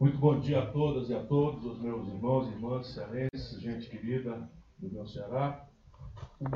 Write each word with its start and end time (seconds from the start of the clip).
Muito 0.00 0.16
bom 0.16 0.38
dia 0.38 0.60
a 0.60 0.66
todas 0.66 1.10
e 1.10 1.14
a 1.14 1.24
todos, 1.24 1.64
os 1.64 1.80
meus 1.80 2.06
irmãos 2.06 2.46
e 2.46 2.52
irmãs 2.52 2.86
cearenses, 2.86 3.60
gente 3.60 3.90
querida 3.90 4.48
do 4.78 4.88
meu 4.92 5.04
Ceará. 5.04 5.66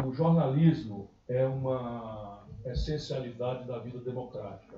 O 0.07 0.13
jornalismo 0.13 1.11
é 1.27 1.45
uma 1.45 2.47
essencialidade 2.65 3.67
da 3.67 3.81
vida 3.81 3.99
democrática. 3.99 4.77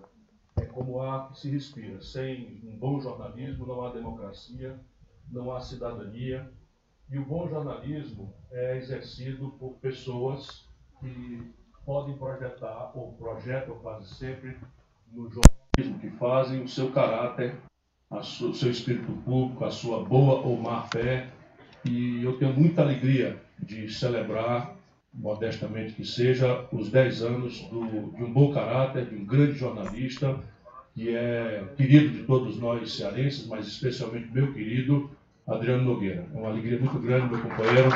É 0.56 0.64
como 0.64 1.02
ar 1.02 1.28
que 1.28 1.40
se 1.40 1.50
respira. 1.50 2.00
Sem 2.00 2.62
um 2.64 2.78
bom 2.78 2.98
jornalismo 2.98 3.66
não 3.66 3.84
há 3.84 3.92
democracia, 3.92 4.80
não 5.30 5.54
há 5.54 5.60
cidadania. 5.60 6.50
E 7.10 7.18
o 7.18 7.26
bom 7.26 7.46
jornalismo 7.46 8.32
é 8.50 8.78
exercido 8.78 9.50
por 9.58 9.74
pessoas 9.74 10.66
que 11.00 11.52
podem 11.84 12.16
projetar, 12.16 12.92
ou 12.94 13.12
projetam 13.12 13.78
quase 13.80 14.08
sempre, 14.14 14.56
no 15.12 15.28
jornalismo 15.28 16.00
que 16.00 16.08
fazem 16.16 16.62
o 16.62 16.68
seu 16.68 16.90
caráter 16.92 17.60
o 18.18 18.54
seu 18.54 18.70
espírito 18.70 19.12
público, 19.24 19.64
a 19.64 19.70
sua 19.70 20.04
boa 20.04 20.40
ou 20.40 20.60
má 20.60 20.82
fé. 20.82 21.28
E 21.84 22.22
eu 22.22 22.34
tenho 22.34 22.52
muita 22.52 22.82
alegria 22.82 23.36
de 23.58 23.92
celebrar, 23.92 24.74
modestamente 25.12 25.92
que 25.92 26.04
seja, 26.04 26.66
os 26.72 26.90
10 26.90 27.22
anos 27.22 27.60
do, 27.70 28.12
de 28.16 28.24
um 28.24 28.32
bom 28.32 28.52
caráter, 28.52 29.06
de 29.06 29.16
um 29.16 29.24
grande 29.24 29.54
jornalista, 29.54 30.36
que 30.94 31.14
é 31.14 31.64
querido 31.76 32.10
de 32.10 32.22
todos 32.24 32.58
nós 32.58 32.92
cearenses, 32.92 33.46
mas 33.46 33.66
especialmente 33.66 34.30
meu 34.32 34.52
querido 34.52 35.10
Adriano 35.46 35.84
Nogueira. 35.84 36.26
É 36.34 36.38
uma 36.38 36.48
alegria 36.48 36.78
muito 36.78 36.98
grande, 36.98 37.28
meu 37.28 37.40
companheiro, 37.42 37.88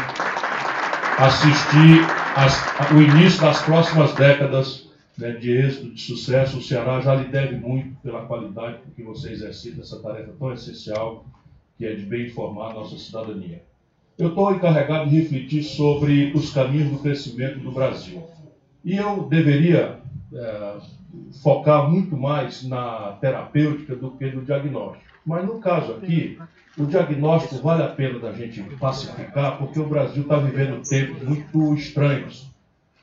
assistir 1.18 2.04
as, 2.36 2.92
o 2.92 3.00
início 3.00 3.40
das 3.40 3.62
próximas 3.62 4.14
décadas 4.14 4.87
né, 5.18 5.32
de 5.32 5.50
êxito, 5.50 5.90
de 5.90 6.00
sucesso, 6.00 6.58
o 6.58 6.62
Ceará 6.62 7.00
já 7.00 7.14
lhe 7.16 7.28
deve 7.28 7.56
muito 7.56 7.96
pela 8.00 8.24
qualidade 8.24 8.78
com 8.78 8.90
que 8.92 9.02
você 9.02 9.32
exercita 9.32 9.80
essa 9.80 10.00
tarefa 10.00 10.32
tão 10.38 10.52
essencial, 10.52 11.26
que 11.76 11.84
é 11.84 11.94
de 11.94 12.06
bem 12.06 12.26
informar 12.26 12.70
a 12.70 12.74
nossa 12.74 12.96
cidadania. 12.96 13.62
Eu 14.16 14.28
estou 14.28 14.52
encarregado 14.54 15.10
de 15.10 15.20
refletir 15.20 15.64
sobre 15.64 16.32
os 16.34 16.52
caminhos 16.52 16.90
do 16.90 16.98
crescimento 16.98 17.58
do 17.58 17.72
Brasil. 17.72 18.22
E 18.84 18.96
eu 18.96 19.24
deveria 19.24 20.00
é, 20.32 20.76
focar 21.42 21.90
muito 21.90 22.16
mais 22.16 22.62
na 22.62 23.18
terapêutica 23.20 23.96
do 23.96 24.12
que 24.12 24.26
no 24.30 24.44
diagnóstico. 24.44 25.04
Mas 25.26 25.44
no 25.44 25.58
caso 25.58 25.94
aqui, 25.94 26.38
o 26.76 26.86
diagnóstico 26.86 27.62
vale 27.62 27.82
a 27.82 27.88
pena 27.88 28.18
da 28.18 28.32
gente 28.32 28.62
pacificar, 28.76 29.58
porque 29.58 29.78
o 29.78 29.86
Brasil 29.86 30.22
está 30.22 30.36
vivendo 30.38 30.82
tempos 30.88 31.22
muito 31.22 31.74
estranhos 31.74 32.48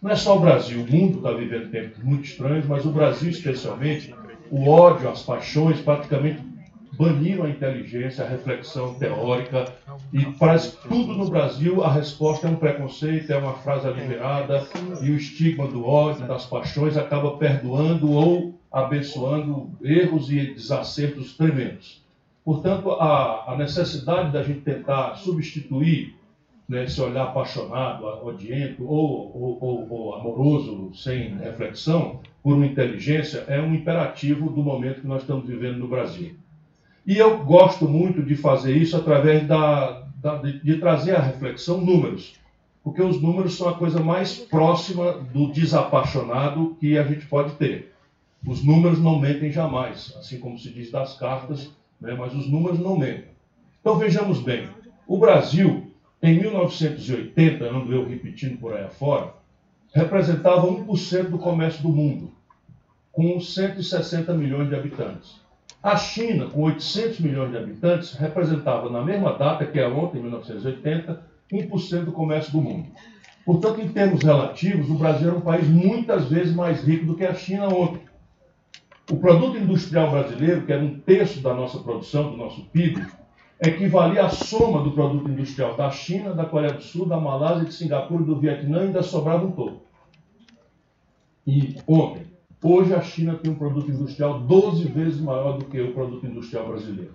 não 0.05 0.11
é 0.11 0.15
só 0.15 0.37
o 0.37 0.39
Brasil, 0.39 0.83
o 0.83 0.91
mundo 0.91 1.17
está 1.17 1.31
vivendo 1.31 1.71
tempos 1.71 2.03
muito 2.03 2.25
estranhos, 2.25 2.67
mas 2.67 2.85
o 2.85 2.91
Brasil 2.91 3.27
especialmente, 3.27 4.13
o 4.51 4.69
ódio, 4.69 5.09
as 5.09 5.23
paixões 5.23 5.81
praticamente 5.81 6.43
baniram 6.95 7.45
a 7.45 7.49
inteligência, 7.49 8.23
a 8.23 8.27
reflexão 8.27 8.93
teórica 8.93 9.65
e 10.13 10.23
para 10.33 10.59
tudo 10.59 11.15
no 11.15 11.27
Brasil 11.27 11.83
a 11.83 11.91
resposta 11.91 12.47
é 12.47 12.51
um 12.51 12.55
preconceito, 12.55 13.33
é 13.33 13.37
uma 13.37 13.53
frase 13.53 13.87
aliberada 13.87 14.67
e 15.01 15.09
o 15.09 15.17
estigma 15.17 15.67
do 15.67 15.83
ódio, 15.83 16.27
das 16.27 16.45
paixões 16.45 16.95
acaba 16.95 17.37
perdoando 17.37 18.11
ou 18.11 18.53
abençoando 18.71 19.71
erros 19.81 20.29
e 20.29 20.53
desacertos 20.53 21.35
tremendos. 21.35 22.05
Portanto, 22.43 22.91
a, 22.91 23.53
a 23.53 23.57
necessidade 23.57 24.31
da 24.31 24.43
gente 24.43 24.59
tentar 24.59 25.15
substituir 25.15 26.13
né, 26.67 26.85
esse 26.85 26.99
olhar 26.99 27.25
apaixonado, 27.25 28.05
odiento 28.25 28.83
ou, 28.83 29.31
ou, 29.35 29.57
ou, 29.61 29.87
ou, 29.89 30.15
amoroso, 30.15 30.91
sem 30.95 31.37
reflexão, 31.37 32.21
por 32.41 32.55
uma 32.55 32.65
inteligência, 32.65 33.45
é 33.47 33.59
um 33.61 33.73
imperativo 33.73 34.49
do 34.49 34.61
momento 34.61 35.01
que 35.01 35.07
nós 35.07 35.21
estamos 35.21 35.47
vivendo 35.47 35.77
no 35.77 35.87
Brasil. 35.87 36.35
E 37.05 37.17
eu 37.17 37.43
gosto 37.43 37.87
muito 37.87 38.23
de 38.23 38.35
fazer 38.35 38.75
isso 38.75 38.97
através 38.97 39.47
da, 39.47 40.07
da 40.21 40.37
de, 40.37 40.59
de 40.59 40.77
trazer 40.77 41.15
à 41.15 41.21
reflexão 41.21 41.81
números, 41.81 42.35
porque 42.83 43.01
os 43.01 43.21
números 43.21 43.57
são 43.57 43.69
a 43.69 43.75
coisa 43.75 43.99
mais 43.99 44.37
próxima 44.37 45.13
do 45.13 45.51
desapaixonado 45.51 46.75
que 46.79 46.97
a 46.97 47.03
gente 47.03 47.25
pode 47.25 47.53
ter. 47.55 47.93
Os 48.45 48.63
números 48.63 48.99
não 48.99 49.19
mentem 49.19 49.51
jamais, 49.51 50.15
assim 50.17 50.39
como 50.39 50.57
se 50.57 50.69
diz 50.69 50.91
das 50.91 51.17
cartas, 51.17 51.71
né, 51.99 52.13
mas 52.13 52.33
os 52.33 52.47
números 52.47 52.79
não 52.79 52.97
mentem. 52.97 53.29
Então 53.81 53.97
vejamos 53.97 54.39
bem, 54.39 54.67
o 55.07 55.17
Brasil 55.17 55.84
em 56.21 56.39
1980, 56.39 57.65
ando 57.65 57.93
eu 57.93 58.07
repetindo 58.07 58.59
por 58.59 58.73
aí 58.73 58.83
afora, 58.83 59.33
representava 59.93 60.67
1% 60.67 61.29
do 61.29 61.37
comércio 61.37 61.81
do 61.81 61.89
mundo, 61.89 62.31
com 63.11 63.39
160 63.39 64.33
milhões 64.33 64.69
de 64.69 64.75
habitantes. 64.75 65.39
A 65.81 65.95
China, 65.95 66.47
com 66.47 66.63
800 66.63 67.19
milhões 67.19 67.51
de 67.51 67.57
habitantes, 67.57 68.13
representava 68.13 68.89
na 68.89 69.01
mesma 69.01 69.37
data, 69.37 69.65
que 69.65 69.79
é 69.79 69.87
ontem, 69.87 70.19
1980, 70.19 71.21
1% 71.51 72.05
do 72.05 72.11
comércio 72.11 72.51
do 72.51 72.61
mundo. 72.61 72.89
Portanto, 73.45 73.79
em 73.79 73.89
termos 73.89 74.23
relativos, 74.23 74.89
o 74.89 74.95
Brasil 74.95 75.27
era 75.27 75.37
um 75.37 75.41
país 75.41 75.67
muitas 75.67 76.27
vezes 76.27 76.55
mais 76.55 76.83
rico 76.83 77.05
do 77.05 77.15
que 77.15 77.23
a 77.23 77.35
China 77.35 77.67
ontem. 77.67 78.01
O 79.11 79.17
produto 79.17 79.57
industrial 79.57 80.09
brasileiro, 80.09 80.65
que 80.65 80.73
era 80.73 80.83
um 80.83 80.99
terço 80.99 81.39
da 81.39 81.53
nossa 81.53 81.77
produção, 81.77 82.31
do 82.31 82.37
nosso 82.37 82.65
PIB, 82.71 83.05
equivalia 83.61 84.25
à 84.25 84.29
soma 84.29 84.83
do 84.83 84.91
produto 84.91 85.29
industrial 85.29 85.75
da 85.75 85.89
China, 85.89 86.33
da 86.33 86.45
Coreia 86.45 86.73
do 86.73 86.81
Sul, 86.81 87.05
da 87.05 87.19
Malásia, 87.19 87.65
de 87.65 87.73
Singapura 87.73 88.23
do 88.23 88.39
Vietnã, 88.39 88.79
e 88.79 88.87
ainda 88.87 89.01
sobrava 89.01 89.45
um 89.45 89.51
todo. 89.51 89.81
E 91.47 91.77
ontem, 91.87 92.25
hoje 92.61 92.93
a 92.93 93.01
China 93.01 93.35
tem 93.35 93.51
um 93.51 93.55
produto 93.55 93.89
industrial 93.89 94.39
12 94.39 94.85
vezes 94.85 95.21
maior 95.21 95.57
do 95.57 95.65
que 95.65 95.79
o 95.79 95.93
produto 95.93 96.25
industrial 96.25 96.67
brasileiro. 96.67 97.13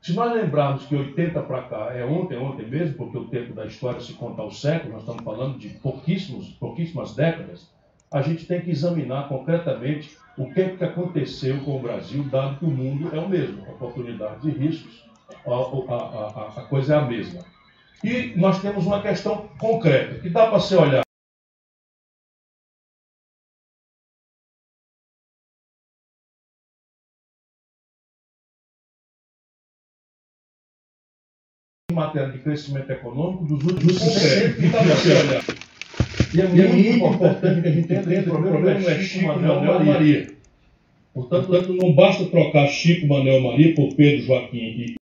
Se 0.00 0.14
nós 0.14 0.32
lembrarmos 0.32 0.86
que 0.86 0.94
80 0.94 1.42
para 1.42 1.62
cá 1.62 1.92
é 1.92 2.04
ontem, 2.04 2.38
ontem 2.38 2.66
mesmo, 2.66 2.94
porque 2.94 3.18
o 3.18 3.26
tempo 3.26 3.52
da 3.52 3.66
história 3.66 4.00
se 4.00 4.12
conta 4.14 4.42
ao 4.42 4.50
século, 4.50 4.92
nós 4.92 5.02
estamos 5.02 5.22
falando 5.22 5.58
de 5.58 5.68
pouquíssimos, 5.70 6.48
pouquíssimas 6.50 7.14
décadas, 7.14 7.68
a 8.10 8.22
gente 8.22 8.46
tem 8.46 8.60
que 8.60 8.70
examinar 8.70 9.28
concretamente 9.28 10.16
o 10.36 10.50
que, 10.52 10.60
é 10.60 10.76
que 10.76 10.84
aconteceu 10.84 11.58
com 11.64 11.76
o 11.76 11.80
Brasil, 11.80 12.22
dado 12.24 12.58
que 12.58 12.64
o 12.64 12.70
mundo 12.70 13.14
é 13.14 13.18
o 13.18 13.28
mesmo, 13.28 13.62
oportunidades 13.62 14.44
e 14.44 14.50
riscos, 14.50 15.07
a, 15.46 15.50
a, 15.50 15.96
a, 15.96 16.60
a 16.60 16.64
coisa 16.64 16.94
é 16.94 16.98
a 16.98 17.02
mesma. 17.02 17.44
E 18.02 18.32
nós 18.36 18.60
temos 18.62 18.86
uma 18.86 19.02
questão 19.02 19.48
concreta, 19.58 20.20
que 20.20 20.28
dá 20.28 20.48
para 20.48 20.60
se 20.60 20.74
olhar. 20.76 21.02
em 31.90 31.94
matéria 31.94 32.30
de 32.30 32.38
crescimento 32.40 32.90
econômico 32.90 33.46
dos 33.46 33.64
últimos 33.64 33.98
50 33.98 34.78
anos. 34.78 35.68
E 36.34 36.40
é 36.42 36.46
muito, 36.46 36.56
e 36.58 36.60
é 36.60 36.92
muito 36.92 37.14
importante 37.14 37.62
que 37.62 37.68
a 37.68 37.72
gente 37.72 37.84
entenda 37.84 38.22
que 38.22 38.28
o 38.28 38.32
problema 38.32 38.78
não 38.78 38.90
é 38.90 39.00
Chico, 39.00 39.26
Manuel 39.26 39.62
Maria. 39.62 39.92
Maria. 39.92 40.38
Portanto, 41.14 41.72
não 41.72 41.94
basta 41.94 42.26
trocar 42.26 42.68
Chico, 42.68 43.06
Manuel 43.06 43.40
Maria 43.40 43.74
por 43.74 43.94
Pedro, 43.94 44.26
Joaquim 44.26 44.58
e 44.58 44.97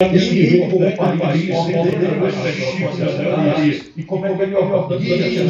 Nível 0.00 0.70
como 0.70 0.84
é 0.84 0.92
Paris, 0.92 1.42
e 3.96 4.02
como 4.04 4.26
é 4.26 4.36
que 4.36 4.42
ele 4.44 4.54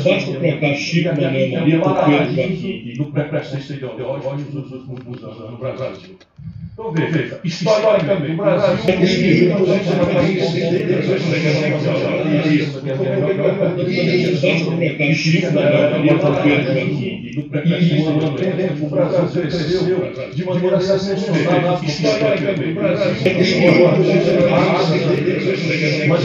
basta 0.00 0.32
trocar 0.32 0.75
Chico 0.75 1.09
Manuel 1.20 1.50
Maria 1.50 1.81
por 1.81 1.94
Pedro 2.06 2.97
do 2.97 3.12
pré-presidente 3.12 3.75
ideológico 3.75 4.50
nos 4.54 4.72
últimos 4.72 5.22
anos 5.22 5.50
no 5.50 5.58
Brasil. 5.58 6.16
Então 6.72 6.92
veja, 6.92 7.41
historicamente, 7.44 8.32
o 8.32 8.37
Brasil 8.37 9.06
Chico 9.06 9.56
por 9.58 9.66
Pedro 9.66 11.03
Joaquim 16.22 17.19
do 17.34 17.43
pré-presidente 17.43 18.82
o 18.82 18.88
Brasil 18.88 19.43
cresceu 19.43 20.12
de 20.34 20.44
maneira 20.44 20.81
sensacional 20.81 21.81
historicamente. 21.84 22.70
O 22.70 22.75
Brasil 22.75 24.38
mas. 26.08 26.25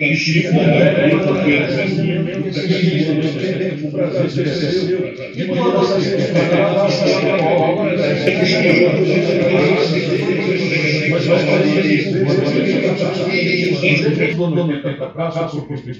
E 0.00 0.02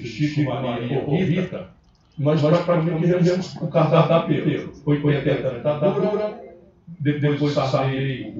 Chico, 0.07 0.43
Maria 0.43 1.03
ou 1.05 1.17
Rita, 1.17 1.67
nós 2.17 2.41
praticamente 2.41 3.05
rendemos 3.05 3.55
o 3.55 3.67
cardápio 3.67 4.39
inteiro. 4.39 4.73
Foi 4.83 5.01
80 5.01 5.49
ditadura, 5.49 6.42
depois, 6.87 7.33
depois 7.33 7.53
passei 7.53 8.33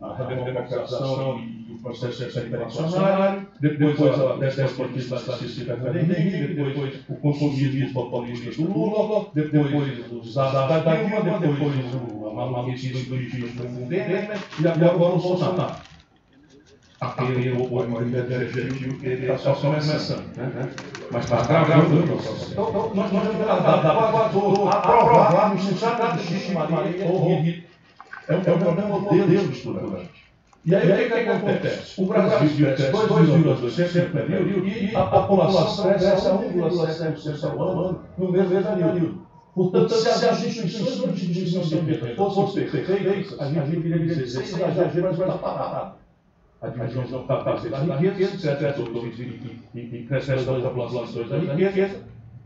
a 0.00 0.22
democratização 0.24 1.38
e 1.38 1.72
o 1.72 1.78
processo 1.78 2.38
inflacionário, 2.40 3.46
depois 3.60 4.00
a 4.00 4.36
da 4.36 5.18
Cecília 5.36 5.78
Henrique, 5.94 6.54
depois 6.54 7.00
o 7.08 7.14
consumismo 7.16 7.92
populista 7.92 8.62
do 8.62 8.72
Lula, 8.72 9.26
depois 9.34 10.12
os 10.12 10.34
da 10.34 10.78
Dilma, 10.78 11.22
depois 11.22 11.84
a 12.26 12.34
maluquice 12.34 12.88
do 12.90 13.88
Temer 13.88 14.38
e 14.60 14.66
agora 14.66 15.14
o 15.14 15.18
Bolsonaro. 15.18 15.93
Aquele 17.04 17.52
apoio 17.52 17.90
mais 17.90 18.06
objetivo 18.06 18.98
que 18.98 19.06
ele 19.06 19.22
está 19.26 19.38
só 19.38 19.54
começando. 19.54 20.24
Mas 21.10 21.24
está 21.24 21.42
gravando 21.42 22.00
o 22.00 22.06
processo. 22.06 22.52
Então, 22.52 22.92
nós 22.94 23.10
vamos 23.10 24.74
aprovar 24.74 25.54
no 25.54 25.56
de 25.56 26.22
Xixi 26.24 26.52
Maria 26.52 27.64
é 28.26 28.34
um 28.34 28.40
problema 28.40 28.98
modelo 28.98 29.52
estruturante. 29.52 30.24
E 30.64 30.74
aí, 30.74 30.90
o 30.90 30.96
que, 30.96 31.24
que, 31.24 31.28
acontece? 31.28 32.00
O 32.00 32.06
Brasil 32.06 32.74
cresce 32.74 32.90
2,2% 32.90 34.04
no 34.04 34.10
período 34.12 34.66
e 34.66 34.96
a 34.96 35.04
população 35.04 35.92
cresce 35.92 36.26
a 36.26 36.38
1,7% 36.38 37.44
ao 37.50 37.70
ano 37.70 38.00
no 38.16 38.32
mesmo 38.32 38.62
período. 38.62 39.26
Portanto, 39.54 39.94
se 39.94 40.08
as 40.08 40.42
instituições 40.42 41.70
renda 41.70 42.16
fossem 42.16 42.68
perfeitas, 42.68 43.38
a 43.38 43.44
gente 43.50 43.76
iria 43.76 43.98
dizer, 43.98 44.22
esse 44.22 44.38
exagero 44.40 45.14
vai 45.14 45.28
estar 45.28 45.38
parado. 45.38 46.03
A 46.64 46.68
divisão 46.68 47.26
perfeita 47.26 47.80
da 47.84 47.96
riqueza, 47.96 48.52
etc. 48.52 48.78
E 49.74 50.06
crescendo 50.08 50.62
das 50.62 50.72
populações 50.72 51.28
da 51.28 51.38
riqueza, 51.38 52.02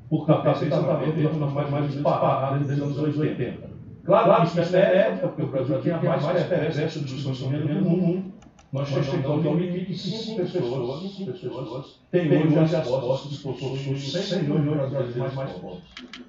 por 0.09 0.27
capacidade 0.27 0.83
exatamente. 0.83 1.55
mais, 1.55 1.71
mais 1.71 1.93
disparada 1.93 2.59
desde 2.59 2.83
os 2.83 2.99
anos 2.99 3.19
80. 3.19 3.79
Claro 4.05 4.51
que 4.51 4.61
isso 4.61 4.77
é 4.77 4.97
época, 4.97 5.29
porque 5.29 5.43
o 5.43 5.47
Brasil 5.49 5.83
tinha 5.83 6.01
mais 6.01 6.47
perverso 6.47 7.01
de 7.01 7.23
consumidor 7.23 7.69
do 7.69 7.85
mundo. 7.85 8.39
Nós 8.71 8.87
chegamos 8.89 9.47
ao 9.47 9.55
limite 9.55 9.93
de 9.93 9.99
5 9.99 10.37
pessoas, 10.37 11.13
cinco 11.13 11.33
pessoas 11.33 12.01
têm 12.11 12.31
hoje 12.31 12.77
as 12.77 12.87
posses, 12.87 13.39
possuem 13.39 13.97
100 13.97 14.43
milhões 14.43 14.91
de 14.91 14.95
brasileiros 14.95 15.35
mais 15.35 15.53
pobres. 15.53 15.85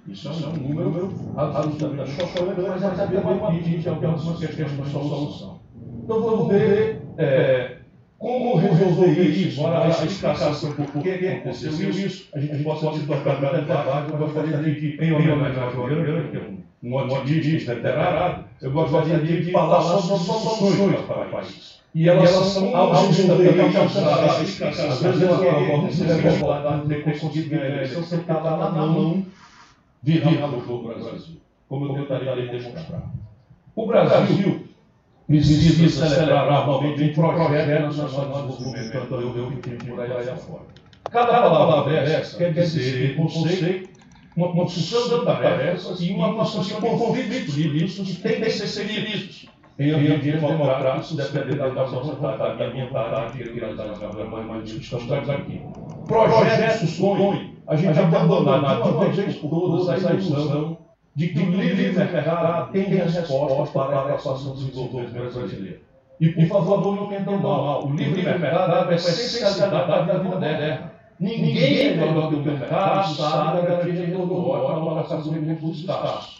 Isso 0.07 0.29
é 0.29 0.47
um 0.47 0.73
número 0.73 1.13
absolutamente 1.35 2.11
chocante, 2.11 2.61
mas 2.61 2.81
já 2.81 2.95
sabia 2.95 3.21
que 3.21 3.81
tinha 3.81 3.93
algumas 3.93 4.39
questões 4.39 4.71
de 4.71 4.89
solução. 4.89 5.59
Então 6.03 6.21
vamos 6.21 6.47
ver. 6.47 7.01
é, 7.17 7.78
como 8.19 8.57
resolver 8.57 9.21
isso, 9.21 9.61
embora 9.61 9.85
a 9.85 9.89
explicação 9.89 10.73
por 10.73 11.01
que 11.01 11.09
aconteceu 11.09 11.71
isso, 11.89 12.29
a 12.33 12.39
gente 12.39 12.63
possa 12.63 12.93
se 12.93 13.07
tocar 13.07 13.41
no 13.41 13.61
debate, 13.61 14.11
eu 14.11 14.17
gostaria 14.17 14.57
de, 14.57 14.97
em 15.01 15.11
homenagem 15.13 15.63
ao 15.63 15.71
João 15.71 15.87
que 16.29 16.37
é 16.37 16.39
um 16.41 16.59
um 16.81 16.95
otimista 16.95 17.73
literário, 17.73 18.45
eu 18.61 18.71
gostaria 18.71 19.19
de 19.19 19.51
falar 19.51 19.81
sobre 19.81 20.23
soluções 20.23 21.01
para 21.01 21.27
o 21.27 21.31
país. 21.31 21.79
E 21.93 22.07
elas 22.07 22.29
são 22.29 22.75
absolutamente 22.75 23.59
alcançadas. 23.59 24.61
Às 24.61 25.01
vezes 25.01 25.21
eu 25.21 26.87
de 26.87 27.03
ter 27.03 27.19
conseguido 27.19 27.49
ganhar 27.49 27.63
a 27.63 27.69
eleição 27.69 28.03
sem 28.03 28.19
estar 28.19 28.41
lá 28.41 28.71
na 28.71 28.85
mão 28.85 29.25
de 30.01 30.19
do 30.19 30.83
Brasil, 30.83 31.37
como 31.67 31.85
eu 31.85 32.01
tentaria 32.01 32.35
demonstrar. 32.35 33.11
O 33.75 33.87
Brasil 33.87 34.68
precisa 35.29 36.07
celebrar 36.07 36.65
novamente 36.65 37.03
um 37.03 37.13
projeto 37.13 37.95
nacional 37.95 38.47
de 38.47 38.57
desenvolvimento, 38.57 39.13
eu 39.13 39.51
que 39.51 39.69
tenho 39.69 39.95
por 39.95 40.01
aí 40.01 40.29
afora. 40.29 40.63
Cada 41.11 41.41
palavra 41.41 42.03
dessa 42.03 42.37
quer 42.37 42.51
dizer 42.51 43.15
conceito 43.15 43.89
uma 44.35 44.53
construção 44.53 45.19
de 45.19 45.25
tarefas 45.25 45.99
e 45.99 46.11
uma 46.11 46.33
construção 46.33 46.79
de 46.79 46.87
conflitos 46.87 47.55
livres 47.55 47.95
que 47.95 48.15
têm 48.15 48.41
que 48.41 48.49
ser 48.49 48.67
seguidos 48.67 49.45
em 49.77 49.91
ambientes 49.91 50.41
democráticos, 50.41 51.15
dependendo 51.15 51.57
da 51.57 51.69
nossa 51.73 52.11
vontade, 52.11 52.57
da 52.57 52.69
minha 52.71 52.87
vontade, 52.87 53.37
que 53.37 53.61
mais 53.61 54.69
estamos 54.69 55.29
aqui. 55.29 55.61
Projeto 56.07 56.87
supõe 56.87 57.55
a 57.67 57.75
gente 57.75 57.99
abandonar 57.99 58.81
de 58.81 58.89
uma 58.89 59.09
vez 59.09 59.35
por 59.35 59.49
todas 59.49 60.05
a 60.05 60.13
ilusão 60.13 60.78
de 61.15 61.29
que 61.29 61.39
o 61.39 61.51
livre 61.51 61.91
mercado 61.91 62.71
tem 62.71 62.83
resposta 62.83 63.73
para 63.73 64.05
a 64.05 64.15
equação 64.15 64.53
do 64.53 64.65
desenvolvimento 64.65 65.33
brasileiro. 65.33 65.79
E, 66.19 66.29
por 66.29 66.47
favor, 66.47 66.95
não 66.95 67.05
entendam 67.05 67.37
mal, 67.37 67.87
o 67.87 67.93
livre 67.93 68.21
mercado 68.21 68.89
é 68.89 68.93
a 68.93 68.95
essencialidade 68.95 69.87
da 69.87 70.01
vida 70.01 70.23
moderna. 70.23 70.91
Ninguém 71.19 71.97
melhor 71.97 72.29
do 72.29 72.41
que 72.41 72.49
o 72.49 72.53
mercado 72.53 73.13
sabe 73.15 73.67
garantir 73.67 74.15
ótimo 74.15 74.43
para 74.43 74.75
alocação 74.75 75.21
de 75.21 75.39
recursos 75.39 75.81
escassos. 75.81 76.39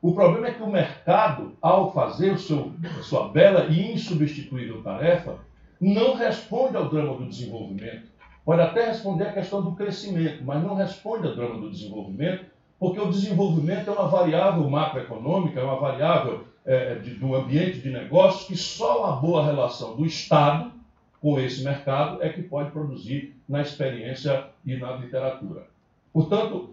O 0.00 0.12
problema 0.12 0.48
é 0.48 0.52
que 0.52 0.62
o 0.62 0.70
mercado, 0.70 1.56
ao 1.62 1.92
fazer 1.92 2.32
o 2.32 2.38
seu, 2.38 2.72
a 2.98 3.02
sua 3.02 3.28
bela 3.28 3.66
e 3.66 3.92
insubstituível 3.92 4.82
tarefa, 4.82 5.36
não 5.80 6.14
responde 6.14 6.76
ao 6.76 6.88
drama 6.88 7.16
do 7.16 7.28
desenvolvimento. 7.28 8.10
Pode 8.44 8.62
até 8.62 8.86
responder 8.86 9.28
à 9.28 9.32
questão 9.32 9.62
do 9.62 9.76
crescimento, 9.76 10.44
mas 10.44 10.62
não 10.62 10.74
responde 10.74 11.28
ao 11.28 11.34
drama 11.34 11.60
do 11.60 11.70
desenvolvimento, 11.70 12.46
porque 12.82 12.98
o 12.98 13.12
desenvolvimento 13.12 13.88
é 13.88 13.92
uma 13.92 14.08
variável 14.08 14.68
macroeconômica, 14.68 15.60
é 15.60 15.62
uma 15.62 15.78
variável 15.78 16.48
é, 16.66 16.96
de, 16.96 17.14
do 17.14 17.32
ambiente 17.32 17.78
de 17.78 17.90
negócios 17.90 18.44
que 18.44 18.56
só 18.56 19.04
uma 19.04 19.20
boa 19.20 19.44
relação 19.44 19.94
do 19.94 20.04
Estado 20.04 20.72
com 21.20 21.38
esse 21.38 21.62
mercado 21.62 22.20
é 22.20 22.28
que 22.30 22.42
pode 22.42 22.72
produzir 22.72 23.36
na 23.48 23.62
experiência 23.62 24.46
e 24.66 24.76
na 24.76 24.96
literatura. 24.96 25.68
Portanto, 26.12 26.70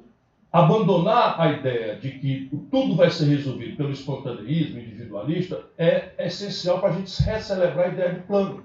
abandonar 0.52 1.40
a 1.40 1.52
ideia 1.52 1.96
de 1.98 2.10
que 2.14 2.50
tudo 2.72 2.96
vai 2.96 3.12
ser 3.12 3.26
resolvido 3.26 3.78
pelo 3.78 3.92
espontaneísmo 3.92 4.80
individualista 4.80 5.62
é 5.78 6.14
essencial 6.18 6.80
para 6.80 6.90
a 6.90 6.94
gente 6.94 7.22
recelebrar 7.22 7.86
a 7.86 7.90
ideia 7.90 8.14
de 8.16 8.22
plano. 8.22 8.64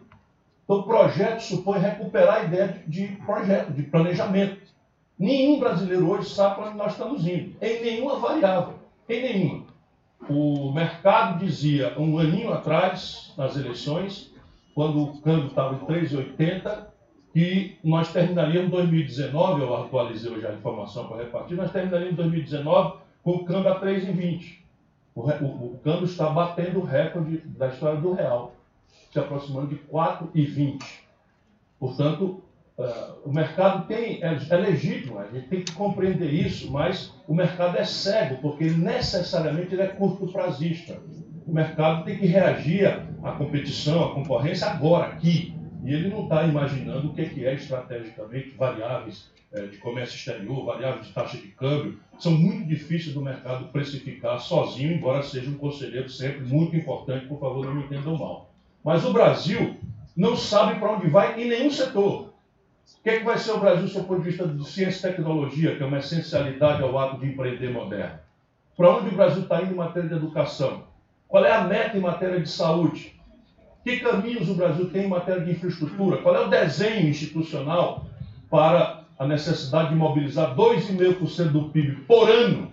Então, 0.64 0.82
projeto 0.82 1.40
supõe 1.40 1.79
recuperar 1.79 2.37
a 2.37 2.44
ideia 2.44 2.82
de 2.87 3.06
projeto, 3.26 3.70
de 3.70 3.82
planejamento. 3.82 4.63
Nenhum 5.19 5.61
brasileiro 5.61 6.11
hoje 6.11 6.31
sabe 6.31 6.56
para 6.56 6.69
onde 6.69 6.76
nós 6.76 6.93
estamos 6.93 7.26
indo, 7.26 7.56
em 7.61 7.82
nenhuma 7.82 8.19
variável, 8.19 8.75
em 9.08 9.22
nenhuma. 9.22 9.64
O 10.28 10.72
mercado 10.72 11.38
dizia 11.38 11.94
um 11.99 12.19
aninho 12.19 12.52
atrás, 12.52 13.32
nas 13.37 13.56
eleições, 13.56 14.32
quando 14.75 15.02
o 15.02 15.20
câmbio 15.20 15.49
estava 15.49 15.75
em 15.75 15.78
3,80, 15.87 16.87
que 17.32 17.76
nós 17.82 18.12
terminaríamos 18.12 18.70
2019, 18.70 19.62
eu 19.62 19.75
atualizei 19.75 20.32
hoje 20.32 20.46
a 20.46 20.52
informação 20.52 21.06
para 21.08 21.19
repartir, 21.19 21.56
nós 21.56 21.70
terminaríamos 21.70 22.16
2019 22.16 22.99
com 23.22 23.31
o 23.32 23.44
câmbio 23.44 23.72
a 23.72 23.81
3,20. 23.81 24.58
O, 25.14 25.20
o, 25.20 25.75
o 25.75 25.81
câmbio 25.82 26.05
está 26.05 26.28
batendo 26.28 26.81
o 26.81 26.84
recorde 26.84 27.38
da 27.38 27.69
história 27.69 28.00
do 28.00 28.12
real, 28.12 28.55
se 29.12 29.19
aproximando 29.19 29.69
de 29.69 29.76
4,20. 29.76 30.82
Portanto, 31.78 32.43
uh, 32.79 33.29
o 33.29 33.32
mercado 33.32 33.87
tem, 33.87 34.23
é, 34.23 34.38
é 34.49 34.56
legítimo, 34.56 35.19
a 35.19 35.26
gente 35.26 35.49
tem 35.49 35.62
que 35.62 35.73
compreender 35.73 36.32
isso, 36.32 36.71
mas 36.71 37.12
o 37.26 37.35
mercado 37.35 37.76
é 37.78 37.85
cego, 37.85 38.37
porque 38.43 38.64
necessariamente 38.64 39.75
ele 39.75 39.83
é 39.83 39.88
curto 39.88 40.26
prazista 40.28 41.00
o 41.47 41.52
mercado 41.52 42.04
tem 42.04 42.16
que 42.16 42.26
reagir 42.26 42.87
à 43.23 43.33
competição, 43.33 44.04
à 44.04 44.14
concorrência 44.14 44.66
agora, 44.66 45.09
aqui. 45.09 45.54
E 45.85 45.93
ele 45.93 46.09
não 46.09 46.25
está 46.25 46.45
imaginando 46.45 47.09
o 47.09 47.14
que 47.14 47.21
é, 47.21 47.50
é 47.50 47.54
estrategicamente 47.54 48.54
variáveis 48.57 49.31
é, 49.52 49.66
de 49.66 49.76
comércio 49.76 50.16
exterior, 50.16 50.64
variáveis 50.64 51.07
de 51.07 51.12
taxa 51.12 51.37
de 51.37 51.49
câmbio. 51.49 52.00
São 52.19 52.33
muito 52.33 52.66
difíceis 52.66 53.14
do 53.14 53.21
mercado 53.21 53.66
precificar 53.66 54.40
sozinho, 54.40 54.93
embora 54.93 55.23
seja 55.23 55.50
um 55.50 55.59
conselheiro 55.59 56.09
sempre 56.09 56.40
muito 56.40 56.75
importante, 56.75 57.26
por 57.26 57.38
favor, 57.38 57.66
não 57.66 57.75
me 57.75 57.85
entendam 57.85 58.16
mal. 58.16 58.50
Mas 58.83 59.04
o 59.04 59.12
Brasil 59.12 59.76
não 60.16 60.37
sabe 60.37 60.78
para 60.78 60.93
onde 60.93 61.09
vai 61.09 61.40
em 61.40 61.49
nenhum 61.49 61.71
setor. 61.71 62.24
O 63.04 63.06
que, 63.06 63.11
é 63.11 63.18
que 63.18 63.25
vai 63.26 63.37
ser 63.37 63.52
o 63.52 63.58
Brasil, 63.58 63.87
do 63.87 64.06
ponto 64.06 64.23
de 64.23 64.30
vista 64.30 64.49
de 64.49 64.66
ciência 64.66 65.08
e 65.08 65.11
tecnologia, 65.11 65.76
que 65.76 65.82
é 65.82 65.84
uma 65.84 65.99
essencialidade 65.99 66.82
ao 66.82 66.99
ato 66.99 67.18
de 67.18 67.26
empreender 67.26 67.70
moderno? 67.70 68.18
Para 68.75 68.96
onde 68.96 69.08
o 69.11 69.12
Brasil 69.12 69.42
está 69.42 69.61
indo 69.61 69.75
em 69.75 69.76
matéria 69.76 70.08
de 70.08 70.14
educação? 70.14 70.84
Qual 71.28 71.44
é 71.44 71.52
a 71.52 71.64
meta 71.64 71.99
em 71.99 72.00
matéria 72.00 72.40
de 72.40 72.49
saúde? 72.49 73.14
Que 73.84 73.99
caminhos 73.99 74.49
o 74.49 74.54
Brasil 74.54 74.88
tem 74.88 75.04
em 75.04 75.08
matéria 75.08 75.42
de 75.44 75.50
infraestrutura? 75.50 76.16
Qual 76.23 76.34
é 76.34 76.46
o 76.46 76.49
desenho 76.49 77.06
institucional 77.06 78.06
para 78.49 79.04
a 79.18 79.26
necessidade 79.26 79.90
de 79.90 79.96
mobilizar 79.96 80.56
2,5% 80.56 81.50
do 81.50 81.68
PIB 81.68 82.06
por 82.06 82.30
ano 82.30 82.73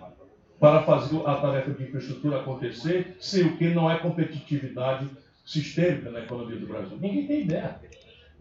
para 0.58 0.80
fazer 0.84 1.20
a 1.26 1.34
tarefa 1.34 1.72
de 1.72 1.82
infraestrutura 1.82 2.40
acontecer, 2.40 3.18
sem 3.20 3.42
o 3.44 3.58
que 3.58 3.68
não 3.68 3.90
é 3.90 3.98
competitividade 3.98 5.10
sistêmica 5.44 6.10
na 6.10 6.20
economia 6.20 6.56
do 6.56 6.66
Brasil? 6.66 6.96
Ninguém 6.98 7.26
tem 7.26 7.42
ideia. 7.42 7.76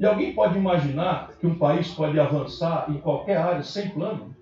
E 0.02 0.06
alguém 0.06 0.34
pode 0.34 0.58
imaginar 0.58 1.30
que 1.40 1.46
um 1.46 1.60
país 1.60 1.90
pode 1.94 2.20
avançar 2.20 2.88
em 2.90 3.00
qualquer 3.00 3.38
área 3.38 3.62
sem 3.62 3.92
plano? 3.92 4.36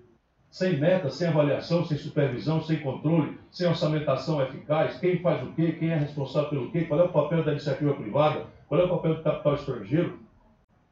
sem 0.50 0.78
meta, 0.78 1.08
sem 1.10 1.28
avaliação, 1.28 1.84
sem 1.84 1.96
supervisão, 1.96 2.60
sem 2.60 2.80
controle, 2.80 3.38
sem 3.52 3.68
orçamentação 3.68 4.42
eficaz, 4.42 4.98
quem 4.98 5.20
faz 5.20 5.40
o 5.44 5.52
quê, 5.52 5.76
quem 5.78 5.90
é 5.90 5.96
responsável 5.96 6.50
pelo 6.50 6.70
quê, 6.72 6.86
qual 6.86 6.98
é 6.98 7.04
o 7.04 7.08
papel 7.08 7.44
da 7.44 7.52
iniciativa 7.52 7.94
privada, 7.94 8.46
qual 8.68 8.80
é 8.80 8.84
o 8.84 8.88
papel 8.88 9.14
do 9.14 9.22
capital 9.22 9.54
estrangeiro. 9.54 10.18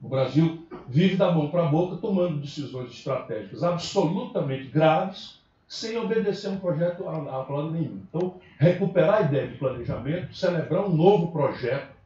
O 0.01 0.09
Brasil 0.09 0.65
vive 0.87 1.17
da 1.17 1.33
mão 1.33 1.51
para 1.51 1.65
a 1.65 1.69
boca 1.69 1.97
tomando 1.97 2.41
decisões 2.41 2.93
estratégicas 2.93 3.65
absolutamente 3.65 4.69
graves, 4.69 5.41
sem 5.67 5.99
obedecer 5.99 6.51
um 6.51 6.61
projeto 6.61 7.09
a, 7.09 7.41
a 7.41 7.45
plano 7.45 7.73
nenhum. 7.73 8.01
Então, 8.09 8.35
recuperar 8.59 9.17
a 9.17 9.23
ideia 9.23 9.49
de 9.49 9.59
planejamento, 9.59 10.33
celebrar 10.37 10.85
um 10.85 10.95
novo 10.95 11.33
projeto 11.33 11.98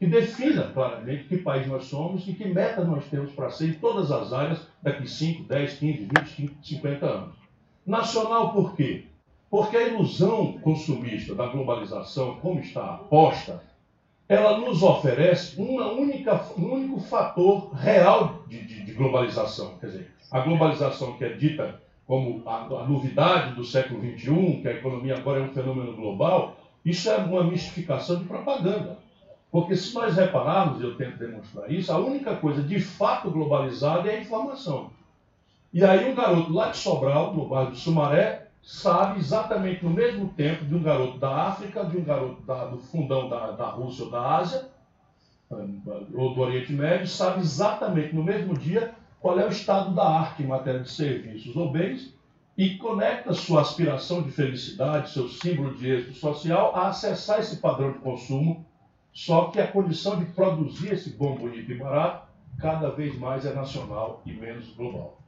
que 0.00 0.06
defina 0.06 0.62
claramente 0.72 1.24
que 1.24 1.36
país 1.36 1.66
nós 1.66 1.84
somos 1.84 2.26
e 2.26 2.32
que 2.32 2.48
meta 2.48 2.82
nós 2.82 3.04
temos 3.10 3.32
para 3.32 3.50
ser 3.50 3.68
em 3.68 3.72
todas 3.74 4.10
as 4.10 4.32
áreas 4.32 4.66
daqui 4.82 5.06
5, 5.06 5.42
10, 5.44 5.74
15, 5.74 6.08
20, 6.34 6.56
50 6.62 7.06
anos. 7.06 7.34
Nacional 7.86 8.50
por 8.54 8.74
quê? 8.74 9.04
Porque 9.50 9.76
a 9.76 9.88
ilusão 9.88 10.54
consumista 10.62 11.34
da 11.34 11.48
globalização, 11.48 12.36
como 12.36 12.60
está 12.60 12.94
posta, 13.10 13.62
ela 14.26 14.58
nos 14.58 14.82
oferece 14.82 15.60
uma 15.60 15.92
única, 15.92 16.46
um 16.56 16.72
único 16.72 17.00
fator 17.00 17.70
real 17.74 18.44
de, 18.48 18.64
de, 18.64 18.84
de 18.84 18.92
globalização. 18.92 19.76
Quer 19.80 19.86
dizer, 19.86 20.10
a 20.30 20.40
globalização 20.40 21.18
que 21.18 21.24
é 21.24 21.34
dita 21.34 21.78
como 22.06 22.42
a, 22.48 22.62
a, 22.62 22.88
novidade 22.88 23.54
do 23.54 23.64
século 23.64 24.00
XXI, 24.00 24.62
que 24.62 24.68
a 24.68 24.72
economia 24.72 25.18
agora 25.18 25.40
é 25.40 25.42
um 25.42 25.52
fenômeno 25.52 25.94
global, 25.94 26.56
isso 26.82 27.10
é 27.10 27.18
uma 27.18 27.44
mistificação 27.44 28.16
de 28.16 28.24
propaganda. 28.24 28.98
Porque 29.50 29.76
se 29.76 29.92
nós 29.94 30.14
repararmos, 30.14 30.80
eu 30.80 30.96
tento 30.96 31.18
demonstrar 31.18 31.70
isso, 31.70 31.92
a 31.92 31.98
única 31.98 32.36
coisa 32.36 32.62
de 32.62 32.80
fato 32.80 33.30
globalizada 33.30 34.08
é 34.10 34.16
a 34.16 34.20
informação. 34.20 34.90
E 35.72 35.84
aí 35.84 36.10
um 36.10 36.14
garoto 36.14 36.52
lá 36.52 36.68
de 36.68 36.76
Sobral, 36.76 37.34
no 37.34 37.48
bairro 37.48 37.70
do 37.70 37.76
Sumaré, 37.76 38.48
sabe 38.62 39.18
exatamente 39.18 39.84
no 39.84 39.90
mesmo 39.90 40.28
tempo 40.28 40.64
de 40.64 40.74
um 40.74 40.82
garoto 40.82 41.18
da 41.18 41.48
África, 41.48 41.84
de 41.84 41.96
um 41.96 42.04
garoto 42.04 42.42
da, 42.42 42.66
do 42.66 42.78
fundão 42.78 43.28
da, 43.28 43.52
da 43.52 43.66
Rússia 43.70 44.04
ou 44.04 44.10
da 44.10 44.36
Ásia, 44.36 44.68
ou 46.14 46.34
do 46.34 46.40
Oriente 46.40 46.72
Médio, 46.72 47.08
sabe 47.08 47.40
exatamente 47.40 48.14
no 48.14 48.22
mesmo 48.22 48.56
dia 48.56 48.94
qual 49.20 49.38
é 49.38 49.44
o 49.44 49.50
estado 49.50 49.94
da 49.94 50.08
arte 50.08 50.42
em 50.42 50.46
matéria 50.46 50.80
de 50.80 50.90
serviços 50.90 51.54
ou 51.56 51.70
bens 51.72 52.14
e 52.56 52.76
conecta 52.76 53.32
sua 53.32 53.62
aspiração 53.62 54.22
de 54.22 54.30
felicidade, 54.30 55.10
seu 55.10 55.28
símbolo 55.28 55.74
de 55.74 55.90
êxito 55.90 56.14
social, 56.14 56.72
a 56.74 56.88
acessar 56.88 57.40
esse 57.40 57.56
padrão 57.56 57.92
de 57.92 57.98
consumo, 57.98 58.64
só 59.12 59.46
que 59.46 59.60
a 59.60 59.66
condição 59.66 60.18
de 60.18 60.26
produzir 60.26 60.92
esse 60.92 61.10
bom, 61.10 61.34
bonito 61.36 61.70
e 61.70 61.76
barato 61.76 62.28
cada 62.58 62.90
vez 62.90 63.18
mais 63.18 63.44
é 63.46 63.52
nacional 63.52 64.22
e 64.26 64.32
menos 64.32 64.68
global 64.74 65.20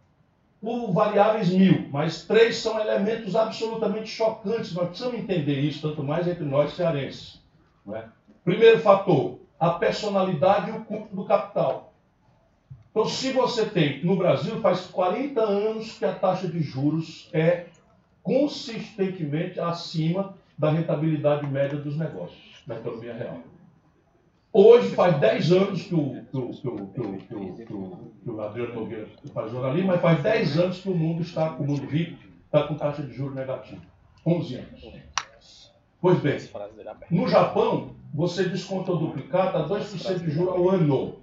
por 0.62 0.92
variáveis 0.92 1.50
mil, 1.50 1.88
mas 1.90 2.22
três 2.22 2.58
são 2.58 2.78
elementos 2.78 3.34
absolutamente 3.34 4.08
chocantes. 4.08 4.72
Nós 4.72 4.90
precisamos 4.90 5.18
entender 5.18 5.60
isso, 5.60 5.82
tanto 5.82 6.04
mais 6.04 6.28
entre 6.28 6.44
nós 6.44 6.74
cearenses. 6.74 7.42
É? 7.92 8.04
Primeiro 8.44 8.78
fator, 8.78 9.40
a 9.58 9.70
personalidade 9.70 10.70
e 10.70 10.74
o 10.74 10.84
culto 10.84 11.16
do 11.16 11.24
capital. 11.24 11.92
Então, 12.92 13.04
se 13.06 13.32
você 13.32 13.66
tem, 13.66 14.04
no 14.04 14.16
Brasil, 14.16 14.60
faz 14.60 14.82
40 14.86 15.40
anos 15.40 15.98
que 15.98 16.04
a 16.04 16.14
taxa 16.14 16.46
de 16.46 16.62
juros 16.62 17.28
é 17.32 17.66
consistentemente 18.22 19.58
acima 19.58 20.36
da 20.56 20.70
rentabilidade 20.70 21.44
média 21.48 21.78
dos 21.78 21.96
negócios, 21.96 22.62
da 22.64 22.76
economia 22.76 23.14
real. 23.14 23.38
Hoje 24.54 24.88
faz 24.94 25.18
10 25.18 25.52
anos 25.52 25.82
que 25.82 25.94
o, 25.94 26.24
que, 26.30 26.36
o, 26.36 26.50
que, 26.50 26.68
o, 26.68 26.86
que, 26.88 27.00
o, 27.00 27.18
que, 27.18 27.34
o, 27.72 28.12
que 28.22 28.30
o 28.30 28.40
Adriano 28.42 28.74
Nogueira 28.74 29.08
faz 29.32 29.50
jornalismo, 29.50 29.88
mas 29.88 30.00
faz 30.02 30.22
10 30.22 30.58
anos 30.58 30.80
que 30.80 30.90
o 30.90 30.94
mundo 30.94 31.22
está, 31.22 31.52
o 31.52 31.64
mundo 31.64 31.86
rico, 31.86 32.18
está 32.44 32.64
com 32.64 32.74
taxa 32.74 33.02
de 33.02 33.14
juros 33.14 33.34
negativa. 33.34 33.80
11 34.26 34.54
anos. 34.56 35.02
Pois 36.02 36.20
bem, 36.20 36.38
no 37.10 37.28
Japão, 37.28 37.94
você 38.12 38.44
desconta 38.44 38.92
o 38.92 38.98
duplicata 38.98 39.58
a 39.58 39.68
2% 39.68 40.18
de 40.18 40.30
juros 40.30 40.54
ao 40.54 40.68
ano. 40.68 41.16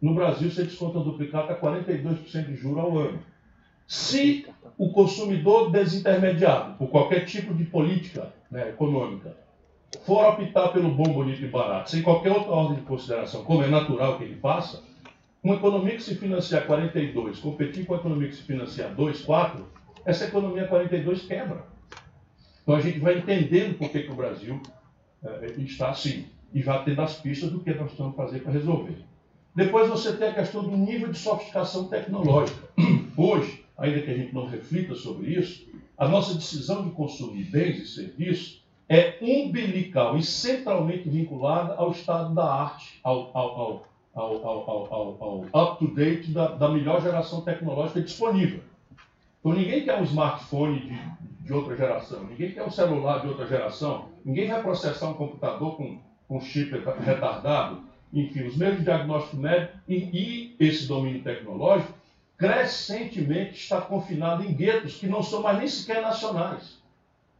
No 0.00 0.14
Brasil, 0.14 0.50
você 0.50 0.62
desconta 0.62 0.98
o 0.98 1.04
duplicata 1.04 1.54
a 1.54 1.60
42% 1.60 2.46
de 2.46 2.56
juros 2.56 2.78
ao 2.78 2.96
ano. 2.96 3.18
Se 3.88 4.46
o 4.78 4.92
consumidor 4.92 5.70
desintermediado, 5.72 6.74
por 6.74 6.88
qualquer 6.88 7.24
tipo 7.24 7.52
de 7.54 7.64
política 7.64 8.32
né, 8.50 8.68
econômica, 8.68 9.43
for 10.04 10.24
optar 10.26 10.68
pelo 10.68 10.90
bom, 10.90 11.12
bonito 11.12 11.42
e 11.42 11.48
barato, 11.48 11.90
sem 11.90 12.02
qualquer 12.02 12.32
outra 12.32 12.52
ordem 12.52 12.76
de 12.76 12.82
consideração, 12.82 13.44
como 13.44 13.62
é 13.62 13.68
natural 13.68 14.18
que 14.18 14.24
ele 14.24 14.36
faça, 14.36 14.82
uma 15.42 15.56
economia 15.56 15.94
que 15.94 16.02
se 16.02 16.14
financia 16.14 16.60
42, 16.60 17.38
competir 17.38 17.84
com 17.86 17.94
a 17.94 17.98
economia 17.98 18.28
que 18.28 18.36
se 18.36 18.42
financia 18.42 18.88
2, 18.88 19.22
4, 19.22 19.66
essa 20.04 20.24
economia 20.24 20.66
42 20.66 21.22
quebra. 21.22 21.66
Então 22.62 22.74
a 22.74 22.80
gente 22.80 22.98
vai 22.98 23.18
entendendo 23.18 23.76
por 23.76 23.90
que, 23.90 24.02
que 24.02 24.10
o 24.10 24.14
Brasil 24.14 24.60
é, 25.22 25.52
está 25.58 25.90
assim 25.90 26.26
e 26.52 26.62
já 26.62 26.78
tendo 26.82 27.02
as 27.02 27.16
pistas 27.20 27.50
do 27.50 27.60
que 27.60 27.74
nós 27.74 27.90
estamos 27.90 28.16
fazer 28.16 28.40
para 28.40 28.52
resolver. 28.52 28.96
Depois 29.54 29.88
você 29.88 30.16
tem 30.16 30.28
a 30.28 30.34
questão 30.34 30.62
do 30.62 30.76
nível 30.76 31.10
de 31.10 31.18
sofisticação 31.18 31.88
tecnológica. 31.88 32.58
Hoje, 33.16 33.64
ainda 33.76 34.00
que 34.00 34.10
a 34.10 34.16
gente 34.16 34.34
não 34.34 34.46
reflita 34.46 34.94
sobre 34.94 35.32
isso, 35.32 35.66
a 35.96 36.08
nossa 36.08 36.34
decisão 36.34 36.84
de 36.84 36.90
consumir 36.90 37.44
bens 37.44 37.78
e 37.78 37.86
serviços 37.86 38.63
é 38.88 39.16
umbilical 39.20 40.16
e 40.16 40.22
centralmente 40.22 41.08
vinculada 41.08 41.74
ao 41.74 41.90
estado 41.90 42.34
da 42.34 42.44
arte, 42.44 43.00
ao, 43.02 43.30
ao, 43.34 43.86
ao, 44.14 45.48
ao 45.52 45.72
up-to-date 45.72 46.30
da, 46.30 46.48
da, 46.48 46.68
melhor 46.68 47.02
geração 47.02 47.40
tecnológica 47.40 48.00
disponível. 48.00 48.60
Então 49.40 49.52
ninguém 49.52 49.84
quer 49.84 49.98
um 49.98 50.04
smartphone 50.04 50.80
de, 50.80 51.44
de, 51.44 51.52
outra 51.52 51.76
geração, 51.76 52.24
ninguém 52.24 52.52
quer 52.52 52.62
um 52.62 52.70
celular 52.70 53.20
de 53.20 53.28
outra 53.28 53.46
geração, 53.46 54.06
ninguém 54.24 54.48
vai 54.48 54.62
processar 54.62 55.08
um 55.08 55.14
computador 55.14 55.76
com, 55.76 55.98
com 56.28 56.40
chip 56.40 56.70
retardado. 57.04 57.82
Enfim, 58.12 58.44
os 58.44 58.56
meios 58.56 58.78
de 58.78 58.84
diagnóstico 58.84 59.36
médico 59.36 59.76
e, 59.88 59.94
e 59.94 60.56
esse 60.60 60.86
domínio 60.86 61.22
tecnológico 61.22 61.92
crescentemente 62.36 63.54
está 63.54 63.80
confinado 63.80 64.44
em 64.44 64.52
guetos 64.52 64.96
que 64.96 65.06
não 65.06 65.22
são 65.22 65.42
mais 65.42 65.58
nem 65.58 65.66
sequer 65.66 66.00
nacionais. 66.00 66.83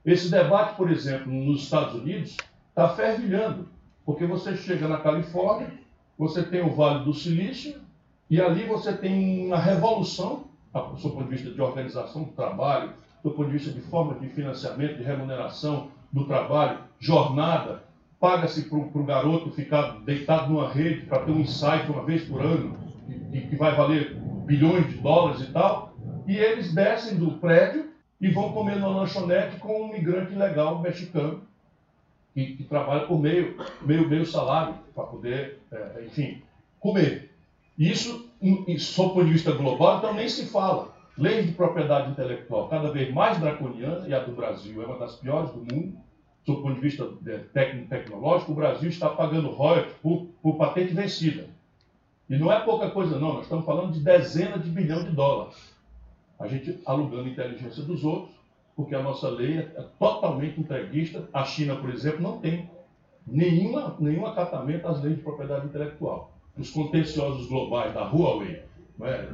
Esse 0.04 0.30
debate, 0.30 0.76
por 0.76 0.90
exemplo, 0.90 1.32
nos 1.32 1.62
Estados 1.62 1.94
Unidos, 1.94 2.36
está 2.68 2.90
fervilhando, 2.90 3.68
porque 4.04 4.26
você 4.26 4.54
chega 4.56 4.86
na 4.86 4.98
Califórnia, 4.98 5.72
você 6.18 6.42
tem 6.42 6.62
o 6.62 6.74
Vale 6.74 7.04
do 7.04 7.14
Silício, 7.14 7.80
e 8.28 8.40
ali 8.40 8.64
você 8.64 8.92
tem 8.92 9.46
uma 9.46 9.58
revolução, 9.58 10.44
do 10.72 11.00
seu 11.00 11.10
ponto 11.10 11.24
de 11.24 11.30
vista 11.30 11.50
de 11.50 11.60
organização 11.60 12.24
do 12.24 12.32
trabalho, 12.32 12.92
do 13.22 13.30
ponto 13.30 13.46
de 13.46 13.52
vista 13.52 13.72
de 13.72 13.80
forma 13.80 14.14
de 14.14 14.28
financiamento, 14.28 14.98
de 14.98 15.04
remuneração 15.04 15.88
do 16.12 16.24
trabalho, 16.26 16.80
jornada, 16.98 17.82
paga-se 18.20 18.68
para 18.68 18.78
o 18.78 19.04
garoto 19.04 19.50
ficar 19.52 20.00
deitado 20.04 20.52
numa 20.52 20.68
rede 20.68 21.06
para 21.06 21.20
ter 21.20 21.30
um 21.30 21.40
insight 21.40 21.90
uma 21.90 22.04
vez 22.04 22.24
por 22.24 22.42
ano, 22.42 22.76
que, 23.32 23.40
que 23.40 23.56
vai 23.56 23.74
valer 23.74 24.16
bilhões 24.44 24.86
de 24.88 24.98
dólares 24.98 25.40
e 25.40 25.52
tal, 25.52 25.94
e 26.26 26.36
eles 26.36 26.74
descem 26.74 27.16
do 27.16 27.32
prédio 27.32 27.93
e 28.24 28.30
vão 28.30 28.52
comer 28.52 28.76
numa 28.76 29.00
lanchonete 29.00 29.58
com 29.58 29.82
um 29.82 29.92
migrante 29.92 30.32
ilegal 30.32 30.80
mexicano 30.80 31.42
que, 32.32 32.56
que 32.56 32.64
trabalha 32.64 33.06
por 33.06 33.20
meio, 33.20 33.54
meio, 33.82 34.08
meio 34.08 34.24
salário 34.24 34.76
para 34.94 35.04
poder, 35.04 35.60
é, 35.70 36.04
enfim, 36.06 36.40
comer. 36.80 37.30
Isso, 37.78 38.26
sob 38.78 39.10
o 39.10 39.12
ponto 39.12 39.26
de 39.26 39.32
vista 39.32 39.52
global, 39.52 39.98
então 39.98 40.14
nem 40.14 40.26
se 40.26 40.46
fala. 40.46 40.94
Lei 41.18 41.42
de 41.42 41.52
propriedade 41.52 42.12
intelectual 42.12 42.66
cada 42.68 42.90
vez 42.90 43.12
mais 43.12 43.38
draconiana, 43.38 44.08
e 44.08 44.14
a 44.14 44.20
do 44.20 44.32
Brasil 44.32 44.82
é 44.82 44.86
uma 44.86 44.98
das 44.98 45.16
piores 45.16 45.50
do 45.50 45.58
mundo, 45.58 45.94
sob 46.46 46.62
ponto 46.62 46.76
de 46.76 46.80
vista 46.80 47.06
é, 47.26 47.38
técnico 47.52 47.90
tecnológico, 47.90 48.52
o 48.52 48.54
Brasil 48.54 48.88
está 48.88 49.10
pagando 49.10 49.50
royalties 49.50 49.96
por, 50.02 50.28
por 50.42 50.56
patente 50.56 50.94
vencida. 50.94 51.46
E 52.30 52.38
não 52.38 52.50
é 52.50 52.58
pouca 52.60 52.88
coisa, 52.88 53.18
não, 53.18 53.34
nós 53.34 53.42
estamos 53.42 53.66
falando 53.66 53.92
de 53.92 54.00
dezenas 54.00 54.64
de 54.64 54.70
bilhões 54.70 55.04
de 55.04 55.10
dólares 55.10 55.73
a 56.38 56.46
gente 56.46 56.80
alugando 56.84 57.24
a 57.24 57.28
inteligência 57.28 57.82
dos 57.82 58.04
outros, 58.04 58.34
porque 58.76 58.94
a 58.94 59.02
nossa 59.02 59.28
lei 59.28 59.58
é 59.58 59.84
totalmente 59.98 60.60
entreguista. 60.60 61.28
A 61.32 61.44
China, 61.44 61.76
por 61.76 61.90
exemplo, 61.90 62.20
não 62.20 62.38
tem 62.38 62.68
nenhuma, 63.26 63.96
nenhum 63.98 64.26
acatamento 64.26 64.86
às 64.86 65.02
leis 65.02 65.16
de 65.16 65.22
propriedade 65.22 65.66
intelectual. 65.66 66.32
Os 66.56 66.70
contenciosos 66.70 67.46
globais 67.46 67.92
da 67.94 68.08
Huawei, 68.08 68.62
é? 69.02 69.28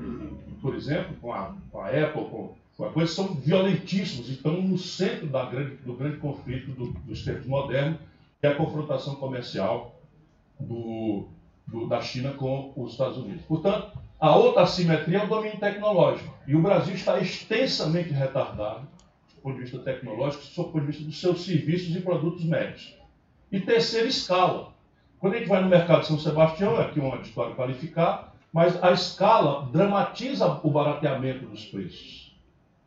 por 0.60 0.74
exemplo, 0.74 1.14
com 1.20 1.32
a, 1.32 1.54
com 1.70 1.80
a 1.80 1.88
Apple, 1.88 2.24
com, 2.24 2.54
com 2.76 2.84
a 2.84 2.92
coisa, 2.92 3.12
são 3.12 3.34
violentíssimos 3.34 4.28
e 4.28 4.32
estão 4.32 4.60
no 4.60 4.78
centro 4.78 5.26
da 5.26 5.44
grande, 5.46 5.76
do 5.76 5.94
grande 5.94 6.18
conflito 6.18 6.70
do, 6.72 6.92
dos 6.92 7.24
tempos 7.24 7.46
modernos, 7.46 7.98
que 8.40 8.46
é 8.46 8.50
a 8.50 8.54
confrontação 8.54 9.16
comercial 9.16 9.94
do, 10.58 11.26
do, 11.66 11.86
da 11.86 12.00
China 12.00 12.32
com 12.32 12.72
os 12.76 12.92
Estados 12.92 13.18
Unidos. 13.18 13.42
Portanto, 13.42 13.98
a 14.20 14.36
outra 14.36 14.62
assimetria 14.62 15.18
é 15.18 15.24
o 15.24 15.28
domínio 15.28 15.58
tecnológico. 15.58 16.34
E 16.46 16.54
o 16.54 16.60
Brasil 16.60 16.94
está 16.94 17.18
extensamente 17.18 18.10
retardado, 18.10 18.86
do 19.34 19.40
ponto 19.42 19.54
de 19.54 19.62
vista 19.62 19.78
tecnológico, 19.78 20.44
do 20.44 20.64
ponto 20.64 20.80
de 20.80 20.86
vista 20.86 21.04
dos 21.04 21.18
seus 21.18 21.44
serviços 21.44 21.96
e 21.96 22.00
produtos 22.00 22.44
médicos. 22.44 22.94
E 23.50 23.58
terceira, 23.58 24.06
escala. 24.06 24.74
Quando 25.18 25.34
a 25.34 25.38
gente 25.38 25.48
vai 25.48 25.62
no 25.62 25.68
mercado 25.68 26.02
de 26.02 26.08
São 26.08 26.18
Sebastião, 26.18 26.78
é 26.78 26.84
aqui 26.84 27.00
um 27.00 27.06
auditório 27.06 27.54
qualificado, 27.54 28.26
mas 28.52 28.82
a 28.82 28.92
escala 28.92 29.68
dramatiza 29.72 30.60
o 30.62 30.70
barateamento 30.70 31.46
dos 31.46 31.64
preços. 31.64 32.36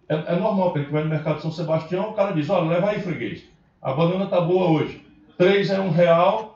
É, 0.07 0.15
é 0.15 0.35
normal, 0.35 0.71
quando 0.71 0.77
a 0.77 0.81
gente 0.81 0.91
vai 0.91 1.03
no 1.03 1.09
mercado 1.09 1.37
de 1.37 1.41
São 1.41 1.51
Sebastião, 1.51 2.11
o 2.11 2.13
cara 2.13 2.31
diz, 2.33 2.49
olha, 2.49 2.69
leva 2.69 2.91
aí, 2.91 3.01
freguês. 3.01 3.43
A 3.81 3.93
banana 3.93 4.25
está 4.25 4.39
boa 4.39 4.69
hoje. 4.69 5.05
Três 5.37 5.69
é 5.69 5.79
um 5.79 5.89
real, 5.89 6.52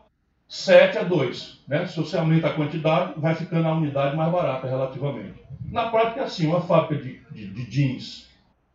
7 0.48 0.98
a 1.00 1.04
2. 1.04 1.60
Né? 1.68 1.86
Se 1.86 1.98
você 1.98 2.18
aumenta 2.18 2.48
a 2.48 2.54
quantidade, 2.54 3.14
vai 3.18 3.36
ficando 3.36 3.68
a 3.68 3.76
unidade 3.76 4.16
mais 4.16 4.32
barata 4.32 4.68
relativamente. 4.68 5.44
Na 5.70 5.90
prática, 5.90 6.24
assim, 6.24 6.48
uma 6.48 6.62
fábrica 6.62 7.04
de, 7.04 7.20
de, 7.32 7.48
de 7.48 7.66
jeans 7.66 8.30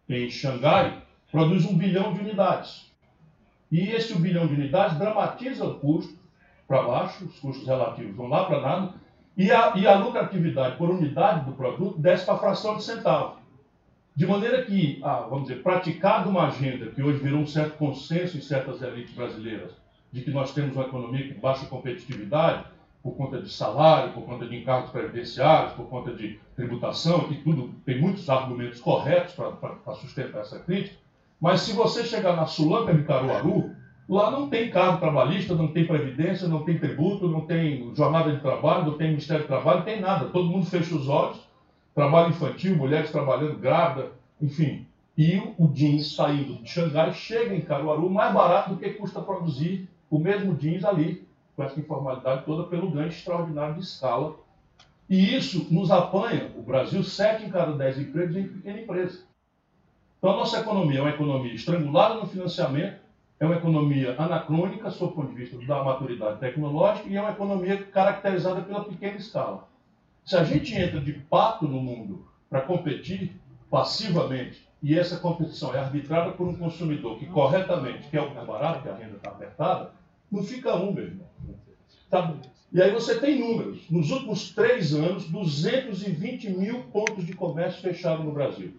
em 0.09 0.31
Xangai 0.31 1.03
produz 1.31 1.65
um 1.65 1.77
bilhão 1.77 2.13
de 2.13 2.21
unidades. 2.21 2.91
E 3.71 3.89
esse 3.89 4.15
bilhão 4.19 4.47
de 4.47 4.53
unidades 4.55 4.99
dramatiza 4.99 5.65
o 5.65 5.79
custo 5.79 6.15
para 6.69 6.83
baixo, 6.83 7.25
os 7.25 7.39
custos 7.41 7.67
relativos 7.67 8.15
vão 8.15 8.29
lá 8.29 8.45
para 8.45 8.61
nada, 8.61 8.95
e 9.37 9.51
a, 9.51 9.73
e 9.77 9.87
a 9.87 9.97
lucratividade 9.97 10.77
por 10.77 10.91
unidade 10.91 11.47
do 11.47 11.53
produto 11.53 11.99
desce 11.99 12.27
para 12.27 12.39
fração 12.39 12.77
de 12.77 12.85
centavo. 12.85 13.37
De 14.15 14.27
maneira 14.27 14.63
que, 14.63 15.01
ah, 15.03 15.27
vamos 15.29 15.49
dizer, 15.49 15.63
praticada 15.63 16.29
uma 16.29 16.49
agenda 16.49 16.91
que 16.91 17.03
hoje 17.03 17.19
virou 17.19 17.41
um 17.41 17.47
certo 17.47 17.79
consenso 17.79 18.37
em 18.37 18.43
certas 18.43 18.83
elites 18.83 19.15
brasileiras, 19.15 19.73
de 20.13 20.21
que 20.21 20.31
nós 20.31 20.53
temos 20.53 20.77
uma 20.77 20.85
economia 20.85 21.33
com 21.33 21.41
baixa 21.41 21.67
competitividade, 21.67 22.65
por 23.03 23.17
conta 23.17 23.41
de 23.41 23.51
salário, 23.51 24.13
por 24.13 24.23
conta 24.25 24.47
de 24.47 24.57
encargos 24.57 24.91
previdenciários, 24.91 25.73
por 25.73 25.87
conta 25.87 26.13
de 26.15 26.39
tributação, 26.55 27.27
que 27.27 27.35
tudo 27.37 27.75
tem 27.85 28.01
muitos 28.01 28.31
argumentos 28.31 28.81
corretos 28.81 29.35
para 29.35 29.95
sustentar 29.95 30.43
essa 30.43 30.61
crítica. 30.61 30.97
Mas 31.41 31.63
se 31.63 31.73
você 31.73 32.05
chegar 32.05 32.37
na 32.37 32.47
Sulanca 32.47 32.95
de 32.95 33.03
Caruaru, 33.03 33.73
lá 34.09 34.31
não 34.31 34.49
tem 34.49 34.71
cargo 34.71 34.99
trabalhista, 34.99 35.55
não 35.57 35.67
tem 35.69 35.85
previdência, 35.85 36.47
não 36.47 36.63
tem 36.63 36.79
tributo, 36.79 37.27
não 37.27 37.41
tem 37.41 37.93
jornada 37.97 38.33
de 38.33 38.41
trabalho, 38.41 38.87
não 38.87 38.97
tem 38.97 39.09
Ministério 39.09 39.43
do 39.43 39.49
Trabalho, 39.49 39.79
não 39.79 39.85
tem 39.85 40.01
nada. 40.01 40.27
Todo 40.27 40.49
mundo 40.49 40.67
fecha 40.67 40.95
os 40.95 41.09
olhos, 41.09 41.41
trabalho 41.93 42.31
infantil, 42.31 42.77
mulheres 42.77 43.11
trabalhando 43.11 43.59
grávida, 43.59 44.13
enfim. 44.41 44.87
E 45.19 45.43
o 45.59 45.67
jeans 45.67 46.15
saindo 46.15 46.63
de 46.63 46.71
Xangai 46.71 47.13
chega 47.13 47.55
em 47.55 47.61
Caruaru 47.61 48.09
mais 48.09 48.33
barato 48.33 48.71
do 48.71 48.77
que 48.77 48.91
custa 48.91 49.21
produzir 49.21 49.89
o 50.13 50.19
mesmo 50.19 50.55
jeans 50.55 50.85
ali 50.85 51.27
com 51.57 51.63
essa 51.63 51.81
informalidade 51.81 52.45
toda 52.45 52.65
pelo 52.65 52.91
ganho 52.91 53.09
extraordinário 53.09 53.77
de 53.77 53.81
escala. 53.81 54.37
E 55.09 55.35
isso 55.35 55.67
nos 55.71 55.91
apanha, 55.91 56.53
o 56.55 56.63
Brasil, 56.63 57.03
7 57.03 57.47
em 57.47 57.51
cada 57.51 57.73
10 57.73 57.99
empregos 57.99 58.37
em 58.37 58.47
pequena 58.47 58.81
empresa. 58.81 59.25
Então 60.19 60.31
a 60.35 60.37
nossa 60.37 60.61
economia 60.61 60.99
é 60.99 61.03
uma 61.03 61.11
economia 61.11 61.55
estrangulada 61.55 62.17
no 62.17 62.27
financiamento, 62.27 63.01
é 63.41 63.47
uma 63.47 63.57
economia 63.57 64.15
anacrônica, 64.19 64.91
sob 64.91 65.13
o 65.13 65.17
ponto 65.17 65.31
de 65.31 65.35
vista 65.35 65.59
da 65.67 65.83
maturidade 65.83 66.39
tecnológica, 66.39 67.09
e 67.09 67.17
é 67.17 67.21
uma 67.21 67.33
economia 67.33 67.83
caracterizada 67.83 68.61
pela 68.61 68.85
pequena 68.85 69.17
escala. 69.17 69.67
Se 70.27 70.37
a 70.37 70.45
gente 70.45 70.75
entra 70.75 71.01
de 71.01 71.15
pato 71.15 71.67
no 71.67 71.81
mundo 71.81 72.27
para 72.51 72.61
competir 72.61 73.33
passivamente, 73.71 74.69
e 74.83 74.99
essa 74.99 75.17
competição 75.17 75.75
é 75.75 75.79
arbitrada 75.79 76.33
por 76.33 76.47
um 76.47 76.55
consumidor 76.55 77.19
que 77.19 77.27
corretamente 77.27 78.09
quer 78.09 78.21
o 78.21 78.35
mais 78.35 78.47
barato, 78.47 78.83
que 78.83 78.89
a 78.91 78.95
renda 78.95 79.17
está 79.17 79.31
apertada, 79.31 80.02
não 80.33 80.43
fica 80.43 80.75
um, 80.75 80.93
meu 80.93 81.05
irmão. 81.05 81.27
Tá? 82.11 82.35
E 82.73 82.81
aí 82.81 82.91
você 82.91 83.21
tem 83.21 83.39
números. 83.39 83.89
Nos 83.91 84.11
últimos 84.11 84.51
três 84.51 84.95
anos, 84.95 85.29
220 85.29 86.51
mil 86.51 86.85
pontos 86.85 87.27
de 87.27 87.35
comércio 87.35 87.83
fechados 87.83 88.25
no 88.25 88.33
Brasil. 88.33 88.73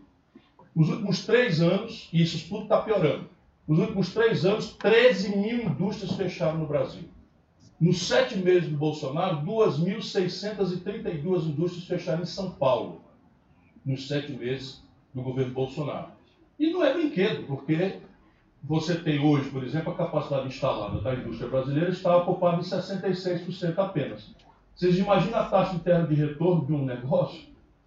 Nos 0.76 0.90
últimos 0.90 1.24
três 1.24 1.62
anos, 1.62 2.10
e 2.12 2.24
isso 2.24 2.50
tudo 2.50 2.64
está 2.64 2.82
piorando, 2.82 3.30
nos 3.68 3.78
últimos 3.78 4.12
três 4.12 4.44
anos, 4.44 4.74
13 4.74 5.38
mil 5.38 5.64
indústrias 5.64 6.14
fecharam 6.14 6.58
no 6.58 6.66
Brasil. 6.66 7.04
Nos 7.80 8.08
sete 8.08 8.36
meses 8.36 8.70
do 8.70 8.78
Bolsonaro, 8.78 9.46
2.632 9.46 11.46
indústrias 11.46 11.86
fecharam 11.86 12.24
em 12.24 12.26
São 12.26 12.50
Paulo. 12.50 13.02
Nos 13.86 14.08
sete 14.08 14.32
meses 14.32 14.82
do 15.14 15.22
governo 15.22 15.54
Bolsonaro. 15.54 16.08
E 16.58 16.72
não 16.72 16.84
é 16.84 16.94
brinquedo, 16.94 17.46
porque 17.46 18.00
você 18.64 18.96
tem 18.96 19.20
hoje, 19.20 19.50
por 19.50 19.62
exemplo, 19.62 19.92
a 19.92 19.98
capacidade 19.98 20.48
instalada 20.48 21.02
da 21.02 21.14
indústria 21.14 21.50
brasileira 21.50 21.90
está 21.90 22.16
ocupada 22.16 22.58
em 22.58 22.62
66% 22.62 23.78
apenas. 23.78 24.34
Vocês 24.74 24.98
imaginam 24.98 25.40
a 25.40 25.46
taxa 25.46 25.76
interna 25.76 26.08
de 26.08 26.16
retorno 26.16 26.66
de 26.66 26.72
um 26.72 26.86
negócio 26.86 27.42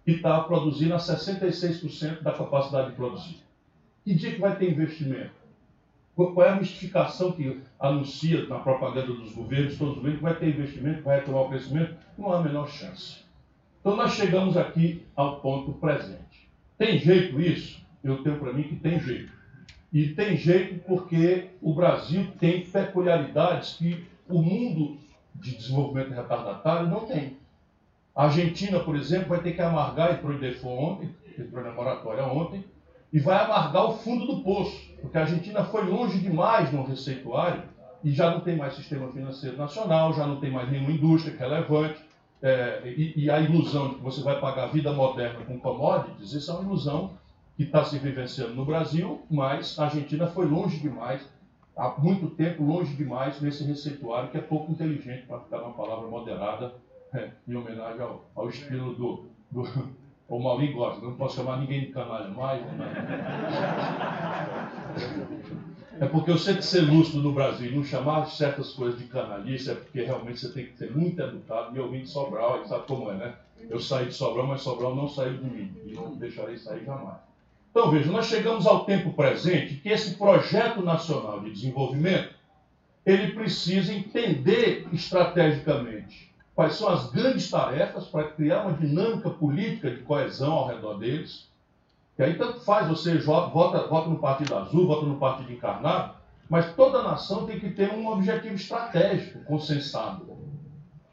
que 0.05 0.11
está 0.11 0.39
produzindo 0.41 0.93
a 0.93 0.97
66% 0.97 2.21
da 2.21 2.31
capacidade 2.31 2.91
de 2.91 2.95
produzir? 2.95 3.41
Que 4.05 4.13
dia 4.13 4.31
que 4.33 4.39
vai 4.39 4.55
ter 4.55 4.71
investimento? 4.71 5.31
Qual 6.15 6.43
é 6.43 6.49
a 6.49 6.55
mistificação 6.55 7.31
que 7.31 7.59
anuncia 7.79 8.47
na 8.47 8.59
propaganda 8.59 9.13
dos 9.13 9.33
governos, 9.33 9.77
todos 9.77 9.93
os 9.93 9.97
governos, 9.97 10.19
que 10.19 10.23
vai 10.23 10.35
ter 10.35 10.49
investimento, 10.49 11.03
vai 11.03 11.19
retomar 11.19 11.41
o 11.41 11.49
crescimento? 11.49 11.95
Não 12.17 12.31
há 12.31 12.37
a 12.37 12.43
menor 12.43 12.67
chance. 12.67 13.23
Então 13.81 13.95
nós 13.95 14.13
chegamos 14.13 14.55
aqui 14.55 15.05
ao 15.15 15.39
ponto 15.41 15.73
presente. 15.73 16.49
Tem 16.77 16.99
jeito 16.99 17.39
isso? 17.41 17.85
Eu 18.03 18.23
tenho 18.23 18.39
para 18.39 18.53
mim 18.53 18.63
que 18.63 18.75
tem 18.75 18.99
jeito. 18.99 19.36
E 19.91 20.09
tem 20.09 20.35
jeito 20.35 20.83
porque 20.85 21.49
o 21.61 21.73
Brasil 21.73 22.27
tem 22.39 22.65
peculiaridades 22.65 23.73
que 23.73 24.05
o 24.27 24.41
mundo 24.41 24.97
de 25.35 25.55
desenvolvimento 25.55 26.13
retardatário 26.13 26.87
não 26.87 27.05
tem. 27.05 27.37
A 28.15 28.25
Argentina, 28.25 28.79
por 28.79 28.95
exemplo, 28.95 29.29
vai 29.29 29.41
ter 29.41 29.53
que 29.53 29.61
amargar, 29.61 30.13
entrou 30.13 30.33
em 30.33 30.39
default 30.39 30.83
ontem, 30.83 31.15
entrou 31.37 31.63
na 31.63 31.71
moratória 31.71 32.25
ontem, 32.25 32.63
e 33.13 33.19
vai 33.19 33.37
amargar 33.37 33.85
o 33.85 33.97
fundo 33.97 34.25
do 34.25 34.41
poço, 34.41 34.91
porque 34.99 35.17
a 35.17 35.21
Argentina 35.21 35.63
foi 35.63 35.85
longe 35.85 36.19
demais 36.19 36.71
no 36.73 36.83
receituário 36.83 37.63
e 38.03 38.11
já 38.11 38.29
não 38.29 38.41
tem 38.41 38.55
mais 38.55 38.75
sistema 38.75 39.11
financeiro 39.11 39.57
nacional, 39.57 40.13
já 40.13 40.25
não 40.25 40.39
tem 40.39 40.51
mais 40.51 40.69
nenhuma 40.69 40.91
indústria 40.91 41.35
relevante, 41.37 41.99
é, 42.41 42.81
e, 42.85 43.23
e, 43.23 43.29
a 43.31 43.39
ilusão 43.39 43.89
de 43.89 43.95
que 43.95 44.03
você 44.03 44.21
vai 44.21 44.39
pagar 44.39 44.65
a 44.65 44.67
vida 44.67 44.91
moderna 44.91 45.39
com 45.45 45.59
commodities, 45.59 46.33
isso 46.33 46.51
é 46.51 46.53
uma 46.53 46.63
ilusão 46.63 47.11
que 47.57 47.63
está 47.63 47.83
se 47.83 47.97
vivenciando 47.97 48.53
no 48.53 48.63
Brasil, 48.63 49.19
mas 49.29 49.77
a 49.79 49.85
Argentina 49.85 50.27
foi 50.27 50.45
longe 50.45 50.77
demais, 50.77 51.27
há 51.75 51.89
muito 51.97 52.29
tempo 52.29 52.63
longe 52.63 52.93
demais 52.95 53.41
nesse 53.41 53.63
receituário 53.63 54.29
que 54.29 54.37
é 54.37 54.41
pouco 54.41 54.71
inteligente, 54.71 55.25
para 55.25 55.39
ficar 55.39 55.63
uma 55.63 55.73
palavra 55.73 56.07
moderada, 56.07 56.75
é, 57.13 57.31
em 57.47 57.55
homenagem 57.55 58.01
ao, 58.01 58.23
ao 58.35 58.47
estilo 58.47 58.93
do, 58.93 59.25
do 59.49 59.63
o 60.29 60.39
Maurinho 60.39 60.73
gosta, 60.73 61.03
não 61.03 61.15
posso 61.15 61.37
chamar 61.37 61.57
ninguém 61.57 61.81
de 61.81 61.87
canalha 61.87 62.27
mais. 62.29 62.61
Né? 62.61 62.93
É 65.99 66.05
porque 66.05 66.29
eu 66.29 66.37
sei 66.37 66.55
que 66.55 66.61
ser 66.61 66.81
lúcido 66.81 67.23
no 67.23 67.31
Brasil 67.31 67.71
e 67.71 67.75
não 67.75 67.83
chamar 67.83 68.27
certas 68.27 68.73
coisas 68.73 68.99
de 68.99 69.07
canalice 69.07 69.71
é 69.71 69.73
porque 69.73 70.03
realmente 70.03 70.39
você 70.39 70.49
tem 70.53 70.67
que 70.67 70.77
ser 70.77 70.95
muito 70.95 71.19
educado. 71.19 71.75
E 71.75 71.79
eu 71.79 71.89
vim 71.89 72.01
de 72.01 72.09
Sobral, 72.09 72.63
sabe 72.67 72.85
como 72.85 73.09
é, 73.09 73.15
né? 73.15 73.35
Eu 73.67 73.79
saí 73.79 74.05
de 74.05 74.13
Sobral, 74.13 74.45
mas 74.45 74.61
Sobral 74.61 74.95
não 74.95 75.07
saiu 75.07 75.37
de 75.37 75.45
mim. 75.45 75.75
E 75.85 75.93
não 75.93 76.13
deixarei 76.13 76.57
sair 76.57 76.85
jamais. 76.85 77.26
Então 77.77 77.91
veja, 77.91 78.11
nós 78.11 78.25
chegamos 78.25 78.65
ao 78.65 78.85
tempo 78.85 79.13
presente 79.13 79.75
que 79.75 79.89
esse 79.89 80.15
projeto 80.15 80.81
nacional 80.81 81.41
de 81.41 81.51
desenvolvimento 81.51 82.33
ele 83.05 83.33
precisa 83.33 83.93
entender 83.93 84.87
estrategicamente 84.91 86.33
quais 86.55 86.73
são 86.73 86.89
as 86.89 87.11
grandes 87.11 87.51
tarefas 87.51 88.07
para 88.07 88.31
criar 88.31 88.63
uma 88.63 88.73
dinâmica 88.73 89.29
política 89.29 89.91
de 89.91 90.01
coesão 90.01 90.53
ao 90.53 90.67
redor 90.69 90.95
deles. 90.95 91.51
E 92.17 92.23
aí 92.23 92.33
tanto 92.33 92.61
faz 92.61 92.87
você 92.87 93.15
vota, 93.19 93.85
vota 93.85 94.09
no 94.09 94.17
Partido 94.17 94.55
Azul, 94.55 94.87
vota 94.87 95.05
no 95.05 95.19
Partido 95.19 95.53
Encarnado, 95.53 96.15
mas 96.49 96.73
toda 96.73 97.03
nação 97.03 97.45
tem 97.45 97.59
que 97.59 97.69
ter 97.69 97.93
um 97.93 98.07
objetivo 98.11 98.55
estratégico 98.55 99.45
consensado. 99.45 100.25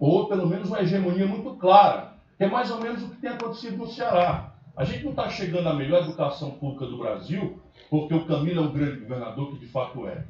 Ou 0.00 0.29
pelo 0.29 0.46
menos 0.46 0.68
uma 0.68 0.81
hegemonia 0.81 1.27
muito 1.27 1.57
clara, 1.57 2.14
que 2.38 2.44
é 2.44 2.48
mais 2.48 2.70
ou 2.70 2.81
menos 2.81 3.03
o 3.03 3.11
que 3.11 3.16
tem 3.16 3.29
acontecido 3.29 3.77
no 3.77 3.87
Ceará. 3.87 4.54
A 4.77 4.85
gente 4.85 5.05
não 5.05 5.11
está 5.11 5.29
chegando 5.29 5.69
à 5.69 5.75
melhor 5.75 6.03
educação 6.03 6.53
pública 6.53 6.87
do 6.87 6.99
Brasil 6.99 7.59
porque 7.89 8.13
o 8.13 8.25
Camilo 8.25 8.65
é 8.65 8.67
um 8.67 8.73
grande 8.73 9.01
governador, 9.01 9.53
que 9.53 9.59
de 9.59 9.67
fato 9.67 10.07
é. 10.09 10.25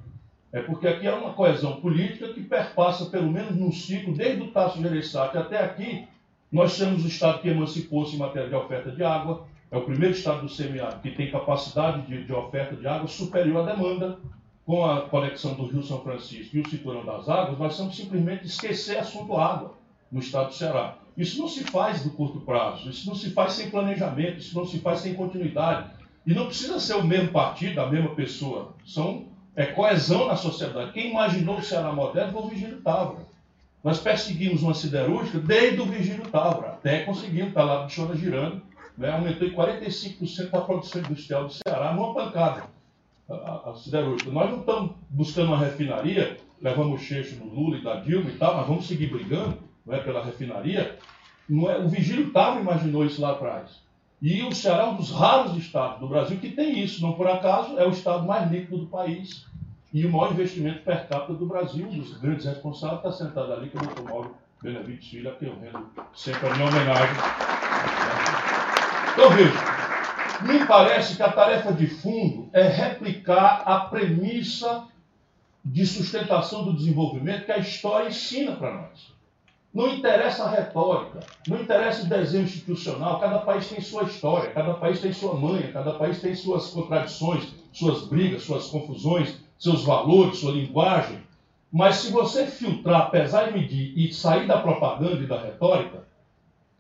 É 0.53 0.61
porque 0.61 0.87
aqui 0.87 1.07
há 1.09 1.17
uma 1.17 1.33
coesão 1.33 1.81
política 1.81 2.33
que 2.33 2.43
perpassa 2.43 3.07
pelo 3.07 3.31
menos 3.31 3.57
num 3.57 3.73
ciclo, 3.73 4.15
desde 4.15 4.43
o 4.43 4.51
Tasso 4.51 4.81
Gereissati 4.81 5.39
até 5.39 5.65
aqui, 5.65 6.07
nós 6.53 6.77
temos 6.77 7.05
o 7.05 7.09
Estado 7.09 7.41
que 7.41 7.49
emancipou-se 7.49 8.15
em 8.15 8.19
matéria 8.19 8.49
de 8.49 8.55
oferta 8.55 8.91
de 8.91 9.03
água, 9.03 9.47
é 9.71 9.77
o 9.77 9.83
primeiro 9.83 10.15
Estado 10.15 10.43
do 10.43 10.49
semiárido 10.49 11.01
que 11.01 11.11
tem 11.11 11.31
capacidade 11.31 12.03
de, 12.03 12.25
de 12.25 12.33
oferta 12.33 12.77
de 12.77 12.87
água 12.87 13.09
superior 13.09 13.69
à 13.69 13.73
demanda, 13.73 14.19
com 14.67 14.85
a 14.85 15.03
conexão 15.03 15.55
do 15.55 15.67
Rio 15.67 15.83
São 15.83 16.03
Francisco 16.03 16.57
e 16.57 16.61
o 16.61 16.69
Cinturão 16.69 17.05
das 17.05 17.29
Águas, 17.29 17.59
nós 17.59 17.79
vamos 17.79 17.97
simplesmente 17.97 18.47
esquecer 18.47 18.99
assunto 18.99 19.37
água 19.37 19.75
no 20.11 20.21
estado 20.21 20.49
do 20.49 20.55
Ceará. 20.55 20.97
Isso 21.17 21.39
não 21.39 21.49
se 21.49 21.63
faz 21.65 22.03
do 22.03 22.11
curto 22.11 22.41
prazo, 22.41 22.91
isso 22.91 23.07
não 23.09 23.15
se 23.15 23.31
faz 23.31 23.53
sem 23.53 23.71
planejamento, 23.71 24.39
isso 24.39 24.57
não 24.57 24.67
se 24.67 24.79
faz 24.81 25.01
sem 25.01 25.15
continuidade. 25.15 25.91
E 26.27 26.35
não 26.35 26.47
precisa 26.47 26.81
ser 26.81 26.95
o 26.95 27.05
mesmo 27.05 27.29
partido, 27.29 27.81
a 27.81 27.89
mesma 27.89 28.15
pessoa. 28.15 28.75
São 28.85 29.27
é 29.55 29.67
coesão 29.67 30.27
na 30.27 30.37
sociedade. 30.37 30.93
Quem 30.93 31.11
imaginou 31.11 31.59
o 31.59 31.63
Ceará 31.63 31.93
moderno 31.93 32.33
foi 32.33 32.43
o 32.43 32.49
Virgílio 32.49 32.81
Távora. 32.81 33.25
Nós 33.85 34.01
perseguimos 34.01 34.63
uma 34.63 34.75
siderúrgica 34.75 35.39
desde 35.39 35.81
o 35.81 35.87
Virgílio 35.87 36.27
Távora, 36.29 36.69
até 36.69 37.05
conseguimos, 37.05 37.49
está 37.49 37.63
lá 37.63 37.87
de 37.87 37.95
Chora 37.95 38.17
girando, 38.17 38.63
né? 38.97 39.11
aumentou 39.11 39.47
em 39.47 39.53
45% 39.53 40.49
a 40.55 40.61
produção 40.63 41.03
industrial 41.03 41.47
do 41.47 41.53
Ceará 41.53 41.93
numa 41.93 42.15
pancada. 42.15 42.65
A, 43.29 43.35
a, 43.35 43.71
a, 43.71 43.75
siderúrgica. 43.75 44.31
Nós 44.31 44.51
não 44.51 44.61
estamos 44.61 44.93
buscando 45.09 45.49
uma 45.49 45.59
refinaria, 45.59 46.39
levamos 46.61 47.01
o 47.01 47.05
cheixo 47.05 47.37
do 47.37 47.45
Lula 47.45 47.79
e 47.79 47.83
da 47.83 47.97
Dilma 47.97 48.31
e 48.31 48.37
tal, 48.37 48.57
mas 48.57 48.67
vamos 48.67 48.87
seguir 48.87 49.07
brigando 49.07 49.59
não 49.87 49.95
é, 49.95 50.01
pela 50.01 50.25
refinaria, 50.25 50.99
não 51.49 51.71
é, 51.71 51.79
o 51.79 51.89
Vigílio 51.89 52.33
Távora 52.33 52.61
imaginou 52.61 53.05
isso 53.05 53.21
lá 53.21 53.33
atrás. 53.33 53.83
E 54.21 54.43
o 54.43 54.55
Ceará 54.55 54.85
é 54.85 54.87
um 54.87 54.97
dos 54.97 55.11
raros 55.11 55.57
estados 55.57 56.01
do 56.01 56.09
Brasil 56.09 56.39
que 56.39 56.51
tem 56.51 56.83
isso. 56.83 57.03
Não 57.03 57.13
por 57.13 57.27
acaso, 57.27 57.79
é 57.79 57.87
o 57.87 57.91
estado 57.91 58.25
mais 58.25 58.51
líquido 58.51 58.79
do 58.79 58.87
país 58.87 59.47
e 59.93 60.07
o 60.07 60.11
maior 60.11 60.33
investimento 60.33 60.83
per 60.83 61.07
capita 61.09 61.35
do 61.35 61.47
Brasil. 61.47 61.87
Um 61.87 61.99
dos 61.99 62.17
grandes 62.17 62.47
responsáveis 62.47 62.99
está 62.99 63.13
sentado 63.13 63.53
ali, 63.53 63.69
que 63.69 63.77
é 63.77 63.81
o 63.81 63.87
Dr. 63.87 64.03
Mauro 64.03 64.35
Benevides 64.63 65.09
Filho, 65.09 65.31
a 65.31 65.35
quem 65.35 65.49
eu 65.49 65.61
rendo 65.61 65.87
sempre 66.15 66.49
a 66.49 66.55
minha 66.55 66.69
homenagem. 66.69 67.17
Então 69.13 69.31
veja, 69.31 69.75
me 70.43 70.67
parece 70.67 71.17
que 71.17 71.23
a 71.23 71.31
tarefa 71.31 71.73
de 71.73 71.87
fundo 71.87 72.49
é 72.53 72.63
replicar 72.63 73.63
a 73.67 73.81
premissa 73.81 74.87
de 75.63 75.87
sustentação 75.87 76.65
do 76.65 76.75
desenvolvimento 76.75 77.45
que 77.45 77.53
a 77.53 77.59
história 77.59 78.09
ensina 78.09 78.57
para 78.57 78.73
nós. 78.73 79.13
Não 79.75 79.89
interessa 79.89 80.45
a 80.45 80.51
retórica, 80.51 81.19
não 81.49 81.61
interessa 81.61 82.05
o 82.05 82.09
desenho 82.09 82.45
institucional, 82.45 83.19
cada 83.19 83.41
país 83.41 83.69
tem 83.69 83.81
sua 83.81 84.05
história, 84.05 84.53
cada 84.53 84.75
país 84.75 85.01
tem 85.01 85.13
sua 85.13 85.35
manha, 85.35 85.73
cada 85.73 85.95
país 85.95 86.21
tem 86.21 86.33
suas 86.33 86.69
contradições, 86.69 87.53
suas 87.73 88.07
brigas, 88.07 88.45
suas 88.45 88.69
confusões, 88.69 89.41
seus 89.59 89.85
valores, 89.85 90.39
sua 90.39 90.53
linguagem. 90.53 91.19
Mas 91.73 91.97
se 91.97 92.13
você 92.13 92.47
filtrar, 92.47 93.11
pesar 93.11 93.49
e 93.49 93.53
medir 93.53 93.99
e 93.99 94.15
sair 94.15 94.47
da 94.47 94.61
propaganda 94.61 95.21
e 95.21 95.27
da 95.27 95.41
retórica, 95.41 96.05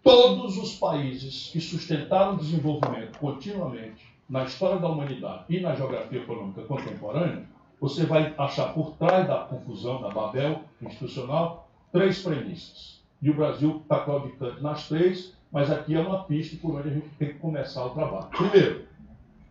todos 0.00 0.56
os 0.56 0.76
países 0.76 1.50
que 1.52 1.60
sustentaram 1.60 2.34
o 2.34 2.38
desenvolvimento 2.38 3.18
continuamente 3.18 4.06
na 4.28 4.44
história 4.44 4.78
da 4.78 4.88
humanidade 4.88 5.46
e 5.48 5.58
na 5.58 5.74
geografia 5.74 6.20
econômica 6.20 6.62
contemporânea, 6.62 7.44
você 7.80 8.06
vai 8.06 8.32
achar 8.38 8.72
por 8.72 8.92
trás 8.92 9.26
da 9.26 9.38
confusão, 9.38 10.00
da 10.00 10.10
Babel 10.10 10.60
institucional, 10.80 11.63
três 11.94 12.20
premissas. 12.20 13.00
E 13.22 13.30
o 13.30 13.34
Brasil 13.34 13.80
está 13.80 14.00
claudicante 14.00 14.60
nas 14.60 14.88
três, 14.88 15.32
mas 15.52 15.70
aqui 15.70 15.94
é 15.94 16.00
uma 16.00 16.24
pista 16.24 16.56
por 16.60 16.74
onde 16.74 16.88
a 16.88 16.92
gente 16.92 17.08
tem 17.10 17.28
que 17.28 17.38
começar 17.38 17.86
o 17.86 17.90
trabalho. 17.90 18.26
Primeiro, 18.30 18.84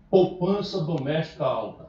poupança 0.09 0.83
doméstica 0.83 1.45
alta. 1.45 1.85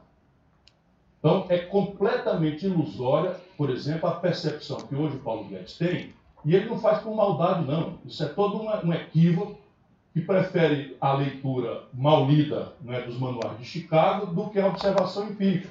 Então, 1.19 1.45
é 1.49 1.57
completamente 1.57 2.65
ilusória, 2.65 3.35
por 3.57 3.69
exemplo, 3.69 4.07
a 4.07 4.13
percepção 4.13 4.77
que 4.77 4.95
hoje 4.95 5.17
o 5.17 5.19
Paulo 5.19 5.43
Guedes 5.43 5.77
tem, 5.77 6.13
e 6.45 6.55
ele 6.55 6.69
não 6.69 6.79
faz 6.79 6.99
por 6.99 7.13
maldade, 7.13 7.65
não. 7.65 7.97
Isso 8.05 8.23
é 8.23 8.27
todo 8.27 8.61
um 8.61 8.93
equívoco 8.93 9.57
que 10.13 10.21
prefere 10.21 10.95
a 11.01 11.13
leitura 11.13 11.83
mal 11.93 12.25
lida 12.25 12.71
né, 12.79 13.01
dos 13.01 13.19
manuais 13.19 13.57
de 13.57 13.65
Chicago 13.65 14.27
do 14.27 14.49
que 14.49 14.59
a 14.59 14.67
observação 14.67 15.27
empírica. 15.27 15.67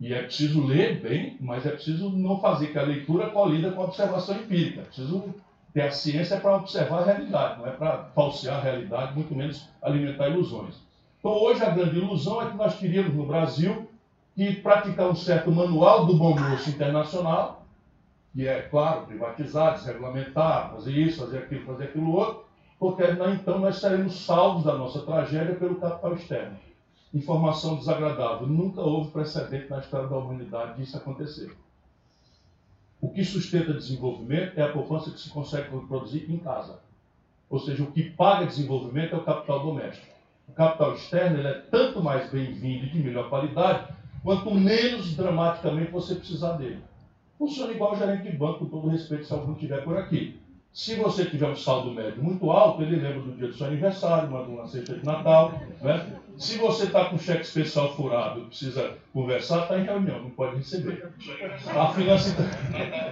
E 0.00 0.14
é 0.14 0.22
preciso 0.22 0.64
ler 0.64 0.98
bem, 1.00 1.36
mas 1.40 1.66
é 1.66 1.70
preciso 1.70 2.08
não 2.08 2.40
fazer 2.40 2.68
que 2.68 2.78
a 2.78 2.82
leitura 2.82 3.28
colida 3.30 3.70
com 3.70 3.82
a 3.82 3.84
observação 3.84 4.36
empírica. 4.36 4.80
É 4.80 4.84
preciso 4.84 5.34
ter 5.74 5.82
a 5.82 5.90
ciência 5.90 6.40
para 6.40 6.56
observar 6.56 7.02
a 7.02 7.04
realidade, 7.04 7.58
não 7.58 7.66
é 7.66 7.70
para 7.70 8.04
falsear 8.14 8.56
a 8.56 8.62
realidade, 8.62 9.14
muito 9.14 9.34
menos 9.34 9.68
alimentar 9.82 10.30
ilusões. 10.30 10.74
Então, 11.18 11.32
hoje, 11.32 11.62
a 11.62 11.68
grande 11.68 11.98
ilusão 11.98 12.40
é 12.40 12.50
que 12.50 12.56
nós 12.56 12.78
teríamos 12.78 13.14
no 13.14 13.26
Brasil 13.26 13.86
que 14.34 14.54
praticar 14.54 15.10
um 15.10 15.14
certo 15.14 15.52
manual 15.52 16.06
do 16.06 16.16
bom 16.16 16.34
moço 16.34 16.70
internacional, 16.70 17.66
que 18.32 18.48
é, 18.48 18.62
claro, 18.62 19.06
privatizar, 19.06 19.74
desregulamentar, 19.74 20.70
fazer 20.70 20.92
isso, 20.92 21.20
fazer 21.20 21.38
aquilo, 21.38 21.66
fazer 21.66 21.84
aquilo 21.84 22.12
outro, 22.12 22.44
porque 22.78 23.02
então 23.02 23.58
nós 23.58 23.78
seremos 23.78 24.24
salvos 24.24 24.64
da 24.64 24.78
nossa 24.78 25.02
tragédia 25.02 25.56
pelo 25.56 25.74
capital 25.74 26.14
externo. 26.14 26.56
Informação 27.12 27.76
desagradável. 27.76 28.46
Nunca 28.46 28.80
houve 28.80 29.10
precedente 29.10 29.68
na 29.68 29.80
história 29.80 30.08
da 30.08 30.16
humanidade 30.16 30.78
disso 30.78 30.96
acontecer. 30.96 31.52
O 33.00 33.08
que 33.08 33.24
sustenta 33.24 33.72
desenvolvimento 33.72 34.58
é 34.58 34.62
a 34.62 34.72
poupança 34.72 35.10
que 35.10 35.18
se 35.18 35.30
consegue 35.30 35.68
produzir 35.88 36.30
em 36.30 36.38
casa. 36.38 36.78
Ou 37.48 37.58
seja, 37.58 37.82
o 37.82 37.90
que 37.90 38.10
paga 38.10 38.46
desenvolvimento 38.46 39.14
é 39.14 39.18
o 39.18 39.24
capital 39.24 39.60
doméstico. 39.60 40.06
O 40.48 40.52
capital 40.52 40.94
externo 40.94 41.46
é 41.46 41.54
tanto 41.70 42.02
mais 42.02 42.30
bem-vindo 42.30 42.84
e 42.86 42.90
de 42.90 42.98
melhor 42.98 43.28
qualidade, 43.28 43.92
quanto 44.22 44.54
menos 44.54 45.16
dramaticamente 45.16 45.90
você 45.90 46.14
precisar 46.14 46.52
dele. 46.52 46.82
Funciona 47.38 47.72
igual 47.72 47.96
gerente 47.96 48.30
de 48.30 48.36
banco, 48.36 48.60
com 48.60 48.66
todo 48.66 48.88
respeito, 48.88 49.24
se 49.24 49.32
algum 49.32 49.54
tiver 49.54 49.82
por 49.82 49.96
aqui. 49.96 50.38
Se 50.72 50.94
você 50.96 51.24
tiver 51.24 51.48
um 51.48 51.56
saldo 51.56 51.90
médio 51.92 52.22
muito 52.22 52.50
alto, 52.50 52.82
ele 52.82 52.96
lembra 52.96 53.22
do 53.22 53.32
dia 53.32 53.48
do 53.48 53.54
seu 53.54 53.66
aniversário, 53.66 54.30
manda 54.30 54.48
uma 54.48 54.66
cesta 54.66 54.94
de 54.94 55.04
Natal. 55.04 55.52
Né? 55.80 56.20
Se 56.40 56.56
você 56.56 56.84
está 56.84 57.04
com 57.04 57.18
cheque 57.18 57.42
especial 57.42 57.94
furado, 57.94 58.46
precisa 58.46 58.96
conversar, 59.12 59.64
está 59.64 59.78
em 59.78 59.84
reunião, 59.84 60.22
não 60.22 60.30
pode 60.30 60.56
receber. 60.56 61.12
A 61.66 61.92
finança, 61.92 62.34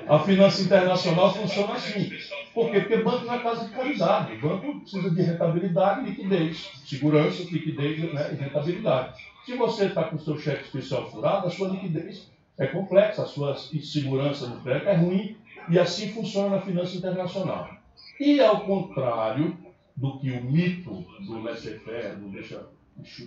a 0.09 0.19
finança 0.21 0.63
internacional 0.63 1.35
funciona 1.35 1.75
assim. 1.75 2.11
Por 2.55 2.71
quê? 2.71 2.81
Porque 2.81 2.97
banco 3.03 3.27
não 3.27 3.35
é 3.35 3.39
casa 3.41 3.67
de 3.67 3.75
caridade. 3.75 4.33
O 4.33 4.41
banco 4.41 4.81
precisa 4.81 5.11
de 5.11 5.21
rentabilidade 5.21 6.01
e 6.01 6.05
liquidez. 6.09 6.71
Segurança, 6.87 7.43
liquidez 7.43 8.15
né? 8.15 8.33
e 8.33 8.37
rentabilidade. 8.37 9.23
Se 9.45 9.55
você 9.57 9.85
está 9.85 10.05
com 10.05 10.19
seu 10.19 10.39
cheque 10.39 10.65
especial 10.65 11.11
furado, 11.11 11.49
a 11.49 11.51
sua 11.51 11.69
liquidez 11.69 12.31
é 12.57 12.67
complexa, 12.67 13.25
a 13.25 13.27
sua 13.27 13.57
segurança 13.57 14.47
no 14.47 14.63
crédito 14.63 14.89
é 14.89 14.97
ruim 14.97 15.37
e 15.69 15.79
assim 15.79 16.11
funciona 16.13 16.57
na 16.57 16.63
finança 16.63 16.97
internacional. 16.97 17.69
E 18.19 18.41
ao 18.41 18.63
contrário 18.63 19.55
do 19.95 20.19
que 20.19 20.31
o 20.31 20.43
mito 20.43 21.05
do 21.27 21.43
laissez-faire, 21.43 22.17
do 22.17 22.31
deixa, 22.31 22.67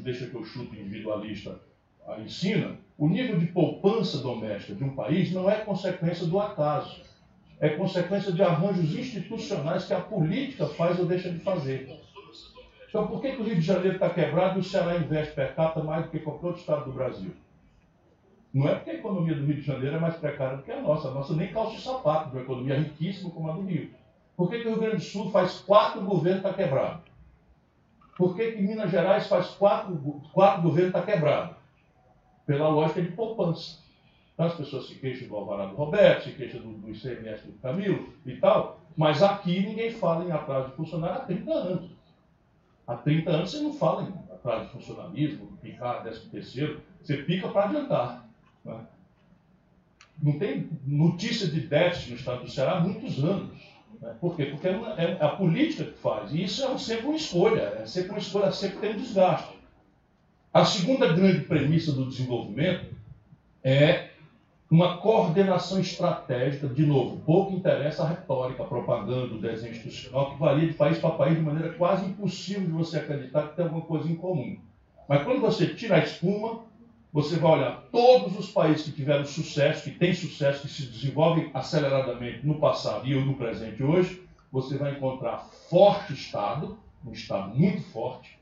deixa 0.02 0.28
que 0.28 0.36
eu 0.36 0.44
chuto 0.44 0.76
individualista, 0.76 1.60
ensina, 2.20 2.78
o 2.98 3.08
nível 3.08 3.40
de 3.40 3.48
poupança 3.48 4.18
doméstica 4.20 4.76
de 4.76 4.84
um 4.84 4.96
país 4.96 5.32
não 5.32 5.50
é 5.50 5.56
consequência 5.56 6.26
do 6.26 6.40
acaso. 6.40 7.02
É 7.60 7.70
consequência 7.70 8.32
de 8.32 8.42
arranjos 8.42 8.96
institucionais 8.96 9.86
que 9.86 9.94
a 9.94 10.02
política 10.02 10.68
faz 10.68 11.00
ou 11.00 11.06
deixa 11.06 11.30
de 11.30 11.40
fazer. 11.40 11.96
Então, 12.90 13.08
por 13.08 13.22
que, 13.22 13.32
que 13.32 13.42
o 13.42 13.46
Rio 13.46 13.56
de 13.56 13.62
Janeiro 13.62 13.94
está 13.94 14.10
quebrado 14.10 14.58
e 14.58 14.62
o 14.62 14.64
Ceará 14.64 14.98
investe 14.98 15.34
per 15.34 15.56
capita 15.56 15.84
mais 15.84 16.06
do 16.06 16.12
que 16.12 16.20
qualquer 16.20 16.48
outro 16.48 16.60
estado 16.60 16.86
do 16.86 16.92
Brasil? 16.92 17.32
Não 18.54 18.68
é 18.68 18.76
porque 18.76 18.90
a 18.90 18.96
economia 18.96 19.36
do 19.36 19.46
Rio 19.46 19.56
de 19.56 19.62
Janeiro 19.62 19.96
é 19.96 20.00
mais 20.00 20.16
precária 20.18 20.58
do 20.58 20.64
que 20.64 20.72
a 20.72 20.82
nossa. 20.82 21.08
A 21.08 21.12
nossa 21.12 21.34
nem 21.34 21.54
calça 21.54 21.78
o 21.78 21.80
sapato 21.80 22.30
de 22.30 22.36
uma 22.36 22.44
economia 22.44 22.80
riquíssima 22.80 23.30
como 23.30 23.50
a 23.50 23.54
do 23.54 23.62
Rio. 23.62 23.92
Por 24.36 24.50
que, 24.50 24.60
que 24.60 24.68
o 24.68 24.72
Rio 24.72 24.80
Grande 24.80 24.98
do 24.98 25.04
Sul 25.04 25.32
faz 25.32 25.60
quatro 25.60 26.02
governos 26.02 26.44
está 26.44 26.54
quebrado? 26.54 27.04
Por 28.22 28.36
que, 28.36 28.52
que 28.52 28.62
Minas 28.62 28.92
Gerais 28.92 29.26
faz 29.26 29.48
quatro, 29.48 29.96
quatro 30.32 30.62
governos 30.62 30.94
está 30.94 31.02
quebrado? 31.02 31.56
Pela 32.46 32.70
lógica 32.70 33.02
de 33.02 33.14
poupança. 33.14 33.80
Então 34.36 34.46
as 34.46 34.54
pessoas 34.54 34.86
se 34.86 34.94
queixam 34.94 35.28
do 35.28 35.36
Alvarado 35.36 35.74
Roberto, 35.74 36.26
se 36.26 36.34
queixam 36.34 36.62
do, 36.62 36.72
do 36.74 36.92
ICMS 36.92 37.48
do 37.48 37.54
Camilo 37.54 38.14
e 38.24 38.36
tal, 38.36 38.80
mas 38.96 39.24
aqui 39.24 39.62
ninguém 39.62 39.90
fala 39.90 40.24
em 40.24 40.32
atraso 40.32 40.70
de 40.70 40.76
funcionário 40.76 41.20
há 41.20 41.26
30 41.26 41.52
anos. 41.52 41.90
Há 42.86 42.96
30 42.98 43.32
anos 43.32 43.50
você 43.50 43.60
não 43.60 43.74
fala 43.74 44.04
em 44.04 44.32
atraso 44.32 44.66
de 44.66 44.72
funcionalismo, 44.74 45.58
picar, 45.60 46.04
décimo 46.04 46.30
terceiro, 46.30 46.80
você 47.02 47.18
pica 47.24 47.48
para 47.48 47.70
adiantar. 47.70 48.30
Né? 48.64 48.86
Não 50.22 50.38
tem 50.38 50.70
notícia 50.86 51.48
de 51.48 51.62
déficit 51.62 52.12
no 52.12 52.18
estado 52.18 52.44
do 52.44 52.52
Ceará 52.52 52.74
há 52.74 52.82
muitos 52.82 53.24
anos. 53.24 53.81
Né? 54.00 54.16
Por 54.20 54.36
quê? 54.36 54.46
Porque 54.46 54.68
é, 54.68 54.72
é, 54.72 55.18
a 55.20 55.30
política 55.30 55.86
que 55.86 55.98
faz. 55.98 56.32
E 56.32 56.44
isso 56.44 56.64
é 56.64 56.78
sempre 56.78 57.06
uma 57.08 57.16
escolha. 57.16 57.62
É 57.82 57.86
sempre 57.86 58.12
uma 58.12 58.20
escolha, 58.20 58.52
sempre 58.52 58.80
tem 58.80 58.94
um 58.94 58.98
desgaste. 58.98 59.60
A 60.54 60.66
segunda 60.66 61.12
grande 61.14 61.42
premissa 61.46 61.92
do 61.92 62.08
desenvolvimento 62.08 62.94
é 63.64 64.10
uma 64.70 64.98
coordenação 64.98 65.80
estratégica, 65.80 66.68
de 66.68 66.86
novo, 66.86 67.20
pouco 67.26 67.54
interessa 67.54 68.04
a 68.04 68.08
retórica, 68.08 68.64
a 68.64 68.66
propaganda, 68.66 69.34
o 69.34 69.40
desenho 69.40 69.72
institucional, 69.72 70.32
que 70.32 70.40
varia 70.40 70.66
de 70.66 70.74
país 70.74 70.98
para 70.98 71.12
país 71.12 71.36
de 71.36 71.42
maneira 71.42 71.74
quase 71.74 72.06
impossível 72.06 72.64
de 72.64 72.72
você 72.72 72.98
acreditar 72.98 73.50
que 73.50 73.56
tem 73.56 73.66
alguma 73.66 73.84
coisa 73.84 74.10
em 74.10 74.16
comum. 74.16 74.58
Mas 75.10 75.24
quando 75.24 75.42
você 75.42 75.68
tira 75.68 75.98
a 75.98 76.00
espuma, 76.00 76.62
você 77.14 77.36
vai 77.36 77.52
olhar 77.52 77.84
todos 77.92 78.38
os 78.40 78.50
países 78.50 78.86
que 78.86 78.92
tiveram 78.92 79.26
sucesso, 79.26 79.84
que 79.84 79.92
têm 79.92 80.14
sucesso, 80.14 80.62
que 80.62 80.70
se 80.70 80.86
desenvolvem 80.86 81.52
aceleradamente 81.54 82.46
no 82.46 82.56
passado 82.56 83.06
e 83.06 83.14
no 83.14 83.36
presente 83.36 83.84
hoje, 83.84 84.24
você 84.52 84.78
vai 84.78 84.94
encontrar 84.94 85.40
forte 85.70 86.14
Estado, 86.14 86.78
um 87.06 87.12
Estado 87.12 87.54
muito 87.54 87.82
forte, 87.92 88.40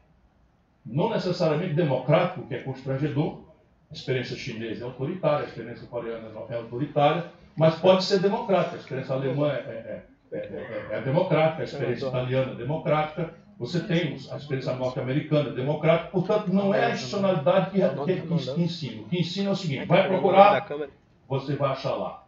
não 0.86 1.10
necessariamente 1.10 1.74
democrático, 1.74 2.48
que 2.48 2.56
é 2.56 2.60
constrangedor, 2.60 3.42
a 3.90 3.94
experiência 3.94 4.36
chinesa 4.36 4.84
é 4.84 4.88
autoritária, 4.88 5.46
a 5.46 5.50
experiência 5.50 5.88
coreana 5.88 6.30
é 6.50 6.56
autoritária, 6.56 7.26
mas 7.56 7.76
pode 7.76 8.04
ser 8.04 8.20
democrática, 8.20 8.76
a 8.76 8.80
experiência 8.80 9.16
alemã 9.16 9.50
é, 9.50 10.04
é, 10.32 10.38
é, 10.38 10.88
é 10.92 11.02
democrática, 11.02 11.62
a 11.62 11.66
experiência 11.66 12.08
italiana 12.08 12.52
é 12.52 12.56
democrática, 12.56 13.34
você 13.60 13.82
tem 13.82 14.18
a 14.32 14.38
experiência 14.38 14.74
norte-americana, 14.74 15.52
democrática, 15.52 16.12
portanto, 16.12 16.48
não 16.48 16.74
é 16.74 16.86
a 16.86 16.90
institucionalidade 16.92 17.72
que, 17.72 17.82
que, 18.06 18.54
que 18.54 18.62
ensina. 18.62 19.02
O 19.02 19.06
que 19.10 19.20
ensina 19.20 19.50
é 19.50 19.52
o 19.52 19.56
seguinte: 19.56 19.86
vai 19.86 20.08
procurar, 20.08 20.66
você 21.28 21.56
vai 21.58 21.72
achar 21.72 21.94
lá. 21.96 22.24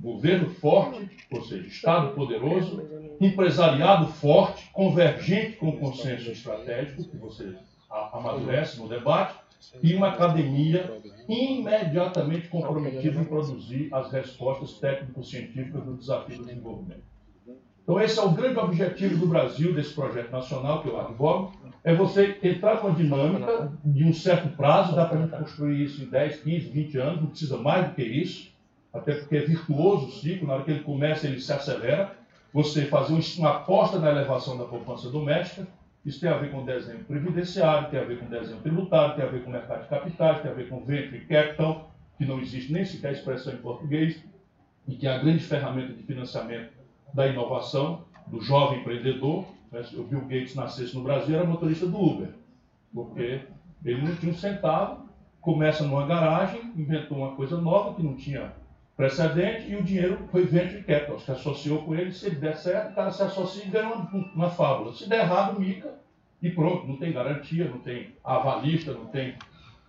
Governo 0.00 0.50
forte, 0.50 1.08
ou 1.30 1.44
seja, 1.44 1.68
Estado 1.68 2.14
poderoso, 2.14 2.82
empresariado 3.20 4.08
forte, 4.08 4.68
convergente 4.72 5.52
com 5.58 5.68
o 5.68 5.78
consenso 5.78 6.32
estratégico, 6.32 7.04
que 7.04 7.16
você 7.16 7.54
amadurece 7.88 8.80
no 8.80 8.88
debate, 8.88 9.36
e 9.80 9.94
uma 9.94 10.08
academia 10.08 11.00
imediatamente 11.28 12.48
comprometida 12.48 13.20
em 13.20 13.24
produzir 13.24 13.88
as 13.92 14.10
respostas 14.10 14.72
técnico-científicas 14.80 15.84
do 15.84 15.96
desafio 15.96 16.38
do 16.38 16.44
desenvolvimento. 16.44 17.11
Então, 17.82 18.00
esse 18.00 18.18
é 18.18 18.22
o 18.22 18.30
grande 18.30 18.58
objetivo 18.58 19.16
do 19.18 19.26
Brasil, 19.26 19.74
desse 19.74 19.92
projeto 19.92 20.30
nacional 20.30 20.82
que 20.82 20.88
eu 20.88 21.00
advogo, 21.00 21.52
é 21.82 21.92
você 21.92 22.38
entrar 22.42 22.76
com 22.76 22.88
a 22.88 22.90
dinâmica 22.92 23.72
de 23.84 24.04
um 24.04 24.12
certo 24.12 24.56
prazo, 24.56 24.94
dá 24.94 25.06
para 25.06 25.18
a 25.18 25.22
gente 25.22 25.36
construir 25.36 25.82
isso 25.82 26.02
em 26.02 26.06
10, 26.06 26.42
15, 26.42 26.70
20 26.70 26.98
anos, 26.98 27.20
não 27.20 27.26
precisa 27.28 27.56
mais 27.56 27.88
do 27.88 27.94
que 27.94 28.02
isso, 28.02 28.52
até 28.94 29.14
porque 29.14 29.36
é 29.36 29.40
virtuoso 29.40 30.06
o 30.06 30.12
ciclo, 30.12 30.46
na 30.46 30.54
hora 30.54 30.64
que 30.64 30.70
ele 30.70 30.84
começa, 30.84 31.26
ele 31.26 31.40
se 31.40 31.52
acelera. 31.52 32.16
Você 32.52 32.84
fazer 32.84 33.18
uma 33.38 33.50
aposta 33.50 33.98
na 33.98 34.10
elevação 34.10 34.58
da 34.58 34.64
poupança 34.64 35.08
doméstica, 35.08 35.66
isso 36.04 36.20
tem 36.20 36.28
a 36.28 36.36
ver 36.36 36.50
com 36.50 36.64
desenho 36.64 37.02
previdenciário, 37.04 37.90
tem 37.90 37.98
a 37.98 38.04
ver 38.04 38.18
com 38.18 38.26
desenho 38.26 38.60
tributário, 38.60 39.16
tem 39.16 39.24
a 39.24 39.28
ver 39.28 39.42
com 39.42 39.50
mercado 39.50 39.82
de 39.82 39.88
capitais, 39.88 40.42
tem 40.42 40.50
a 40.50 40.54
ver 40.54 40.68
com 40.68 40.84
venture 40.84 41.24
capital, 41.24 41.90
que 42.18 42.26
não 42.26 42.38
existe 42.38 42.72
nem 42.72 42.84
sequer 42.84 43.12
expressão 43.12 43.54
em 43.54 43.56
português, 43.56 44.22
e 44.86 44.94
que 44.94 45.06
é 45.06 45.14
a 45.14 45.18
grande 45.18 45.42
ferramenta 45.42 45.94
de 45.94 46.02
financiamento 46.02 46.81
da 47.12 47.26
inovação, 47.26 48.04
do 48.26 48.40
jovem 48.40 48.80
empreendedor. 48.80 49.44
Né? 49.70 49.84
O 49.94 50.02
Bill 50.02 50.22
Gates 50.22 50.54
nascesse 50.54 50.94
no 50.94 51.02
Brasil, 51.02 51.36
era 51.36 51.46
motorista 51.46 51.86
do 51.86 52.00
Uber, 52.00 52.28
porque 52.92 53.40
ele 53.84 54.02
não 54.02 54.14
tinha 54.16 54.32
um 54.32 54.36
centavo, 54.36 55.08
começa 55.40 55.84
numa 55.84 56.06
garagem, 56.06 56.72
inventou 56.76 57.18
uma 57.18 57.34
coisa 57.34 57.60
nova 57.60 57.94
que 57.94 58.02
não 58.02 58.14
tinha 58.14 58.52
precedente 58.96 59.70
e 59.70 59.76
o 59.76 59.82
dinheiro 59.82 60.18
foi 60.30 60.44
venture 60.44 60.84
capital, 60.84 61.16
que 61.16 61.30
associou 61.30 61.82
com 61.82 61.94
ele. 61.94 62.12
Se 62.12 62.26
ele 62.26 62.36
der 62.36 62.56
certo, 62.56 62.92
o 62.92 62.94
cara 62.94 63.10
se 63.10 63.22
associa 63.22 63.64
e 63.64 63.68
ganha 63.68 63.92
uma, 63.92 64.08
uma 64.34 64.50
fábula. 64.50 64.92
Se 64.92 65.08
der 65.08 65.20
errado, 65.20 65.58
mica 65.58 65.94
e 66.40 66.50
pronto, 66.50 66.86
não 66.86 66.96
tem 66.96 67.12
garantia, 67.12 67.68
não 67.68 67.78
tem 67.78 68.14
avalista, 68.22 68.92
não 68.92 69.06
tem. 69.06 69.34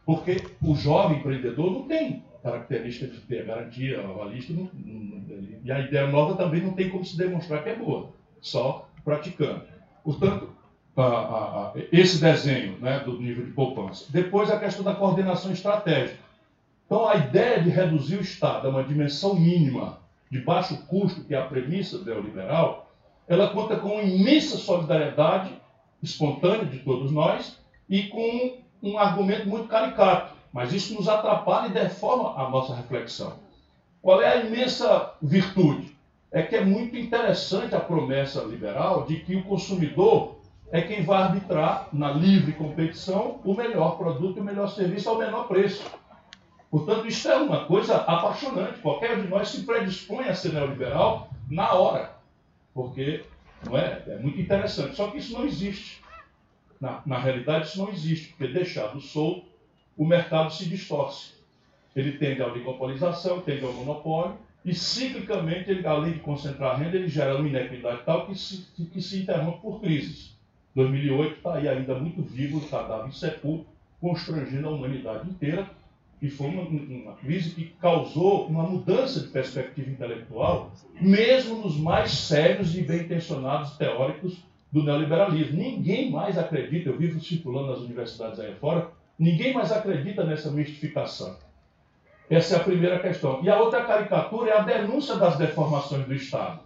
Porque 0.05 0.37
o 0.61 0.75
jovem 0.75 1.19
empreendedor 1.19 1.71
não 1.71 1.83
tem 1.83 2.23
característica 2.43 3.07
de 3.07 3.19
ter 3.21 3.45
garantia, 3.45 4.01
avalista, 4.01 4.51
não, 4.53 4.69
não, 4.73 5.23
e 5.63 5.71
a 5.71 5.79
ideia 5.79 6.07
nova 6.07 6.35
também 6.35 6.61
não 6.61 6.73
tem 6.73 6.89
como 6.89 7.05
se 7.05 7.17
demonstrar 7.17 7.63
que 7.63 7.69
é 7.69 7.75
boa, 7.75 8.09
só 8.41 8.89
praticando. 9.03 9.63
Portanto, 10.03 10.49
a, 10.95 11.01
a, 11.01 11.67
a, 11.69 11.73
esse 11.91 12.19
desenho 12.19 12.77
né, 12.79 12.99
do 12.99 13.19
nível 13.19 13.45
de 13.45 13.51
poupança. 13.51 14.05
Depois 14.09 14.51
a 14.51 14.59
questão 14.59 14.83
da 14.83 14.93
coordenação 14.93 15.51
estratégica. 15.51 16.19
Então 16.85 17.07
a 17.07 17.15
ideia 17.15 17.61
de 17.61 17.69
reduzir 17.69 18.17
o 18.17 18.21
Estado 18.21 18.67
a 18.67 18.69
uma 18.69 18.83
dimensão 18.83 19.33
mínima 19.35 19.99
de 20.29 20.39
baixo 20.41 20.85
custo, 20.87 21.23
que 21.23 21.33
é 21.33 21.37
a 21.37 21.45
premissa 21.45 22.03
neoliberal, 22.03 22.91
ela 23.27 23.49
conta 23.49 23.77
com 23.77 24.01
imensa 24.01 24.57
solidariedade 24.57 25.51
espontânea 26.01 26.65
de 26.65 26.79
todos 26.79 27.11
nós 27.11 27.57
e 27.89 28.03
com 28.03 28.57
um 28.81 28.97
argumento 28.97 29.47
muito 29.47 29.67
caricato. 29.67 30.33
Mas 30.53 30.71
isso 30.71 30.93
nos 30.93 31.09
atrapalha 31.09 31.67
e 31.67 31.73
deforma 31.73 32.39
a 32.39 32.47
nossa 32.47 32.75
reflexão. 32.75 33.33
Qual 34.01 34.21
é 34.21 34.27
a 34.27 34.45
imensa 34.45 35.13
virtude? 35.19 35.97
É 36.31 36.43
que 36.43 36.55
é 36.55 36.63
muito 36.63 36.95
interessante 36.95 37.73
a 37.73 37.79
promessa 37.79 38.41
liberal 38.43 39.05
de 39.05 39.17
que 39.17 39.35
o 39.35 39.43
consumidor 39.43 40.35
é 40.71 40.81
quem 40.81 41.03
vai 41.03 41.23
arbitrar 41.23 41.87
na 41.91 42.11
livre 42.11 42.53
competição 42.53 43.39
o 43.43 43.53
melhor 43.53 43.97
produto 43.97 44.37
e 44.37 44.41
o 44.41 44.43
melhor 44.43 44.67
serviço 44.69 45.09
ao 45.09 45.17
menor 45.17 45.47
preço. 45.47 45.83
Portanto, 46.69 47.07
isso 47.07 47.29
é 47.29 47.37
uma 47.37 47.65
coisa 47.65 47.97
apaixonante. 47.97 48.79
Qualquer 48.79 49.21
de 49.21 49.27
nós 49.27 49.49
se 49.49 49.63
predispõe 49.63 50.27
a 50.27 50.33
ser 50.33 50.53
neoliberal 50.53 51.29
na 51.49 51.71
hora, 51.73 52.15
porque 52.73 53.23
não 53.63 53.77
é? 53.77 54.01
é 54.07 54.17
muito 54.17 54.41
interessante. 54.41 54.95
Só 54.95 55.09
que 55.09 55.17
isso 55.17 55.33
não 55.33 55.45
existe. 55.45 56.01
Na, 56.81 57.01
na 57.05 57.19
realidade, 57.19 57.67
isso 57.67 57.77
não 57.77 57.89
existe, 57.89 58.29
porque 58.29 58.51
deixado 58.51 58.99
solto, 58.99 59.52
o 59.97 60.05
mercado 60.05 60.51
se 60.51 60.65
distorce. 60.65 61.33
Ele 61.95 62.13
tende 62.13 62.41
à 62.41 62.47
oligopolização, 62.47 63.41
tende 63.41 63.63
ao 63.63 63.73
monopólio, 63.73 64.35
e 64.65 64.73
ciclicamente, 64.73 65.69
ele, 65.69 65.85
além 65.85 66.13
de 66.13 66.19
concentrar 66.19 66.79
renda, 66.79 66.95
ele 66.95 67.09
gera 67.09 67.35
uma 67.35 67.47
inequidade 67.47 68.01
tal 68.05 68.25
que 68.25 68.35
se, 68.35 68.65
que 68.91 69.01
se 69.01 69.21
interrompe 69.21 69.61
por 69.61 69.81
crises. 69.81 70.33
2008 70.73 71.37
está 71.37 71.55
aí 71.55 71.67
ainda 71.67 71.95
muito 71.95 72.21
vivo, 72.21 72.57
o 72.57 72.69
cadáver 72.69 73.09
insepulto, 73.09 73.65
constrangendo 73.99 74.67
a 74.67 74.71
humanidade 74.71 75.29
inteira, 75.29 75.69
e 76.21 76.29
foi 76.29 76.47
uma, 76.47 76.61
uma, 76.63 77.13
crise 77.17 77.53
que 77.53 77.65
causou 77.81 78.47
uma 78.47 78.63
mudança 78.63 79.19
de 79.19 79.27
perspectiva 79.27 79.89
intelectual, 79.89 80.71
mesmo 81.01 81.57
nos 81.57 81.77
mais 81.77 82.11
sérios 82.11 82.73
e 82.75 82.81
bem-intencionados 82.81 83.75
teóricos 83.75 84.41
do 84.71 84.81
neoliberalismo. 84.81 85.57
Ninguém 85.57 86.09
mais 86.09 86.37
acredita, 86.37 86.89
eu 86.89 86.97
vivo 86.97 87.19
circulando 87.19 87.67
nas 87.67 87.79
universidades 87.79 88.39
aí 88.39 88.55
fora, 88.55 88.89
ninguém 89.17 89.53
mais 89.53 89.71
acredita 89.71 90.23
nessa 90.23 90.51
mistificação. 90.51 91.37
Essa 92.29 92.55
é 92.55 92.59
a 92.59 92.63
primeira 92.63 92.99
questão. 92.99 93.39
E 93.43 93.49
a 93.49 93.59
outra 93.59 93.83
caricatura 93.83 94.51
é 94.51 94.57
a 94.57 94.63
denúncia 94.63 95.15
das 95.15 95.37
deformações 95.37 96.05
do 96.05 96.13
Estado. 96.13 96.61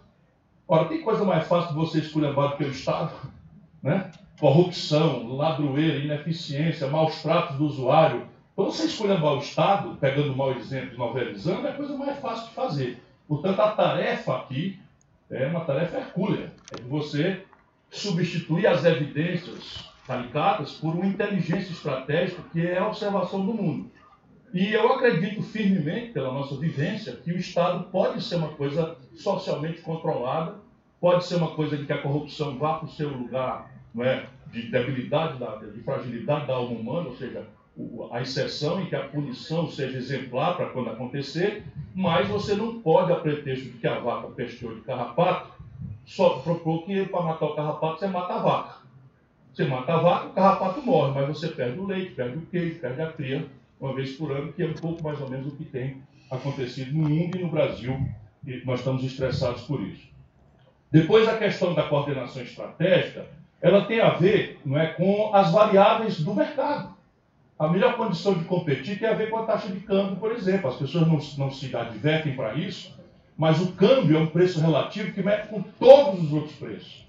Ora, 0.66 0.86
tem 0.86 1.02
coisa 1.02 1.24
mais 1.24 1.46
fácil 1.46 1.70
de 1.70 1.74
você 1.74 1.98
esculhambar 1.98 2.50
do 2.50 2.56
que 2.56 2.64
o 2.64 2.70
Estado? 2.70 3.12
Né? 3.80 4.10
Corrupção, 4.40 5.36
ladroeira, 5.36 5.98
ineficiência, 5.98 6.88
maus 6.88 7.22
tratos 7.22 7.54
do 7.54 7.64
usuário, 7.64 8.26
então, 8.58 8.72
você 8.72 8.86
escolhendo 8.86 9.24
o 9.24 9.38
Estado, 9.38 9.96
pegando 10.00 10.32
o 10.32 10.36
mau 10.36 10.52
exemplo 10.52 10.94
e 10.94 10.98
novelizando, 10.98 11.64
é 11.68 11.70
a 11.70 11.74
coisa 11.74 11.96
mais 11.96 12.18
fácil 12.18 12.48
de 12.48 12.54
fazer. 12.54 13.00
Portanto, 13.28 13.60
a 13.60 13.70
tarefa 13.70 14.36
aqui 14.36 14.80
é 15.30 15.46
uma 15.46 15.60
tarefa 15.60 15.98
hercúlea. 15.98 16.52
É 16.72 16.74
de 16.74 16.82
você 16.82 17.44
substituir 17.88 18.66
as 18.66 18.84
evidências 18.84 19.88
calicadas 20.08 20.72
por 20.72 20.94
uma 20.94 21.06
inteligência 21.06 21.70
estratégica 21.70 22.42
que 22.50 22.66
é 22.66 22.78
a 22.78 22.86
observação 22.86 23.44
do 23.44 23.52
mundo. 23.52 23.90
E 24.54 24.72
eu 24.72 24.90
acredito 24.90 25.42
firmemente, 25.42 26.12
pela 26.12 26.32
nossa 26.32 26.56
vivência, 26.56 27.12
que 27.12 27.30
o 27.30 27.36
Estado 27.36 27.84
pode 27.92 28.24
ser 28.24 28.36
uma 28.36 28.48
coisa 28.48 28.96
socialmente 29.14 29.82
controlada, 29.82 30.54
pode 30.98 31.26
ser 31.26 31.36
uma 31.36 31.50
coisa 31.50 31.76
em 31.76 31.84
que 31.84 31.92
a 31.92 32.00
corrupção 32.00 32.58
vá 32.58 32.78
para 32.78 32.86
o 32.86 32.90
seu 32.90 33.10
lugar 33.10 33.70
não 33.94 34.02
é, 34.02 34.26
de 34.50 34.70
debilidade, 34.70 35.38
de 35.74 35.80
fragilidade 35.82 36.46
da 36.46 36.54
alma 36.54 36.78
humana, 36.78 37.08
ou 37.08 37.16
seja, 37.16 37.46
a 38.10 38.22
exceção 38.22 38.80
em 38.80 38.86
que 38.86 38.96
a 38.96 39.06
punição 39.06 39.70
seja 39.70 39.98
exemplar 39.98 40.56
para 40.56 40.70
quando 40.70 40.88
acontecer, 40.88 41.62
mas 41.94 42.26
você 42.28 42.54
não 42.54 42.80
pode, 42.80 43.12
a 43.12 43.16
pretexto 43.16 43.66
de 43.66 43.78
que 43.78 43.86
a 43.86 43.98
vaca 43.98 44.28
pesteou 44.28 44.74
de 44.74 44.80
carrapato, 44.80 45.52
só 46.06 46.38
propor 46.38 46.84
que 46.84 47.04
para 47.04 47.22
matar 47.22 47.46
o 47.46 47.54
carrapato 47.54 47.98
você 47.98 48.06
mata 48.06 48.32
a 48.34 48.38
vaca. 48.38 48.87
Você 49.58 49.64
mata 49.64 49.92
a 49.92 49.96
vaca, 49.96 50.26
o 50.28 50.30
carrapato 50.30 50.80
morre, 50.82 51.14
mas 51.16 51.36
você 51.36 51.48
perde 51.48 51.80
o 51.80 51.84
leite, 51.84 52.12
perde 52.12 52.38
o 52.38 52.42
queijo, 52.42 52.78
perde 52.78 53.02
a 53.02 53.10
cria 53.10 53.44
uma 53.80 53.92
vez 53.92 54.12
por 54.12 54.30
ano, 54.30 54.52
que 54.52 54.62
é 54.62 54.66
um 54.66 54.74
pouco 54.74 55.02
mais 55.02 55.20
ou 55.20 55.28
menos 55.28 55.48
o 55.48 55.56
que 55.56 55.64
tem 55.64 56.00
acontecido 56.30 56.92
no 56.92 57.08
mundo 57.08 57.36
e 57.36 57.42
no 57.42 57.48
Brasil, 57.48 58.00
e 58.46 58.62
nós 58.64 58.78
estamos 58.78 59.02
estressados 59.02 59.62
por 59.62 59.82
isso. 59.82 60.06
Depois 60.92 61.26
a 61.26 61.36
questão 61.36 61.74
da 61.74 61.82
coordenação 61.82 62.40
estratégica, 62.40 63.26
ela 63.60 63.84
tem 63.84 64.00
a 64.00 64.10
ver 64.10 64.60
não 64.64 64.78
é, 64.78 64.86
com 64.92 65.34
as 65.34 65.50
variáveis 65.50 66.20
do 66.20 66.32
mercado. 66.36 66.94
A 67.58 67.66
melhor 67.66 67.96
condição 67.96 68.34
de 68.34 68.44
competir 68.44 69.00
tem 69.00 69.08
a 69.08 69.14
ver 69.14 69.28
com 69.28 69.38
a 69.38 69.42
taxa 69.44 69.66
de 69.66 69.80
câmbio, 69.80 70.14
por 70.18 70.30
exemplo. 70.30 70.70
As 70.70 70.76
pessoas 70.76 71.08
não, 71.08 71.18
não 71.36 71.50
se 71.50 71.74
advertem 71.74 72.36
para 72.36 72.54
isso, 72.54 72.96
mas 73.36 73.60
o 73.60 73.72
câmbio 73.72 74.18
é 74.18 74.20
um 74.20 74.28
preço 74.28 74.60
relativo 74.60 75.10
que 75.10 75.20
mete 75.20 75.48
com 75.48 75.60
todos 75.60 76.22
os 76.22 76.32
outros 76.32 76.54
preços. 76.54 77.07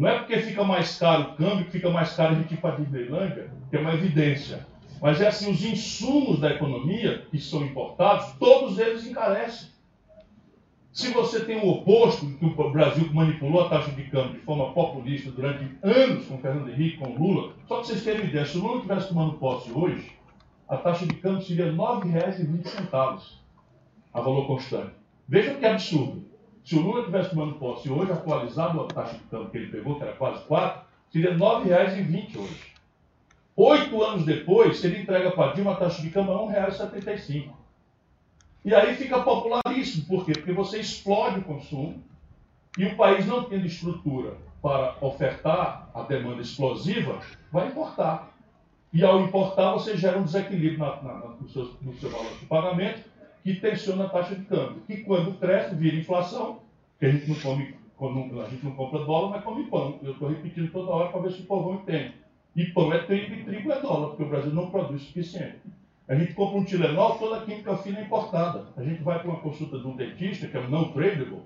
Não 0.00 0.08
é 0.08 0.18
porque 0.18 0.38
fica 0.38 0.64
mais 0.64 0.98
caro 0.98 1.24
o 1.24 1.36
câmbio 1.36 1.66
que 1.66 1.72
fica 1.72 1.90
mais 1.90 2.14
caro 2.14 2.34
a 2.34 2.38
gente 2.38 2.54
ir 2.54 2.56
para 2.56 2.72
a 2.72 2.76
Disneylândia, 2.76 3.50
que 3.68 3.76
é 3.76 3.80
uma 3.80 3.92
evidência. 3.92 4.66
Mas 4.98 5.20
é 5.20 5.28
assim, 5.28 5.50
os 5.52 5.62
insumos 5.62 6.40
da 6.40 6.50
economia 6.50 7.26
que 7.30 7.38
são 7.38 7.62
importados, 7.62 8.32
todos 8.38 8.78
eles 8.78 9.06
encarecem. 9.06 9.68
Se 10.90 11.12
você 11.12 11.44
tem 11.44 11.58
o 11.58 11.68
oposto, 11.68 12.26
que 12.38 12.46
o 12.46 12.70
Brasil 12.70 13.12
manipulou 13.12 13.66
a 13.66 13.68
taxa 13.68 13.90
de 13.90 14.04
câmbio 14.04 14.38
de 14.38 14.38
forma 14.38 14.72
populista 14.72 15.30
durante 15.32 15.70
anos 15.82 16.24
com 16.24 16.38
Fernando 16.38 16.70
Henrique, 16.70 16.96
com 16.96 17.12
Lula, 17.12 17.52
só 17.68 17.74
para 17.74 17.84
vocês 17.84 18.02
terem 18.02 18.24
ideia, 18.24 18.46
se 18.46 18.56
o 18.56 18.62
Lula 18.62 18.76
estivesse 18.76 19.08
tomando 19.08 19.34
posse 19.34 19.70
hoje, 19.70 20.12
a 20.66 20.78
taxa 20.78 21.04
de 21.04 21.14
câmbio 21.16 21.42
seria 21.42 21.66
R$ 21.66 21.72
9,20 21.72 23.20
a 24.14 24.20
valor 24.22 24.46
constante. 24.46 24.94
Veja 25.28 25.52
que 25.56 25.66
absurdo. 25.66 26.29
Se 26.64 26.76
o 26.76 26.82
Lula 26.82 27.00
estivesse 27.00 27.30
tomando 27.30 27.54
posse 27.54 27.90
hoje, 27.90 28.12
atualizado 28.12 28.80
a 28.80 28.86
taxa 28.86 29.16
de 29.16 29.24
câmbio 29.24 29.50
que 29.50 29.56
ele 29.56 29.72
pegou, 29.72 29.96
que 29.96 30.02
era 30.02 30.12
quase 30.12 30.44
4, 30.44 30.82
seria 31.10 31.32
R$ 31.32 31.38
9,20 31.38 32.36
hoje. 32.36 32.70
Oito 33.56 34.02
anos 34.02 34.24
depois, 34.24 34.82
ele 34.84 35.02
entrega 35.02 35.30
para 35.32 35.52
Dilma 35.52 35.72
a 35.72 35.76
taxa 35.76 36.00
de 36.00 36.10
câmbio 36.10 36.32
a 36.32 36.52
R$ 36.52 36.70
1,75. 36.70 37.50
E 38.64 38.74
aí 38.74 38.94
fica 38.94 39.20
popularíssimo. 39.20 40.06
Por 40.06 40.24
quê? 40.24 40.32
Porque 40.32 40.52
você 40.52 40.80
explode 40.80 41.40
o 41.40 41.44
consumo 41.44 42.02
e 42.78 42.84
o 42.86 42.96
país 42.96 43.26
não 43.26 43.44
tendo 43.44 43.66
estrutura 43.66 44.36
para 44.62 44.96
ofertar 45.00 45.90
a 45.94 46.02
demanda 46.02 46.42
explosiva, 46.42 47.18
vai 47.50 47.68
importar. 47.68 48.30
E 48.92 49.04
ao 49.04 49.20
importar, 49.20 49.72
você 49.72 49.96
gera 49.96 50.18
um 50.18 50.24
desequilíbrio 50.24 50.78
na, 50.78 51.02
na, 51.02 51.14
no, 51.40 51.48
seu, 51.48 51.74
no 51.80 51.94
seu 51.94 52.10
valor 52.10 52.32
de 52.38 52.46
pagamento 52.46 53.09
que 53.42 53.54
tensiona 53.54 54.04
a 54.04 54.08
taxa 54.08 54.34
de 54.34 54.44
câmbio. 54.44 54.82
Que 54.86 54.98
quando 54.98 55.38
cresce, 55.38 55.74
vira 55.74 55.96
inflação, 55.96 56.60
que 56.98 57.06
a 57.06 57.10
gente 57.10 57.28
não 57.28 57.36
come, 57.36 57.74
a 58.40 58.48
gente 58.48 58.64
não 58.64 58.72
compra 58.72 59.04
dólar, 59.04 59.30
mas 59.30 59.44
come 59.44 59.64
pão. 59.64 59.98
Eu 60.02 60.12
estou 60.12 60.28
repetindo 60.28 60.70
toda 60.72 60.90
hora 60.90 61.08
para 61.10 61.20
ver 61.22 61.32
se 61.32 61.42
o 61.42 61.46
povo 61.46 61.74
entende. 61.74 62.14
E 62.56 62.66
pão 62.66 62.92
é 62.92 62.98
trigo 63.04 63.34
e 63.34 63.44
trigo 63.44 63.72
é 63.72 63.80
dólar, 63.80 64.08
porque 64.08 64.22
o 64.24 64.28
Brasil 64.28 64.52
não 64.52 64.70
produz 64.70 65.02
o 65.02 65.04
suficiente. 65.04 65.58
A 66.08 66.14
gente 66.14 66.34
compra 66.34 66.58
um 66.58 66.64
Tilenol, 66.64 67.18
toda 67.18 67.36
a 67.36 67.44
química 67.44 67.76
fina 67.76 68.00
é 68.00 68.02
importada. 68.02 68.66
A 68.76 68.82
gente 68.82 69.02
vai 69.02 69.20
para 69.20 69.30
uma 69.30 69.40
consulta 69.40 69.78
de 69.78 69.86
um 69.86 69.94
dentista, 69.94 70.48
que 70.48 70.56
é 70.56 70.60
o 70.60 70.68
não 70.68 70.90
tradable, 70.92 71.42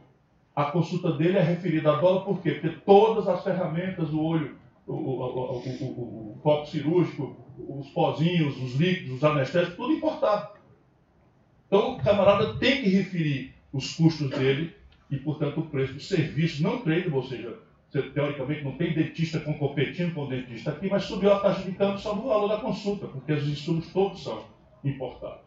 a 0.55 0.67
consulta 0.67 1.13
dele 1.13 1.37
é 1.37 1.43
referida 1.43 1.93
a 1.93 2.01
dólar, 2.01 2.25
por 2.25 2.41
quê? 2.41 2.53
Porque 2.53 2.77
todas 2.87 3.27
as 3.27 3.43
ferramentas, 3.43 4.11
o 4.11 4.23
olho, 4.23 4.57
o, 4.87 4.93
o, 4.93 5.57
o, 5.57 6.33
o 6.33 6.39
copo 6.43 6.67
cirúrgico, 6.67 7.37
os 7.59 7.89
pozinhos, 7.89 8.57
os 8.63 8.77
líquidos, 8.77 9.17
os 9.17 9.25
anestésicos, 9.25 9.77
tudo 9.77 9.93
importado. 9.93 10.55
Então 11.75 11.95
o 11.95 11.97
camarada 11.97 12.55
tem 12.55 12.83
que 12.83 12.89
referir 12.89 13.53
os 13.73 13.95
custos 13.97 14.31
dele 14.31 14.73
e, 15.11 15.17
portanto, 15.17 15.59
o 15.59 15.67
preço 15.67 15.95
do 15.95 16.01
serviço 16.01 16.63
não 16.63 16.79
tradable, 16.79 17.13
ou 17.13 17.25
seja, 17.25 17.59
você, 17.91 18.01
teoricamente 18.11 18.63
não 18.63 18.77
tem 18.77 18.95
dentista 18.95 19.41
competindo 19.41 20.15
com 20.15 20.23
o 20.23 20.29
dentista 20.29 20.71
aqui, 20.71 20.89
mas 20.89 21.03
subiu 21.03 21.33
a 21.33 21.41
taxa 21.41 21.65
de 21.65 21.73
câmbio 21.73 21.99
só 21.99 22.15
no 22.15 22.29
valor 22.29 22.47
da 22.47 22.59
consulta, 22.59 23.09
porque 23.09 23.33
os 23.33 23.49
insumos 23.49 23.93
todos 23.93 24.23
são 24.23 24.45
importado. 24.85 25.41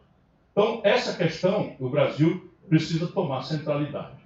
Então, 0.52 0.82
essa 0.84 1.16
questão, 1.16 1.74
o 1.80 1.88
Brasil 1.88 2.52
precisa 2.68 3.06
tomar 3.06 3.40
centralidade. 3.40 4.18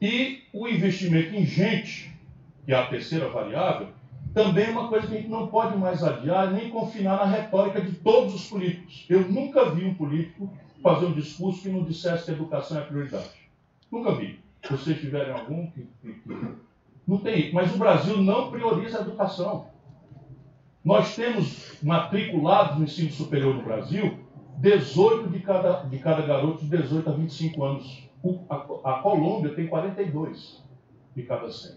E 0.00 0.42
o 0.52 0.68
investimento 0.68 1.34
em 1.34 1.44
gente, 1.44 2.16
que 2.64 2.72
é 2.72 2.76
a 2.76 2.86
terceira 2.86 3.28
variável, 3.28 3.88
também 4.34 4.66
é 4.66 4.70
uma 4.70 4.88
coisa 4.88 5.06
que 5.06 5.14
a 5.14 5.16
gente 5.16 5.28
não 5.28 5.48
pode 5.48 5.76
mais 5.76 6.02
adiar 6.02 6.50
nem 6.50 6.70
confinar 6.70 7.16
na 7.16 7.24
retórica 7.24 7.80
de 7.80 7.92
todos 7.92 8.34
os 8.34 8.48
políticos. 8.48 9.04
Eu 9.08 9.28
nunca 9.28 9.70
vi 9.70 9.84
um 9.84 9.94
político 9.94 10.52
fazer 10.82 11.06
um 11.06 11.12
discurso 11.12 11.62
que 11.62 11.68
não 11.68 11.84
dissesse 11.84 12.24
que 12.24 12.30
a 12.30 12.34
educação 12.34 12.78
é 12.78 12.82
prioridade. 12.82 13.30
Nunca 13.90 14.14
vi. 14.14 14.40
Se 14.62 14.72
vocês 14.72 15.00
tiverem 15.00 15.32
algum 15.32 15.66
que, 15.70 15.88
que, 16.00 16.12
que... 16.12 16.48
Não 17.06 17.18
tem. 17.18 17.52
Mas 17.52 17.74
o 17.74 17.78
Brasil 17.78 18.18
não 18.18 18.50
prioriza 18.50 18.98
a 18.98 19.00
educação. 19.02 19.66
Nós 20.84 21.14
temos 21.14 21.78
matriculados 21.82 22.78
no 22.78 22.84
ensino 22.84 23.10
superior 23.10 23.54
no 23.54 23.62
Brasil 23.62 24.18
18 24.60 25.30
de 25.30 25.40
cada, 25.40 25.82
de 25.84 25.98
cada 25.98 26.22
garoto 26.22 26.64
de 26.64 26.76
18 26.76 27.08
a 27.08 27.12
25 27.12 27.64
anos. 27.64 28.10
A, 28.50 28.56
a, 28.84 29.02
Colômbia 29.02 29.54
tem 29.54 29.66
42 29.66 30.62
de 31.16 31.22
cada 31.22 31.50
100. 31.50 31.76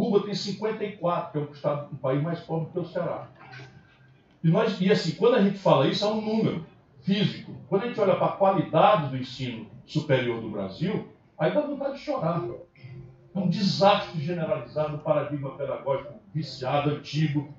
Cuba 0.00 0.22
tem 0.22 0.34
54, 0.34 1.30
que 1.30 1.36
é 1.36 1.40
o, 1.42 1.52
estado, 1.52 1.92
o 1.92 1.96
país 1.96 2.22
mais 2.22 2.40
pobre 2.40 2.72
que 2.72 2.78
o 2.78 2.86
Ceará. 2.86 3.28
E, 4.42 4.48
nós, 4.48 4.80
e 4.80 4.90
assim, 4.90 5.12
quando 5.12 5.34
a 5.34 5.42
gente 5.42 5.58
fala 5.58 5.86
isso, 5.88 6.06
é 6.06 6.08
um 6.08 6.22
número 6.22 6.64
físico. 7.02 7.54
Quando 7.68 7.82
a 7.82 7.86
gente 7.88 8.00
olha 8.00 8.16
para 8.16 8.28
a 8.28 8.32
qualidade 8.32 9.08
do 9.08 9.18
ensino 9.18 9.66
superior 9.84 10.40
do 10.40 10.48
Brasil, 10.48 11.06
aí 11.38 11.52
dá 11.52 11.60
vontade 11.60 11.98
de 11.98 12.00
chorar. 12.00 12.42
É 13.34 13.38
um 13.38 13.50
desastre 13.50 14.22
generalizado, 14.22 14.96
um 14.96 15.00
paradigma 15.00 15.50
pedagógico 15.50 16.14
viciado, 16.32 16.92
antigo, 16.92 17.52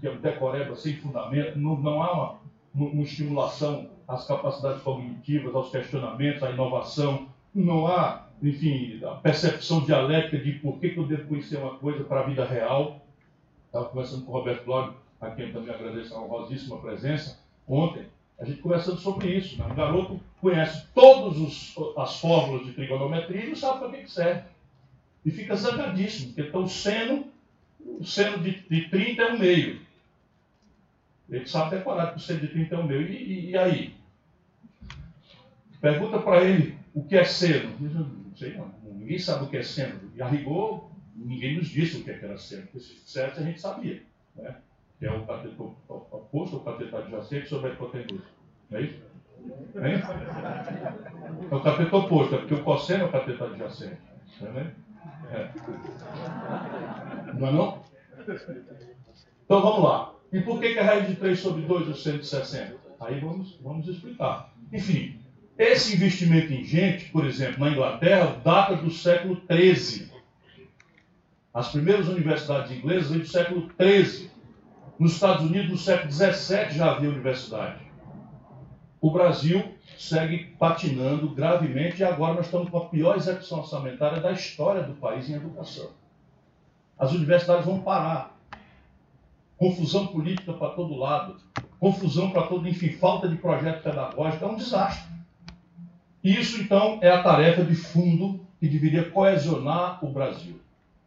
que 0.00 0.08
é 0.08 0.16
decoreba 0.16 0.74
sem 0.74 0.96
fundamento, 0.96 1.60
não, 1.60 1.76
não 1.76 2.02
há 2.02 2.12
uma, 2.12 2.40
uma, 2.74 3.02
estimulação 3.04 3.88
às 4.08 4.26
capacidades 4.26 4.82
cognitivas, 4.82 5.54
aos 5.54 5.70
questionamentos, 5.70 6.42
à 6.42 6.50
inovação, 6.50 7.28
não 7.54 7.86
há, 7.86 8.26
enfim, 8.42 9.00
a 9.04 9.16
percepção 9.16 9.84
dialética 9.84 10.38
de 10.38 10.52
por 10.52 10.78
que, 10.78 10.90
que 10.90 10.98
eu 10.98 11.06
devo 11.06 11.28
conhecer 11.28 11.58
uma 11.58 11.76
coisa 11.76 12.04
para 12.04 12.20
a 12.20 12.24
vida 12.24 12.44
real. 12.44 13.04
Estava 13.66 13.86
conversando 13.86 14.24
com 14.24 14.32
o 14.32 14.34
Roberto 14.34 14.64
Cláudio, 14.64 14.94
a 15.20 15.30
quem 15.30 15.46
eu 15.46 15.52
também 15.52 15.74
agradeço 15.74 16.14
a 16.14 16.22
honrosíssima 16.22 16.78
presença, 16.78 17.38
ontem, 17.66 18.06
a 18.38 18.44
gente 18.44 18.60
conversando 18.60 18.98
sobre 18.98 19.36
isso. 19.36 19.58
Né? 19.58 19.66
Um 19.66 19.74
garoto 19.74 20.20
conhece 20.40 20.86
todas 20.94 21.74
as 21.96 22.20
fórmulas 22.20 22.64
de 22.64 22.72
trigonometria 22.72 23.44
e 23.44 23.48
não 23.48 23.56
sabe 23.56 23.80
para 23.80 23.90
que, 23.90 24.04
que 24.04 24.10
serve. 24.10 24.42
E 25.24 25.30
fica 25.30 25.56
zangadíssimo, 25.56 26.28
porque 26.28 26.48
então 26.48 26.62
o 26.62 26.68
seno, 26.68 27.26
o 27.80 28.04
seno 28.04 28.38
de, 28.38 28.60
de 28.60 28.88
30 28.88 29.22
é 29.22 29.32
um 29.32 29.38
meio. 29.38 29.80
Ele 31.28 31.46
sabe 31.46 31.76
decorar 31.76 32.12
que 32.12 32.18
o 32.18 32.20
seno 32.20 32.40
de 32.40 32.48
30 32.48 32.74
é 32.74 32.78
um 32.78 32.86
meio. 32.86 33.02
E, 33.02 33.16
e, 33.16 33.50
e 33.50 33.58
aí? 33.58 33.94
Pergunta 35.80 36.18
para 36.20 36.42
ele 36.44 36.78
o 36.94 37.02
que 37.02 37.16
é 37.16 37.24
seno. 37.24 37.76
Não 38.38 38.48
sei, 38.48 38.56
não. 38.56 38.72
Ninguém 38.94 39.18
sabe 39.18 39.44
o 39.44 39.48
que 39.48 39.56
é 39.56 39.62
seno. 39.62 40.00
E 40.14 40.22
a 40.22 40.28
rigor, 40.28 40.90
ninguém 41.16 41.56
nos 41.56 41.68
disse 41.68 41.98
o 41.98 42.04
que, 42.04 42.10
é 42.10 42.18
que 42.18 42.24
era 42.24 42.38
seno. 42.38 42.62
Porque 42.62 42.80
se 42.80 42.94
dissesse, 42.94 43.40
a 43.40 43.42
gente 43.42 43.60
sabia. 43.60 44.02
Né? 44.36 44.54
que 44.98 45.06
é 45.06 45.12
o 45.12 45.24
cateto 45.24 45.76
oposto 45.88 46.56
ao 46.56 46.62
cateto 46.62 46.96
adjacente 46.96 47.48
sobre 47.48 47.70
a 47.70 47.72
hipotenusa. 47.72 48.24
Não 48.68 48.78
é 48.78 48.82
isso? 48.82 49.02
Hein? 49.76 50.02
É 51.50 51.54
o 51.54 51.60
cateto 51.60 51.96
oposto, 51.96 52.34
é 52.34 52.38
porque 52.38 52.54
o 52.54 52.64
cosseno 52.64 53.04
é 53.04 53.06
o 53.06 53.12
cateto 53.12 53.44
adjacente. 53.44 53.98
Tá 54.40 54.46
é. 55.30 55.52
Não 57.34 57.46
é 57.46 57.52
não? 57.52 57.82
Então 59.44 59.62
vamos 59.62 59.84
lá. 59.84 60.14
E 60.32 60.40
por 60.40 60.60
que, 60.60 60.72
que 60.72 60.78
a 60.78 60.84
raiz 60.84 61.06
de 61.08 61.16
3 61.16 61.38
sobre 61.38 61.62
2 61.62 61.90
é 61.90 61.94
160? 61.94 62.76
Aí 63.00 63.20
vamos, 63.20 63.56
vamos 63.62 63.86
explicar. 63.88 64.52
Enfim, 64.72 65.20
esse 65.58 65.96
investimento 65.96 66.52
em 66.52 66.62
gente, 66.62 67.06
por 67.06 67.26
exemplo, 67.26 67.64
na 67.64 67.72
Inglaterra, 67.72 68.40
data 68.44 68.76
do 68.76 68.92
século 68.92 69.42
XIII. 69.50 70.08
As 71.52 71.72
primeiras 71.72 72.06
universidades 72.06 72.70
inglesas 72.70 73.10
vêm 73.10 73.18
do 73.18 73.26
século 73.26 73.68
XIII. 73.80 74.30
Nos 75.00 75.14
Estados 75.14 75.44
Unidos, 75.44 75.70
no 75.70 75.76
século 75.76 76.12
XVII, 76.12 76.70
já 76.70 76.92
havia 76.92 77.10
universidade. 77.10 77.80
O 79.00 79.10
Brasil 79.10 79.74
segue 79.98 80.44
patinando 80.58 81.30
gravemente 81.30 82.02
e 82.02 82.04
agora 82.04 82.34
nós 82.34 82.46
estamos 82.46 82.70
com 82.70 82.78
a 82.78 82.86
pior 82.86 83.16
execução 83.16 83.58
orçamentária 83.58 84.20
da 84.20 84.30
história 84.30 84.82
do 84.84 84.94
país 84.94 85.28
em 85.28 85.34
educação. 85.34 85.90
As 86.96 87.12
universidades 87.12 87.66
vão 87.66 87.80
parar. 87.80 88.36
Confusão 89.56 90.06
política 90.06 90.52
para 90.52 90.70
todo 90.70 90.94
lado, 90.94 91.36
confusão 91.80 92.30
para 92.30 92.46
todo, 92.46 92.68
enfim, 92.68 92.92
falta 92.92 93.28
de 93.28 93.36
projeto 93.36 93.82
pedagógico, 93.82 94.44
é 94.44 94.48
um 94.48 94.54
desastre. 94.54 95.07
Isso, 96.22 96.60
então, 96.60 96.98
é 97.00 97.10
a 97.10 97.22
tarefa 97.22 97.64
de 97.64 97.74
fundo 97.74 98.40
que 98.58 98.68
deveria 98.68 99.10
coesionar 99.10 100.04
o 100.04 100.08
Brasil. 100.08 100.60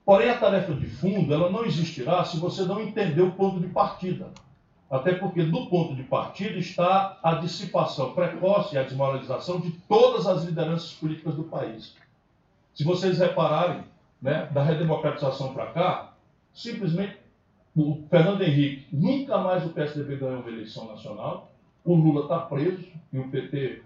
Porém, 0.05 0.29
a 0.29 0.37
tarefa 0.37 0.73
de 0.73 0.87
fundo 0.87 1.33
ela 1.33 1.49
não 1.49 1.65
existirá 1.65 2.23
se 2.23 2.37
você 2.37 2.63
não 2.63 2.81
entender 2.81 3.21
o 3.21 3.31
ponto 3.31 3.59
de 3.59 3.67
partida. 3.67 4.29
Até 4.89 5.13
porque 5.13 5.43
do 5.43 5.67
ponto 5.67 5.95
de 5.95 6.03
partida 6.03 6.57
está 6.57 7.17
a 7.23 7.35
dissipação 7.35 8.13
precoce 8.13 8.75
e 8.75 8.77
a 8.77 8.83
desmoralização 8.83 9.61
de 9.61 9.71
todas 9.87 10.27
as 10.27 10.43
lideranças 10.43 10.91
políticas 10.93 11.35
do 11.35 11.43
país. 11.43 11.95
Se 12.73 12.83
vocês 12.83 13.19
repararem, 13.19 13.83
né, 14.21 14.49
da 14.51 14.63
redemocratização 14.63 15.53
para 15.53 15.67
cá, 15.67 16.13
simplesmente 16.53 17.17
o 17.75 18.03
Fernando 18.09 18.41
Henrique, 18.41 18.85
nunca 18.91 19.37
mais 19.37 19.65
o 19.65 19.69
PSDB 19.69 20.17
ganhou 20.17 20.41
uma 20.41 20.49
eleição 20.49 20.87
nacional, 20.87 21.50
o 21.83 21.95
Lula 21.95 22.23
está 22.23 22.39
preso 22.39 22.87
e 23.11 23.19
o 23.19 23.27
PT 23.27 23.81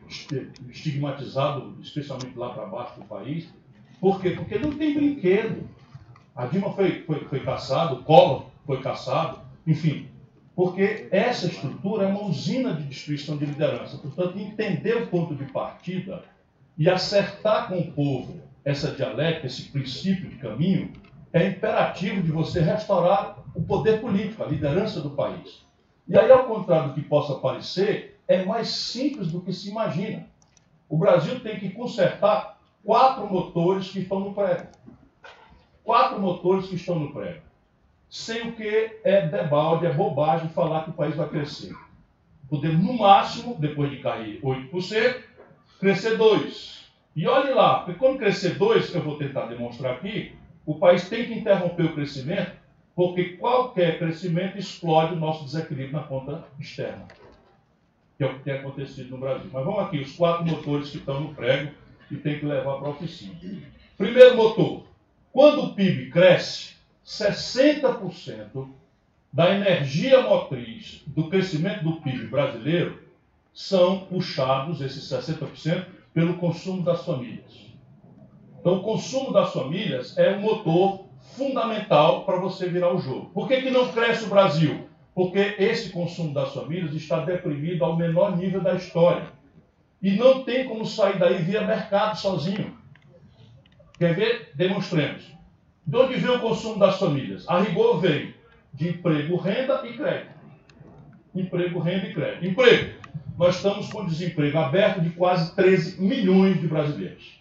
estigmatizado, 0.70 1.78
especialmente 1.82 2.38
lá 2.38 2.50
para 2.50 2.66
baixo 2.66 3.00
do 3.00 3.06
país. 3.06 3.50
Por 4.00 4.22
quê? 4.22 4.32
Porque 4.32 4.60
não 4.60 4.72
tem 4.72 4.94
brinquedo. 4.94 5.68
A 6.36 6.46
Dilma 6.46 6.74
foi, 6.74 7.04
foi, 7.04 7.26
foi 7.26 7.40
caçado, 7.40 7.96
o 7.96 8.04
Collor 8.04 8.48
foi 8.66 8.82
caçado, 8.82 9.40
enfim. 9.66 10.10
Porque 10.56 11.08
essa 11.12 11.48
estrutura 11.48 12.04
é 12.04 12.08
uma 12.08 12.24
usina 12.24 12.74
de 12.74 12.84
destruição 12.84 13.38
de 13.38 13.46
liderança. 13.46 13.98
Portanto, 13.98 14.38
entender 14.38 14.96
o 14.98 15.08
ponto 15.08 15.36
de 15.36 15.46
partida 15.46 16.24
e 16.78 16.90
acertar 16.90 17.68
com 17.68 17.80
o 17.80 17.92
povo 17.92 18.42
essa 18.64 18.92
dialética, 18.92 19.48
esse 19.48 19.64
princípio 19.64 20.30
de 20.30 20.38
caminho, 20.38 20.92
é 21.32 21.48
imperativo 21.48 22.22
de 22.22 22.32
você 22.32 22.62
restaurar 22.62 23.38
o 23.54 23.62
poder 23.62 24.02
político, 24.02 24.44
a 24.44 24.48
liderança 24.48 25.02
do 25.02 25.12
país. 25.12 25.66
E 26.08 26.18
aí, 26.18 26.32
ao 26.32 26.46
contrário 26.46 26.90
do 26.90 26.94
que 26.96 27.02
possa 27.02 27.36
parecer, 27.36 28.20
é 28.28 28.44
mais 28.46 28.70
simples 28.70 29.32
do 29.32 29.42
que 29.42 29.52
se 29.52 29.70
imagina. 29.70 30.28
O 30.88 30.98
Brasil 30.98 31.40
tem 31.40 31.60
que 31.60 31.70
consertar 31.70 32.60
quatro 32.84 33.28
motores 33.28 33.90
que 33.90 34.00
estão 34.00 34.20
no 34.20 34.34
prego 34.34 34.68
quatro 35.86 36.20
motores 36.20 36.68
que 36.68 36.76
estão 36.76 37.00
no 37.00 37.14
prego. 37.14 37.42
Sem 38.10 38.50
o 38.50 38.52
que 38.54 39.00
é 39.04 39.28
debalde, 39.28 39.86
é 39.86 39.94
bobagem 39.94 40.50
falar 40.50 40.84
que 40.84 40.90
o 40.90 40.94
país 40.94 41.16
vai 41.16 41.30
crescer. 41.30 41.74
Podemos, 42.50 42.84
no 42.84 42.98
máximo, 42.98 43.56
depois 43.60 43.92
de 43.92 43.98
cair 43.98 44.42
8%, 44.42 45.22
crescer 45.80 46.18
2%. 46.18 46.76
E 47.16 47.28
olhe 47.28 47.54
lá, 47.54 47.80
porque 47.80 47.98
quando 47.98 48.18
crescer 48.18 48.58
2%, 48.58 48.92
que 48.92 48.98
eu 48.98 49.02
vou 49.02 49.18
tentar 49.18 49.46
demonstrar 49.46 49.94
aqui, 49.94 50.36
o 50.66 50.76
país 50.76 51.08
tem 51.08 51.26
que 51.26 51.34
interromper 51.34 51.86
o 51.86 51.94
crescimento, 51.94 52.52
porque 52.96 53.34
qualquer 53.38 54.00
crescimento 54.00 54.58
explode 54.58 55.14
o 55.14 55.20
nosso 55.20 55.44
desequilíbrio 55.44 55.92
na 55.92 56.04
conta 56.04 56.46
externa. 56.60 57.06
Que 58.18 58.24
é 58.24 58.28
o 58.28 58.36
que 58.36 58.44
tem 58.44 58.54
acontecido 58.54 59.12
no 59.12 59.18
Brasil. 59.18 59.50
Mas 59.52 59.66
vamos 59.66 59.82
aqui, 59.82 60.00
os 60.00 60.16
quatro 60.16 60.46
motores 60.46 60.90
que 60.90 60.98
estão 60.98 61.20
no 61.20 61.36
prego 61.36 61.74
e 62.10 62.16
tem 62.16 62.40
que 62.40 62.46
levar 62.46 62.78
para 62.78 62.88
a 62.88 62.92
oficina. 62.92 63.36
Primeiro 63.98 64.38
motor, 64.38 64.86
quando 65.34 65.66
o 65.66 65.76
PIB 65.76 66.10
cresce, 66.12 66.76
60% 67.06 68.70
da 69.32 69.54
energia 69.54 70.22
motriz 70.22 71.04
do 71.06 71.30
crescimento 71.30 71.84
do 71.84 72.00
PIB 72.00 72.28
brasileiro 72.28 73.04
são 73.54 74.06
puxados, 74.06 74.80
esses 74.80 75.04
60%, 75.12 75.86
pelo 76.14 76.36
consumo 76.36 76.82
das 76.82 77.06
famílias. 77.06 77.66
Então, 78.60 78.78
o 78.78 78.84
consumo 78.84 79.34
das 79.34 79.52
famílias 79.52 80.18
é 80.18 80.36
um 80.38 80.42
motor 80.42 81.05
fundamental 81.36 82.26
para 82.26 82.38
você 82.38 82.68
virar 82.68 82.94
o 82.94 83.00
jogo. 83.00 83.30
Por 83.34 83.48
que, 83.48 83.62
que 83.62 83.70
não 83.70 83.92
cresce 83.92 84.26
o 84.26 84.30
Brasil? 84.30 84.88
Porque 85.14 85.56
esse 85.60 85.92
consumo 85.92 86.34
das 86.34 86.54
famílias 86.54 86.94
está 86.94 87.20
deprimido 87.20 87.86
ao 87.86 87.96
menor 87.96 88.36
nível 88.36 88.62
da 88.62 88.76
história. 88.76 89.28
E 90.02 90.12
não 90.12 90.44
tem 90.44 90.66
como 90.66 90.86
sair 90.86 91.18
daí 91.18 91.42
via 91.42 91.62
mercado 91.62 92.18
sozinho. 92.18 92.76
Quer 93.98 94.14
ver? 94.14 94.52
Demonstremos. 94.54 95.24
De 95.86 95.98
onde 95.98 96.16
vem 96.16 96.36
o 96.36 96.42
consumo 96.42 96.80
das 96.80 97.00
famílias? 97.00 97.48
A 97.48 97.60
rigor 97.60 98.02
vem 98.02 98.34
de 98.74 98.90
emprego, 98.90 99.38
renda 99.38 99.82
e 99.86 99.94
crédito. 99.94 100.36
Emprego, 101.34 101.80
renda 101.80 102.08
e 102.08 102.14
crédito. 102.14 102.46
Emprego. 102.46 102.94
Nós 103.38 103.56
estamos 103.56 103.92
com 103.92 104.06
desemprego 104.06 104.58
aberto 104.58 105.02
de 105.02 105.10
quase 105.12 105.56
13 105.56 106.02
milhões 106.02 106.60
de 106.60 106.68
brasileiros. 106.68 107.40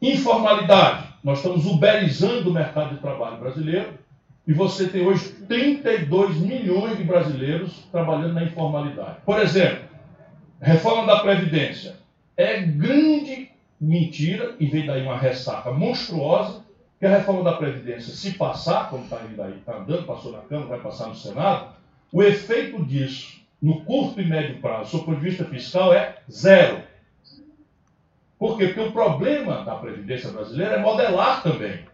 Informalidade. 0.00 1.11
Nós 1.22 1.38
estamos 1.38 1.66
uberizando 1.66 2.50
o 2.50 2.52
mercado 2.52 2.94
de 2.94 3.00
trabalho 3.00 3.38
brasileiro 3.38 3.90
e 4.46 4.52
você 4.52 4.88
tem 4.88 5.06
hoje 5.06 5.28
32 5.46 6.38
milhões 6.38 6.96
de 6.96 7.04
brasileiros 7.04 7.86
trabalhando 7.92 8.34
na 8.34 8.44
informalidade. 8.44 9.18
Por 9.24 9.38
exemplo, 9.38 9.92
Reforma 10.60 11.06
da 11.06 11.20
Previdência. 11.20 11.96
É 12.36 12.60
grande 12.60 13.50
mentira, 13.80 14.54
e 14.60 14.66
vem 14.66 14.86
daí 14.86 15.02
uma 15.02 15.18
ressaca 15.18 15.72
monstruosa, 15.72 16.62
que 17.00 17.06
a 17.06 17.18
reforma 17.18 17.42
da 17.42 17.56
Previdência, 17.56 18.14
se 18.14 18.34
passar, 18.34 18.88
como 18.88 19.02
está 19.02 19.20
indo 19.24 19.42
aí, 19.42 19.58
está 19.58 19.78
andando, 19.78 20.06
passou 20.06 20.30
na 20.30 20.38
Câmara, 20.38 20.68
vai 20.68 20.80
passar 20.80 21.08
no 21.08 21.16
Senado, 21.16 21.72
o 22.12 22.22
efeito 22.22 22.84
disso, 22.84 23.40
no 23.60 23.80
curto 23.80 24.20
e 24.20 24.24
médio 24.24 24.60
prazo, 24.60 24.98
do 24.98 25.04
ponto 25.04 25.18
de 25.18 25.28
vista 25.28 25.44
fiscal, 25.44 25.92
é 25.92 26.18
zero. 26.30 26.80
Por 28.42 28.58
quê? 28.58 28.66
Porque 28.66 28.80
o 28.80 28.90
problema 28.90 29.62
da 29.62 29.76
Previdência 29.76 30.32
brasileira 30.32 30.74
é 30.74 30.78
modelar 30.80 31.44
também. 31.44 31.84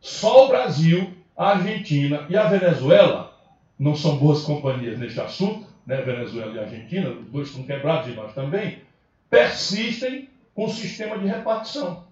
Só 0.00 0.46
o 0.46 0.48
Brasil, 0.48 1.14
a 1.36 1.50
Argentina 1.50 2.26
e 2.28 2.36
a 2.36 2.48
Venezuela 2.48 3.32
não 3.78 3.94
são 3.94 4.16
boas 4.16 4.42
companhias 4.42 4.98
neste 4.98 5.20
assunto, 5.20 5.68
né? 5.86 6.02
Venezuela 6.02 6.52
e 6.52 6.58
Argentina, 6.58 7.10
os 7.10 7.26
dois 7.28 7.46
estão 7.46 7.62
quebrados 7.62 8.08
e 8.08 8.16
nós 8.16 8.34
também, 8.34 8.80
persistem 9.30 10.28
com 10.52 10.64
o 10.64 10.68
sistema 10.68 11.16
de 11.16 11.28
repartição. 11.28 12.02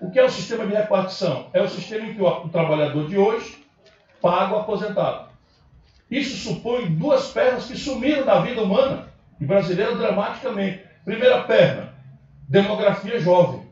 O 0.00 0.10
que 0.10 0.18
é 0.18 0.24
o 0.24 0.28
sistema 0.28 0.66
de 0.66 0.74
repartição? 0.74 1.50
É 1.52 1.62
o 1.62 1.68
sistema 1.68 2.04
em 2.04 2.14
que 2.14 2.20
o, 2.20 2.48
trabalhador 2.48 3.06
de 3.06 3.16
hoje 3.16 3.64
paga 4.20 4.56
o 4.56 4.58
aposentado. 4.58 5.28
Isso 6.10 6.36
supõe 6.36 6.86
duas 6.86 7.30
pernas 7.30 7.66
que 7.66 7.76
sumiram 7.76 8.26
da 8.26 8.40
vida 8.40 8.60
humana 8.60 9.06
e 9.40 9.44
brasileira 9.44 9.94
dramaticamente. 9.94 10.82
Primeira 11.04 11.44
perna, 11.44 11.87
demografia 12.48 13.20
jovem. 13.20 13.68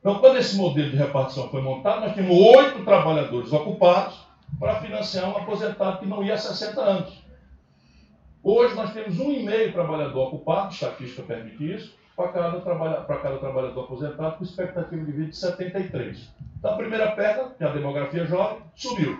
Então, 0.00 0.18
quando 0.18 0.38
esse 0.38 0.56
modelo 0.56 0.90
de 0.90 0.96
repartição 0.96 1.48
foi 1.48 1.60
montado, 1.60 2.00
nós 2.00 2.14
tínhamos 2.14 2.36
oito 2.56 2.84
trabalhadores 2.84 3.52
ocupados 3.52 4.18
para 4.58 4.80
financiar 4.80 5.28
um 5.28 5.36
aposentado 5.36 5.98
que 5.98 6.06
não 6.06 6.24
ia 6.24 6.34
a 6.34 6.38
60 6.38 6.80
anos. 6.80 7.22
Hoje 8.42 8.74
nós 8.74 8.92
temos 8.92 9.20
um 9.20 9.30
e 9.30 9.42
meio 9.44 9.72
trabalhador 9.72 10.28
ocupado, 10.28 10.72
estatística 10.72 11.22
permite 11.22 11.72
isso, 11.72 11.94
para 12.16 12.28
cada, 12.28 12.60
trabalha, 12.60 12.96
cada 13.02 13.38
trabalhador 13.38 13.84
aposentado, 13.84 14.38
com 14.38 14.44
expectativa 14.44 15.04
de 15.04 15.12
vida 15.12 15.30
de 15.30 15.36
73. 15.36 16.28
Então, 16.58 16.72
a 16.72 16.76
primeira 16.76 17.12
perna, 17.12 17.50
que 17.56 17.62
é 17.62 17.66
a 17.66 17.72
demografia 17.72 18.26
jovem, 18.26 18.58
subiu. 18.74 19.16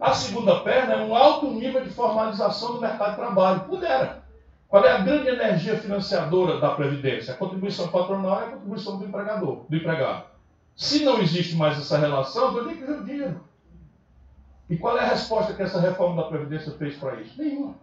A 0.00 0.12
segunda 0.12 0.60
perna 0.60 0.94
é 0.94 1.04
um 1.04 1.16
alto 1.16 1.50
nível 1.50 1.82
de 1.82 1.90
formalização 1.90 2.74
do 2.74 2.80
mercado 2.80 3.10
de 3.10 3.16
trabalho. 3.16 3.60
Pudera. 3.60 4.25
Qual 4.68 4.84
é 4.84 4.90
a 4.90 4.98
grande 4.98 5.28
energia 5.28 5.78
financiadora 5.78 6.58
da 6.60 6.70
Previdência? 6.70 7.34
A 7.34 7.36
contribuição 7.36 7.88
patronal 7.88 8.40
e 8.40 8.44
a 8.44 8.50
contribuição 8.50 8.98
do 8.98 9.04
empregador, 9.04 9.64
do 9.68 9.76
empregado. 9.76 10.26
Se 10.74 11.04
não 11.04 11.20
existe 11.20 11.54
mais 11.54 11.78
essa 11.78 11.98
relação, 11.98 12.52
de 12.52 12.60
onde 12.60 12.70
é 12.70 12.74
que 12.74 12.84
vem 12.84 13.00
o 13.00 13.04
dinheiro? 13.04 13.40
E 14.68 14.76
qual 14.76 14.98
é 14.98 15.02
a 15.02 15.08
resposta 15.08 15.54
que 15.54 15.62
essa 15.62 15.80
reforma 15.80 16.22
da 16.22 16.28
Previdência 16.28 16.72
fez 16.72 16.96
para 16.96 17.20
isso? 17.20 17.40
Nenhuma. 17.40 17.74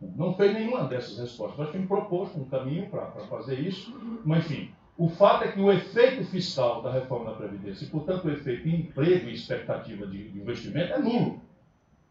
Não 0.00 0.34
fez 0.34 0.52
nenhuma 0.52 0.84
dessas 0.84 1.18
respostas. 1.18 1.58
Nós 1.58 1.70
tínhamos 1.70 1.88
proposto 1.88 2.38
um 2.38 2.44
caminho 2.44 2.88
para 2.90 3.06
fazer 3.28 3.58
isso, 3.58 3.94
mas 4.24 4.44
enfim. 4.44 4.70
O 4.98 5.08
fato 5.08 5.44
é 5.44 5.52
que 5.52 5.60
o 5.60 5.72
efeito 5.72 6.24
fiscal 6.26 6.82
da 6.82 6.92
reforma 6.92 7.30
da 7.30 7.36
Previdência, 7.36 7.84
e 7.84 7.88
portanto 7.88 8.26
o 8.26 8.30
efeito 8.30 8.68
em 8.68 8.80
emprego 8.80 9.28
e 9.28 9.32
expectativa 9.32 10.06
de 10.06 10.38
investimento, 10.38 10.92
é 10.92 10.98
nulo. 10.98 11.40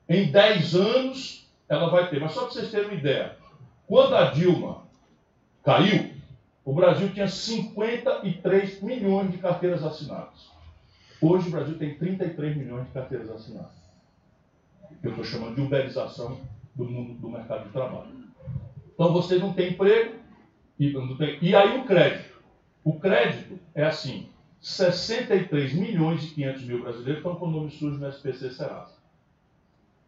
Em 0.10 0.32
10 0.32 0.76
anos 0.76 1.48
ela 1.70 1.90
vai 1.90 2.10
ter. 2.10 2.20
Mas 2.20 2.34
só 2.34 2.42
para 2.42 2.50
vocês 2.50 2.72
terem 2.72 2.88
uma 2.88 2.96
ideia, 2.96 3.38
quando 3.92 4.16
a 4.16 4.32
Dilma 4.32 4.84
caiu, 5.66 6.12
o 6.64 6.74
Brasil 6.74 7.12
tinha 7.12 7.28
53 7.28 8.82
milhões 8.82 9.30
de 9.30 9.38
carteiras 9.38 9.84
assinadas. 9.84 10.50
Hoje 11.22 11.50
o 11.50 11.52
Brasil 11.52 11.78
tem 11.78 11.96
33 11.96 12.56
milhões 12.56 12.88
de 12.88 12.94
carteiras 12.94 13.30
assinadas. 13.30 13.76
Eu 15.04 15.10
estou 15.10 15.26
chamando 15.26 15.56
de 15.56 15.62
uberização 15.62 16.40
do 16.74 16.86
mundo 16.86 17.16
do 17.16 17.30
mercado 17.30 17.66
de 17.66 17.72
trabalho. 17.72 18.08
Então 18.94 19.12
você 19.12 19.38
não 19.38 19.52
tem 19.52 19.74
emprego 19.74 20.16
e, 20.80 20.94
não 20.94 21.18
tem, 21.18 21.38
e 21.42 21.54
aí 21.54 21.78
o 21.78 21.84
crédito. 21.84 22.40
O 22.86 22.98
crédito 22.98 23.60
é 23.76 23.84
assim: 23.84 24.30
63 24.62 25.74
milhões 25.74 26.24
e 26.24 26.34
500 26.36 26.64
mil 26.64 26.82
brasileiros 26.82 27.18
estão 27.18 27.36
com 27.36 27.46
o 27.46 27.52
nome 27.52 27.72
sujo 27.72 27.98
no 27.98 28.08
SPC 28.08 28.52
Serasa. 28.52 29.01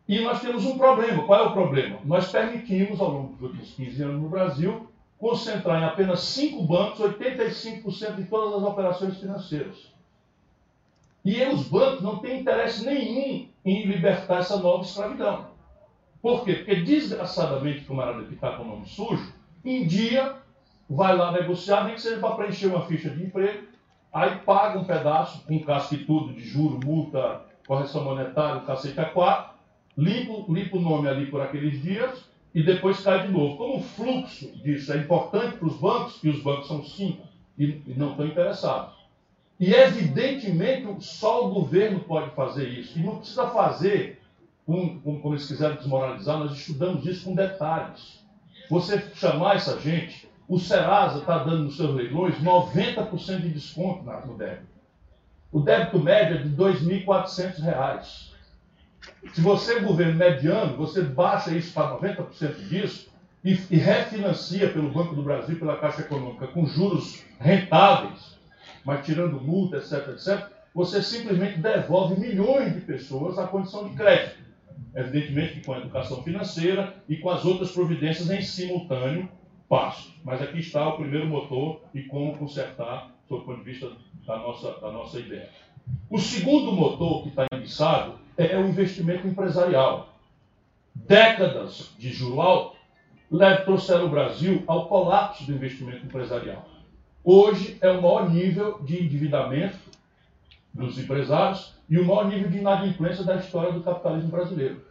E 0.07 0.19
nós 0.19 0.41
temos 0.41 0.65
um 0.65 0.77
problema. 0.77 1.23
Qual 1.23 1.39
é 1.39 1.47
o 1.47 1.53
problema? 1.53 1.99
Nós 2.03 2.31
permitimos, 2.31 2.99
ao 2.99 3.09
longo 3.09 3.33
dos 3.33 3.41
últimos 3.41 3.71
15 3.71 4.03
anos 4.03 4.21
no 4.21 4.29
Brasil, 4.29 4.87
concentrar 5.17 5.81
em 5.81 5.85
apenas 5.85 6.19
cinco 6.21 6.63
bancos 6.63 6.99
85% 6.99 8.15
de 8.15 8.25
todas 8.25 8.61
as 8.61 8.69
operações 8.69 9.17
financeiras. 9.17 9.93
E 11.23 11.41
os 11.45 11.69
bancos 11.69 12.01
não 12.01 12.19
têm 12.19 12.41
interesse 12.41 12.85
nenhum 12.85 13.47
em 13.63 13.85
libertar 13.85 14.39
essa 14.39 14.57
nova 14.57 14.83
escravidão. 14.83 15.47
Por 16.21 16.43
quê? 16.43 16.55
Porque, 16.55 16.75
desgraçadamente, 16.75 17.83
o 17.83 17.87
camarada 17.87 18.23
que 18.25 18.33
está 18.33 18.51
com 18.51 18.63
o 18.63 18.67
nome 18.67 18.87
sujo, 18.87 19.33
em 19.63 19.87
dia 19.87 20.35
vai 20.89 21.15
lá 21.15 21.31
negociar, 21.31 21.85
nem 21.85 21.95
que 21.95 22.01
seja 22.01 22.19
para 22.19 22.35
preencher 22.35 22.67
uma 22.67 22.85
ficha 22.85 23.09
de 23.09 23.23
emprego, 23.23 23.63
aí 24.11 24.37
paga 24.39 24.77
um 24.77 24.83
pedaço, 24.83 25.43
um 25.49 25.59
casco 25.59 25.95
e 25.95 26.05
tudo, 26.05 26.33
de 26.33 26.41
juro, 26.41 26.79
multa, 26.83 27.41
correção 27.65 28.03
monetária, 28.03 28.61
cacete 28.61 28.99
a 28.99 29.05
quatro, 29.05 29.52
limpa, 29.97 30.51
limpa 30.51 30.77
o 30.77 30.81
nome 30.81 31.07
ali 31.07 31.27
por 31.27 31.41
aqueles 31.41 31.81
dias 31.81 32.25
e 32.53 32.63
depois 32.63 33.01
cai 33.01 33.27
de 33.27 33.33
novo. 33.33 33.57
Como 33.57 33.77
o 33.77 33.83
fluxo 33.83 34.51
disso 34.57 34.93
é 34.93 34.97
importante 34.97 35.57
para 35.57 35.67
os 35.67 35.77
bancos, 35.77 36.19
e 36.23 36.29
os 36.29 36.41
bancos 36.41 36.67
são 36.67 36.83
cinco 36.83 37.27
e, 37.57 37.81
e 37.87 37.93
não 37.95 38.11
estão 38.11 38.27
interessados. 38.27 38.95
E 39.59 39.73
evidentemente 39.73 41.03
só 41.03 41.47
o 41.47 41.53
governo 41.53 41.99
pode 42.01 42.31
fazer 42.31 42.67
isso. 42.67 42.97
E 42.97 43.03
não 43.03 43.17
precisa 43.17 43.47
fazer 43.47 44.21
com, 44.65 44.99
com, 44.99 45.19
como 45.19 45.33
eles 45.33 45.47
quiserem 45.47 45.77
desmoralizar, 45.77 46.37
nós 46.37 46.53
estudamos 46.53 47.05
isso 47.05 47.25
com 47.25 47.35
detalhes. 47.35 48.23
Você 48.69 48.99
chamar 49.15 49.57
essa 49.57 49.79
gente, 49.79 50.27
o 50.47 50.57
Serasa 50.57 51.19
está 51.19 51.43
dando 51.43 51.65
nos 51.65 51.77
seus 51.77 51.93
leilões 51.93 52.39
90% 52.39 53.41
de 53.41 53.49
desconto 53.49 54.03
no 54.03 54.37
débito. 54.37 54.73
O 55.51 55.59
débito 55.59 55.99
médio 55.99 56.37
é 56.37 56.41
de 56.41 56.49
R$ 56.49 56.55
2.400. 56.55 58.32
Se 59.33 59.41
você 59.41 59.77
é 59.77 59.79
governo 59.79 60.15
mediano, 60.15 60.77
você 60.77 61.01
baixa 61.01 61.51
isso 61.51 61.73
para 61.73 61.97
90% 61.97 62.67
disso 62.67 63.09
e, 63.43 63.51
e 63.69 63.77
refinancia 63.77 64.69
pelo 64.69 64.91
Banco 64.91 65.15
do 65.15 65.23
Brasil, 65.23 65.57
pela 65.57 65.77
Caixa 65.77 66.01
Econômica, 66.01 66.47
com 66.47 66.65
juros 66.65 67.23
rentáveis, 67.39 68.37
mas 68.85 69.05
tirando 69.05 69.41
multa, 69.41 69.77
etc, 69.77 70.09
etc, 70.09 70.49
você 70.73 71.01
simplesmente 71.01 71.59
devolve 71.59 72.19
milhões 72.19 72.73
de 72.73 72.81
pessoas 72.81 73.37
à 73.37 73.47
condição 73.47 73.89
de 73.89 73.95
crédito. 73.95 74.43
Evidentemente 74.95 75.53
que 75.55 75.65
com 75.65 75.73
a 75.73 75.79
educação 75.79 76.23
financeira 76.23 76.95
e 77.09 77.17
com 77.17 77.29
as 77.29 77.45
outras 77.45 77.71
providências 77.71 78.29
em 78.29 78.41
simultâneo 78.41 79.29
passo. 79.67 80.13
Mas 80.23 80.41
aqui 80.41 80.59
está 80.59 80.87
o 80.87 80.97
primeiro 80.97 81.27
motor 81.27 81.81
e 81.93 82.03
como 82.03 82.37
consertar, 82.37 83.11
sob 83.27 83.41
o 83.41 83.45
ponto 83.45 83.63
de 83.63 83.71
vista 83.71 83.91
da 84.25 84.37
nossa, 84.37 84.71
da 84.79 84.91
nossa 84.91 85.19
ideia. 85.19 85.49
O 86.09 86.19
segundo 86.19 86.71
motor 86.71 87.23
que 87.23 87.29
está 87.29 87.45
enguiçado 87.53 88.15
é 88.37 88.57
o 88.57 88.67
investimento 88.67 89.27
empresarial. 89.27 90.09
Décadas 90.93 91.91
de 91.97 92.11
juro 92.11 92.41
alto 92.41 92.77
trouxeram 93.65 94.05
o 94.05 94.09
Brasil 94.09 94.63
ao 94.67 94.87
colapso 94.87 95.45
do 95.45 95.53
investimento 95.53 96.05
empresarial. 96.05 96.65
Hoje 97.23 97.77
é 97.81 97.89
o 97.89 98.01
maior 98.01 98.29
nível 98.29 98.79
de 98.83 99.03
endividamento 99.03 99.79
dos 100.73 100.99
empresários 100.99 101.73
e 101.89 101.97
o 101.97 102.05
maior 102.05 102.27
nível 102.27 102.49
de 102.49 102.57
inadimplência 102.57 103.23
da 103.23 103.37
história 103.37 103.71
do 103.71 103.81
capitalismo 103.81 104.29
brasileiro. 104.29 104.83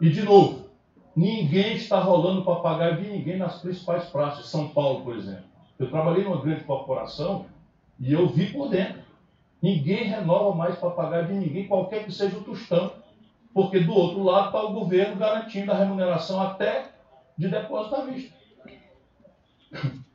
E, 0.00 0.10
de 0.10 0.22
novo, 0.22 0.66
ninguém 1.14 1.76
está 1.76 2.00
rolando 2.00 2.44
papagaio 2.44 3.02
de 3.02 3.10
ninguém 3.10 3.38
nas 3.38 3.60
principais 3.60 4.06
praças. 4.06 4.46
São 4.48 4.68
Paulo, 4.68 5.02
por 5.02 5.16
exemplo. 5.16 5.44
Eu 5.78 5.88
trabalhei 5.88 6.24
numa 6.24 6.40
grande 6.40 6.64
corporação 6.64 7.46
e 8.00 8.12
eu 8.12 8.28
vi 8.28 8.46
por 8.46 8.68
dentro. 8.68 9.05
Ninguém 9.62 10.04
renova 10.04 10.54
mais 10.54 10.76
papagaio 10.76 11.26
de 11.26 11.34
ninguém, 11.34 11.66
qualquer 11.66 12.04
que 12.04 12.12
seja 12.12 12.36
o 12.36 12.44
tostão. 12.44 12.92
Porque 13.52 13.80
do 13.80 13.94
outro 13.94 14.22
lado 14.22 14.48
está 14.48 14.62
o 14.62 14.72
governo 14.72 15.16
garantindo 15.16 15.72
a 15.72 15.76
remuneração 15.76 16.40
até 16.40 16.90
de 17.38 17.48
depósito 17.48 17.96
à 17.96 18.04
vista. 18.04 18.34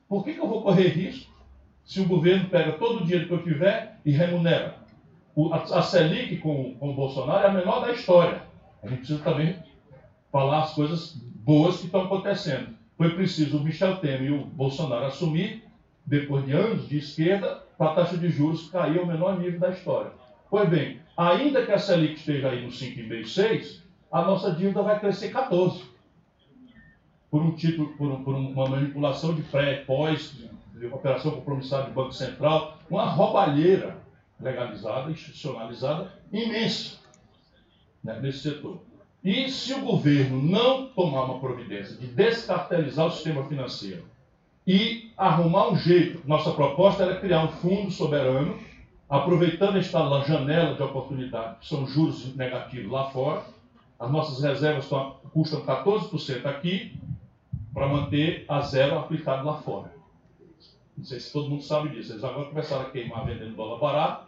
Por 0.07 0.23
que, 0.23 0.33
que 0.33 0.39
eu 0.39 0.47
vou 0.47 0.61
correr 0.61 0.89
risco 0.89 1.31
se 1.83 2.01
o 2.01 2.07
governo 2.07 2.49
pega 2.49 2.73
todo 2.73 3.01
o 3.01 3.03
dinheiro 3.03 3.27
que 3.27 3.33
eu 3.33 3.43
tiver 3.43 3.99
e 4.05 4.11
remunera? 4.11 4.75
O, 5.35 5.53
a, 5.53 5.63
a 5.63 5.81
Selic 5.81 6.37
com, 6.37 6.75
com 6.75 6.91
o 6.91 6.93
Bolsonaro 6.93 7.45
é 7.45 7.49
a 7.49 7.53
menor 7.53 7.79
da 7.79 7.91
história. 7.91 8.43
A 8.83 8.87
gente 8.87 8.99
precisa 8.99 9.23
também 9.23 9.55
falar 10.31 10.63
as 10.63 10.73
coisas 10.73 11.13
boas 11.15 11.77
que 11.77 11.85
estão 11.85 12.03
acontecendo. 12.03 12.75
Foi 12.97 13.15
preciso 13.15 13.57
o 13.57 13.63
Michel 13.63 13.97
Temer 13.97 14.23
e 14.23 14.31
o 14.31 14.45
Bolsonaro 14.45 15.05
assumir, 15.05 15.63
depois 16.05 16.45
de 16.45 16.51
anos 16.51 16.87
de 16.87 16.97
esquerda, 16.97 17.63
para 17.82 17.93
a 17.93 17.95
taxa 17.95 18.15
de 18.15 18.29
juros 18.29 18.69
cair 18.69 18.99
ao 18.99 19.07
menor 19.07 19.39
nível 19.39 19.59
da 19.59 19.71
história. 19.71 20.11
Pois 20.51 20.69
bem, 20.69 20.99
ainda 21.17 21.65
que 21.65 21.71
a 21.71 21.79
Selic 21.79 22.13
esteja 22.13 22.51
aí 22.51 22.63
no 22.63 22.69
5,5, 22.69 23.25
6, 23.25 23.84
a 24.11 24.21
nossa 24.21 24.51
dívida 24.51 24.84
vai 24.84 24.99
crescer 24.99 25.29
14. 25.29 25.84
Por 27.32 27.41
um 27.41 27.55
título, 27.55 27.88
por, 27.93 28.11
um, 28.11 28.23
por 28.23 28.36
uma 28.36 28.69
manipulação 28.69 29.34
de 29.34 29.41
pré, 29.41 29.77
pós, 29.77 30.38
de 30.75 30.86
operação 30.86 31.32
compromissária 31.32 31.88
do 31.88 31.93
Banco 31.93 32.11
Central, 32.11 32.77
uma 32.88 33.05
roubalheira 33.05 33.97
legalizada, 34.39 35.09
institucionalizada, 35.09 36.13
imensa 36.32 36.99
né, 38.03 38.19
nesse 38.19 38.47
setor. 38.47 38.79
E 39.23 39.49
se 39.49 39.73
o 39.73 39.82
governo 39.82 40.39
não 40.39 40.86
tomar 40.86 41.23
uma 41.23 41.39
providência 41.39 41.97
de 41.97 42.05
descartelizar 42.05 43.07
o 43.07 43.11
sistema 43.11 43.43
financeiro 43.45 44.05
e 44.66 45.12
arrumar 45.18 45.70
um 45.70 45.76
jeito, 45.76 46.28
nossa 46.28 46.51
proposta 46.51 47.03
era 47.03 47.20
criar 47.20 47.43
um 47.43 47.49
fundo 47.49 47.89
soberano, 47.91 48.57
aproveitando 49.09 49.78
esta 49.78 50.24
janela 50.24 50.76
de 50.76 50.84
oportunidade, 50.84 51.57
que 51.59 51.68
são 51.68 51.86
juros 51.86 52.36
negativos 52.36 52.91
lá 52.91 53.09
fora, 53.09 53.43
as 53.99 54.12
nossas 54.12 54.43
reservas 54.43 54.88
custam 55.34 55.62
14% 55.62 56.45
aqui, 56.45 56.99
para 57.74 57.88
manter 57.88 58.45
a 58.47 58.62
zero 58.62 58.97
aplicado 58.97 59.45
lá 59.45 59.55
fora. 59.55 59.93
Não 60.97 61.05
sei 61.05 61.20
se 61.20 61.32
todo 61.32 61.49
mundo 61.49 61.64
sabe 61.64 61.89
disso. 61.89 62.12
Eles 62.12 62.24
agora 62.24 62.49
começaram 62.49 62.82
a 62.84 62.89
queimar 62.89 63.26
vendendo 63.26 63.55
dólar 63.55 63.80
barato, 63.80 64.26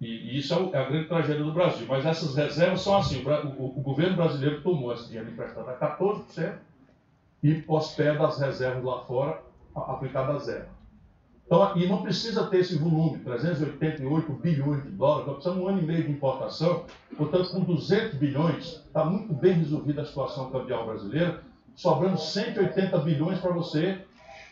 e, 0.00 0.06
e 0.06 0.38
isso 0.38 0.54
é, 0.54 0.76
é, 0.76 0.80
a 0.80 0.84
grande 0.84 1.06
tragédia 1.06 1.44
do 1.44 1.52
Brasil. 1.52 1.86
Mas 1.88 2.04
essas 2.04 2.34
reservas 2.34 2.80
são 2.80 2.96
assim: 2.96 3.22
o, 3.22 3.62
o, 3.62 3.78
o 3.78 3.80
governo 3.80 4.16
brasileiro 4.16 4.60
tomou 4.62 4.92
esse 4.92 5.06
dinheiro 5.06 5.30
emprestado 5.30 5.68
a 5.68 5.76
14% 5.76 6.54
e 7.42 7.62
hospeda 7.68 8.26
as 8.26 8.40
reservas 8.40 8.82
lá 8.82 9.00
fora 9.00 9.49
aplicado 9.74 10.32
a 10.32 10.38
zero. 10.38 10.66
Então, 11.46 11.76
e 11.76 11.88
não 11.88 12.00
precisa 12.00 12.46
ter 12.46 12.60
esse 12.60 12.78
volume, 12.78 13.18
388 13.18 14.32
bilhões 14.34 14.84
de 14.84 14.90
dólares, 14.90 15.26
nós 15.26 15.34
precisamos 15.36 15.64
um 15.64 15.68
ano 15.68 15.82
e 15.82 15.84
meio 15.84 16.04
de 16.04 16.12
importação, 16.12 16.84
portanto, 17.16 17.50
com 17.50 17.60
200 17.60 18.14
bilhões, 18.14 18.84
está 18.86 19.04
muito 19.04 19.34
bem 19.34 19.54
resolvida 19.54 20.02
a 20.02 20.06
situação 20.06 20.48
cambial 20.50 20.86
brasileira, 20.86 21.42
sobrando 21.74 22.18
180 22.18 22.96
bilhões 22.98 23.40
para 23.40 23.52
você 23.52 24.00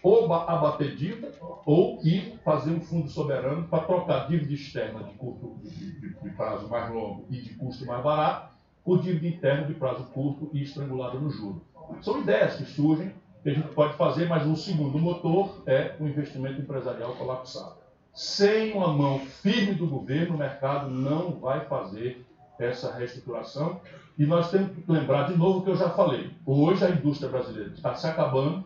ou 0.02 0.32
abater 0.32 0.96
dívida 0.96 1.32
ou 1.64 2.00
ir 2.02 2.38
fazer 2.44 2.70
um 2.70 2.80
fundo 2.80 3.08
soberano 3.08 3.66
para 3.68 3.84
trocar 3.84 4.26
dívida 4.28 4.52
externa 4.54 5.02
de, 5.04 5.12
curto, 5.14 5.56
de, 5.62 6.00
de, 6.00 6.14
de, 6.14 6.30
prazo 6.30 6.68
mais 6.68 6.92
longo 6.92 7.26
e 7.30 7.40
de 7.40 7.54
custo 7.54 7.84
mais 7.84 8.02
barato 8.02 8.54
por 8.84 9.02
dívida 9.02 9.28
interna 9.28 9.66
de 9.66 9.74
prazo 9.74 10.04
curto 10.06 10.50
e 10.52 10.62
estrangulada 10.62 11.18
no 11.18 11.30
juro. 11.30 11.62
São 12.00 12.20
ideias 12.20 12.56
que 12.56 12.64
surgem 12.64 13.12
que 13.48 13.50
a 13.50 13.54
gente 13.54 13.74
pode 13.74 13.96
fazer, 13.96 14.28
mas 14.28 14.46
um 14.46 14.54
segundo 14.54 14.98
motor 14.98 15.62
é 15.66 15.94
o 15.98 16.06
investimento 16.06 16.60
empresarial 16.60 17.14
colapsado. 17.14 17.76
Sem 18.12 18.72
uma 18.72 18.88
mão 18.88 19.20
firme 19.20 19.74
do 19.74 19.86
governo, 19.86 20.34
o 20.34 20.38
mercado 20.38 20.90
não 20.90 21.32
vai 21.32 21.64
fazer 21.64 22.26
essa 22.58 22.92
reestruturação. 22.92 23.80
E 24.18 24.26
nós 24.26 24.50
temos 24.50 24.72
que 24.72 24.84
lembrar 24.90 25.28
de 25.28 25.38
novo 25.38 25.60
o 25.60 25.62
que 25.62 25.70
eu 25.70 25.76
já 25.76 25.88
falei. 25.90 26.30
Hoje 26.44 26.84
a 26.84 26.90
indústria 26.90 27.30
brasileira 27.30 27.70
está 27.72 27.94
se 27.94 28.06
acabando, 28.06 28.64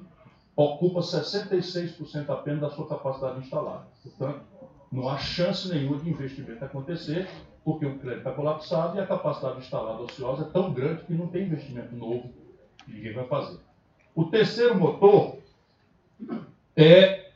ocupa 0.57 1.01
66% 1.01 2.31
apenas 2.31 2.63
da 2.63 2.71
sua 2.71 2.89
capacidade 2.89 3.39
instalada. 3.39 3.87
Portanto, 4.03 4.41
não 4.91 5.09
há 5.09 5.19
chance 5.19 5.69
nenhuma 5.69 5.99
de 5.99 6.11
investimento 6.11 6.65
acontecer, 6.65 7.29
porque 7.65 7.87
o 7.87 7.99
crédito 7.99 8.19
está 8.19 8.33
colapsado 8.33 8.97
e 8.97 9.01
a 9.01 9.07
capacidade 9.07 9.59
instalada 9.59 10.03
ociosa 10.03 10.43
é 10.43 10.51
tão 10.51 10.73
grande 10.73 11.05
que 11.05 11.15
não 11.15 11.29
tem 11.29 11.45
investimento 11.45 11.95
novo 11.95 12.31
que 12.85 12.93
ninguém 12.93 13.13
vai 13.13 13.27
fazer. 13.27 13.59
O 14.15 14.25
terceiro 14.25 14.79
motor 14.79 15.39
é 16.77 17.31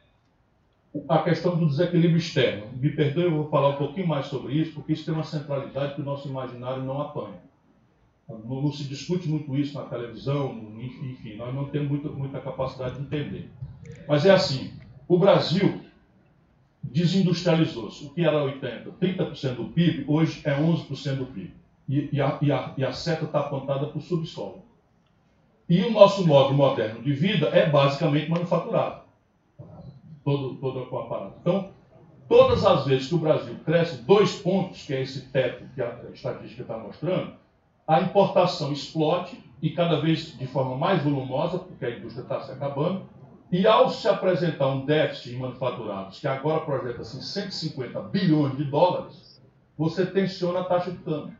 a 1.09 1.18
questão 1.18 1.57
do 1.57 1.66
desequilíbrio 1.66 2.18
externo. 2.18 2.66
Me 2.74 2.91
perdoe, 2.91 3.24
eu 3.24 3.31
vou 3.35 3.49
falar 3.49 3.70
um 3.70 3.77
pouquinho 3.77 4.07
mais 4.07 4.27
sobre 4.27 4.55
isso, 4.55 4.72
porque 4.72 4.93
isso 4.93 5.05
tem 5.05 5.14
uma 5.14 5.24
centralidade 5.24 5.95
que 5.95 6.01
o 6.01 6.05
nosso 6.05 6.29
imaginário 6.29 6.83
não 6.83 7.01
apanha. 7.01 7.41
Não, 8.29 8.39
não 8.39 8.72
se 8.72 8.85
discute 8.85 9.29
muito 9.29 9.57
isso 9.57 9.74
na 9.74 9.85
televisão, 9.85 10.51
enfim, 10.79 11.37
nós 11.37 11.55
não 11.55 11.66
temos 11.66 11.89
muita, 11.89 12.09
muita 12.09 12.41
capacidade 12.41 12.97
de 12.97 13.03
entender. 13.03 13.51
Mas 14.09 14.27
é 14.27 14.33
assim: 14.33 14.72
o 15.07 15.18
Brasil 15.18 15.81
desindustrializou-se. 16.83 18.05
O 18.05 18.11
que 18.11 18.22
era 18.22 18.39
80%, 18.39 18.93
30% 19.01 19.55
do 19.55 19.64
PIB, 19.66 20.05
hoje 20.09 20.41
é 20.45 20.55
11% 20.55 21.16
do 21.16 21.27
PIB. 21.27 21.53
E, 21.89 22.09
e, 22.12 22.20
a, 22.20 22.39
e, 22.43 22.51
a, 22.51 22.74
e 22.77 22.85
a 22.85 22.93
seta 22.93 23.27
está 23.27 23.41
apontada 23.41 23.87
para 23.87 23.99
o 23.99 24.01
subsolo. 24.01 24.65
E 25.68 25.82
o 25.82 25.90
nosso 25.90 26.26
modo 26.26 26.54
moderno 26.54 27.02
de 27.02 27.12
vida 27.12 27.48
é 27.48 27.68
basicamente 27.68 28.30
manufaturado. 28.30 29.02
Todo, 30.24 30.54
todo 30.56 30.88
o 30.90 30.98
aparato. 30.98 31.34
Então, 31.40 31.70
todas 32.28 32.64
as 32.64 32.84
vezes 32.86 33.08
que 33.08 33.14
o 33.14 33.18
Brasil 33.18 33.56
cresce 33.64 34.02
dois 34.02 34.36
pontos, 34.36 34.82
que 34.82 34.94
é 34.94 35.02
esse 35.02 35.22
teto 35.28 35.64
que 35.74 35.82
a 35.82 36.00
estatística 36.12 36.62
está 36.62 36.78
mostrando, 36.78 37.34
a 37.86 38.00
importação 38.00 38.72
explode 38.72 39.38
e 39.62 39.70
cada 39.70 40.00
vez 40.00 40.36
de 40.36 40.46
forma 40.46 40.76
mais 40.76 41.02
volumosa, 41.02 41.58
porque 41.58 41.84
a 41.84 41.96
indústria 41.96 42.22
está 42.22 42.40
se 42.40 42.52
acabando, 42.52 43.08
e 43.50 43.66
ao 43.66 43.88
se 43.88 44.08
apresentar 44.08 44.66
um 44.68 44.84
déficit 44.84 45.34
em 45.34 45.38
manufaturados, 45.38 46.18
que 46.18 46.26
agora 46.26 46.60
projeta-se 46.60 47.16
assim, 47.16 47.26
150 47.26 48.00
bilhões 48.02 48.56
de 48.56 48.64
dólares, 48.64 49.40
você 49.78 50.04
tensiona 50.04 50.60
a 50.60 50.64
taxa 50.64 50.90
de 50.90 50.98
câmbio. 50.98 51.36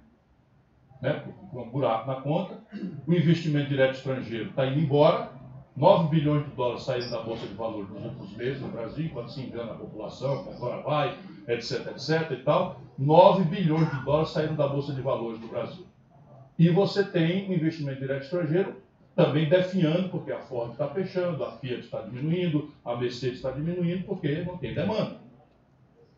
Né? 1.01 1.23
Com 1.51 1.63
um 1.63 1.71
buraco 1.71 2.07
na 2.07 2.21
conta, 2.21 2.59
o 3.07 3.13
investimento 3.13 3.69
direto 3.69 3.97
estrangeiro 3.97 4.51
está 4.51 4.67
indo 4.67 4.81
embora, 4.81 5.31
9 5.77 6.09
bilhões 6.09 6.47
de 6.47 6.53
dólares 6.53 6.85
saíram 6.85 7.11
da 7.11 7.21
Bolsa 7.21 7.47
de 7.47 7.53
Valores 7.53 7.91
nos 7.91 8.03
últimos 8.03 8.33
meses 8.33 8.63
no 8.63 8.69
Brasil, 8.69 9.05
enquanto 9.05 9.31
se 9.31 9.43
engana 9.43 9.73
a 9.73 9.77
população, 9.77 10.43
que 10.45 10.51
agora 10.51 10.81
vai, 10.81 11.19
etc, 11.49 11.89
etc 11.89 12.31
e 12.31 12.37
tal. 12.37 12.81
9 12.99 13.45
bilhões 13.45 13.91
de 13.91 14.03
dólares 14.03 14.31
saíram 14.31 14.55
da 14.55 14.67
Bolsa 14.67 14.95
de 14.95 15.03
Valores 15.03 15.39
do 15.39 15.49
Brasil. 15.49 15.85
E 16.59 16.71
você 16.71 17.05
tem 17.05 17.51
o 17.51 17.53
investimento 17.53 18.01
direto 18.01 18.23
estrangeiro 18.23 18.77
também 19.15 19.49
definhando, 19.51 20.09
porque 20.09 20.33
a 20.33 20.41
Ford 20.41 20.73
está 20.73 20.89
fechando, 20.89 21.45
a 21.45 21.53
Fiat 21.53 21.81
está 21.81 22.01
diminuindo, 22.01 22.71
a 22.83 22.97
Mercedes 22.97 23.37
está 23.37 23.51
diminuindo, 23.51 24.05
porque 24.05 24.43
não 24.45 24.57
tem 24.57 24.73
demanda. 24.73 25.19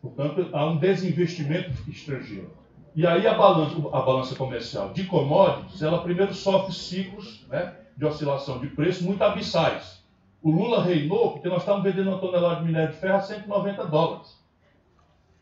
Portanto, 0.01 0.49
há 0.53 0.65
um 0.67 0.77
desinvestimento 0.77 1.71
estrangeiro. 1.89 2.51
E 2.95 3.05
aí 3.05 3.27
a 3.27 3.33
balança, 3.33 3.75
a 3.93 4.01
balança 4.01 4.35
comercial 4.35 4.91
de 4.91 5.05
commodities, 5.05 5.81
ela 5.81 6.01
primeiro 6.01 6.33
sofre 6.33 6.73
ciclos 6.73 7.45
né, 7.47 7.75
de 7.95 8.05
oscilação 8.05 8.59
de 8.59 8.67
preço 8.67 9.03
muito 9.03 9.23
abissais. 9.23 10.03
O 10.41 10.51
Lula 10.51 10.83
reinou 10.83 11.33
porque 11.33 11.49
nós 11.49 11.59
estávamos 11.59 11.85
vendendo 11.85 12.09
uma 12.09 12.19
tonelada 12.19 12.61
de 12.61 12.65
minério 12.65 12.93
de 12.93 12.99
ferro 12.99 13.17
a 13.17 13.21
190 13.21 13.85
dólares. 13.85 14.39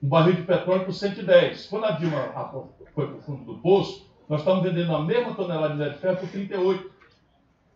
Um 0.01 0.09
barril 0.09 0.33
de 0.33 0.41
petróleo 0.41 0.85
por 0.85 0.93
110. 0.93 1.67
Quando 1.67 1.85
a 1.85 1.91
Dilma 1.91 2.73
foi 2.93 3.07
para 3.07 3.15
o 3.15 3.21
fundo 3.21 3.43
do 3.43 3.59
poço, 3.59 4.09
nós 4.27 4.41
estamos 4.41 4.63
vendendo 4.63 4.95
a 4.95 5.03
mesma 5.03 5.33
tonelada 5.33 5.69
de 5.69 5.73
minério 5.75 5.93
de 5.93 5.99
ferro 5.99 6.17
por 6.17 6.29
38. 6.29 6.91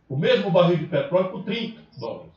O 0.10 0.18
mesmo 0.18 0.52
barril 0.52 0.78
de 0.78 0.86
petróleo 0.86 1.30
por 1.30 1.44
30 1.44 1.80
dólares. 1.98 2.32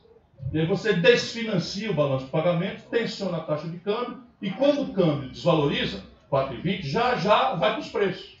E 0.53 0.59
aí 0.59 0.65
você 0.65 0.93
desfinancia 0.93 1.91
o 1.91 1.93
balanço 1.93 2.25
de 2.25 2.31
pagamento, 2.31 2.83
tensiona 2.89 3.37
a 3.37 3.41
taxa 3.41 3.67
de 3.67 3.77
câmbio, 3.79 4.19
e 4.41 4.51
quando 4.51 4.83
o 4.83 4.93
câmbio 4.93 5.29
desvaloriza, 5.29 6.03
4,20, 6.31 6.83
já 6.83 7.15
já 7.15 7.55
vai 7.55 7.71
para 7.71 7.81
os 7.81 7.89
preços. 7.89 8.35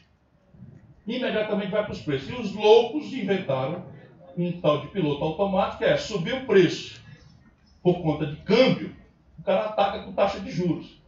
Imediatamente 1.07 1.71
vai 1.71 1.83
para 1.83 1.93
os 1.93 2.01
preços. 2.01 2.29
E 2.29 2.33
os 2.33 2.53
loucos 2.53 3.13
inventaram 3.13 3.85
um 4.37 4.59
tal 4.59 4.81
de 4.81 4.87
piloto 4.87 5.23
automático, 5.23 5.79
que 5.79 5.85
é 5.85 5.97
subir 5.97 6.33
o 6.33 6.45
preço 6.45 7.01
por 7.85 8.01
conta 8.01 8.25
de 8.25 8.37
câmbio, 8.37 8.95
o 9.37 9.43
cara 9.43 9.65
ataca 9.65 10.03
com 10.03 10.11
taxa 10.11 10.39
de 10.39 10.49
juros, 10.49 10.99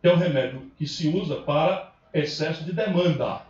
que 0.00 0.06
é 0.06 0.14
um 0.14 0.16
remédio 0.16 0.70
que 0.76 0.86
se 0.86 1.08
usa 1.08 1.36
para 1.40 1.92
excesso 2.14 2.64
de 2.64 2.72
demanda. 2.72 3.42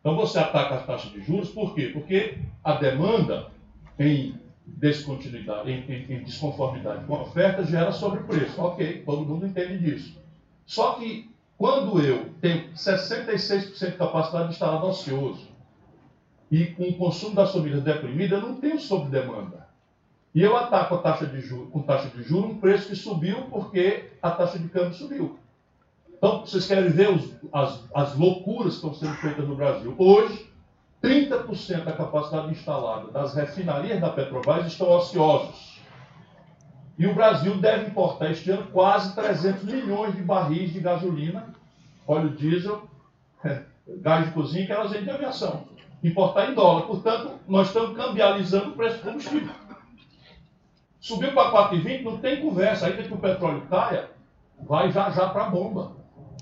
Então 0.00 0.16
você 0.16 0.38
ataca 0.38 0.74
a 0.74 0.82
taxa 0.82 1.08
de 1.10 1.22
juros, 1.22 1.50
por 1.50 1.76
quê? 1.76 1.90
Porque 1.92 2.38
a 2.64 2.72
demanda 2.74 3.52
em 3.98 4.34
descontinuidade, 4.66 5.70
em, 5.70 5.80
em, 5.88 6.12
em 6.12 6.24
desconformidade 6.24 7.04
com 7.04 7.14
a 7.14 7.22
oferta 7.22 7.64
gera 7.64 7.92
sobrepreço. 7.92 8.60
Ok, 8.60 9.02
todo 9.06 9.24
mundo 9.24 9.46
entende 9.46 9.78
disso. 9.78 10.20
Só 10.66 10.94
que 10.94 11.30
quando 11.58 12.00
eu 12.00 12.30
tenho 12.40 12.70
66% 12.72 13.90
de 13.90 13.96
capacidade 13.96 14.50
instalada 14.50 14.86
ocioso 14.86 15.48
e 16.50 16.66
com 16.66 16.84
o 16.84 16.94
consumo 16.94 17.34
das 17.34 17.52
famílias 17.52 17.82
deprimido, 17.82 18.34
eu 18.34 18.40
não 18.40 18.56
tenho 18.56 18.78
sobredemanda. 18.78 19.66
E 20.34 20.42
eu 20.42 20.54
ataco 20.54 20.96
a 20.96 20.98
taxa 20.98 21.26
de 21.26 21.40
juros, 21.40 21.70
com 21.70 21.80
taxa 21.80 22.08
de 22.08 22.22
juros 22.22 22.50
um 22.50 22.58
preço 22.58 22.88
que 22.88 22.96
subiu 22.96 23.42
porque 23.50 24.10
a 24.20 24.30
taxa 24.30 24.58
de 24.58 24.68
câmbio 24.68 24.92
subiu. 24.92 25.38
Então, 26.12 26.40
vocês 26.40 26.66
querem 26.66 26.90
ver 26.90 27.10
os, 27.10 27.30
as, 27.52 27.84
as 27.94 28.16
loucuras 28.16 28.78
que 28.78 28.86
estão 28.86 28.94
sendo 28.94 29.14
feitas 29.16 29.48
no 29.48 29.56
Brasil. 29.56 29.94
Hoje, 29.96 30.50
30% 31.02 31.84
da 31.84 31.92
capacidade 31.92 32.50
instalada 32.52 33.10
das 33.10 33.34
refinarias 33.34 34.00
da 34.00 34.10
Petrobras 34.10 34.66
estão 34.66 34.90
ociosos. 34.90 35.75
E 36.98 37.06
o 37.06 37.14
Brasil 37.14 37.58
deve 37.58 37.86
importar 37.86 38.30
este 38.30 38.50
ano 38.50 38.66
quase 38.72 39.14
300 39.14 39.64
milhões 39.64 40.14
de 40.14 40.22
barris 40.22 40.72
de 40.72 40.80
gasolina, 40.80 41.48
óleo 42.06 42.30
diesel, 42.30 42.88
gás 44.00 44.26
de 44.26 44.32
cozinha 44.32 44.64
e 44.64 44.66
querosene 44.66 45.04
de 45.04 45.10
aviação. 45.10 45.64
Importar 46.02 46.50
em 46.50 46.54
dólar. 46.54 46.82
Portanto, 46.82 47.38
nós 47.46 47.68
estamos 47.68 47.96
cambializando 47.96 48.70
o 48.70 48.72
preço 48.72 48.98
do 48.98 49.04
combustível. 49.04 49.54
Subiu 51.00 51.32
para 51.32 51.70
4,20, 51.70 52.02
não 52.02 52.18
tem 52.18 52.40
conversa. 52.40 52.86
Ainda 52.86 53.02
que 53.02 53.12
o 53.12 53.18
petróleo 53.18 53.66
caia, 53.68 54.10
vai 54.60 54.90
já 54.90 55.10
já 55.10 55.28
para 55.28 55.46
a 55.46 55.50
bomba 55.50 55.96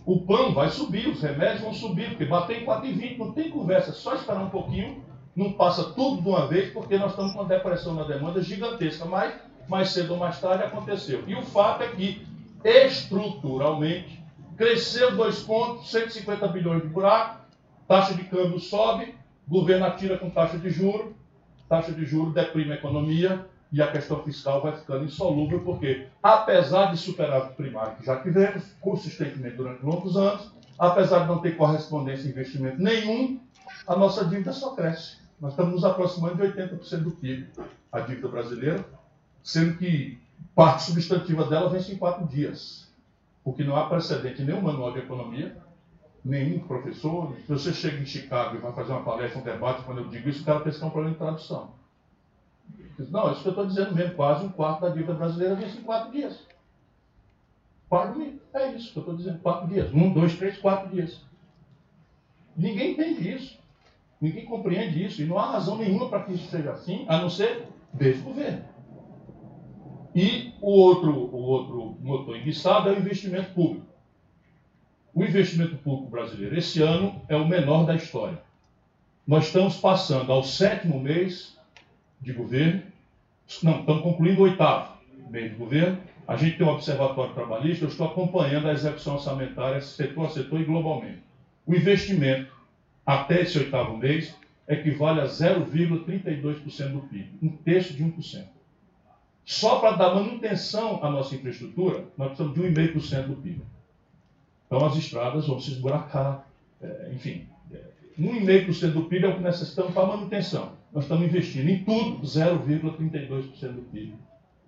o 0.07 0.21
pão 0.21 0.53
vai 0.53 0.69
subir, 0.69 1.09
os 1.09 1.23
remédios 1.23 1.63
vão 1.63 1.73
subir, 1.73 2.11
porque 2.11 2.27
bater 2.27 2.63
em 2.63 2.67
4,20 2.67 3.19
não 3.19 3.33
tem 3.33 3.51
conversa, 3.51 3.91
é 3.91 3.95
só 3.95 4.15
esperar 4.15 4.43
um 4.43 4.51
pouquinho, 4.51 5.03
não 5.35 5.53
passa 5.53 5.93
tudo 5.93 6.23
de 6.23 6.29
uma 6.29 6.47
vez, 6.47 6.73
porque 6.73 6.99
nós 6.99 7.11
estamos 7.11 7.33
com 7.33 7.41
uma 7.41 7.49
depressão 7.49 7.95
na 7.95 8.05
demanda 8.05 8.43
gigantesca, 8.43 9.07
mas 9.07 9.35
mais 9.69 9.91
cedo 9.91 10.13
ou 10.13 10.19
mais 10.19 10.41
tarde 10.41 10.65
aconteceu. 10.65 11.25
E 11.27 11.35
o 11.35 11.43
fato 11.43 11.83
é 11.83 11.89
que, 11.89 12.27
estruturalmente, 12.65 14.23
cresceu 14.57 15.17
dois 15.17 15.41
pontos, 15.41 15.91
150 15.91 16.47
bilhões 16.49 16.83
de 16.83 16.89
buraco, 16.89 17.41
taxa 17.87 18.15
de 18.15 18.25
câmbio 18.25 18.59
sobe, 18.61 19.15
O 19.47 19.51
governo 19.51 19.85
atira 19.85 20.17
com 20.17 20.31
taxa 20.31 20.59
de 20.59 20.71
juros, 20.71 21.13
taxa 21.69 21.93
de 21.93 22.07
juros 22.07 22.33
deprime 22.33 22.73
a 22.73 22.77
economia 22.77 23.47
e 23.71 23.83
a 23.83 23.91
questão 23.91 24.23
fiscal 24.23 24.63
vai 24.63 24.77
ficando 24.77 25.05
insolúvel, 25.05 25.61
porque, 25.61 26.07
apesar 26.23 26.91
de 26.91 26.97
superávit 26.97 27.55
primário 27.55 27.97
que 27.97 28.07
já 28.07 28.17
tivemos, 28.23 28.65
consistentemente 28.81 29.57
durante 29.57 29.85
longos 29.85 30.17
anos, 30.17 30.53
apesar 30.79 31.21
de 31.21 31.29
não 31.29 31.39
ter 31.39 31.57
correspondência 31.57 32.27
em 32.27 32.31
investimento 32.31 32.81
nenhum, 32.81 33.41
a 33.87 33.97
nossa 33.97 34.25
dívida 34.25 34.53
só 34.53 34.75
cresce. 34.75 35.19
Nós 35.41 35.53
estamos 35.53 35.75
nos 35.75 35.85
aproximando 35.85 36.37
de 36.37 36.43
80% 36.43 37.03
do 37.03 37.11
PIB, 37.11 37.49
a 37.93 38.01
dívida 38.01 38.29
brasileira, 38.29 38.85
sendo 39.45 39.77
que 39.77 40.19
parte 40.55 40.85
substantiva 40.85 41.45
dela 41.45 41.69
vence 41.69 41.93
em 41.93 41.99
quatro 41.99 42.27
dias, 42.27 42.91
porque 43.45 43.63
não 43.63 43.77
há 43.77 43.87
precedente 43.87 44.43
nenhum 44.43 44.63
manual 44.63 44.93
de 44.93 45.01
economia, 45.01 45.55
nenhum 46.25 46.61
professor. 46.61 47.37
Se 47.37 47.53
você 47.53 47.73
chega 47.75 47.99
em 47.99 48.07
Chicago 48.07 48.57
e 48.57 48.61
vai 48.61 48.73
fazer 48.73 48.93
uma 48.93 49.03
palestra, 49.03 49.41
um 49.41 49.45
debate, 49.45 49.83
quando 49.83 49.99
eu 49.99 50.09
digo 50.09 50.31
isso, 50.31 50.43
o 50.43 50.45
cara 50.47 50.61
pensa 50.61 50.79
que 50.79 50.85
é 50.85 50.87
um 50.87 50.91
problema 50.91 51.15
de 51.15 51.19
tradução. 51.19 51.73
Não, 53.11 53.31
isso 53.31 53.43
que 53.43 53.49
eu 53.49 53.53
estou 53.53 53.67
dizendo 53.67 53.95
mesmo, 53.95 54.15
quase 54.15 54.47
um 54.47 54.49
quarto 54.49 54.81
da 54.81 54.89
dívida 54.89 55.13
brasileira 55.13 55.57
vence 55.57 55.77
em 55.79 55.83
quatro 55.83 56.11
dias. 56.11 56.41
Pague-me, 57.91 58.41
é 58.55 58.73
isso 58.73 58.93
que 58.93 58.99
eu 58.99 59.03
estou 59.03 59.17
dizendo, 59.17 59.39
quatro 59.41 59.69
dias. 59.69 59.93
Um, 59.93 60.11
dois, 60.13 60.37
três, 60.39 60.57
quatro 60.57 60.89
dias. 60.89 61.21
Ninguém 62.57 62.93
entende 62.93 63.31
isso. 63.31 63.59
Ninguém 64.21 64.47
compreende 64.47 65.05
isso. 65.05 65.21
E 65.21 65.27
não 65.27 65.39
há 65.39 65.51
razão 65.51 65.77
nenhuma 65.77 66.09
para 66.09 66.23
que 66.23 66.33
isso 66.33 66.49
seja 66.49 66.73
assim, 66.73 67.05
a 67.09 67.19
não 67.19 67.29
ser 67.29 67.69
desse 67.93 68.21
governo. 68.21 68.74
E 70.15 70.53
o 70.61 70.71
outro, 70.71 71.11
o 71.11 71.43
outro 71.43 71.97
motor 72.01 72.37
enguiçado 72.37 72.89
é 72.89 72.93
o 72.93 72.99
investimento 72.99 73.53
público. 73.53 73.87
O 75.13 75.25
investimento 75.25 75.77
público 75.77 76.11
brasileiro 76.11 76.57
esse 76.57 76.81
ano 76.81 77.21
é 77.29 77.37
o 77.37 77.47
menor 77.47 77.85
da 77.85 77.95
história. 77.95 78.41
Nós 79.27 79.47
estamos 79.47 79.77
passando 79.77 80.31
ao 80.31 80.45
sétimo 80.45 81.01
mês 81.01 81.59
de 82.21 82.33
governo, 82.33 82.83
não, 83.63 83.81
estamos 83.81 84.03
concluindo 84.03 84.41
o 84.41 84.45
oitavo 84.45 84.95
mês 85.31 85.51
de 85.51 85.57
governo. 85.57 85.99
A 86.27 86.37
gente 86.37 86.57
tem 86.57 86.67
um 86.67 86.71
observatório 86.71 87.35
trabalhista, 87.35 87.85
eu 87.85 87.89
estou 87.89 88.07
acompanhando 88.07 88.69
a 88.69 88.73
execução 88.73 89.15
orçamentária 89.15 89.81
setor 89.81 90.27
a 90.27 90.31
setor 90.31 90.61
e 90.61 90.65
globalmente. 90.65 91.23
O 91.67 91.75
investimento 91.75 92.53
até 93.05 93.43
esse 93.43 93.59
oitavo 93.59 93.97
mês 93.97 94.35
equivale 94.69 95.21
a 95.21 95.27
0,32% 95.27 96.93
do 96.93 97.01
PIB, 97.01 97.31
um 97.43 97.49
terço 97.49 97.93
de 97.93 98.03
1%. 98.03 98.54
Só 99.45 99.79
para 99.79 99.97
dar 99.97 100.15
manutenção 100.15 101.05
à 101.05 101.11
nossa 101.11 101.35
infraestrutura, 101.35 102.05
nós 102.17 102.29
precisamos 102.29 102.55
de 102.55 102.63
1,5% 102.63 103.27
do 103.27 103.37
PIB. 103.37 103.63
Então 104.67 104.87
as 104.87 104.97
estradas 104.97 105.47
vão 105.47 105.61
se 105.61 105.73
esburacar, 105.73 106.47
é, 106.81 107.11
enfim. 107.13 107.47
É, 107.71 107.81
1,5% 108.19 108.93
do 108.93 109.05
PIB 109.05 109.27
é 109.27 109.29
o 109.29 109.37
que 109.37 109.43
necessitamos 109.43 109.93
para 109.93 110.07
manutenção. 110.07 110.73
Nós 110.93 111.05
estamos 111.05 111.27
investindo 111.27 111.69
em 111.69 111.85
tudo 111.85 112.23
0,32% 112.27 113.73
do 113.73 113.83
PIB. 113.83 114.15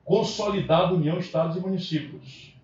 Consolidado 0.04 0.94
União, 0.94 1.18
Estados 1.18 1.56
e 1.56 1.60
Municípios. 1.60 2.54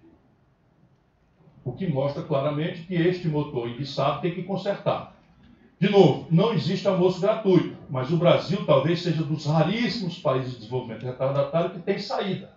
O 1.64 1.72
que 1.72 1.86
mostra 1.86 2.22
claramente 2.22 2.82
que 2.82 2.94
este 2.94 3.28
motor 3.28 3.68
enguiçado 3.68 4.20
tem 4.20 4.34
que 4.34 4.42
consertar. 4.42 5.11
De 5.82 5.90
novo, 5.90 6.28
não 6.30 6.54
existe 6.54 6.86
almoço 6.86 7.20
gratuito, 7.20 7.76
mas 7.90 8.12
o 8.12 8.16
Brasil 8.16 8.64
talvez 8.64 9.02
seja 9.02 9.24
dos 9.24 9.46
raríssimos 9.46 10.16
países 10.16 10.52
de 10.52 10.58
desenvolvimento 10.58 11.04
retardatário 11.04 11.70
que 11.70 11.80
tem 11.80 11.98
saída. 11.98 12.52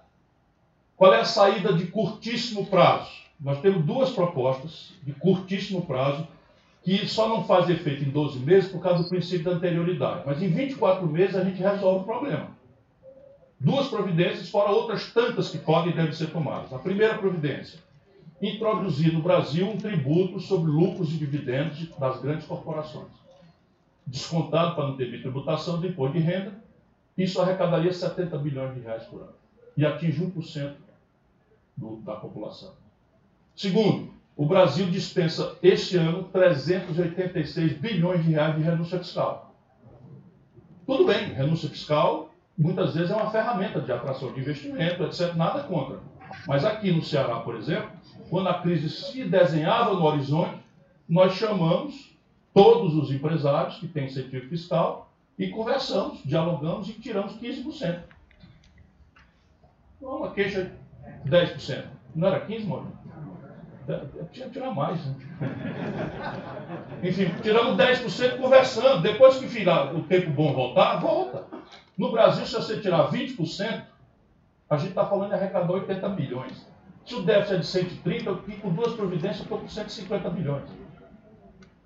Qual 0.95 1.11
é 1.11 1.21
a 1.21 1.26
saída 1.26 1.73
de 1.73 1.88
curtíssimo 1.88 2.67
prazo? 2.67 3.09
Nós 3.39 3.59
temos 3.61 3.84
duas 3.84 4.11
propostas 4.11 4.93
de 5.01 5.11
curtíssimo 5.11 5.88
prazo 5.88 6.28
que 6.84 7.07
só 7.07 7.28
não 7.28 7.43
fazem 7.43 7.76
efeito 7.76 8.03
em 8.03 8.11
12 8.11 8.38
meses 8.41 8.71
por 8.71 8.80
causa 8.80 9.01
do 9.01 9.09
princípio 9.09 9.45
da 9.45 9.57
anterioridade. 9.57 10.21
Mas 10.23 10.39
em 10.43 10.49
24 10.49 11.07
meses 11.07 11.36
a 11.36 11.43
gente 11.43 11.59
resolve 11.59 12.01
o 12.01 12.03
problema. 12.03 12.49
Duas 13.59 13.88
providências, 13.88 14.49
fora 14.49 14.69
outras 14.69 15.11
tantas 15.11 15.49
que 15.49 15.57
podem 15.57 15.93
e 15.93 15.95
devem 15.95 16.13
ser 16.13 16.30
tomadas. 16.30 16.71
A 16.71 16.78
primeira 16.78 17.17
providência, 17.17 17.80
introduzir 18.48 19.14
no 19.14 19.22
Brasil 19.22 19.68
um 19.68 19.78
tributo 19.78 20.39
sobre 20.39 20.70
lucros 20.70 21.14
e 21.14 21.18
dividendos 21.18 21.89
das 21.98 22.22
grandes 22.22 22.46
corporações. 22.46 23.12
Descontado 24.06 24.76
para 24.76 24.88
não 24.88 24.98
ter 24.98 25.22
tributação 25.22 25.80
do 25.80 25.88
imposto 25.88 26.18
de 26.18 26.24
renda, 26.24 26.54
isso 27.18 27.41
arrecadaria 27.41 27.91
70 27.91 28.38
bilhões 28.38 28.74
de 28.76 28.82
reais 28.82 29.04
por 29.04 29.22
ano 29.22 29.34
e 29.78 29.86
atinge 29.86 30.24
1% 30.24 30.74
do, 31.76 31.98
da 31.98 32.16
população. 32.16 32.74
Segundo, 33.56 34.14
o 34.36 34.46
Brasil 34.46 34.89
dispensa 34.89 35.58
este 35.64 35.98
ano 35.98 36.26
386 36.26 37.74
bilhões 37.74 38.24
de 38.24 38.32
reais 38.32 38.56
de 38.56 38.62
renúncia 38.62 39.00
fiscal. 39.00 39.56
Tudo 40.86 41.06
bem, 41.06 41.34
renúncia 41.34 41.70
fiscal 41.70 42.30
muitas 42.58 42.93
vezes 42.93 43.12
é 43.12 43.16
uma 43.16 43.32
ferramenta 43.32 43.82
de 43.82 43.91
atração 43.91 44.32
de 44.34 44.39
investimento, 44.39 45.04
etc. 45.04 45.34
Nada 45.36 45.64
contra. 45.64 46.00
Mas 46.48 46.64
aqui 46.64 46.91
no 46.91 47.04
Ceará, 47.04 47.39
por 47.39 47.56
exemplo, 47.56 47.89
quando 48.30 48.49
a 48.49 48.61
crise 48.61 48.89
se 48.89 49.23
desenhava 49.23 49.93
no 49.93 50.03
horizonte, 50.03 50.59
nós 51.07 51.34
chamamos 51.34 52.15
todos 52.53 52.95
os 52.95 53.11
empresários 53.11 53.78
que 53.78 53.88
têm 53.88 54.05
incentivo 54.05 54.47
fiscal 54.47 55.11
e 55.38 55.49
conversamos, 55.49 56.21
dialogamos 56.23 56.89
e 56.89 56.93
tiramos 56.93 57.34
15%. 57.34 57.99
Uma 60.01 60.32
queixa 60.32 60.71
de 61.23 61.30
10%. 61.30 61.86
Não 62.15 62.28
era 62.28 62.45
15%, 62.45 62.65
Maurício? 62.65 63.05
Tinha 64.32 64.47
que 64.47 64.53
tirar 64.53 64.71
mais. 64.73 65.05
Né? 65.05 65.15
Enfim, 67.03 67.30
tiramos 67.43 67.78
10% 67.78 68.38
conversando. 68.39 69.01
Depois 69.01 69.38
que 69.38 69.45
virar 69.45 69.95
o 69.95 70.03
tempo 70.03 70.32
bom 70.32 70.53
voltar, 70.53 70.97
volta. 70.97 71.45
No 71.97 72.11
Brasil, 72.11 72.45
se 72.45 72.53
você 72.53 72.80
tirar 72.80 73.11
20%, 73.11 73.84
a 74.69 74.78
gente 74.78 74.89
está 74.89 75.05
falando 75.05 75.30
de 75.30 75.36
arrecadar 75.36 75.71
80 75.71 76.09
bilhões. 76.09 76.74
Se 77.06 77.16
o 77.16 77.22
déficit 77.22 77.53
é 77.53 77.58
de 77.60 77.66
130, 77.66 78.30
eu 78.30 78.38
fico 78.43 78.62
com 78.62 78.74
duas 78.74 78.93
providências, 78.93 79.41
estou 79.41 79.60
com 79.60 79.70
150 79.70 80.30
bilhões. 80.32 80.64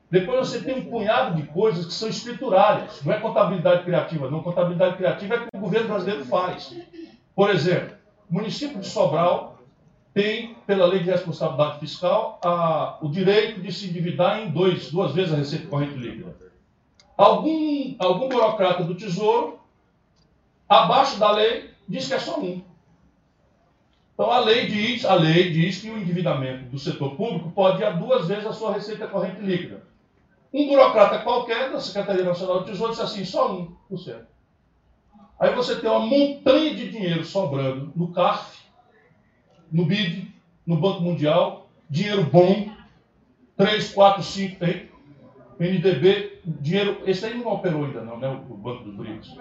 Depois 0.09 0.47
você 0.47 0.61
tem 0.61 0.79
um 0.79 0.85
punhado 0.85 1.35
de 1.35 1.43
coisas 1.47 1.85
que 1.85 1.93
são 1.93 2.09
escriturárias. 2.09 3.03
Não 3.03 3.13
é 3.13 3.19
contabilidade 3.19 3.83
criativa, 3.83 4.31
não. 4.31 4.41
Contabilidade 4.41 4.95
criativa 4.95 5.35
é 5.35 5.37
o 5.37 5.41
que 5.41 5.57
o 5.57 5.59
governo 5.59 5.89
brasileiro 5.89 6.25
faz. 6.25 6.75
Por 7.35 7.49
exemplo, 7.49 7.95
o 8.29 8.33
município 8.33 8.79
de 8.79 8.87
Sobral 8.87 9.59
tem, 10.13 10.55
pela 10.65 10.85
lei 10.85 10.99
de 11.03 11.11
responsabilidade 11.11 11.79
fiscal, 11.79 12.39
a, 12.43 12.97
o 13.01 13.09
direito 13.09 13.61
de 13.61 13.71
se 13.71 13.87
endividar 13.87 14.39
em 14.39 14.49
dois, 14.49 14.89
duas 14.89 15.13
vezes 15.13 15.33
a 15.33 15.37
receita 15.37 15.67
corrente 15.67 15.95
líquida. 15.95 16.35
Algum, 17.15 17.95
algum 17.99 18.29
burocrata 18.29 18.83
do 18.83 18.95
Tesouro, 18.95 19.59
abaixo 20.67 21.19
da 21.19 21.31
lei, 21.31 21.69
diz 21.87 22.07
que 22.07 22.13
é 22.13 22.19
só 22.19 22.39
um. 22.39 22.61
Então 24.19 24.29
a 24.29 24.39
lei 24.39 24.67
diz, 24.67 25.05
a 25.05 25.13
lei 25.13 25.49
diz 25.49 25.79
que 25.79 25.89
o 25.89 25.97
endividamento 25.97 26.65
do 26.65 26.77
setor 26.77 27.15
público 27.15 27.51
pode 27.51 27.81
ir 27.81 27.85
a 27.85 27.91
duas 27.91 28.27
vezes 28.27 28.45
a 28.45 28.51
sua 28.51 28.73
receita 28.73 29.07
corrente 29.07 29.39
líquida. 29.39 29.81
Um 30.53 30.67
burocrata 30.67 31.19
qualquer 31.19 31.71
da 31.71 31.79
Secretaria 31.79 32.25
Nacional 32.25 32.59
do 32.59 32.65
Tesouro 32.65 32.91
diz 32.91 32.99
assim, 32.99 33.23
só 33.23 33.65
1%. 33.89 34.17
Aí 35.39 35.55
você 35.55 35.79
tem 35.79 35.89
uma 35.89 36.01
montanha 36.01 36.75
de 36.75 36.89
dinheiro 36.89 37.23
sobrando 37.23 37.93
no 37.95 38.11
CARF, 38.11 38.59
no 39.71 39.85
BID, 39.85 40.27
no 40.67 40.75
Banco 40.75 40.99
Mundial, 40.99 41.69
dinheiro 41.89 42.25
bom, 42.25 42.69
3, 43.55 43.93
4, 43.93 44.21
5 44.21 44.59
tem. 44.59 44.89
NDB, 45.57 46.41
dinheiro. 46.43 47.03
Esse 47.05 47.25
aí 47.25 47.37
não 47.37 47.53
operou 47.53 47.85
ainda, 47.85 48.01
não, 48.01 48.19
né? 48.19 48.27
O, 48.27 48.53
Banco 48.57 48.83
dos 48.83 48.95
BRICS. 48.95 49.37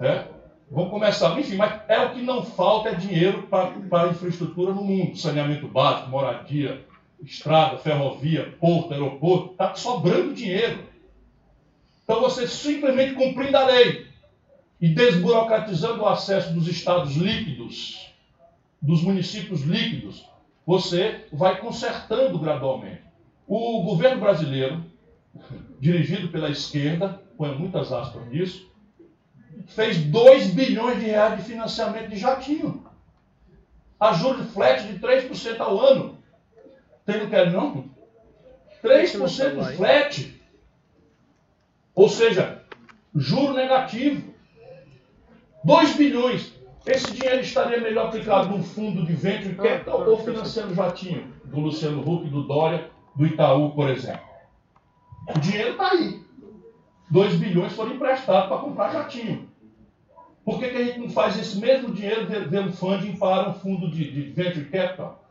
É? 0.00 0.39
Vamos 0.70 0.90
começar. 0.90 1.38
Enfim, 1.38 1.56
mas 1.56 1.80
é 1.88 1.98
o 1.98 2.14
que 2.14 2.22
não 2.22 2.44
falta 2.44 2.90
é 2.90 2.94
dinheiro 2.94 3.48
para 3.48 4.08
infraestrutura 4.08 4.72
no 4.72 4.84
mundo. 4.84 5.16
Saneamento 5.16 5.66
básico, 5.66 6.10
moradia, 6.10 6.86
estrada, 7.20 7.76
ferrovia, 7.78 8.54
porto, 8.60 8.92
aeroporto. 8.92 9.52
Está 9.52 9.74
sobrando 9.74 10.32
dinheiro. 10.32 10.84
Então 12.04 12.20
você 12.20 12.46
simplesmente 12.46 13.14
cumprindo 13.14 13.56
a 13.56 13.66
lei 13.66 14.06
e 14.80 14.88
desburocratizando 14.88 16.02
o 16.02 16.08
acesso 16.08 16.52
dos 16.54 16.68
estados 16.68 17.16
líquidos 17.16 18.10
dos 18.80 19.02
municípios 19.02 19.62
líquidos, 19.62 20.26
você 20.64 21.26
vai 21.32 21.60
consertando 21.60 22.38
gradualmente. 22.38 23.02
O 23.46 23.82
governo 23.82 24.20
brasileiro, 24.20 24.82
dirigido 25.78 26.28
pela 26.28 26.48
esquerda, 26.48 27.20
põe 27.36 27.54
muitas 27.54 27.92
aspas 27.92 28.26
nisso, 28.28 28.69
fez 29.68 29.98
2 29.98 30.54
bilhões 30.54 31.00
de 31.00 31.06
reais 31.06 31.38
de 31.38 31.44
financiamento 31.44 32.08
de 32.08 32.16
jatinho. 32.16 32.84
A 33.98 34.12
juros 34.12 34.50
flat 34.52 34.86
de 34.86 34.98
3% 34.98 35.60
ao 35.60 35.78
ano. 35.78 36.18
Tem 37.04 37.18
não 37.18 37.28
quer 37.28 37.50
não? 37.50 37.84
3% 38.82 39.76
flat. 39.76 40.40
Ou 41.94 42.08
seja, 42.08 42.62
juro 43.14 43.54
negativo. 43.54 44.32
2 45.64 45.96
bilhões. 45.96 46.52
Esse 46.86 47.12
dinheiro 47.12 47.40
estaria 47.40 47.80
melhor 47.80 48.06
aplicado 48.06 48.48
num 48.48 48.62
fundo 48.62 49.04
de 49.04 49.12
venture 49.12 49.54
capital 49.54 50.08
ou 50.08 50.18
financiando 50.24 50.74
jatinho 50.74 51.30
do 51.44 51.60
Luciano 51.60 52.00
Huck, 52.00 52.28
do 52.30 52.44
Dória, 52.44 52.90
do 53.14 53.26
Itaú, 53.26 53.72
por 53.72 53.90
exemplo. 53.90 54.26
O 55.28 55.38
dinheiro 55.38 55.72
está 55.72 55.90
aí. 55.90 56.24
2 57.10 57.34
bilhões 57.34 57.72
foram 57.72 57.94
emprestados 57.94 58.48
para 58.48 58.58
comprar 58.58 58.92
jatinho. 58.92 59.49
Por 60.50 60.58
que, 60.58 60.68
que 60.68 60.76
a 60.78 60.84
gente 60.84 60.98
não 60.98 61.08
faz 61.08 61.38
esse 61.38 61.58
mesmo 61.58 61.94
dinheiro 61.94 62.26
vendo 62.26 62.72
funding 62.72 63.14
para 63.14 63.50
um 63.50 63.54
fundo 63.54 63.88
de, 63.88 64.10
de 64.10 64.22
venture 64.32 64.64
capital? 64.64 65.24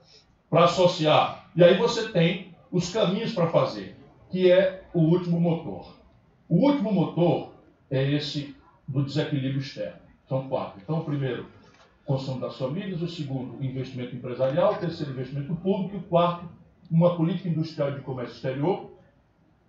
Para 0.49 0.63
associar. 0.63 1.51
E 1.53 1.61
aí 1.61 1.77
você 1.77 2.07
tem 2.07 2.55
os 2.71 2.89
caminhos 2.89 3.33
para 3.33 3.47
fazer, 3.47 3.97
que 4.31 4.49
é 4.49 4.85
o 4.93 5.01
último 5.01 5.37
motor. 5.37 5.93
O 6.47 6.65
último 6.65 6.93
motor 6.93 7.51
é 7.91 8.01
esse 8.13 8.55
do 8.87 9.03
desequilíbrio 9.03 9.59
externo. 9.59 9.99
São 10.29 10.47
quatro. 10.47 10.79
Então, 10.81 10.99
o 10.99 11.03
primeiro, 11.03 11.47
consumo 12.05 12.39
das 12.39 12.57
famílias. 12.57 13.01
O 13.01 13.07
segundo, 13.09 13.61
investimento 13.61 14.15
empresarial. 14.15 14.71
O 14.71 14.77
terceiro, 14.77 15.11
investimento 15.11 15.53
público. 15.53 15.97
E 15.97 15.99
o 15.99 16.03
quarto, 16.03 16.47
uma 16.89 17.17
política 17.17 17.49
industrial 17.49 17.91
de 17.91 17.99
comércio 17.99 18.35
exterior 18.37 18.89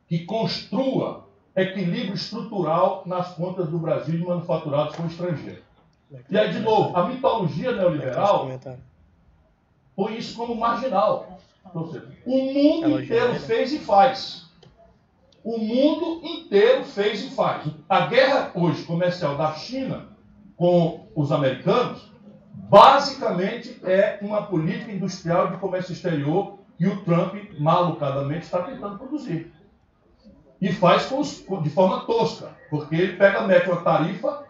que 0.06 0.20
construa 0.20 1.26
equilíbrio 1.56 2.14
estrutural 2.14 3.02
nas 3.06 3.34
contas 3.34 3.68
do 3.68 3.78
Brasil 3.78 4.18
de 4.18 4.24
manufaturados 4.24 4.96
com 4.96 5.04
o 5.04 5.06
estrangeiro. 5.06 5.62
E 6.28 6.38
aí, 6.38 6.52
de 6.52 6.60
novo, 6.60 6.96
a 6.96 7.06
mitologia 7.06 7.72
neoliberal 7.72 8.48
põe 9.94 10.16
isso 10.16 10.36
como 10.36 10.54
marginal. 10.54 11.38
Ou 11.74 11.92
seja, 11.92 12.08
o 12.26 12.52
mundo 12.52 13.00
inteiro 13.00 13.34
fez 13.40 13.72
e 13.72 13.78
faz. 13.78 14.50
O 15.44 15.56
mundo 15.58 16.20
inteiro 16.26 16.84
fez 16.84 17.22
e 17.22 17.30
faz. 17.30 17.66
A 17.88 18.06
guerra 18.06 18.50
hoje 18.54 18.82
comercial 18.84 19.36
da 19.36 19.52
China 19.54 20.08
com 20.56 21.06
os 21.14 21.32
americanos, 21.32 22.10
basicamente 22.68 23.80
é 23.84 24.18
uma 24.20 24.42
política 24.42 24.92
industrial 24.92 25.50
de 25.50 25.56
comércio 25.56 25.92
exterior 25.92 26.58
que 26.76 26.86
o 26.86 27.02
Trump, 27.04 27.34
malucadamente, 27.58 28.44
está 28.44 28.62
tentando 28.62 28.98
produzir. 28.98 29.52
E 30.60 30.72
faz 30.72 31.10
os, 31.10 31.44
de 31.62 31.70
forma 31.70 32.00
tosca, 32.04 32.50
porque 32.68 32.94
ele 32.94 33.16
pega, 33.16 33.46
mete 33.46 33.68
uma 33.68 33.80
tarifa 33.82 34.44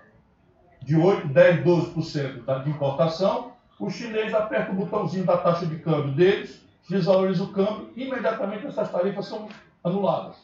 de 0.82 0.96
8, 0.96 1.28
10, 1.28 1.64
12% 1.64 2.64
de 2.64 2.70
importação, 2.70 3.52
o 3.78 3.88
chinês 3.88 4.34
aperta 4.34 4.72
o 4.72 4.74
botãozinho 4.74 5.24
da 5.24 5.36
taxa 5.36 5.66
de 5.66 5.76
câmbio 5.78 6.12
deles, 6.12 6.60
desvaloriza 6.88 7.44
o 7.44 7.52
câmbio 7.52 7.90
e 7.96 8.04
imediatamente 8.04 8.66
essas 8.66 8.90
tarifas 8.90 9.26
são 9.26 9.48
anuladas. 9.84 10.36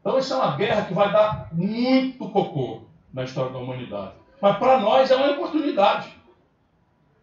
Então 0.00 0.18
isso 0.18 0.32
é 0.32 0.36
uma 0.36 0.56
guerra 0.56 0.84
que 0.84 0.94
vai 0.94 1.12
dar 1.12 1.48
muito 1.52 2.28
cocô 2.28 2.82
na 3.12 3.24
história 3.24 3.52
da 3.52 3.58
humanidade. 3.58 4.12
Mas 4.40 4.56
para 4.58 4.78
nós 4.80 5.10
é 5.10 5.16
uma 5.16 5.32
oportunidade. 5.32 6.14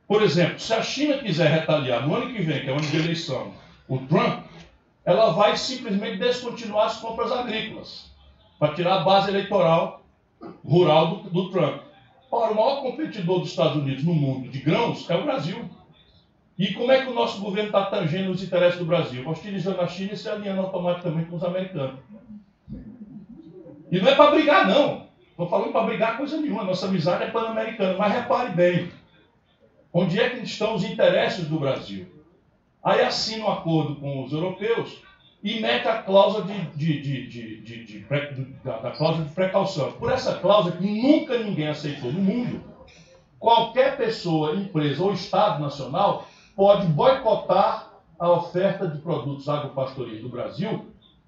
Por 0.08 0.22
exemplo, 0.22 0.60
se 0.60 0.74
a 0.74 0.82
China 0.82 1.18
quiser 1.18 1.50
retaliar 1.50 2.08
no 2.08 2.16
ano 2.16 2.28
que 2.28 2.42
vem, 2.42 2.62
que 2.62 2.70
é 2.70 2.72
o 2.72 2.78
ano 2.78 2.86
de 2.86 2.98
eleição, 2.98 3.52
o 3.88 3.98
Trump, 4.00 4.46
ela 5.08 5.32
vai 5.32 5.56
simplesmente 5.56 6.18
descontinuar 6.18 6.88
as 6.88 6.98
compras 6.98 7.32
agrícolas 7.32 8.12
para 8.60 8.76
tirar 8.76 8.96
a 8.96 9.04
base 9.06 9.30
eleitoral 9.30 10.04
rural 10.66 11.08
do, 11.08 11.30
do 11.30 11.50
Trump. 11.50 11.82
Ora, 12.30 12.52
o 12.52 12.56
maior 12.56 12.82
competidor 12.82 13.40
dos 13.40 13.52
Estados 13.52 13.78
Unidos 13.78 14.04
no 14.04 14.14
mundo 14.14 14.50
de 14.50 14.60
grãos 14.60 15.10
é 15.10 15.16
o 15.16 15.24
Brasil. 15.24 15.70
E 16.60 16.74
como 16.74 16.92
é 16.92 17.06
que 17.06 17.10
o 17.10 17.14
nosso 17.14 17.40
governo 17.40 17.70
está 17.70 17.86
tangendo 17.86 18.32
os 18.32 18.44
interesses 18.44 18.80
do 18.80 18.86
Brasil? 18.86 19.26
Hostilizando 19.26 19.80
a 19.80 19.88
China 19.88 20.12
e 20.12 20.18
se 20.18 20.28
alinhando 20.28 20.60
automaticamente 20.60 21.30
com 21.30 21.38
os 21.38 21.44
americanos. 21.44 22.02
E 23.90 24.02
não 24.02 24.10
é 24.10 24.16
para 24.16 24.32
brigar, 24.32 24.68
não. 24.68 25.08
Estou 25.30 25.48
falando 25.48 25.72
para 25.72 25.86
brigar 25.86 26.18
coisa 26.18 26.36
nenhuma. 26.36 26.66
Nossa 26.66 26.86
amizade 26.86 27.24
é 27.24 27.32
pan-americana. 27.32 27.98
Mas 27.98 28.12
repare 28.12 28.50
bem: 28.50 28.92
onde 29.94 30.20
é 30.20 30.32
que 30.32 30.44
estão 30.44 30.76
os 30.76 30.84
interesses 30.84 31.48
do 31.48 31.58
Brasil? 31.58 32.17
Aí 32.84 33.02
assina 33.02 33.46
um 33.46 33.52
acordo 33.52 33.96
com 33.96 34.24
os 34.24 34.32
europeus 34.32 35.02
e 35.44 35.60
mete 35.60 35.88
a 35.88 36.02
cláusula 36.02 36.46
de, 36.46 36.62
de, 36.76 37.62
de, 37.62 38.06
da, 38.64 38.78
da 38.80 38.92
cláusula 38.92 39.26
de 39.26 39.34
precaução. 39.34 39.92
Por 39.94 40.12
essa 40.12 40.36
cláusula 40.36 40.76
que 40.76 40.86
nunca 40.86 41.38
ninguém 41.38 41.68
aceitou 41.68 42.12
no 42.12 42.22
mundo, 42.22 42.62
qualquer 43.40 43.98
pessoa, 43.98 44.56
empresa 44.56 45.04
ou 45.04 45.14
Estado 45.14 45.62
nacional 45.62 46.28
pode 46.56 46.88
boicotar 46.88 47.94
a 48.20 48.30
oferta 48.32 48.88
de 48.88 49.00
produtos 49.00 49.48
agropastoris 49.48 50.22
do 50.22 50.30
Brasil 50.30 50.86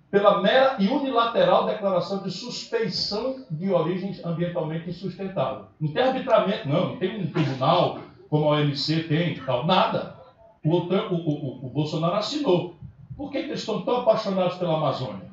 pela 0.09 0.41
mera 0.41 0.75
e 0.79 0.87
unilateral 0.87 1.67
declaração 1.67 2.23
de 2.23 2.31
suspeição 2.31 3.45
de 3.51 3.71
origem 3.71 4.19
ambientalmente 4.25 4.89
insustentável. 4.89 5.65
Não 5.79 5.93
tem 5.93 6.01
arbitramento, 6.01 6.67
não, 6.67 6.89
não 6.89 6.97
tem 6.97 7.21
um 7.21 7.27
tribunal 7.27 7.99
como 8.27 8.51
a 8.51 8.57
OMC 8.57 9.03
tem, 9.03 9.35
tal, 9.35 9.65
nada. 9.65 10.18
O, 10.63 10.69
o, 10.69 11.15
o, 11.15 11.65
o 11.65 11.69
Bolsonaro 11.69 12.15
assinou. 12.15 12.75
Por 13.15 13.31
que, 13.31 13.43
que 13.43 13.49
eles 13.49 13.59
estão 13.59 13.81
tão 13.81 13.97
apaixonados 13.97 14.57
pela 14.57 14.75
Amazônia? 14.75 15.29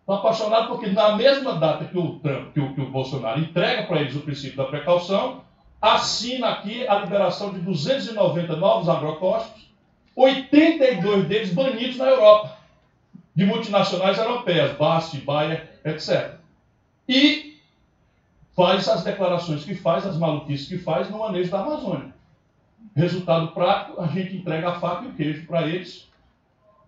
Estão 0.00 0.14
apaixonados 0.16 0.68
porque 0.68 0.88
na 0.88 1.16
mesma 1.16 1.54
data 1.54 1.84
que 1.84 1.96
o 1.96 2.18
Trump, 2.18 2.52
que 2.52 2.60
o, 2.60 2.74
que 2.74 2.80
o 2.80 2.90
Bolsonaro 2.90 3.40
entrega 3.40 3.84
para 3.84 4.00
eles 4.00 4.16
o 4.16 4.20
princípio 4.20 4.56
da 4.56 4.64
precaução, 4.64 5.42
assina 5.80 6.48
aqui 6.48 6.86
a 6.86 6.96
liberação 6.98 7.52
de 7.52 7.60
290 7.60 8.56
novos 8.56 8.88
agrotóxicos, 8.88 9.70
82 10.16 11.28
deles 11.28 11.54
banidos 11.54 11.96
na 11.96 12.06
Europa 12.06 12.58
de 13.34 13.46
multinacionais 13.46 14.18
europeias, 14.18 14.76
BASF, 14.76 15.18
Bayer, 15.20 15.80
etc. 15.84 16.34
E 17.08 17.58
faz 18.54 18.88
as 18.88 19.02
declarações 19.02 19.64
que 19.64 19.74
faz, 19.74 20.06
as 20.06 20.18
maluquices 20.18 20.68
que 20.68 20.78
faz 20.78 21.08
no 21.08 21.20
manejo 21.20 21.50
da 21.50 21.60
Amazônia. 21.60 22.12
Resultado 22.94 23.48
prático, 23.52 24.00
a 24.00 24.06
gente 24.08 24.36
entrega 24.36 24.70
a 24.70 24.80
faca 24.80 25.04
e 25.04 25.08
o 25.08 25.14
queijo 25.14 25.46
para 25.46 25.66
eles, 25.66 26.08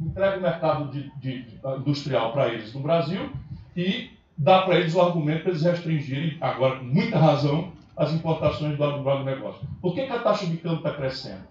entrega 0.00 0.38
o 0.38 0.42
mercado 0.42 0.90
de, 0.90 1.10
de, 1.20 1.46
industrial 1.78 2.32
para 2.32 2.48
eles 2.48 2.74
no 2.74 2.80
Brasil 2.80 3.30
e 3.76 4.10
dá 4.36 4.62
para 4.62 4.76
eles 4.76 4.94
o 4.94 5.00
argumento 5.00 5.42
para 5.42 5.50
eles 5.50 5.62
restringirem, 5.62 6.36
agora 6.40 6.78
com 6.78 6.84
muita 6.84 7.18
razão, 7.18 7.72
as 7.96 8.12
importações 8.12 8.76
do 8.76 8.84
agronegócio. 8.84 9.66
Por 9.80 9.94
que, 9.94 10.06
que 10.06 10.12
a 10.12 10.18
taxa 10.18 10.46
de 10.46 10.56
câmbio 10.56 10.78
está 10.78 10.92
crescendo? 10.92 11.42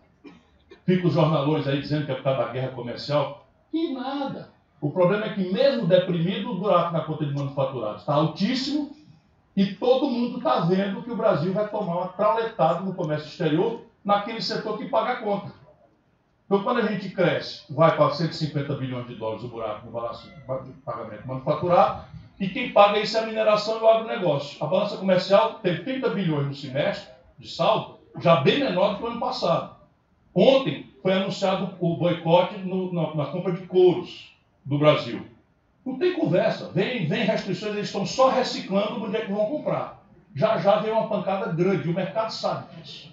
Fica 0.85 1.07
os 1.07 1.13
jornalões 1.13 1.67
aí 1.67 1.79
dizendo 1.79 2.05
que 2.05 2.11
é 2.11 2.15
por 2.15 2.23
causa 2.23 2.45
da 2.45 2.51
guerra 2.51 2.69
comercial. 2.69 3.47
E 3.71 3.93
nada. 3.93 4.49
O 4.81 4.89
problema 4.89 5.27
é 5.27 5.33
que, 5.33 5.53
mesmo 5.53 5.85
deprimido, 5.85 6.51
o 6.51 6.57
buraco 6.57 6.91
na 6.91 7.01
conta 7.01 7.25
de 7.25 7.33
manufaturados 7.33 8.01
está 8.01 8.15
altíssimo 8.15 8.91
e 9.55 9.75
todo 9.75 10.09
mundo 10.09 10.37
está 10.37 10.61
vendo 10.61 11.03
que 11.03 11.11
o 11.11 11.15
Brasil 11.15 11.53
vai 11.53 11.67
tomar 11.69 11.97
uma 11.97 12.07
trauletada 12.07 12.81
no 12.81 12.95
comércio 12.95 13.27
exterior 13.27 13.81
naquele 14.03 14.41
setor 14.41 14.77
que 14.77 14.85
paga 14.85 15.13
a 15.13 15.15
conta. 15.17 15.51
Então, 16.45 16.63
quando 16.63 16.79
a 16.79 16.87
gente 16.87 17.09
cresce, 17.09 17.63
vai 17.69 17.95
para 17.95 18.13
150 18.13 18.73
bilhões 18.75 19.07
de 19.07 19.15
dólares 19.15 19.43
o 19.43 19.47
buraco 19.47 19.85
no 19.85 19.91
balanço 19.91 20.29
de 20.29 20.71
pagamento 20.83 21.25
manufaturado, 21.25 22.05
e 22.39 22.49
quem 22.49 22.73
paga 22.73 22.99
isso 22.99 23.15
é 23.15 23.21
a 23.21 23.25
mineração 23.25 23.77
e 23.77 23.81
o 23.81 23.87
agronegócio. 23.87 24.61
A 24.61 24.67
balança 24.67 24.97
comercial 24.97 25.59
teve 25.61 25.83
30 25.83 26.09
bilhões 26.09 26.47
no 26.47 26.53
semestre 26.53 27.07
de 27.39 27.47
saldo, 27.47 27.99
já 28.19 28.37
bem 28.41 28.59
menor 28.59 28.93
do 28.93 28.97
que 28.97 29.03
o 29.03 29.07
ano 29.07 29.19
passado. 29.19 29.75
Ontem 30.33 30.89
foi 31.01 31.13
anunciado 31.13 31.75
o 31.79 31.95
boicote 31.95 32.57
no, 32.57 32.91
na, 32.93 33.15
na 33.15 33.25
compra 33.27 33.53
de 33.53 33.65
couros 33.67 34.35
do 34.65 34.77
Brasil. 34.77 35.25
Não 35.85 35.97
tem 35.97 36.13
conversa. 36.13 36.69
Vem, 36.73 37.07
vem 37.07 37.25
restrições, 37.25 37.73
eles 37.73 37.87
estão 37.87 38.05
só 38.05 38.29
reciclando 38.29 39.03
onde 39.03 39.15
é 39.15 39.21
que 39.21 39.31
vão 39.31 39.45
comprar. 39.45 40.03
Já 40.35 40.57
já 40.57 40.77
vem 40.77 40.91
uma 40.91 41.07
pancada 41.07 41.51
grande. 41.51 41.89
O 41.89 41.93
mercado 41.93 42.31
sabe 42.31 42.75
disso. 42.75 43.11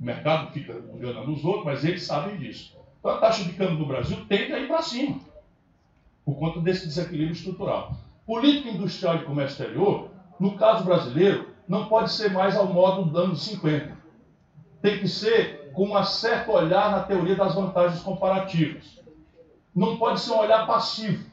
O 0.00 0.04
mercado 0.04 0.50
fica 0.52 0.72
enganando 0.94 1.32
os 1.32 1.44
outros, 1.44 1.64
mas 1.64 1.84
eles 1.84 2.04
sabem 2.04 2.36
disso. 2.38 2.76
Então 2.98 3.12
a 3.12 3.18
taxa 3.18 3.44
de 3.44 3.52
câmbio 3.52 3.78
no 3.78 3.86
Brasil 3.86 4.24
tende 4.26 4.52
a 4.52 4.58
ir 4.58 4.66
para 4.66 4.82
cima. 4.82 5.20
Por 6.24 6.38
conta 6.38 6.60
desse 6.60 6.86
desequilíbrio 6.86 7.32
estrutural. 7.32 7.94
Política 8.26 8.70
industrial 8.70 9.18
de 9.18 9.24
comércio 9.24 9.62
exterior, 9.62 10.08
no 10.38 10.56
caso 10.56 10.84
brasileiro, 10.84 11.48
não 11.68 11.86
pode 11.86 12.12
ser 12.12 12.32
mais 12.32 12.56
ao 12.56 12.66
modo 12.66 13.04
dos 13.04 13.20
anos 13.20 13.42
50. 13.42 13.96
Tem 14.80 14.98
que 14.98 15.08
ser 15.08 15.70
com 15.72 15.96
um 15.96 16.04
certo 16.04 16.52
olhar 16.52 16.90
na 16.90 17.00
teoria 17.00 17.36
das 17.36 17.54
vantagens 17.54 18.00
comparativas 18.00 19.00
não 19.74 19.96
pode 19.96 20.20
ser 20.20 20.32
um 20.32 20.38
olhar 20.38 20.66
passivo, 20.66 21.24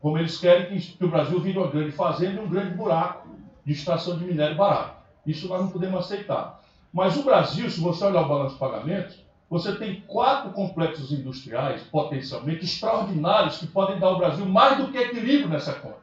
como 0.00 0.18
eles 0.18 0.38
querem 0.38 0.78
que, 0.78 1.04
o 1.04 1.08
Brasil 1.08 1.40
vire 1.40 1.58
uma 1.58 1.70
grande 1.70 1.92
fazenda 1.92 2.40
e 2.40 2.44
um 2.44 2.48
grande 2.48 2.74
buraco 2.74 3.28
de 3.64 3.72
extração 3.72 4.18
de 4.18 4.24
minério 4.24 4.56
barato. 4.56 5.02
Isso 5.26 5.48
nós 5.48 5.60
não 5.62 5.70
podemos 5.70 6.00
aceitar. 6.00 6.60
Mas 6.94 7.16
o 7.16 7.24
Brasil, 7.24 7.68
se 7.68 7.80
você 7.80 8.04
olhar 8.04 8.22
o 8.22 8.28
balanço 8.28 8.54
de 8.54 8.60
pagamentos, 8.60 9.18
você 9.50 9.74
tem 9.74 10.00
quatro 10.06 10.52
complexos 10.52 11.10
industriais 11.10 11.82
potencialmente 11.82 12.64
extraordinários 12.64 13.56
que 13.56 13.66
podem 13.66 13.98
dar 13.98 14.06
ao 14.06 14.16
Brasil 14.18 14.46
mais 14.46 14.78
do 14.78 14.92
que 14.92 14.98
equilíbrio 14.98 15.48
nessa 15.48 15.72
conta. 15.72 15.98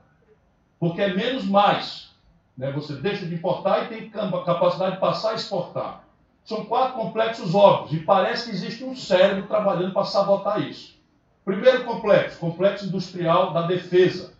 Porque 0.77 1.01
é 1.01 1.13
menos 1.13 1.45
mais. 1.45 2.11
Né? 2.57 2.73
Você 2.73 2.95
deixa 2.95 3.25
de 3.25 3.33
importar 3.33 3.85
e 3.85 3.87
tem 3.87 4.09
capacidade 4.09 4.95
de 4.95 4.99
passar 4.99 5.31
a 5.31 5.35
exportar. 5.35 6.03
São 6.43 6.65
quatro 6.65 6.95
complexos 6.99 7.55
óbvios 7.55 7.93
e 7.93 8.03
parece 8.03 8.49
que 8.49 8.55
existe 8.55 8.83
um 8.83 8.93
cérebro 8.93 9.47
trabalhando 9.47 9.93
para 9.93 10.03
sabotar 10.03 10.61
isso. 10.61 10.99
Primeiro 11.45 11.85
complexo, 11.85 12.37
complexo 12.37 12.85
industrial 12.87 13.53
da 13.53 13.61
defesa. 13.61 14.33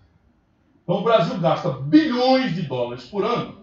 Então 0.83 0.97
o 0.97 1.03
Brasil 1.03 1.39
gasta 1.39 1.69
bilhões 1.69 2.53
de 2.53 2.63
dólares 2.63 3.05
por 3.05 3.23
ano. 3.23 3.60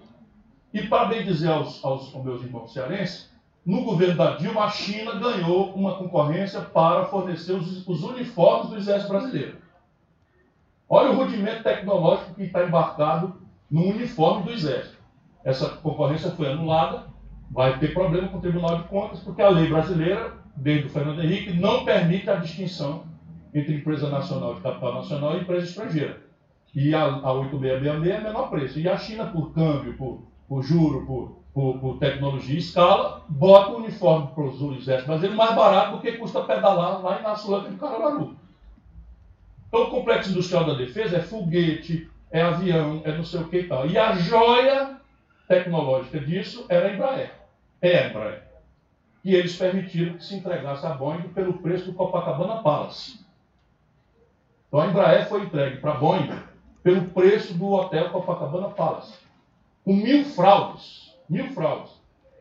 E 0.72 0.82
para 0.86 1.06
bem 1.06 1.24
dizer 1.24 1.50
aos, 1.50 1.84
aos, 1.84 2.14
aos 2.14 2.24
meus 2.24 2.42
irmãos 2.42 2.72
cearenses, 2.72 3.30
no 3.64 3.82
governo 3.84 4.16
da 4.16 4.36
Dilma, 4.36 4.64
a 4.64 4.70
China 4.70 5.14
ganhou 5.18 5.74
uma 5.74 5.96
concorrência 5.96 6.60
para 6.60 7.06
fornecer 7.06 7.52
os, 7.52 7.86
os 7.86 8.02
uniformes 8.02 8.70
do 8.70 8.76
exército 8.76 9.10
brasileiro. 9.10 9.56
Olha 10.88 11.10
o 11.10 11.16
rudimento 11.16 11.62
tecnológico 11.62 12.34
que 12.34 12.44
está 12.44 12.64
embarcado 12.64 13.34
no 13.70 13.88
uniforme 13.88 14.44
do 14.44 14.52
Exército. 14.52 14.96
Essa 15.44 15.68
concorrência 15.68 16.30
foi 16.30 16.50
anulada, 16.50 17.04
vai 17.50 17.78
ter 17.78 17.92
problema 17.92 18.28
com 18.28 18.38
o 18.38 18.40
Tribunal 18.40 18.78
de 18.78 18.88
Contas, 18.88 19.20
porque 19.20 19.42
a 19.42 19.50
lei 19.50 19.68
brasileira, 19.68 20.32
desde 20.56 20.86
o 20.86 20.90
Fernando 20.90 21.22
Henrique, 21.22 21.52
não 21.52 21.84
permite 21.84 22.30
a 22.30 22.36
distinção 22.36 23.04
entre 23.52 23.74
empresa 23.74 24.08
nacional 24.08 24.54
de 24.54 24.62
capital 24.62 24.94
nacional 24.94 25.36
e 25.36 25.42
empresa 25.42 25.66
estrangeira. 25.66 26.22
E 26.74 26.94
a, 26.94 27.02
a 27.02 27.32
8666 27.32 28.14
é 28.14 28.20
menor 28.20 28.50
preço. 28.50 28.78
E 28.78 28.88
a 28.88 28.96
China, 28.96 29.26
por 29.26 29.52
câmbio, 29.52 29.94
por, 29.94 30.22
por 30.48 30.62
juro, 30.62 31.04
por, 31.04 31.38
por, 31.52 31.78
por 31.78 31.98
tecnologia 31.98 32.54
e 32.54 32.58
escala, 32.58 33.22
bota 33.28 33.72
o 33.72 33.76
uniforme 33.78 34.28
para 34.34 34.44
os 34.44 34.60
exércitos 34.78 35.06
brasileiros 35.06 35.36
mais 35.36 35.54
barato 35.54 35.96
do 35.96 36.00
que 36.00 36.12
custa 36.12 36.42
pedalar 36.42 37.02
lá 37.02 37.18
em 37.18 37.22
Nassulanca 37.22 37.70
de 37.70 37.76
Caruaru. 37.76 38.36
Então, 39.68 39.82
o 39.82 39.90
complexo 39.90 40.30
industrial 40.30 40.64
da 40.64 40.74
defesa 40.74 41.18
é 41.18 41.20
foguete, 41.20 42.10
é 42.30 42.40
avião, 42.40 43.02
é 43.04 43.14
não 43.14 43.24
sei 43.24 43.40
o 43.40 43.48
que 43.48 43.58
e 43.60 43.68
tal. 43.68 43.86
E 43.86 43.98
a 43.98 44.14
joia 44.14 44.96
tecnológica 45.46 46.18
disso 46.20 46.64
era 46.68 46.88
a 46.88 46.94
Embraer. 46.94 47.32
É 47.82 47.98
a 47.98 48.08
Embraer. 48.08 48.42
E 49.22 49.34
eles 49.34 49.56
permitiram 49.56 50.14
que 50.14 50.24
se 50.24 50.36
entregasse 50.36 50.86
a 50.86 50.90
Boeing 50.90 51.28
pelo 51.34 51.54
preço 51.54 51.86
do 51.86 51.92
Copacabana 51.92 52.62
Palace. 52.62 53.20
Então 54.68 54.80
a 54.80 54.86
Embraer 54.86 55.28
foi 55.28 55.42
entregue 55.42 55.78
para 55.78 55.92
a 55.92 55.96
Boeing 55.96 56.30
pelo 56.82 57.02
preço 57.08 57.52
do 57.52 57.70
hotel 57.72 58.10
Copacabana 58.10 58.70
Palace. 58.70 59.27
Com 59.88 59.94
mil 59.94 60.22
fraudes. 60.22 61.14
Mil 61.30 61.50
fraudes. 61.52 61.92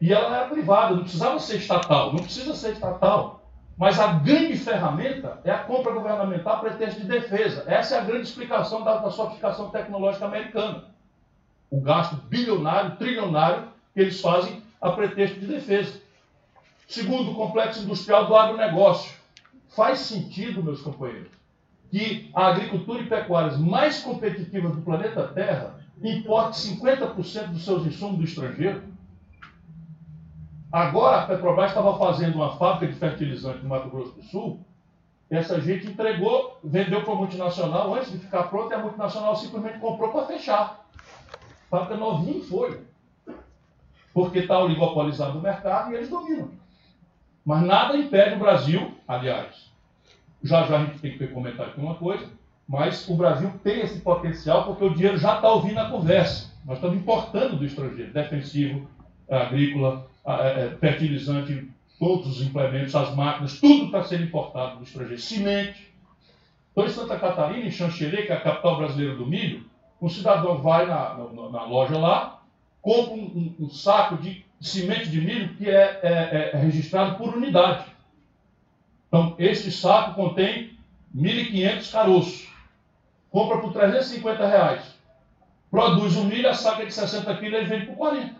E 0.01 0.11
ela 0.11 0.35
era 0.35 0.49
privada, 0.49 0.93
não 0.93 1.03
precisava 1.03 1.39
ser 1.39 1.55
estatal. 1.55 2.11
Não 2.11 2.21
precisa 2.21 2.53
ser 2.53 2.73
estatal. 2.73 3.41
Mas 3.77 3.97
a 3.97 4.07
grande 4.15 4.57
ferramenta 4.57 5.39
é 5.45 5.51
a 5.51 5.59
compra 5.59 5.93
governamental 5.93 6.55
a 6.55 6.59
pretexto 6.59 6.99
de 6.99 7.07
defesa. 7.07 7.63
Essa 7.65 7.95
é 7.95 7.99
a 7.99 8.03
grande 8.03 8.27
explicação 8.27 8.83
da, 8.83 8.97
da 8.97 9.09
sofisticação 9.09 9.69
tecnológica 9.69 10.25
americana. 10.25 10.83
O 11.71 11.79
gasto 11.79 12.17
bilionário, 12.17 12.97
trilionário 12.97 13.69
que 13.93 14.01
eles 14.01 14.19
fazem 14.19 14.61
a 14.81 14.91
pretexto 14.91 15.39
de 15.39 15.47
defesa. 15.47 16.01
Segundo, 16.85 17.31
o 17.31 17.35
complexo 17.35 17.81
industrial 17.81 18.27
do 18.27 18.35
agronegócio. 18.35 19.15
Faz 19.69 19.99
sentido, 19.99 20.61
meus 20.61 20.81
companheiros, 20.81 21.31
que 21.89 22.29
a 22.35 22.47
agricultura 22.47 23.03
e 23.03 23.07
pecuárias 23.07 23.57
mais 23.57 24.01
competitivas 24.01 24.75
do 24.75 24.81
planeta 24.81 25.29
Terra 25.29 25.76
importe 26.01 26.57
50% 26.57 27.47
dos 27.47 27.65
seus 27.65 27.85
insumos 27.85 28.17
do 28.17 28.23
estrangeiro? 28.23 28.83
Agora 30.71 31.21
a 31.21 31.25
Petrobras 31.25 31.69
estava 31.69 31.97
fazendo 31.97 32.35
uma 32.35 32.57
fábrica 32.57 32.91
de 32.91 32.99
fertilizante 32.99 33.63
no 33.63 33.69
Mato 33.69 33.89
Grosso 33.89 34.13
do 34.13 34.23
Sul. 34.23 34.59
Essa 35.29 35.59
gente 35.59 35.87
entregou, 35.87 36.59
vendeu 36.63 37.03
para 37.03 37.13
a 37.13 37.15
multinacional 37.15 37.93
antes 37.93 38.11
de 38.11 38.19
ficar 38.19 38.43
pronta 38.43 38.75
e 38.75 38.77
a 38.77 38.81
multinacional 38.81 39.35
simplesmente 39.35 39.79
comprou 39.79 40.11
para 40.11 40.25
fechar. 40.25 40.85
Fábrica 41.69 41.97
novinha 41.97 42.37
em 42.37 42.43
folha. 42.43 42.79
Porque 44.13 44.39
está 44.39 44.59
oligopolizado 44.59 45.37
o 45.39 45.41
mercado 45.41 45.91
e 45.91 45.95
eles 45.95 46.09
dominam. 46.09 46.51
Mas 47.45 47.61
nada 47.63 47.97
impede 47.97 48.35
o 48.35 48.39
Brasil, 48.39 48.93
aliás, 49.07 49.71
já 50.43 50.63
já 50.63 50.77
a 50.77 50.85
gente 50.85 50.99
tem 50.99 51.17
que 51.17 51.27
comentar 51.27 51.67
aqui 51.67 51.79
uma 51.79 51.95
coisa, 51.95 52.29
mas 52.67 53.07
o 53.07 53.15
Brasil 53.15 53.51
tem 53.63 53.79
esse 53.79 54.01
potencial 54.01 54.65
porque 54.65 54.83
o 54.83 54.93
dinheiro 54.93 55.17
já 55.17 55.35
está 55.35 55.49
ouvindo 55.49 55.79
a 55.79 55.89
conversa. 55.89 56.51
Nós 56.65 56.77
estamos 56.77 56.97
importando 56.97 57.55
do 57.55 57.65
estrangeiro, 57.65 58.11
defensivo, 58.11 58.87
agrícola, 59.29 60.07
é, 60.25 60.65
é, 60.65 60.77
fertilizante, 60.79 61.69
todos 61.97 62.27
os 62.27 62.45
implementos, 62.45 62.93
as 62.93 63.15
máquinas, 63.15 63.59
tudo 63.59 63.85
está 63.85 64.03
sendo 64.03 64.25
importado 64.25 64.77
do 64.77 64.83
estrangeiro. 64.83 65.21
Semente. 65.21 65.93
Então, 66.71 66.85
em 66.85 66.89
Santa 66.89 67.17
Catarina, 67.17 67.65
em 67.65 67.71
Xanxerê, 67.71 68.23
que 68.23 68.31
é 68.31 68.35
a 68.35 68.41
capital 68.41 68.77
brasileira 68.77 69.15
do 69.15 69.25
milho, 69.25 69.65
um 70.01 70.09
cidadão 70.09 70.61
vai 70.61 70.85
na, 70.85 71.15
na, 71.15 71.49
na 71.49 71.63
loja 71.63 71.97
lá, 71.97 72.41
compra 72.81 73.13
um, 73.13 73.55
um, 73.59 73.65
um, 73.65 73.69
saco 73.69 74.17
de 74.17 74.45
semente 74.61 75.09
de 75.09 75.19
milho 75.19 75.55
que 75.55 75.69
é, 75.69 75.99
é, 76.03 76.51
é 76.53 76.57
registrado 76.57 77.15
por 77.15 77.35
unidade. 77.35 77.85
Então, 79.07 79.35
este 79.39 79.71
saco 79.71 80.13
contém 80.13 80.77
1.500 81.15 81.91
caroços. 81.91 82.56
Compra 83.37 83.59
por 83.59 83.71
350 83.71 84.47
reais. 84.47 84.97
Produz 85.69 86.15
o 86.15 86.23
milho, 86.23 86.49
a 86.49 86.55
saca 86.55 86.83
de 86.83 86.91
60 86.91 87.37
quilos, 87.37 87.59
ele 87.59 87.69
vende 87.69 87.85
por 87.85 87.95
40. 87.95 88.33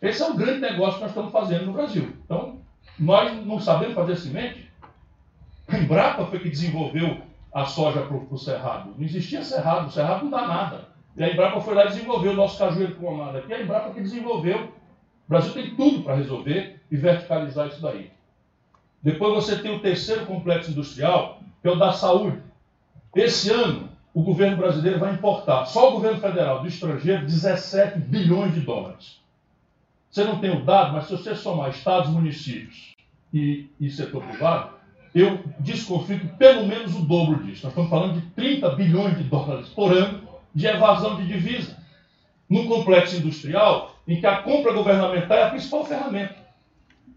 Esse 0.00 0.22
é 0.22 0.26
um 0.26 0.36
grande 0.36 0.60
negócio 0.60 0.94
que 0.94 1.00
nós 1.00 1.10
estamos 1.10 1.32
fazendo 1.32 1.66
no 1.66 1.72
Brasil. 1.72 2.16
Então, 2.24 2.60
nós 2.96 3.44
não 3.44 3.58
sabemos 3.58 3.96
fazer 3.96 4.14
semente. 4.14 4.70
A 5.66 5.76
Embrapa 5.76 6.24
foi 6.26 6.38
que 6.38 6.50
desenvolveu 6.50 7.20
a 7.52 7.64
soja 7.64 8.00
para 8.02 8.16
o 8.16 8.38
cerrado. 8.38 8.94
Não 8.96 9.04
existia 9.04 9.42
cerrado, 9.42 9.88
o 9.88 9.90
cerrado 9.90 10.22
não 10.22 10.30
dá 10.30 10.46
nada. 10.46 10.88
E 11.16 11.24
a 11.24 11.32
Embrapa 11.32 11.60
foi 11.62 11.74
lá 11.74 11.86
e 11.86 11.88
desenvolveu 11.88 12.30
o 12.30 12.36
nosso 12.36 12.60
cajueiro 12.60 12.94
clonado 12.94 13.38
aqui. 13.38 13.52
A 13.52 13.60
Embrapa 13.60 13.92
que 13.92 14.02
desenvolveu. 14.02 14.66
O 14.66 15.28
Brasil 15.28 15.52
tem 15.52 15.74
tudo 15.74 16.04
para 16.04 16.14
resolver 16.14 16.80
e 16.88 16.96
verticalizar 16.96 17.66
isso 17.66 17.82
daí. 17.82 18.12
Depois 19.02 19.34
você 19.34 19.58
tem 19.58 19.74
o 19.74 19.80
terceiro 19.80 20.26
complexo 20.26 20.70
industrial, 20.70 21.40
que 21.60 21.66
é 21.66 21.72
o 21.72 21.76
da 21.76 21.92
saúde. 21.92 22.49
Esse 23.14 23.50
ano, 23.50 23.88
o 24.14 24.22
governo 24.22 24.56
brasileiro 24.56 24.98
vai 24.98 25.14
importar, 25.14 25.64
só 25.66 25.88
o 25.88 25.92
governo 25.92 26.20
federal 26.20 26.60
do 26.60 26.68
estrangeiro, 26.68 27.26
17 27.26 27.98
bilhões 27.98 28.54
de 28.54 28.60
dólares. 28.60 29.20
Você 30.10 30.24
não 30.24 30.38
tem 30.38 30.50
o 30.50 30.64
dado, 30.64 30.92
mas 30.92 31.06
se 31.06 31.12
você 31.12 31.34
somar 31.34 31.70
estados, 31.70 32.10
municípios 32.10 32.94
e, 33.32 33.68
e 33.80 33.90
setor 33.90 34.22
privado, 34.24 34.70
eu 35.14 35.40
desconfio 35.58 36.20
que 36.20 36.26
pelo 36.26 36.66
menos 36.66 36.94
o 36.94 37.02
dobro 37.02 37.44
disso. 37.44 37.64
Nós 37.64 37.72
estamos 37.72 37.90
falando 37.90 38.20
de 38.20 38.26
30 38.30 38.70
bilhões 38.70 39.16
de 39.16 39.24
dólares 39.24 39.68
por 39.68 39.92
ano 39.92 40.28
de 40.54 40.66
evasão 40.66 41.16
de 41.16 41.26
divisa. 41.26 41.78
Num 42.48 42.66
complexo 42.66 43.16
industrial 43.16 43.94
em 44.06 44.18
que 44.18 44.26
a 44.26 44.42
compra 44.42 44.72
governamental 44.72 45.36
é 45.36 45.44
a 45.44 45.50
principal 45.50 45.84
ferramenta. 45.84 46.34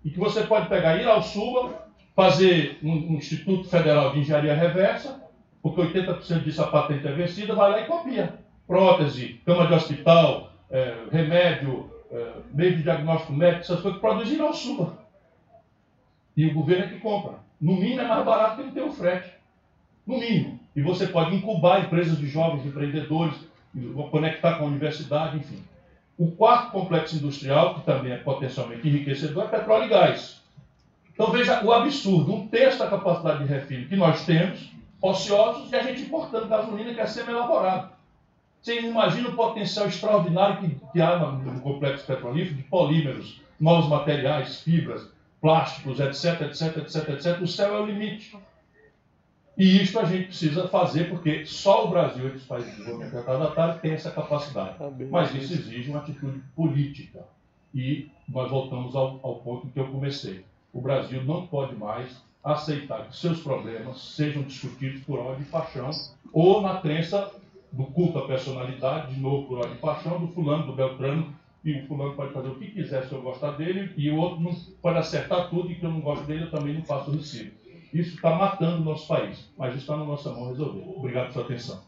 E 0.05 0.11
que 0.11 0.19
você 0.19 0.43
pode 0.43 0.67
pegar, 0.67 0.97
ir 0.97 1.07
ao 1.07 1.23
Sul, 1.23 1.73
fazer 2.15 2.77
um, 2.83 2.91
um 2.91 3.15
Instituto 3.15 3.67
Federal 3.67 4.11
de 4.11 4.19
Engenharia 4.19 4.53
Reversa, 4.53 5.22
porque 5.63 5.81
80% 5.81 6.43
disso 6.43 6.61
a 6.61 6.67
patente 6.67 7.07
é 7.07 7.11
vencida, 7.13 7.55
vai 7.55 7.71
lá 7.71 7.81
e 7.81 7.87
copia. 7.87 8.33
Prótese, 8.67 9.39
cama 9.45 9.65
de 9.65 9.73
hospital, 9.73 10.51
é, 10.69 10.93
remédio, 11.09 11.89
é, 12.11 12.33
meio 12.53 12.75
de 12.75 12.83
diagnóstico 12.83 13.31
médico, 13.31 13.61
essas 13.61 13.79
coisas, 13.79 14.01
produzir 14.01 14.41
ao 14.41 14.53
sul. 14.53 14.91
E 16.35 16.45
o 16.45 16.53
governo 16.53 16.83
é 16.83 16.87
que 16.89 16.99
compra. 16.99 17.35
No 17.61 17.77
mínimo 17.77 18.01
é 18.01 18.07
mais 18.07 18.25
barato 18.25 18.57
que 18.57 18.61
ele 18.63 18.71
ter 18.71 18.81
o 18.81 18.91
frete. 18.91 19.31
No 20.05 20.19
mínimo. 20.19 20.59
E 20.75 20.81
você 20.81 21.07
pode 21.07 21.33
incubar 21.33 21.85
empresas 21.85 22.17
de 22.17 22.27
jovens 22.27 22.65
empreendedores, 22.65 23.35
conectar 24.11 24.55
com 24.55 24.65
a 24.65 24.67
universidade, 24.67 25.37
enfim. 25.37 25.63
O 26.17 26.29
quarto 26.31 26.71
complexo 26.71 27.15
industrial, 27.15 27.75
que 27.75 27.85
também 27.85 28.11
é 28.11 28.17
potencialmente 28.17 28.87
enriquecedor, 28.87 29.45
é 29.45 29.47
petróleo 29.47 29.85
e 29.85 29.89
gás. 29.89 30.41
Então 31.13 31.31
veja 31.31 31.63
o 31.63 31.71
absurdo, 31.71 32.33
um 32.33 32.47
terço 32.47 32.79
da 32.79 32.89
capacidade 32.89 33.43
de 33.43 33.45
refino 33.45 33.87
que 33.87 33.95
nós 33.95 34.25
temos, 34.25 34.73
ociosos, 35.03 35.69
e 35.69 35.75
a 35.75 35.83
gente 35.83 36.03
importando 36.03 36.47
gasolina 36.47 36.93
que 36.93 37.01
é 37.01 37.05
semi-elaborada. 37.05 37.91
Você 38.61 38.79
imagina 38.79 39.27
o 39.27 39.35
potencial 39.35 39.87
extraordinário 39.87 40.61
que, 40.61 40.79
que 40.93 41.01
há 41.01 41.19
no 41.19 41.59
complexo 41.59 42.07
petrolífero 42.07 42.55
de 42.55 42.63
polímeros, 42.63 43.41
novos 43.59 43.89
materiais, 43.89 44.61
fibras, 44.61 45.11
plásticos, 45.41 45.99
etc, 45.99 46.43
etc, 46.43 46.77
etc, 46.77 47.09
etc. 47.09 47.41
O 47.41 47.47
céu 47.47 47.75
é 47.75 47.81
o 47.81 47.85
limite. 47.85 48.37
E 49.57 49.83
isso 49.83 49.99
a 49.99 50.05
gente 50.05 50.27
precisa 50.27 50.69
fazer 50.69 51.09
porque 51.09 51.45
só 51.45 51.85
o 51.85 51.89
Brasil, 51.89 52.25
entre 52.25 52.37
os 52.37 52.45
países 52.45 52.71
de 52.71 52.77
desenvolvimento 52.77 53.13
retardatário, 53.13 53.81
tem 53.81 53.91
essa 53.91 54.09
capacidade. 54.09 54.77
Tá 54.77 54.89
Mas 55.11 55.35
isso 55.35 55.53
exige 55.53 55.89
uma 55.89 55.99
atitude 55.99 56.41
política. 56.55 57.25
E 57.75 58.09
nós 58.27 58.49
voltamos 58.49 58.95
ao, 58.95 59.19
ao 59.21 59.35
ponto 59.35 59.67
que 59.67 59.79
eu 59.79 59.87
comecei. 59.89 60.45
O 60.71 60.79
Brasil 60.79 61.21
não 61.25 61.45
pode 61.45 61.75
mais 61.75 62.23
aceitar 62.43 63.07
que 63.07 63.15
seus 63.15 63.41
problemas 63.41 64.01
sejam 64.15 64.43
discutidos 64.43 65.01
por 65.03 65.19
ódio 65.19 65.43
e 65.43 65.45
paixão 65.45 65.89
ou 66.31 66.61
na 66.61 66.81
crença 66.81 67.31
do 67.71 67.85
culto 67.85 68.19
à 68.19 68.27
personalidade, 68.27 69.15
de 69.15 69.19
novo 69.19 69.47
por 69.47 69.57
ordem 69.59 69.75
de 69.75 69.81
paixão, 69.81 70.19
do 70.19 70.27
fulano, 70.27 70.67
do 70.67 70.73
Beltrano, 70.73 71.33
e 71.63 71.79
o 71.79 71.87
fulano 71.87 72.13
pode 72.15 72.33
fazer 72.33 72.49
o 72.49 72.55
que 72.55 72.67
quiser 72.67 73.05
se 73.05 73.13
eu 73.13 73.21
gostar 73.21 73.51
dele, 73.51 73.91
e 73.97 74.11
o 74.11 74.17
outro 74.17 74.55
pode 74.81 74.99
acertar 74.99 75.49
tudo, 75.49 75.71
e 75.71 75.75
que 75.75 75.85
eu 75.85 75.89
não 75.89 76.01
gosto 76.01 76.25
dele, 76.25 76.43
eu 76.43 76.51
também 76.51 76.73
não 76.73 76.83
faço 76.83 77.09
o 77.09 77.15
recibo. 77.15 77.51
Isso 77.93 78.15
está 78.15 78.35
matando 78.35 78.81
o 78.81 78.85
nosso 78.85 79.07
país, 79.07 79.49
mas 79.57 79.75
está 79.75 79.95
na 79.95 80.03
nossa 80.03 80.31
mão 80.31 80.49
resolver. 80.49 80.83
Obrigado 80.95 81.31
pela 81.31 81.33
sua 81.33 81.43
atenção. 81.43 81.81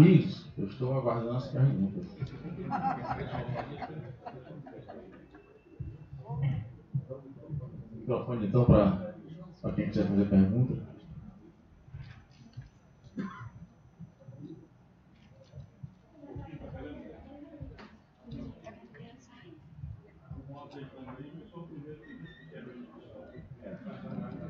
Luiz, 0.00 0.46
eu 0.56 0.66
estou 0.66 0.96
aguardando 0.96 1.36
as 1.36 1.48
perguntas. 1.48 2.06
Microfone 7.92 8.46
então 8.46 8.64
para 8.64 9.72
quem 9.76 9.90
quiser 9.90 10.08
fazer 10.08 10.24
pergunta. 10.24 10.74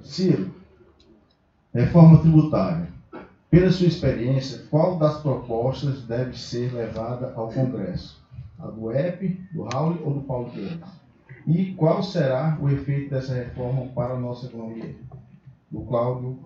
Ciro, 0.04 0.54
reforma 1.74 2.20
tributária. 2.20 2.79
Experiência, 4.00 4.64
qual 4.70 4.96
das 4.96 5.20
propostas 5.20 6.04
deve 6.04 6.34
ser 6.34 6.72
levada 6.72 7.34
ao 7.36 7.52
Congresso? 7.52 8.18
A 8.58 8.68
do 8.68 8.90
EP, 8.90 9.38
do 9.52 9.64
Raul 9.64 9.98
ou 10.02 10.14
do 10.14 10.20
Paulo 10.22 10.48
Guedes? 10.48 10.88
E 11.46 11.74
qual 11.74 12.02
será 12.02 12.56
o 12.62 12.70
efeito 12.70 13.10
dessa 13.10 13.34
reforma 13.34 13.88
para 13.88 14.14
a 14.14 14.18
nossa 14.18 14.46
economia? 14.46 14.96
Do 15.70 15.82
Cláudio. 15.82 16.38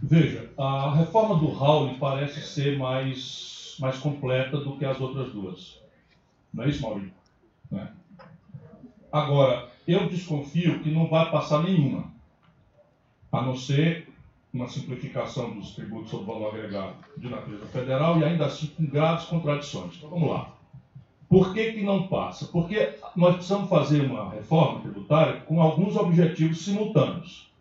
Veja, 0.00 0.48
a 0.56 0.94
reforma 0.94 1.40
do 1.40 1.50
Raul 1.50 1.98
parece 1.98 2.40
ser 2.40 2.78
mais, 2.78 3.76
mais 3.80 3.98
completa 3.98 4.58
do 4.58 4.76
que 4.76 4.84
as 4.84 5.00
outras 5.00 5.32
duas. 5.32 5.82
Não 6.54 6.62
é 6.62 6.68
isso, 6.68 6.82
Maurício? 6.82 7.12
É. 7.72 7.88
Agora, 9.10 9.68
eu 9.88 10.08
desconfio 10.08 10.78
que 10.84 10.90
não 10.92 11.08
vai 11.08 11.32
passar 11.32 11.64
nenhuma 11.64 12.12
a 13.32 13.42
não 13.42 13.56
ser 13.56 14.07
uma 14.52 14.68
simplificação 14.68 15.50
dos 15.54 15.74
tributos 15.74 16.10
sobre 16.10 16.26
valor 16.26 16.54
agregado 16.54 16.94
de 17.16 17.28
natureza 17.28 17.66
federal 17.66 18.18
e 18.18 18.24
ainda 18.24 18.46
assim 18.46 18.68
com 18.68 18.86
graves 18.86 19.26
contradições. 19.26 19.96
Então 19.96 20.10
vamos 20.10 20.30
lá. 20.30 20.54
Por 21.28 21.52
que, 21.52 21.72
que 21.72 21.82
não 21.82 22.08
passa? 22.08 22.46
Porque 22.46 22.94
nós 23.14 23.34
precisamos 23.36 23.68
fazer 23.68 24.00
uma 24.00 24.30
reforma 24.30 24.80
tributária 24.80 25.40
com 25.42 25.60
alguns 25.60 25.94
objetivos 25.94 26.64
simultâneos. 26.64 27.52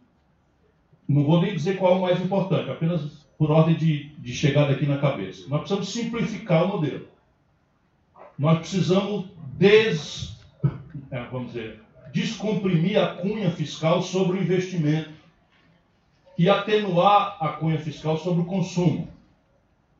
Não 1.07 1.23
vou 1.23 1.41
nem 1.41 1.53
dizer 1.53 1.77
qual 1.77 1.93
é 1.93 1.95
o 1.97 2.01
mais 2.01 2.21
importante, 2.21 2.69
apenas 2.69 3.27
por 3.37 3.51
ordem 3.51 3.75
de, 3.75 4.09
de 4.17 4.33
chegada 4.33 4.71
aqui 4.71 4.85
na 4.85 4.97
cabeça. 4.97 5.47
Nós 5.49 5.59
precisamos 5.59 5.89
simplificar 5.89 6.63
o 6.63 6.67
modelo. 6.69 7.07
Nós 8.39 8.59
precisamos 8.59 9.25
des, 9.57 10.37
é, 11.11 11.23
vamos 11.25 11.53
dizer, 11.53 11.81
descomprimir 12.13 12.97
a 12.97 13.15
cunha 13.15 13.51
fiscal 13.51 14.01
sobre 14.01 14.37
o 14.37 14.41
investimento 14.41 15.16
e 16.37 16.49
atenuar 16.49 17.37
a 17.39 17.49
cunha 17.49 17.79
fiscal 17.79 18.17
sobre 18.17 18.41
o 18.41 18.45
consumo 18.45 19.07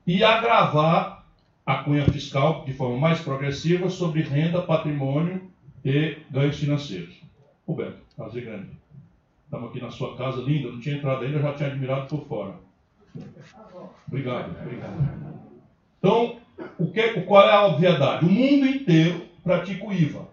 e 0.05 0.23
agravar 0.23 1.25
a 1.65 1.77
cunha 1.83 2.05
fiscal 2.05 2.63
de 2.63 2.73
forma 2.73 2.97
mais 2.97 3.19
progressiva 3.19 3.89
sobre 3.89 4.21
renda, 4.21 4.61
patrimônio 4.61 5.49
e 5.83 6.17
ganhos 6.29 6.57
financeiros. 6.57 7.19
Roberto, 7.67 7.97
prazer 8.15 8.45
grande. 8.45 8.69
Estamos 9.43 9.69
aqui 9.69 9.81
na 9.81 9.91
sua 9.91 10.15
casa, 10.15 10.41
linda, 10.41 10.71
não 10.71 10.79
tinha 10.79 10.95
entrado 10.95 11.25
ainda, 11.25 11.39
já 11.39 11.53
tinha 11.53 11.69
admirado 11.69 12.07
por 12.07 12.25
fora. 12.27 12.53
Obrigado, 14.07 14.55
obrigado. 14.61 15.37
Então, 15.97 16.37
o 16.77 16.91
que, 16.91 17.21
qual 17.21 17.47
é 17.47 17.53
a 17.53 17.65
obviedade? 17.65 18.25
O 18.25 18.29
mundo 18.29 18.65
inteiro 18.65 19.25
pratica 19.43 19.85
o 19.85 19.91
IVA. 19.91 20.27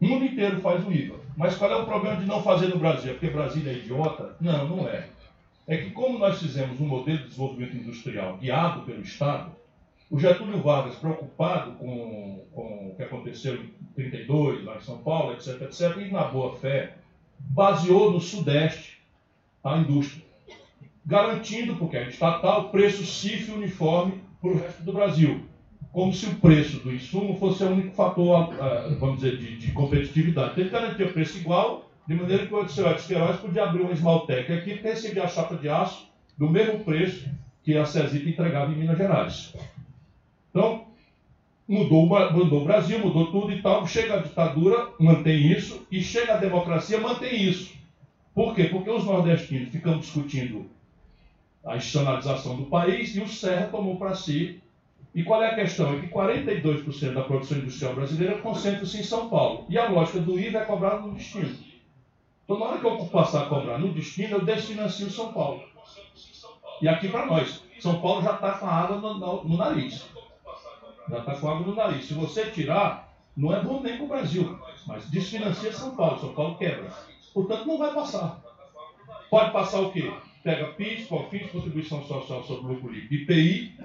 O 0.00 0.06
mundo 0.06 0.24
inteiro 0.24 0.60
faz 0.60 0.84
o 0.86 0.92
IVA. 0.92 1.16
Mas 1.36 1.56
qual 1.56 1.70
é 1.70 1.76
o 1.76 1.86
problema 1.86 2.16
de 2.16 2.26
não 2.26 2.42
fazer 2.42 2.68
no 2.68 2.78
Brasil? 2.78 3.10
É 3.10 3.14
porque 3.14 3.30
Brasília 3.30 3.72
é 3.72 3.76
idiota? 3.76 4.36
Não, 4.40 4.68
não 4.68 4.88
é 4.88 5.08
é 5.70 5.76
que, 5.76 5.90
como 5.90 6.18
nós 6.18 6.40
fizemos 6.40 6.80
um 6.80 6.86
modelo 6.86 7.18
de 7.18 7.28
desenvolvimento 7.28 7.76
industrial 7.76 8.36
guiado 8.38 8.82
pelo 8.82 9.02
Estado, 9.02 9.52
o 10.10 10.18
Getúlio 10.18 10.60
Vargas, 10.60 10.96
preocupado 10.96 11.74
com, 11.74 12.44
com 12.52 12.88
o 12.88 12.94
que 12.96 13.04
aconteceu 13.04 13.54
em 13.54 13.70
32, 13.94 14.64
lá 14.64 14.76
em 14.76 14.80
São 14.80 14.98
Paulo, 14.98 15.32
etc., 15.32 15.62
etc., 15.62 15.96
e 15.98 16.10
na 16.10 16.24
boa 16.24 16.56
fé, 16.56 16.96
baseou 17.38 18.10
no 18.10 18.20
Sudeste 18.20 18.98
a 19.62 19.78
indústria, 19.78 20.24
garantindo, 21.06 21.76
porque 21.76 21.96
é 21.96 22.08
estatal, 22.08 22.70
preço 22.70 23.06
CIF 23.06 23.52
uniforme 23.52 24.20
para 24.40 24.50
o 24.50 24.58
resto 24.58 24.82
do 24.82 24.92
Brasil, 24.92 25.44
como 25.92 26.12
se 26.12 26.26
o 26.26 26.34
preço 26.40 26.80
do 26.80 26.92
insumo 26.92 27.38
fosse 27.38 27.62
o 27.62 27.70
único 27.70 27.94
fator, 27.94 28.52
ah, 28.60 28.96
vamos 28.98 29.20
dizer, 29.20 29.38
de, 29.38 29.56
de 29.56 29.70
competitividade. 29.70 30.50
Então, 30.50 30.64
ele 30.64 30.70
garantia 30.70 31.12
preço 31.12 31.38
igual 31.38 31.89
de 32.10 32.16
maneira 32.16 32.44
que 32.44 32.52
o 32.52 32.58
Odisseu 32.58 32.92
Queiroz 33.06 33.36
podia 33.36 33.62
abrir 33.62 33.82
uma 33.82 33.92
Esmaltec 33.92 34.52
aqui 34.52 34.70
e 34.70 34.74
recebia 34.74 35.22
a 35.22 35.28
chapa 35.28 35.54
de 35.54 35.68
aço 35.68 36.08
do 36.36 36.50
mesmo 36.50 36.80
preço 36.80 37.30
que 37.62 37.76
a 37.76 37.84
Cesita 37.84 38.28
entregava 38.28 38.72
em 38.72 38.74
Minas 38.74 38.98
Gerais. 38.98 39.54
Então, 40.50 40.86
mudou, 41.68 42.06
mudou 42.32 42.62
o 42.62 42.64
Brasil, 42.64 42.98
mudou 42.98 43.30
tudo 43.30 43.52
e 43.52 43.62
tal. 43.62 43.86
Chega 43.86 44.14
a 44.14 44.22
ditadura, 44.22 44.88
mantém 44.98 45.52
isso, 45.52 45.86
e 45.88 46.02
chega 46.02 46.34
a 46.34 46.38
democracia, 46.38 46.98
mantém 46.98 47.44
isso. 47.44 47.74
Por 48.34 48.56
quê? 48.56 48.64
Porque 48.64 48.90
os 48.90 49.04
nordestinos 49.04 49.68
ficam 49.68 49.96
discutindo 49.96 50.68
a 51.64 51.76
institucionalização 51.76 52.56
do 52.56 52.64
país 52.64 53.14
e 53.14 53.20
o 53.20 53.28
Serra 53.28 53.68
tomou 53.68 53.94
para 53.94 54.16
si. 54.16 54.60
E 55.14 55.22
qual 55.22 55.44
é 55.44 55.52
a 55.52 55.54
questão? 55.54 55.94
É 55.94 56.00
que 56.00 56.08
42% 56.08 57.12
da 57.12 57.22
produção 57.22 57.58
industrial 57.58 57.94
brasileira 57.94 58.38
concentra-se 58.38 58.98
em 58.98 59.04
São 59.04 59.28
Paulo. 59.28 59.64
E 59.68 59.78
a 59.78 59.88
lógica 59.88 60.18
do 60.18 60.36
IVA 60.36 60.58
é 60.58 60.64
cobrar 60.64 60.98
no 60.98 61.14
destino. 61.14 61.69
Então, 62.50 62.58
na 62.58 62.66
hora 62.66 62.78
que 62.80 62.84
eu 62.84 63.06
passar 63.06 63.42
a 63.42 63.46
cobrar 63.46 63.78
no 63.78 63.94
destino, 63.94 64.38
eu 64.38 64.44
desfinancio 64.44 65.08
São 65.08 65.32
Paulo. 65.32 65.62
E 66.82 66.88
aqui 66.88 67.08
para 67.08 67.24
nós, 67.24 67.62
São 67.78 68.00
Paulo 68.00 68.22
já 68.22 68.34
está 68.34 68.54
com 68.54 68.66
a 68.66 68.72
água 68.72 68.96
no, 68.96 69.18
no, 69.20 69.44
no 69.44 69.56
nariz. 69.56 70.04
Já 71.08 71.18
está 71.20 71.36
com 71.36 71.48
água 71.48 71.64
no 71.64 71.76
nariz. 71.76 72.06
Se 72.06 72.14
você 72.14 72.50
tirar, 72.50 73.08
não 73.36 73.54
é 73.54 73.62
bom 73.62 73.80
nem 73.80 73.96
para 73.96 74.04
o 74.04 74.08
Brasil, 74.08 74.58
mas 74.84 75.08
desfinancia 75.08 75.72
São 75.72 75.94
Paulo. 75.94 76.18
São 76.18 76.34
Paulo 76.34 76.56
quebra. 76.56 76.92
Portanto, 77.32 77.66
não 77.66 77.78
vai 77.78 77.94
passar. 77.94 78.42
Pode 79.30 79.52
passar 79.52 79.82
o 79.82 79.92
quê? 79.92 80.12
Pega 80.42 80.72
PIS, 80.72 81.06
COFINS, 81.06 81.52
Contribuição 81.52 82.02
Social 82.02 82.42
sobre 82.42 82.66
Lucro 82.66 82.90
Líquido, 82.90 83.14
IPI 83.14 83.78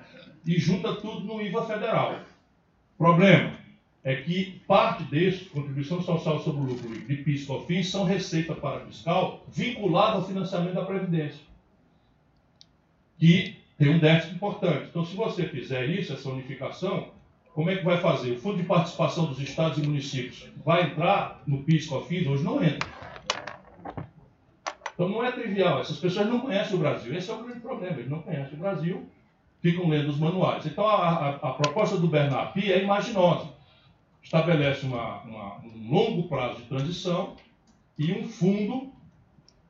e 0.47 0.57
junta 0.57 0.91
tudo 0.95 1.24
no 1.24 1.39
IVA 1.39 1.68
federal. 1.68 2.16
Problema 2.97 3.64
é 4.06 4.16
que 4.18 4.62
parte 4.68 5.03
desse, 5.06 5.45
contribuição 5.45 5.99
social 5.99 6.39
sobre 6.39 6.62
o 6.62 6.66
lucro 6.66 6.88
de 6.88 7.16
PIS 7.16 7.49
e 7.70 7.84
são 7.84 8.03
receita 8.03 8.53
para 8.53 8.82
fiscal 8.82 9.43
vinculada 9.51 10.18
ao 10.18 10.28
financiamento 10.28 10.76
da 10.76 10.86
Previdência, 10.86 11.41
que 13.18 13.58
tem 13.80 13.89
um 13.89 13.97
déficit 13.97 14.36
importante. 14.36 14.89
Então, 14.91 15.03
se 15.03 15.16
você 15.16 15.47
fizer 15.47 15.89
isso, 15.89 16.14
essa 16.14 16.30
unificação, 16.30 17.10
como 17.56 17.72
é 17.72 17.78
que 17.78 17.84
vai 17.84 17.99
fazer? 17.99 18.34
O 18.34 18.38
Fundo 18.38 18.58
de 18.58 18.64
Participação 18.64 19.26
dos 19.26 19.39
Estados 19.39 19.80
e 19.80 19.82
Municípios 19.82 20.47
vai 20.64 20.84
entrar 20.84 21.41
no 21.47 21.64
PIS 21.64 21.88
COFINS? 21.88 22.28
Hoje 22.28 22.43
não 22.43 22.64
entra. 22.64 22.88
Então, 24.93 25.10
não 25.10 25.26
é 25.26 25.32
trivial. 25.32 25.80
Essas 25.80 25.97
pessoas 25.97 26.28
não 26.28 26.41
conhecem 26.41 26.76
o 26.76 26.80
Brasil. 26.80 27.14
Esse 27.16 27.32
é 27.32 27.34
o 27.34 27.43
grande 27.43 27.60
problema. 27.60 27.97
Eles 27.97 28.12
não 28.12 28.22
conhecem 28.22 28.53
o 28.53 28.62
Brasil, 28.62 29.10
ficam 29.62 29.89
lendo 29.89 30.10
os 30.10 30.20
manuais. 30.20 30.64
Então, 30.64 30.86
a, 30.86 31.10
a, 31.10 31.30
a 31.30 31.53
proposta 31.53 31.97
do 31.97 32.08
Bernard 32.08 32.53
Pi 32.53 32.72
é 32.72 32.84
imaginosa 32.84 33.55
estabelece 34.26 34.86
uma, 34.88 35.21
uma, 35.21 35.57
um 35.59 35.88
longo 35.88 36.28
prazo 36.28 36.57
de 36.57 36.63
transição 36.63 37.36
e 37.97 38.11
um 38.11 38.28
fundo, 38.28 38.91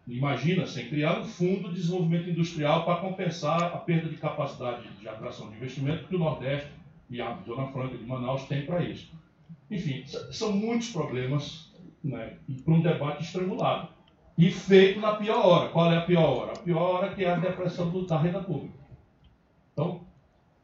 imagina 0.07 0.65
sem 0.65 0.87
criar 0.87 1.19
um 1.19 1.25
fundo 1.25 1.69
de 1.69 1.75
desenvolvimento 1.75 2.29
industrial 2.29 2.85
para 2.85 3.01
compensar 3.01 3.61
a 3.61 3.77
perda 3.77 4.07
de 4.07 4.15
capacidade 4.15 4.87
de 4.97 5.09
atração 5.09 5.49
de 5.49 5.57
investimento 5.57 6.07
que 6.07 6.15
o 6.15 6.19
Nordeste 6.19 6.69
e 7.09 7.21
a 7.21 7.37
Zona 7.45 7.67
Franca 7.67 7.97
de 7.97 8.05
Manaus 8.05 8.45
tem 8.45 8.65
para 8.65 8.81
isso. 8.81 9.11
Enfim, 9.69 10.05
são 10.31 10.53
muitos 10.53 10.89
problemas 10.89 11.69
né, 12.01 12.37
para 12.63 12.73
um 12.73 12.81
debate 12.81 13.23
estrangulado. 13.23 13.89
E 14.37 14.51
feito 14.51 14.99
na 14.99 15.15
pior 15.15 15.45
hora. 15.45 15.69
Qual 15.69 15.91
é 15.91 15.97
a 15.97 16.01
pior 16.01 16.29
hora? 16.29 16.53
A 16.53 16.59
pior 16.59 16.81
hora 16.81 17.13
que 17.13 17.23
é 17.23 17.31
a 17.31 17.35
depressão 17.35 17.89
do, 17.89 18.05
da 18.05 18.17
renda 18.17 18.41
pública. 18.41 18.73
Então, 19.73 20.01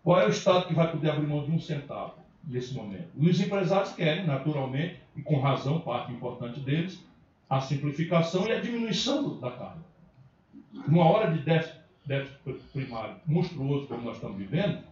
qual 0.03 0.19
é 0.19 0.25
o 0.25 0.29
Estado 0.29 0.67
que 0.67 0.73
vai 0.73 0.89
poder 0.89 1.09
abrir 1.09 1.27
mão 1.27 1.43
de 1.43 1.51
um 1.51 1.59
centavo? 1.59 2.20
Nesse 2.43 2.73
momento. 2.73 3.09
Os 3.17 3.39
empresários 3.39 3.93
querem, 3.93 4.25
naturalmente, 4.25 4.99
e 5.15 5.21
com 5.21 5.39
razão, 5.39 5.81
parte 5.81 6.11
importante 6.11 6.59
deles, 6.59 7.03
a 7.49 7.59
simplificação 7.59 8.47
e 8.47 8.51
a 8.51 8.61
diminuição 8.61 9.39
da 9.39 9.51
carga. 9.51 9.83
Numa 10.87 11.03
hora 11.03 11.31
de 11.31 11.43
déficit, 11.43 11.81
déficit 12.05 12.63
primário 12.71 13.15
monstruoso 13.25 13.87
como 13.87 14.03
nós 14.03 14.15
estamos 14.15 14.37
vivendo, 14.37 14.83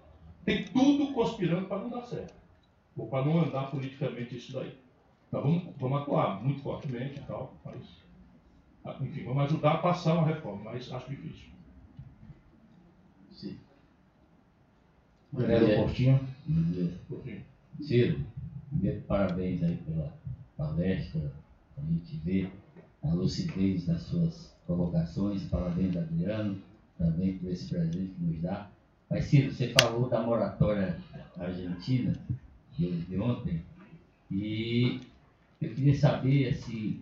tem 0.46 0.66
tudo 0.66 1.14
conspirando 1.14 1.68
para 1.68 1.80
não 1.80 1.90
dar 1.90 2.04
certo, 2.04 2.34
ou 2.98 3.08
para 3.08 3.26
não 3.26 3.40
andar 3.40 3.72
politicamente 3.72 4.38
isso 4.38 4.54
daí. 4.54 4.78
Então 5.28 5.42
vamos, 5.42 5.64
vamos 5.78 6.02
atuar 6.02 6.44
muito 6.44 6.62
fortemente 6.62 7.20
e 7.20 7.24
tal, 7.24 7.54
mas, 7.64 7.84
enfim, 9.02 9.24
vamos 9.24 9.44
ajudar 9.44 9.76
a 9.76 9.78
passar 9.78 10.16
uma 10.16 10.28
reforma, 10.28 10.72
mas 10.72 10.92
acho 10.92 11.10
difícil. 11.10 11.50
Sim. 13.32 13.58
Galera 15.32 15.60
do 15.60 15.76
Portinho. 15.76 16.20
Ciro, 17.82 18.20
primeiro 18.70 19.02
parabéns 19.02 19.62
aí 19.62 19.78
pela 19.78 20.12
palestra, 20.58 21.32
a 21.78 21.82
gente 21.82 22.18
vê 22.18 22.50
a 23.04 23.14
lucidez 23.14 23.86
das 23.86 24.02
suas 24.02 24.56
colocações, 24.66 25.44
parabéns 25.44 25.96
Adriano, 25.96 26.60
também 26.98 27.38
por 27.38 27.52
esse 27.52 27.70
presente 27.70 28.12
que 28.18 28.24
nos 28.24 28.42
dá. 28.42 28.70
Mas 29.08 29.26
Ciro, 29.26 29.52
você 29.52 29.70
falou 29.70 30.10
da 30.10 30.22
moratória 30.22 30.98
argentina 31.38 32.20
de, 32.76 33.02
de 33.04 33.20
ontem, 33.20 33.64
e 34.32 35.00
eu 35.62 35.74
queria 35.74 35.96
saber 35.96 36.50
assim, 36.50 37.02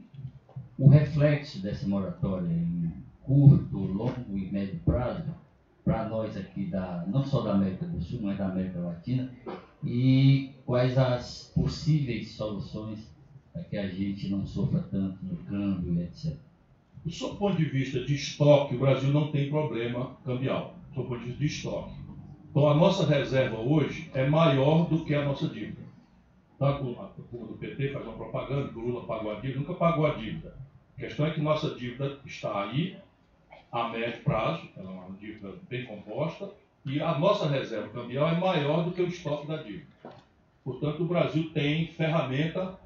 o 0.77 0.89
reflexo 0.89 1.61
dessa 1.61 1.87
moratória 1.87 2.47
em 2.47 2.91
curto, 3.23 3.77
longo 3.77 4.37
e 4.37 4.51
médio 4.51 4.79
prazo, 4.85 5.23
para 5.87 6.09
nós 6.09 6.35
aqui, 6.35 6.65
da, 6.65 7.05
não 7.07 7.23
só 7.23 7.39
da 7.39 7.53
América 7.53 7.85
do 7.85 8.01
Sul, 8.01 8.19
mas 8.21 8.37
da 8.37 8.47
América 8.47 8.77
Latina, 8.77 9.31
e 9.81 10.51
quais 10.65 10.97
as 10.97 11.49
possíveis 11.55 12.31
soluções 12.31 13.09
para 13.53 13.63
que 13.63 13.77
a 13.77 13.87
gente 13.87 14.27
não 14.27 14.45
sofra 14.45 14.81
tanto 14.91 15.17
no 15.23 15.37
câmbio, 15.45 16.03
etc. 16.03 16.35
Do 17.05 17.09
seu 17.09 17.35
ponto 17.35 17.55
de 17.55 17.63
vista 17.63 18.03
de 18.03 18.15
estoque, 18.15 18.75
o 18.75 18.79
Brasil 18.79 19.13
não 19.13 19.31
tem 19.31 19.49
problema 19.49 20.17
cambial, 20.25 20.75
do 20.89 20.95
seu 20.95 21.05
ponto 21.05 21.19
de 21.19 21.27
vista 21.27 21.39
de 21.39 21.45
estoque. 21.45 21.95
Então, 22.51 22.69
a 22.69 22.75
nossa 22.75 23.05
reserva 23.05 23.57
hoje 23.57 24.11
é 24.13 24.27
maior 24.27 24.89
do 24.89 25.05
que 25.05 25.15
a 25.15 25.23
nossa 25.23 25.47
dívida. 25.47 25.87
Tá? 26.59 26.71
A 26.71 26.73
turma 26.73 27.13
do 27.31 27.57
PT 27.57 27.93
faz 27.93 28.05
uma 28.05 28.17
propaganda 28.17 28.67
que 28.67 28.77
o 28.77 28.81
Lula 28.81 29.05
pagou 29.05 29.31
a 29.31 29.39
dívida, 29.39 29.59
nunca 29.59 29.73
pagou 29.75 30.05
a 30.05 30.15
dívida. 30.15 30.53
A 30.97 30.99
questão 30.99 31.25
é 31.27 31.31
que 31.31 31.39
nossa 31.39 31.75
dívida 31.75 32.19
está 32.25 32.63
aí 32.63 32.97
a 33.71 33.89
médio 33.89 34.23
prazo, 34.23 34.67
ela 34.77 34.89
é 34.89 34.93
uma 34.93 35.17
dívida 35.17 35.53
bem 35.69 35.85
composta, 35.85 36.49
e 36.85 37.01
a 37.01 37.17
nossa 37.17 37.49
reserva 37.49 37.89
cambial 37.89 38.29
é 38.29 38.39
maior 38.39 38.83
do 38.83 38.91
que 38.91 39.01
o 39.01 39.07
estoque 39.07 39.47
da 39.47 39.57
dívida. 39.57 39.87
Portanto, 40.63 41.03
o 41.03 41.07
Brasil 41.07 41.49
tem 41.53 41.87
ferramenta 41.87 42.77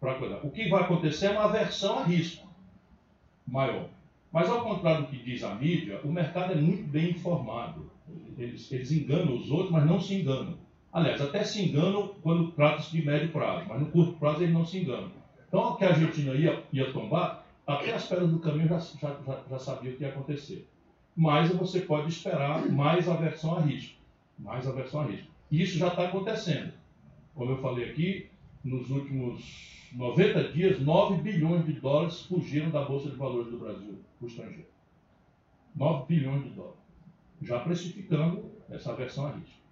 para 0.00 0.14
cuidar. 0.14 0.40
O 0.42 0.50
que 0.50 0.68
vai 0.68 0.82
acontecer 0.82 1.26
é 1.26 1.30
uma 1.30 1.44
aversão 1.44 1.98
a 1.98 2.04
risco 2.04 2.46
maior. 3.46 3.88
Mas, 4.32 4.48
ao 4.48 4.62
contrário 4.62 5.02
do 5.02 5.08
que 5.08 5.18
diz 5.18 5.44
a 5.44 5.54
mídia, 5.54 6.00
o 6.02 6.10
mercado 6.10 6.52
é 6.52 6.56
muito 6.56 6.88
bem 6.88 7.10
informado. 7.10 7.90
Eles, 8.36 8.70
eles 8.72 8.90
enganam 8.90 9.36
os 9.36 9.50
outros, 9.50 9.70
mas 9.70 9.86
não 9.86 10.00
se 10.00 10.14
enganam. 10.14 10.54
Aliás, 10.92 11.20
até 11.20 11.44
se 11.44 11.62
enganam 11.62 12.14
quando 12.22 12.50
trata-se 12.52 12.90
de 12.90 13.04
médio 13.04 13.30
prazo, 13.30 13.66
mas 13.68 13.80
no 13.80 13.86
curto 13.86 14.12
prazo 14.14 14.42
eles 14.42 14.54
não 14.54 14.64
se 14.64 14.78
enganam. 14.78 15.10
Então, 15.48 15.70
o 15.70 15.76
que 15.76 15.84
a 15.84 15.90
Argentina 15.90 16.34
ia, 16.34 16.62
ia 16.72 16.92
tombar, 16.92 17.43
até 17.66 17.94
as 17.94 18.06
pedras 18.06 18.30
do 18.30 18.38
caminho 18.38 18.68
já, 18.68 18.78
já, 18.78 19.18
já, 19.26 19.42
já 19.48 19.58
sabia 19.58 19.92
o 19.92 19.96
que 19.96 20.02
ia 20.02 20.10
acontecer. 20.10 20.68
Mas 21.16 21.50
você 21.50 21.80
pode 21.80 22.08
esperar 22.08 22.68
mais 22.70 23.08
aversão 23.08 23.56
a 23.56 23.60
risco. 23.60 23.96
Mais 24.38 24.66
aversão 24.66 25.02
a 25.02 25.06
risco. 25.06 25.28
E 25.50 25.62
isso 25.62 25.78
já 25.78 25.88
está 25.88 26.08
acontecendo. 26.08 26.72
Como 27.34 27.52
eu 27.52 27.58
falei 27.58 27.90
aqui, 27.90 28.28
nos 28.62 28.90
últimos 28.90 29.88
90 29.92 30.52
dias, 30.52 30.80
9 30.80 31.22
bilhões 31.22 31.64
de 31.64 31.74
dólares 31.74 32.22
fugiram 32.22 32.70
da 32.70 32.84
Bolsa 32.84 33.08
de 33.08 33.16
Valores 33.16 33.50
do 33.50 33.58
Brasil 33.58 33.98
para 34.18 34.26
o 34.26 34.28
estrangeiro. 34.28 34.68
9 35.74 36.06
bilhões 36.06 36.44
de 36.44 36.50
dólares. 36.50 36.78
Já 37.42 37.60
precificando 37.60 38.50
essa 38.68 38.92
aversão 38.92 39.26
a 39.26 39.30
risco. 39.32 39.64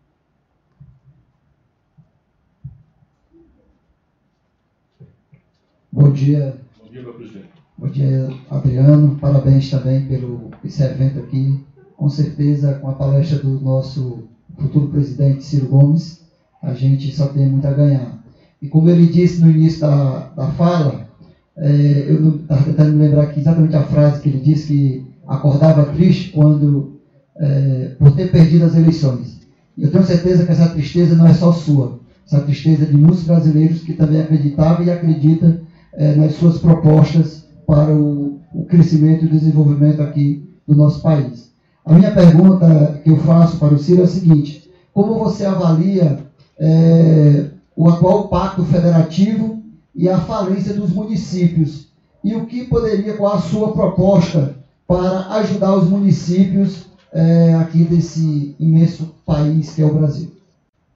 Bom 5.90 6.12
dia. 6.12 6.60
Bom 6.78 6.88
dia, 6.88 7.02
meu 7.02 7.14
presidente. 7.14 7.61
Bom 7.82 7.88
dia, 7.88 8.28
Adriano. 8.48 9.16
Parabéns 9.20 9.68
também 9.68 10.02
pelo 10.06 10.52
esse 10.64 10.84
evento 10.84 11.18
aqui. 11.18 11.58
Com 11.96 12.08
certeza, 12.08 12.74
com 12.74 12.88
a 12.88 12.92
palestra 12.92 13.40
do 13.40 13.60
nosso 13.60 14.28
futuro 14.56 14.86
presidente 14.86 15.42
Ciro 15.42 15.66
Gomes, 15.66 16.20
a 16.62 16.74
gente 16.74 17.12
só 17.12 17.26
tem 17.26 17.48
muito 17.48 17.66
a 17.66 17.72
ganhar. 17.72 18.22
E 18.62 18.68
como 18.68 18.88
ele 18.88 19.06
disse 19.08 19.40
no 19.40 19.50
início 19.50 19.80
da, 19.80 20.28
da 20.28 20.46
fala, 20.52 21.08
é, 21.56 22.06
eu 22.08 22.36
estava 22.36 22.62
tentando 22.62 22.92
me 22.92 23.04
lembrar 23.04 23.24
aqui 23.24 23.40
exatamente 23.40 23.74
a 23.74 23.82
frase 23.82 24.22
que 24.22 24.28
ele 24.28 24.38
disse 24.38 24.68
que 24.68 25.06
acordava 25.26 25.86
triste 25.86 26.30
quando 26.30 27.00
é, 27.36 27.96
por 27.98 28.12
ter 28.12 28.30
perdido 28.30 28.64
as 28.64 28.76
eleições. 28.76 29.40
Eu 29.76 29.90
tenho 29.90 30.04
certeza 30.04 30.44
que 30.44 30.52
essa 30.52 30.68
tristeza 30.68 31.16
não 31.16 31.26
é 31.26 31.34
só 31.34 31.50
sua, 31.52 31.98
essa 32.24 32.42
tristeza 32.42 32.86
de 32.86 32.96
muitos 32.96 33.24
brasileiros 33.24 33.80
que 33.80 33.94
também 33.94 34.20
acreditavam 34.20 34.86
e 34.86 34.90
acreditam 34.90 35.58
é, 35.94 36.14
nas 36.14 36.36
suas 36.36 36.58
propostas 36.58 37.42
para 37.72 37.90
o, 37.90 38.38
o 38.52 38.66
crescimento 38.66 39.24
e 39.24 39.28
o 39.28 39.30
desenvolvimento 39.30 40.02
aqui 40.02 40.46
do 40.68 40.76
nosso 40.76 41.00
país. 41.00 41.50
A 41.86 41.94
minha 41.94 42.12
pergunta 42.12 43.00
que 43.02 43.08
eu 43.08 43.16
faço 43.16 43.58
para 43.58 43.72
o 43.72 43.78
Ciro 43.78 44.02
é 44.02 44.04
a 44.04 44.08
seguinte: 44.08 44.70
como 44.92 45.18
você 45.18 45.46
avalia 45.46 46.18
é, 46.58 47.46
o 47.74 47.88
atual 47.88 48.28
pacto 48.28 48.62
federativo 48.64 49.62
e 49.94 50.06
a 50.06 50.20
falência 50.20 50.74
dos 50.74 50.92
municípios? 50.92 51.88
E 52.22 52.34
o 52.34 52.44
que 52.44 52.66
poderia, 52.66 53.16
qual 53.16 53.32
a 53.32 53.40
sua 53.40 53.72
proposta 53.72 54.54
para 54.86 55.30
ajudar 55.36 55.74
os 55.74 55.88
municípios 55.88 56.88
é, 57.10 57.54
aqui 57.54 57.84
desse 57.84 58.54
imenso 58.60 59.14
país 59.24 59.74
que 59.74 59.80
é 59.80 59.86
o 59.86 59.94
Brasil? 59.94 60.30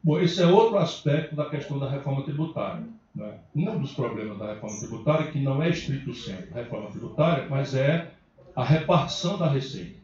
Bom, 0.04 0.20
esse 0.20 0.42
é 0.42 0.46
outro 0.46 0.76
aspecto 0.76 1.34
da 1.34 1.46
questão 1.46 1.78
da 1.78 1.90
reforma 1.90 2.22
tributária. 2.22 2.82
Né? 3.16 3.38
Um 3.54 3.78
dos 3.78 3.94
problemas 3.94 4.38
da 4.38 4.52
reforma 4.52 4.78
tributária, 4.78 5.30
que 5.32 5.40
não 5.40 5.62
é 5.62 5.70
estrito 5.70 6.14
centro 6.14 6.52
reforma 6.52 6.90
tributária, 6.90 7.46
mas 7.48 7.74
é 7.74 8.10
a 8.54 8.62
repartição 8.62 9.38
da 9.38 9.48
receita. 9.48 9.96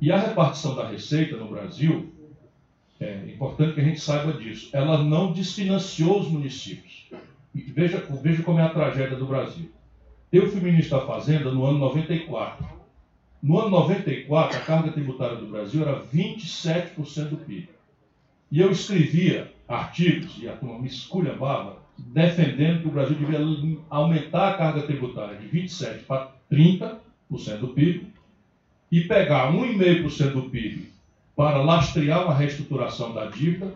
E 0.00 0.12
a 0.12 0.18
repartição 0.18 0.76
da 0.76 0.86
receita 0.86 1.36
no 1.36 1.48
Brasil, 1.48 2.12
é 3.00 3.28
importante 3.28 3.74
que 3.74 3.80
a 3.80 3.84
gente 3.84 4.00
saiba 4.00 4.32
disso, 4.34 4.70
ela 4.72 5.02
não 5.02 5.32
desfinanciou 5.32 6.20
os 6.20 6.28
municípios. 6.28 7.10
E 7.54 7.60
veja, 7.60 8.06
veja 8.22 8.42
como 8.42 8.60
é 8.60 8.62
a 8.62 8.70
tragédia 8.70 9.16
do 9.16 9.26
Brasil. 9.26 9.70
Eu 10.30 10.50
fui 10.50 10.60
ministro 10.60 10.98
da 10.98 11.06
Fazenda 11.06 11.50
no 11.50 11.64
ano 11.66 11.78
94. 11.78 12.64
No 13.42 13.58
ano 13.58 13.70
94, 13.70 14.56
a 14.56 14.60
carga 14.60 14.92
tributária 14.92 15.36
do 15.36 15.46
Brasil 15.46 15.82
era 15.82 16.02
27% 16.02 17.28
do 17.30 17.36
PIB. 17.38 17.68
E 18.50 18.60
eu 18.60 18.70
escrevia 18.70 19.52
artigos, 19.66 20.36
e 20.40 20.48
a 20.48 20.52
turma 20.52 20.78
me 20.78 20.86
esculhambava, 20.86 21.85
defendendo 21.98 22.82
que 22.82 22.88
o 22.88 22.90
Brasil 22.90 23.16
devia 23.16 23.40
aumentar 23.88 24.50
a 24.50 24.56
carga 24.56 24.82
tributária 24.82 25.36
de 25.38 25.48
27% 25.48 26.04
para 26.06 26.32
30% 26.50 26.98
do 27.60 27.68
PIB 27.68 28.12
e 28.90 29.02
pegar 29.02 29.52
1,5% 29.52 30.32
do 30.32 30.50
PIB 30.50 30.92
para 31.34 31.62
lastrear 31.62 32.24
uma 32.24 32.34
reestruturação 32.34 33.12
da 33.12 33.26
dívida, 33.26 33.72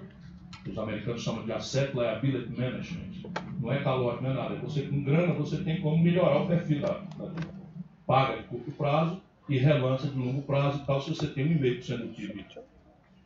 os 0.67 0.79
americanos 0.79 1.23
chamam 1.23 1.45
de 1.45 1.53
Asset 1.53 1.93
Liability 1.95 2.51
Management, 2.51 3.31
não 3.61 3.73
é 3.73 3.83
calor, 3.83 4.23
não 4.23 4.31
é 4.31 4.35
nada. 4.35 4.55
Você, 4.57 4.83
com 4.83 5.03
grana, 5.03 5.35
você 5.35 5.59
tem 5.59 5.81
como 5.81 6.03
melhorar 6.03 6.43
o 6.43 6.47
perfil 6.47 6.81
da, 6.81 6.89
da 7.19 7.27
dívida. 7.27 7.61
Paga 8.07 8.37
de 8.37 8.45
curto 8.45 8.71
prazo 8.73 9.21
e 9.49 9.59
relança 9.59 10.09
de 10.09 10.19
longo 10.19 10.43
prazo 10.43 10.81
e 10.83 10.87
tal, 10.87 11.01
se 11.01 11.11
você 11.11 11.27
tem 11.27 11.47
1,5% 11.59 11.99
do 11.99 12.15
PIB 12.15 12.47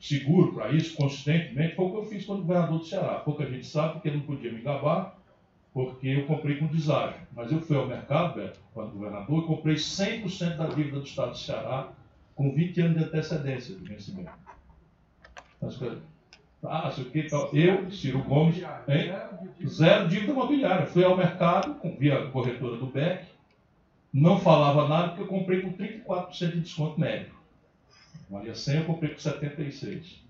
seguro 0.05 0.53
para 0.53 0.71
isso, 0.71 0.95
consistentemente, 0.95 1.75
foi 1.75 1.87
o 1.87 1.91
que 1.91 1.97
eu 1.97 2.05
fiz 2.05 2.27
quando 2.27 2.43
governador 2.43 2.79
do 2.79 2.85
Ceará. 2.85 3.15
Pouca 3.15 3.47
gente 3.47 3.67
sabe, 3.67 3.95
porque 3.95 4.09
eu 4.11 4.15
não 4.15 4.21
podia 4.21 4.53
me 4.53 4.61
gabar, 4.61 5.19
porque 5.73 6.09
eu 6.09 6.27
comprei 6.27 6.57
com 6.57 6.67
deságio. 6.67 7.21
Mas 7.35 7.51
eu 7.51 7.61
fui 7.61 7.75
ao 7.75 7.87
mercado, 7.87 8.35
Beto, 8.35 8.61
quando 8.75 8.93
governador, 8.93 9.43
e 9.43 9.47
comprei 9.47 9.77
100% 9.77 10.57
da 10.57 10.67
dívida 10.67 11.01
do 11.01 11.07
Estado 11.07 11.31
do 11.31 11.39
Ceará 11.39 11.89
com 12.35 12.55
20 12.55 12.81
anos 12.83 12.99
de 12.99 13.05
antecedência 13.05 13.75
de 13.75 13.89
vencimento. 13.89 14.31
Ah, 16.67 16.91
sei 16.91 17.05
o 17.05 17.11
que, 17.11 17.27
eu, 17.55 17.91
Ciro 17.91 18.23
Gomes, 18.25 18.59
hein? 18.59 19.13
zero 19.67 20.09
dívida 20.09 20.33
imobiliária. 20.33 20.87
Fui 20.87 21.03
ao 21.03 21.17
mercado, 21.17 21.77
via 21.99 22.27
corretora 22.27 22.77
do 22.77 22.87
BEC, 22.87 23.25
não 24.13 24.39
falava 24.39 24.87
nada 24.87 25.09
porque 25.09 25.23
eu 25.23 25.27
comprei 25.27 25.63
com 25.63 25.73
34% 25.73 26.53
de 26.53 26.61
desconto 26.61 27.01
médio. 27.01 27.44
Valia 28.35 28.55
100, 28.55 28.79
eu 28.79 28.85
comprei 28.85 29.11
com 29.13 29.21
76. 29.21 30.25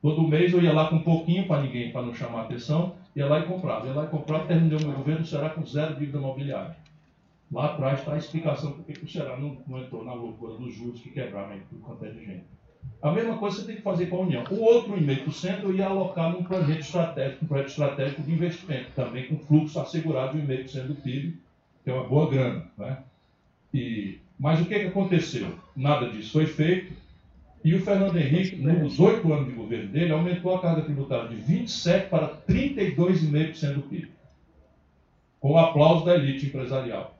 Todo 0.00 0.28
mês 0.28 0.52
eu 0.52 0.62
ia 0.62 0.72
lá 0.72 0.88
com 0.88 0.96
um 0.96 1.02
pouquinho 1.02 1.48
para 1.48 1.62
ninguém, 1.62 1.90
para 1.90 2.02
não 2.02 2.14
chamar 2.14 2.42
atenção, 2.42 2.94
ia 3.16 3.26
lá 3.26 3.40
e 3.40 3.46
comprava. 3.46 3.86
Ia 3.86 3.92
lá 3.92 4.04
e 4.04 4.08
comprava, 4.08 4.46
terminei 4.46 4.78
o 4.78 4.86
meu 4.86 4.92
governo, 4.92 5.26
será 5.26 5.50
com 5.50 5.66
zero 5.66 5.96
dívida 5.96 6.18
imobiliária. 6.18 6.76
Lá 7.50 7.66
atrás 7.66 7.98
está 7.98 8.14
a 8.14 8.18
explicação 8.18 8.72
por 8.72 8.84
que 8.84 9.04
o 9.04 9.08
Ceará 9.08 9.36
não, 9.36 9.56
não, 9.66 9.80
entrou 9.80 10.04
na 10.04 10.14
loucura 10.14 10.54
dos 10.54 10.74
juros 10.74 11.00
que 11.00 11.10
quebraram 11.10 11.58
tudo 11.68 11.82
quanto 11.82 12.04
é 12.04 12.10
de 12.10 12.24
gente. 12.24 12.44
A 13.02 13.10
mesma 13.10 13.36
coisa 13.36 13.56
você 13.56 13.66
tem 13.66 13.76
que 13.76 13.82
fazer 13.82 14.06
com 14.06 14.16
a 14.16 14.20
União. 14.20 14.44
O 14.50 14.60
outro 14.60 14.92
1,5% 14.92 15.62
eu 15.64 15.74
ia 15.74 15.86
alocar 15.86 16.30
num 16.30 16.44
projeto 16.44 16.80
estratégico, 16.80 17.44
um 17.44 17.48
projeto 17.48 17.68
estratégico 17.68 18.22
de 18.22 18.32
investimento, 18.32 18.90
também 18.94 19.26
com 19.26 19.38
fluxo 19.38 19.80
assegurado 19.80 20.38
de 20.38 20.46
1,5% 20.46 20.86
do 20.86 20.94
PIB, 20.94 21.36
que 21.82 21.90
é 21.90 21.92
uma 21.92 22.04
boa 22.04 22.30
grana. 22.30 22.64
Né? 22.78 22.98
E, 23.72 24.18
mas 24.38 24.60
o 24.60 24.66
que, 24.66 24.78
que 24.78 24.86
aconteceu? 24.86 25.52
Nada 25.74 26.08
disso 26.10 26.32
foi 26.32 26.46
feito. 26.46 27.03
E 27.64 27.74
o 27.74 27.80
Fernando 27.80 28.18
Henrique, 28.18 28.56
nos 28.56 29.00
oito 29.00 29.32
anos 29.32 29.48
de 29.48 29.54
governo 29.54 29.88
dele, 29.88 30.12
aumentou 30.12 30.54
a 30.54 30.60
carga 30.60 30.82
tributária 30.82 31.30
de 31.30 31.36
27% 31.36 32.10
para 32.10 32.28
32,5% 32.46 33.72
do 33.72 33.82
PIB. 33.82 34.10
Com 35.40 35.52
o 35.52 35.58
aplauso 35.58 36.04
da 36.04 36.14
elite 36.14 36.46
empresarial. 36.46 37.16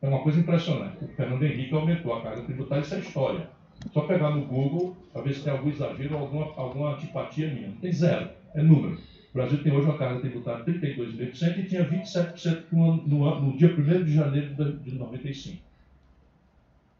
É 0.00 0.08
uma 0.08 0.20
coisa 0.20 0.38
impressionante. 0.38 1.04
O 1.04 1.08
Fernando 1.08 1.42
Henrique 1.42 1.74
aumentou 1.74 2.14
a 2.14 2.22
carga 2.22 2.42
tributária, 2.42 2.82
isso 2.82 2.94
é 2.94 2.98
história. 3.00 3.50
Só 3.92 4.02
pegar 4.02 4.30
no 4.30 4.46
Google 4.46 4.96
para 5.12 5.22
ver 5.22 5.34
se 5.34 5.42
tem 5.42 5.52
algum 5.52 5.70
exagero 5.70 6.14
ou 6.14 6.20
alguma, 6.20 6.44
alguma 6.56 6.94
antipatia 6.94 7.52
minha. 7.52 7.72
Tem 7.80 7.92
zero, 7.92 8.30
é 8.54 8.62
número. 8.62 8.94
O 8.94 9.34
Brasil 9.34 9.60
tem 9.60 9.72
hoje 9.72 9.86
uma 9.86 9.98
carga 9.98 10.20
tributária 10.20 10.64
de 10.64 10.72
32,5% 10.72 11.58
e 11.58 11.62
tinha 11.64 11.84
27% 11.84 12.62
no, 12.70 12.96
no, 13.08 13.40
no 13.40 13.56
dia 13.56 13.74
1 13.76 14.04
de 14.04 14.14
janeiro 14.14 14.54
de 14.54 14.94
95. 14.94 15.67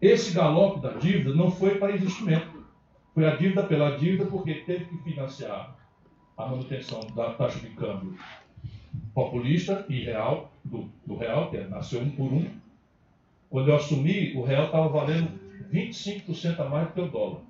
Esse 0.01 0.33
galope 0.33 0.81
da 0.81 0.93
dívida 0.93 1.35
não 1.35 1.51
foi 1.51 1.77
para 1.79 1.97
investimento, 1.97 2.65
Foi 3.15 3.27
a 3.27 3.35
dívida 3.35 3.65
pela 3.65 3.97
dívida 3.97 4.27
porque 4.27 4.55
teve 4.55 4.85
que 4.85 4.99
financiar 4.99 5.77
a 6.37 6.47
manutenção 6.47 7.01
da 7.17 7.33
taxa 7.33 7.59
de 7.59 7.71
câmbio 7.71 8.17
populista 9.13 9.85
e 9.89 10.05
real, 10.05 10.53
do, 10.65 10.89
do 11.05 11.17
real, 11.17 11.51
que 11.51 11.57
é, 11.57 11.67
nasceu 11.67 12.01
um 12.01 12.11
por 12.11 12.33
um. 12.33 12.49
Quando 13.51 13.71
eu 13.71 13.77
assumi, 13.77 14.33
o 14.37 14.43
real 14.43 14.67
estava 14.67 14.89
valendo 14.89 15.39
25% 15.73 16.61
a 16.61 16.69
mais 16.69 16.87
do 16.89 16.95
que 16.95 17.01
o 17.01 17.09
dólar. 17.09 17.41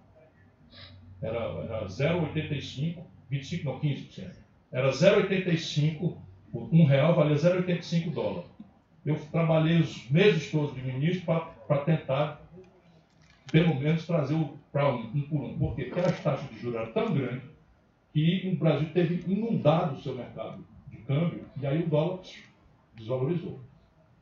Era, 1.20 1.38
era 1.38 1.86
0,85, 1.86 3.02
25 3.28 3.64
não, 3.64 3.78
15%. 3.78 4.30
Era 4.72 4.90
0,85, 4.90 6.16
um 6.54 6.84
real 6.86 7.14
valia 7.14 7.36
0,85 7.36 8.10
dólar. 8.12 8.44
Eu 9.04 9.16
trabalhei 9.30 9.80
os 9.80 10.08
meses 10.10 10.50
todos 10.50 10.74
de 10.74 10.82
ministro 10.82 11.26
para 11.26 11.57
tentar, 11.76 12.40
pelo 13.52 13.74
menos, 13.74 14.06
trazer 14.06 14.34
para 14.72 14.88
um, 14.90 15.10
um 15.14 15.22
por 15.22 15.40
um. 15.42 15.58
Por 15.58 15.76
quê? 15.76 15.84
Porque 15.84 16.00
as 16.00 16.20
taxas 16.20 16.48
de 16.48 16.58
juros 16.58 16.80
eram 16.80 16.92
tão 16.92 17.14
grandes 17.14 17.48
que 18.12 18.50
o 18.52 18.58
Brasil 18.58 18.88
teve 18.92 19.30
inundado 19.30 19.94
o 19.94 20.00
seu 20.00 20.14
mercado 20.14 20.64
de 20.88 20.96
câmbio 20.98 21.44
e 21.60 21.66
aí 21.66 21.82
o 21.82 21.86
dólar 21.86 22.20
desvalorizou. 22.96 23.60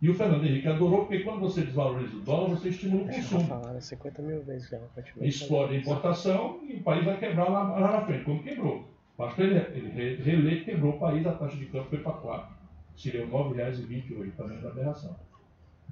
E 0.01 0.11
o 0.11 0.15
Fernando 0.15 0.45
Henrique 0.45 0.69
adorou, 0.69 1.07
porque 1.07 1.21
quando 1.21 1.41
você 1.41 1.63
desvaloriza 1.63 2.17
o 2.17 2.21
dólar, 2.21 2.51
você 2.51 2.69
estimula 2.69 3.05
o 3.05 3.09
consumo. 3.09 3.47
Falaram 3.47 3.81
50 3.81 4.23
mil 4.23 4.43
vezes 4.43 4.69
já. 4.69 4.79
Explode 5.23 5.75
a 5.75 5.79
importação 5.79 6.61
e 6.69 6.75
o 6.75 6.83
país 6.83 7.05
vai 7.05 7.19
quebrar 7.19 7.49
lá, 7.49 7.63
lá 7.79 7.93
na 7.93 8.01
frente, 8.03 8.25
como 8.25 8.43
quebrou. 8.43 8.85
Basta 9.17 9.43
ele, 9.43 9.59
ele 9.75 10.23
reler 10.23 10.65
quebrou 10.65 10.93
o 10.93 10.99
país, 10.99 11.27
a 11.27 11.33
taxa 11.33 11.57
de 11.57 11.65
câmbio 11.67 11.89
foi 11.89 11.99
para 12.01 12.13
4. 12.13 12.57
Seria 12.97 13.25
R$ 13.25 13.31
9,28, 13.31 14.33
também 14.37 14.61
da 14.61 14.69
aberração. 14.69 15.17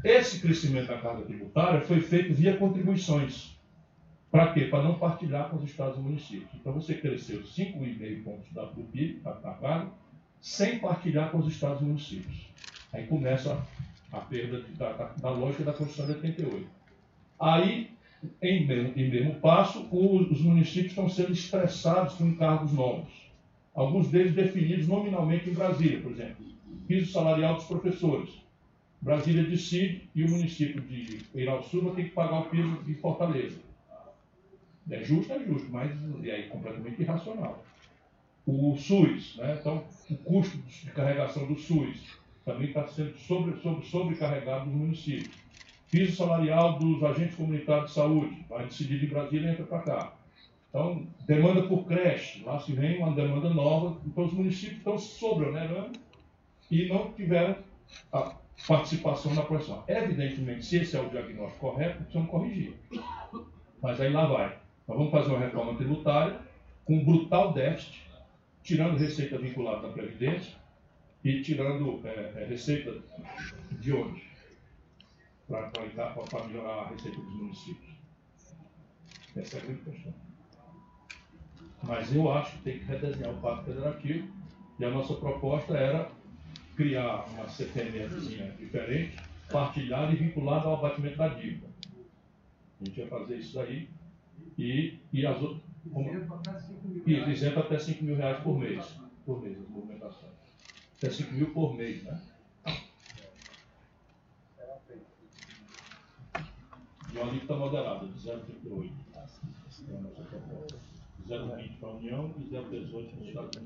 Esse 0.02 0.40
crescimento 0.40 0.88
da 0.88 0.98
carga 0.98 1.22
tributária 1.22 1.80
foi 1.80 2.00
feito 2.00 2.34
via 2.34 2.56
contribuições. 2.56 3.54
Para 4.30 4.52
quê? 4.52 4.62
Para 4.62 4.82
não 4.82 4.98
partilhar 4.98 5.48
com 5.48 5.56
os 5.56 5.64
estados 5.64 5.96
e 5.96 6.00
municípios. 6.00 6.50
Então 6.54 6.72
você 6.72 6.94
cresceu 6.94 7.42
5,5 7.42 8.24
pontos 8.24 8.52
da, 8.52 8.64
do 8.64 8.82
PIB, 8.82 9.20
da 9.20 9.32
carga, 9.32 9.90
sem 10.40 10.78
partilhar 10.78 11.30
com 11.30 11.38
os 11.38 11.46
estados 11.46 11.80
e 11.80 11.84
municípios. 11.84 12.48
Aí 12.92 13.06
começa 13.06 13.64
a 14.12 14.18
perda 14.18 14.60
de, 14.60 14.72
da, 14.72 14.92
da, 14.92 15.30
lógica 15.30 15.64
da 15.64 15.72
Constituição 15.72 16.06
de 16.06 16.12
88. 16.12 16.66
Aí, 17.40 17.90
em 18.42 18.66
mesmo, 18.66 18.92
em 18.96 19.08
mesmo 19.08 19.34
passo, 19.36 19.88
os, 19.90 20.30
os 20.30 20.40
municípios 20.40 20.92
estão 20.92 21.08
sendo 21.08 21.32
estressados 21.32 22.14
com 22.14 22.26
encargos 22.26 22.72
novos. 22.72 23.12
Alguns 23.74 24.08
deles 24.08 24.34
definidos 24.34 24.86
nominalmente 24.86 25.48
em 25.48 25.54
Brasília, 25.54 26.00
por 26.00 26.12
exemplo. 26.12 26.44
Piso 26.86 27.10
salarial 27.10 27.54
dos 27.54 27.64
professores. 27.64 28.43
Brasília 29.04 29.44
decide 29.44 30.08
e 30.14 30.24
o 30.24 30.30
município 30.30 30.80
de 30.80 31.20
Eiraldo 31.34 31.66
Silva 31.66 31.94
tem 31.94 32.06
que 32.06 32.12
pagar 32.12 32.40
o 32.40 32.44
piso 32.48 32.82
de 32.84 32.94
Fortaleza. 32.94 33.58
É 34.90 35.04
justo, 35.04 35.30
é 35.30 35.44
justo, 35.44 35.68
mas 35.70 35.90
é 36.24 36.42
completamente 36.44 37.02
irracional. 37.02 37.62
O 38.46 38.74
SUS, 38.78 39.36
né? 39.36 39.58
então 39.60 39.84
o 40.08 40.16
custo 40.16 40.56
de 40.56 40.90
carregação 40.92 41.46
do 41.46 41.58
SUS 41.58 42.18
também 42.46 42.68
está 42.68 42.86
sendo 42.86 43.14
sobre, 43.18 43.60
sobre, 43.60 43.84
sobrecarregado 43.84 44.70
nos 44.70 44.74
municípios. 44.74 45.36
Piso 45.90 46.16
salarial 46.16 46.78
dos 46.78 47.02
agentes 47.04 47.36
comunitários 47.36 47.90
de 47.90 47.94
saúde, 47.94 48.42
vai 48.48 48.64
decidir 48.64 49.00
de 49.00 49.06
Brasília 49.06 49.48
e 49.48 49.52
entra 49.52 49.64
para 49.66 49.82
cá. 49.82 50.16
Então, 50.70 51.06
demanda 51.26 51.62
por 51.64 51.84
creche, 51.84 52.42
lá 52.42 52.58
se 52.58 52.72
vem 52.72 52.98
uma 52.98 53.14
demanda 53.14 53.50
nova, 53.50 54.00
então 54.06 54.24
os 54.24 54.32
municípios 54.32 54.78
estão 54.78 54.96
sobreonerando 54.96 55.92
e 56.70 56.88
não 56.88 57.12
tiveram 57.12 57.56
a 58.10 58.43
participação 58.66 59.34
na 59.34 59.42
produção. 59.42 59.84
Evidentemente, 59.86 60.64
se 60.64 60.76
esse 60.76 60.96
é 60.96 61.00
o 61.00 61.08
diagnóstico 61.10 61.70
correto, 61.70 61.98
precisamos 61.98 62.30
corrigir. 62.30 62.74
Mas 63.82 64.00
aí 64.00 64.12
lá 64.12 64.26
vai. 64.26 64.58
Nós 64.86 64.96
vamos 64.98 65.10
fazer 65.10 65.30
uma 65.30 65.40
reforma 65.40 65.76
tributária 65.76 66.40
com 66.84 67.04
brutal 67.04 67.52
déficit, 67.52 68.02
tirando 68.62 68.98
receita 68.98 69.38
vinculada 69.38 69.88
à 69.88 69.92
Previdência, 69.92 70.54
e 71.24 71.40
tirando 71.40 72.06
é, 72.06 72.32
é, 72.36 72.44
receita 72.44 72.94
de 73.72 73.92
onde? 73.92 74.22
Para 75.48 75.70
melhorar 76.46 76.82
a 76.82 76.88
receita 76.88 77.16
dos 77.16 77.34
municípios. 77.34 77.94
Essa 79.34 79.56
é 79.56 79.60
a 79.60 79.64
grande 79.64 79.80
questão. 79.80 80.14
Mas 81.82 82.14
eu 82.14 82.30
acho 82.30 82.52
que 82.52 82.62
tem 82.62 82.78
que 82.78 82.84
redesenhar 82.84 83.32
o 83.32 83.40
Pacto 83.40 83.64
Federativo 83.64 84.28
e 84.78 84.84
a 84.84 84.90
nossa 84.90 85.14
proposta 85.14 85.76
era 85.76 86.10
criar 86.76 87.24
uma 87.26 87.48
CPMFzinha 87.48 88.50
diferente, 88.58 89.16
partilhada 89.50 90.12
e 90.12 90.16
vinculada 90.16 90.66
ao 90.66 90.74
abatimento 90.74 91.16
da 91.16 91.28
dívida. 91.28 91.66
A 92.80 92.84
gente 92.84 93.00
ia 93.00 93.06
fazer 93.06 93.36
isso 93.36 93.60
aí 93.60 93.88
e, 94.58 94.98
e 95.12 95.26
as 95.26 95.40
outras. 95.40 95.62
Isento 97.06 97.60
até 97.60 97.78
5 97.78 98.04
mil 98.04 98.16
reais 98.16 98.42
por 98.42 98.58
mês. 98.58 98.96
Por 99.26 99.42
mês, 99.42 99.58
as 99.58 99.68
movimentações 99.68 100.34
até 101.04 101.10
5 101.10 101.34
mil 101.34 101.50
por 101.52 101.74
mês, 101.74 102.02
né? 102.02 102.20
E 107.12 107.16
uma 107.16 107.28
alíquota 107.28 107.56
moderada, 107.56 108.06
de 108.06 108.18
0,38. 108.18 108.90
0,20 111.28 111.78
para 111.78 111.88
a 111.88 111.92
União 111.92 112.34
e 112.38 112.44
0,18 112.44 113.10
para 113.10 113.20
os 113.20 113.28
Estados 113.28 113.56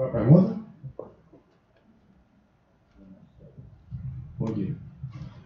Uma 0.00 0.08
pergunta? 0.08 0.58
Bom 4.38 4.52
dia. 4.54 4.74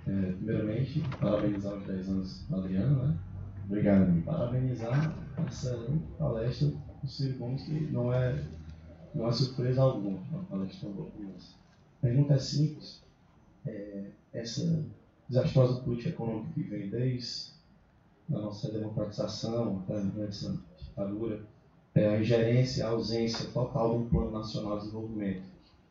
É, 0.07 0.33
primeiramente, 0.33 1.03
parabenizar 1.21 1.75
os 1.75 1.85
10 1.85 2.09
anos 2.09 2.47
do 2.49 2.57
Adriano, 2.59 3.05
né? 3.05 3.19
Obrigado, 3.65 4.03
amigo. 4.05 4.25
Parabenizar 4.25 5.13
a 5.37 5.43
excelente 5.43 6.07
palestra 6.17 6.69
do 6.69 7.09
Ciro 7.09 7.37
Gomes, 7.37 7.65
que 7.65 7.81
não 7.91 8.13
é, 8.13 8.45
não 9.13 9.27
é 9.27 9.33
surpresa 9.33 9.83
alguma, 9.83 10.21
uma 10.31 10.45
palestra 10.45 10.89
tão 10.89 10.93
boa 10.93 11.11
essa. 11.37 11.57
A 11.99 12.03
pergunta 12.03 12.35
é 12.35 12.39
simples. 12.39 13.03
É, 13.67 14.11
essa 14.33 14.85
desastrosa 15.29 15.81
política 15.81 16.11
econômica 16.11 16.53
que 16.55 16.63
vem 16.63 16.91
desde 16.91 17.55
a 18.33 18.39
nossa 18.39 18.71
democratização 18.71 19.83
até 19.83 19.97
essa 20.23 20.57
ditadura, 20.79 21.45
é 21.95 22.09
a 22.09 22.19
ingerência, 22.19 22.85
a 22.85 22.89
ausência 22.89 23.47
total 23.47 23.91
de 23.91 23.97
um 23.97 24.09
plano 24.09 24.31
nacional 24.31 24.77
de 24.77 24.85
desenvolvimento. 24.85 25.43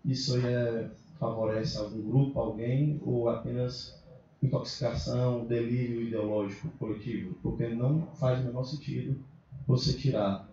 Isso 0.03 0.35
aí 0.35 0.45
é, 0.45 0.89
favorece 1.17 1.77
algum 1.77 2.01
grupo, 2.01 2.39
alguém, 2.39 2.99
ou 3.05 3.29
apenas 3.29 4.01
intoxicação, 4.41 5.45
delírio 5.45 6.01
ideológico 6.01 6.69
coletivo, 6.77 7.33
porque 7.41 7.69
não 7.69 8.05
faz 8.15 8.41
o 8.41 8.43
menor 8.43 8.65
sentido 8.65 9.17
você 9.65 9.93
tirar 9.93 10.45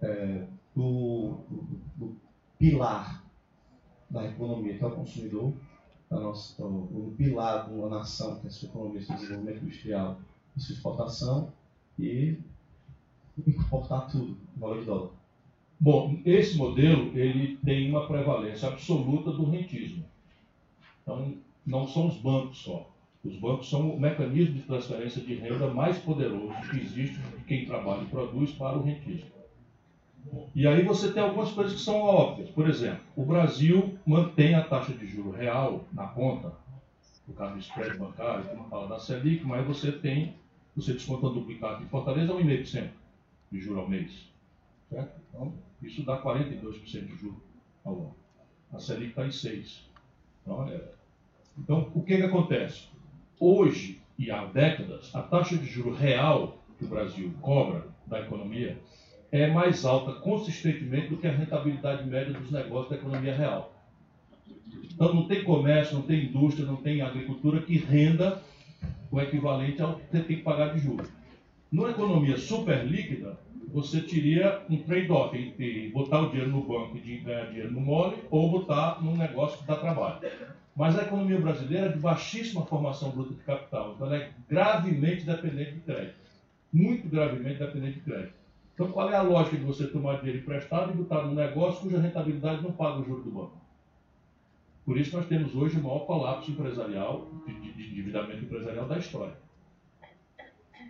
é, 0.00 0.46
do, 0.74 1.36
do, 1.50 1.78
do, 1.96 2.16
pilar 2.58 3.22
da 4.08 4.24
economia, 4.24 4.78
que 4.78 4.82
é 4.82 4.86
o 4.86 4.90
consumidor, 4.90 5.52
da 6.08 6.18
nossa, 6.18 6.62
o, 6.62 7.08
o 7.08 7.14
pilar 7.18 7.66
de 7.66 7.74
uma 7.74 7.88
nação, 7.88 8.36
que 8.36 8.46
é 8.46 8.48
a 8.48 8.50
sua 8.50 8.68
economia, 8.68 9.02
seu 9.02 9.14
desenvolvimento 9.16 9.64
industrial 9.64 10.18
e 10.56 10.60
sua 10.60 10.74
exportação, 10.74 11.52
e 11.98 12.38
importar 13.46 14.02
tudo, 14.02 14.36
valor 14.56 14.80
de 14.80 14.86
dólar. 14.86 15.10
Bom, 15.78 16.18
esse 16.24 16.56
modelo 16.56 17.16
ele 17.18 17.58
tem 17.64 17.90
uma 17.90 18.06
prevalência 18.06 18.68
absoluta 18.68 19.30
do 19.32 19.50
rentismo. 19.50 20.04
Então, 21.02 21.34
não 21.66 21.86
são 21.86 22.06
os 22.06 22.16
bancos 22.16 22.58
só. 22.58 22.90
Os 23.24 23.36
bancos 23.36 23.68
são 23.68 23.90
o 23.90 24.00
mecanismo 24.00 24.54
de 24.54 24.62
transferência 24.62 25.20
de 25.20 25.34
renda 25.34 25.68
mais 25.68 25.98
poderoso 25.98 26.54
que 26.70 26.80
existe 26.80 27.18
de 27.18 27.44
quem 27.44 27.64
trabalha 27.64 28.02
e 28.02 28.06
produz 28.06 28.52
para 28.52 28.78
o 28.78 28.82
rentista. 28.82 29.32
E 30.54 30.66
aí 30.66 30.82
você 30.84 31.12
tem 31.12 31.22
algumas 31.22 31.50
coisas 31.52 31.74
que 31.74 31.80
são 31.80 32.00
óbvias. 32.00 32.50
Por 32.50 32.68
exemplo, 32.68 33.00
o 33.16 33.24
Brasil 33.24 33.98
mantém 34.06 34.54
a 34.54 34.64
taxa 34.64 34.92
de 34.92 35.06
juro 35.06 35.30
real 35.30 35.84
na 35.92 36.06
conta, 36.06 36.52
no 37.26 37.34
caso 37.34 37.54
do 37.54 37.60
spread 37.60 37.98
bancário, 37.98 38.44
como 38.44 38.68
fala 38.68 38.88
da 38.88 38.98
Selic, 38.98 39.44
mas 39.44 39.66
você 39.66 39.92
tem, 39.92 40.34
você 40.76 40.92
desconta 40.92 41.28
duplicado 41.28 41.82
em 41.82 41.88
Fortaleza, 41.88 42.32
1,5% 42.32 42.88
de 43.54 43.60
juro 43.60 43.80
ao 43.80 43.88
mês. 43.88 44.32
Certo? 44.90 45.20
Então, 45.28 45.54
isso 45.80 46.02
dá 46.02 46.20
42% 46.20 47.06
de 47.06 47.16
juro 47.16 47.40
ao 47.84 47.94
ano. 47.94 48.14
A 48.72 48.80
Selic 48.80 49.10
está 49.10 49.24
em 49.24 49.30
6%. 49.30 49.78
Então, 50.42 50.68
é... 50.68 50.80
então, 51.56 51.90
o 51.94 52.02
que, 52.02 52.16
que 52.16 52.22
acontece? 52.22 52.88
Hoje 53.38 54.02
e 54.18 54.30
há 54.30 54.44
décadas, 54.44 55.14
a 55.14 55.22
taxa 55.22 55.56
de 55.56 55.66
juro 55.66 55.94
real 55.94 56.58
que 56.78 56.84
o 56.84 56.88
Brasil 56.88 57.32
cobra 57.40 57.86
da 58.06 58.20
economia 58.20 58.78
é 59.30 59.50
mais 59.50 59.84
alta 59.84 60.12
consistentemente 60.20 61.08
do 61.08 61.16
que 61.16 61.26
a 61.26 61.32
rentabilidade 61.32 62.08
média 62.08 62.32
dos 62.32 62.50
negócios 62.50 62.90
da 62.90 62.96
economia 62.96 63.34
real. 63.34 63.72
Então 64.84 65.12
não 65.12 65.26
tem 65.26 65.42
comércio, 65.42 65.94
não 65.94 66.02
tem 66.02 66.26
indústria, 66.26 66.66
não 66.66 66.76
tem 66.76 67.02
agricultura 67.02 67.62
que 67.62 67.76
renda 67.76 68.40
o 69.10 69.20
equivalente 69.20 69.82
ao 69.82 69.96
que 69.96 70.10
você 70.10 70.22
tem 70.22 70.36
que 70.36 70.42
pagar 70.42 70.72
de 70.72 70.80
juros. 70.80 71.08
Numa 71.70 71.90
economia 71.90 72.36
super 72.36 72.86
líquida, 72.86 73.36
você 73.74 74.00
teria 74.00 74.62
um 74.70 74.76
trade-off 74.76 75.36
entre 75.36 75.88
botar 75.88 76.20
o 76.20 76.30
dinheiro 76.30 76.52
no 76.52 76.62
banco 76.62 76.96
e 76.96 77.18
ganhar 77.18 77.46
dinheiro 77.46 77.72
no 77.72 77.80
mole 77.80 78.16
ou 78.30 78.48
botar 78.48 79.02
num 79.02 79.16
negócio 79.16 79.58
que 79.58 79.66
dá 79.66 79.74
trabalho. 79.74 80.20
Mas 80.76 80.96
a 80.96 81.02
economia 81.02 81.40
brasileira 81.40 81.86
é 81.86 81.88
de 81.88 81.98
baixíssima 81.98 82.64
formação 82.64 83.10
bruta 83.10 83.34
de 83.34 83.40
capital, 83.40 83.94
então 83.94 84.06
ela 84.06 84.16
é 84.16 84.30
gravemente 84.48 85.26
dependente 85.26 85.72
de 85.72 85.80
crédito. 85.80 86.14
Muito 86.72 87.08
gravemente 87.08 87.58
dependente 87.58 87.94
de 87.94 88.00
crédito. 88.00 88.34
Então, 88.74 88.92
qual 88.92 89.10
é 89.10 89.16
a 89.16 89.22
lógica 89.22 89.56
de 89.56 89.64
você 89.64 89.88
tomar 89.88 90.18
dinheiro 90.18 90.38
emprestado 90.38 90.92
e 90.92 90.96
botar 90.96 91.22
num 91.22 91.34
negócio 91.34 91.82
cuja 91.82 92.00
rentabilidade 92.00 92.62
não 92.62 92.72
paga 92.72 93.00
o 93.00 93.04
juro 93.04 93.22
do 93.22 93.30
banco? 93.30 93.56
Por 94.84 94.96
isso, 94.96 95.16
nós 95.16 95.26
temos 95.26 95.54
hoje 95.54 95.78
o 95.78 95.82
maior 95.82 96.06
colapso 96.06 96.50
empresarial, 96.50 97.28
de, 97.44 97.54
de 97.72 97.90
endividamento 97.90 98.44
empresarial 98.44 98.86
da 98.86 98.98
história. 98.98 99.43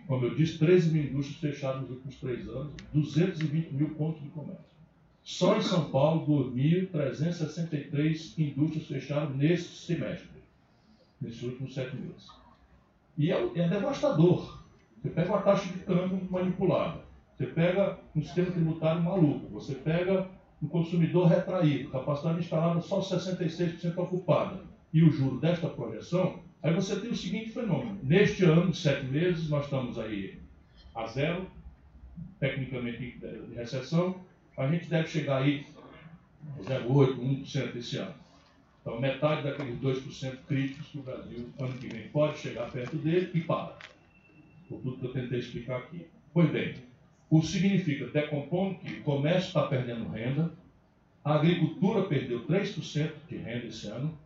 Como 0.07 0.25
eu 0.25 0.35
disse, 0.35 0.59
13 0.59 0.91
mil 0.91 1.03
indústrias 1.03 1.39
fechadas 1.39 1.81
nos 1.81 1.89
últimos 1.91 2.15
três 2.17 2.47
anos, 2.47 2.73
220 2.93 3.73
mil 3.73 3.89
pontos 3.95 4.21
de 4.21 4.29
comércio. 4.29 4.75
Só 5.23 5.57
em 5.57 5.61
São 5.61 5.89
Paulo, 5.89 6.51
2.363 6.51 8.37
indústrias 8.37 8.85
fecharam 8.87 9.31
nesse 9.31 9.69
semestre, 9.69 10.43
nesses 11.19 11.41
últimos 11.41 11.73
sete 11.73 11.95
meses. 11.95 12.27
E 13.17 13.31
é, 13.31 13.51
é 13.55 13.67
devastador. 13.67 14.63
Você 15.01 15.09
pega 15.09 15.29
uma 15.29 15.41
taxa 15.41 15.73
de 15.73 15.79
câmbio 15.79 16.21
manipulada, 16.29 17.01
você 17.35 17.47
pega 17.47 17.97
um 18.15 18.21
sistema 18.21 18.51
tributário 18.51 19.01
maluco, 19.01 19.47
você 19.51 19.73
pega 19.73 20.29
um 20.61 20.67
consumidor 20.67 21.27
retraído, 21.27 21.89
capacidade 21.89 22.39
instalada 22.39 22.79
só 22.81 22.99
66% 23.01 23.97
ocupada, 23.97 24.61
e 24.93 25.03
o 25.03 25.11
juro 25.11 25.39
desta 25.39 25.67
projeção, 25.67 26.39
aí 26.65 26.73
você 26.73 26.99
tem 26.99 27.11
o 27.11 27.15
seguinte 27.15 27.51
fenômeno. 27.51 27.99
Neste 28.01 28.43
ano 28.43 28.73
sete 28.73 29.05
meses, 29.05 29.49
nós 29.49 29.65
estamos 29.65 29.99
aí 29.99 30.39
a 30.95 31.05
zero, 31.05 31.47
tecnicamente 32.39 33.19
de 33.19 33.53
recessão, 33.53 34.19
a 34.57 34.67
gente 34.67 34.87
deve 34.87 35.07
chegar 35.07 35.43
aí 35.43 35.65
a 36.57 36.61
0,8%, 36.63 37.19
1% 37.19 37.75
esse 37.75 37.97
ano. 37.97 38.15
Então, 38.81 38.99
metade 38.99 39.43
daqueles 39.43 39.79
2% 39.79 40.37
críticos 40.47 40.87
que 40.87 40.97
o 40.97 41.03
Brasil, 41.03 41.49
ano 41.59 41.73
que 41.73 41.87
vem, 41.87 42.07
pode 42.09 42.39
chegar 42.39 42.71
perto 42.71 42.95
dele 42.97 43.29
e 43.33 43.41
para. 43.41 43.77
Por 44.67 44.79
tudo 44.81 44.97
que 44.97 45.05
eu 45.05 45.13
tentei 45.13 45.39
explicar 45.39 45.77
aqui. 45.77 46.07
Pois 46.33 46.49
bem, 46.49 46.75
o 47.29 47.41
significa, 47.41 48.07
decompondo 48.07 48.79
que 48.79 48.93
o 48.93 49.03
comércio 49.03 49.47
está 49.47 49.67
perdendo 49.67 50.09
renda, 50.09 50.51
a 51.23 51.35
agricultura 51.35 52.03
perdeu 52.03 52.45
3% 52.45 53.11
de 53.27 53.37
renda 53.37 53.67
esse 53.67 53.87
ano, 53.87 54.17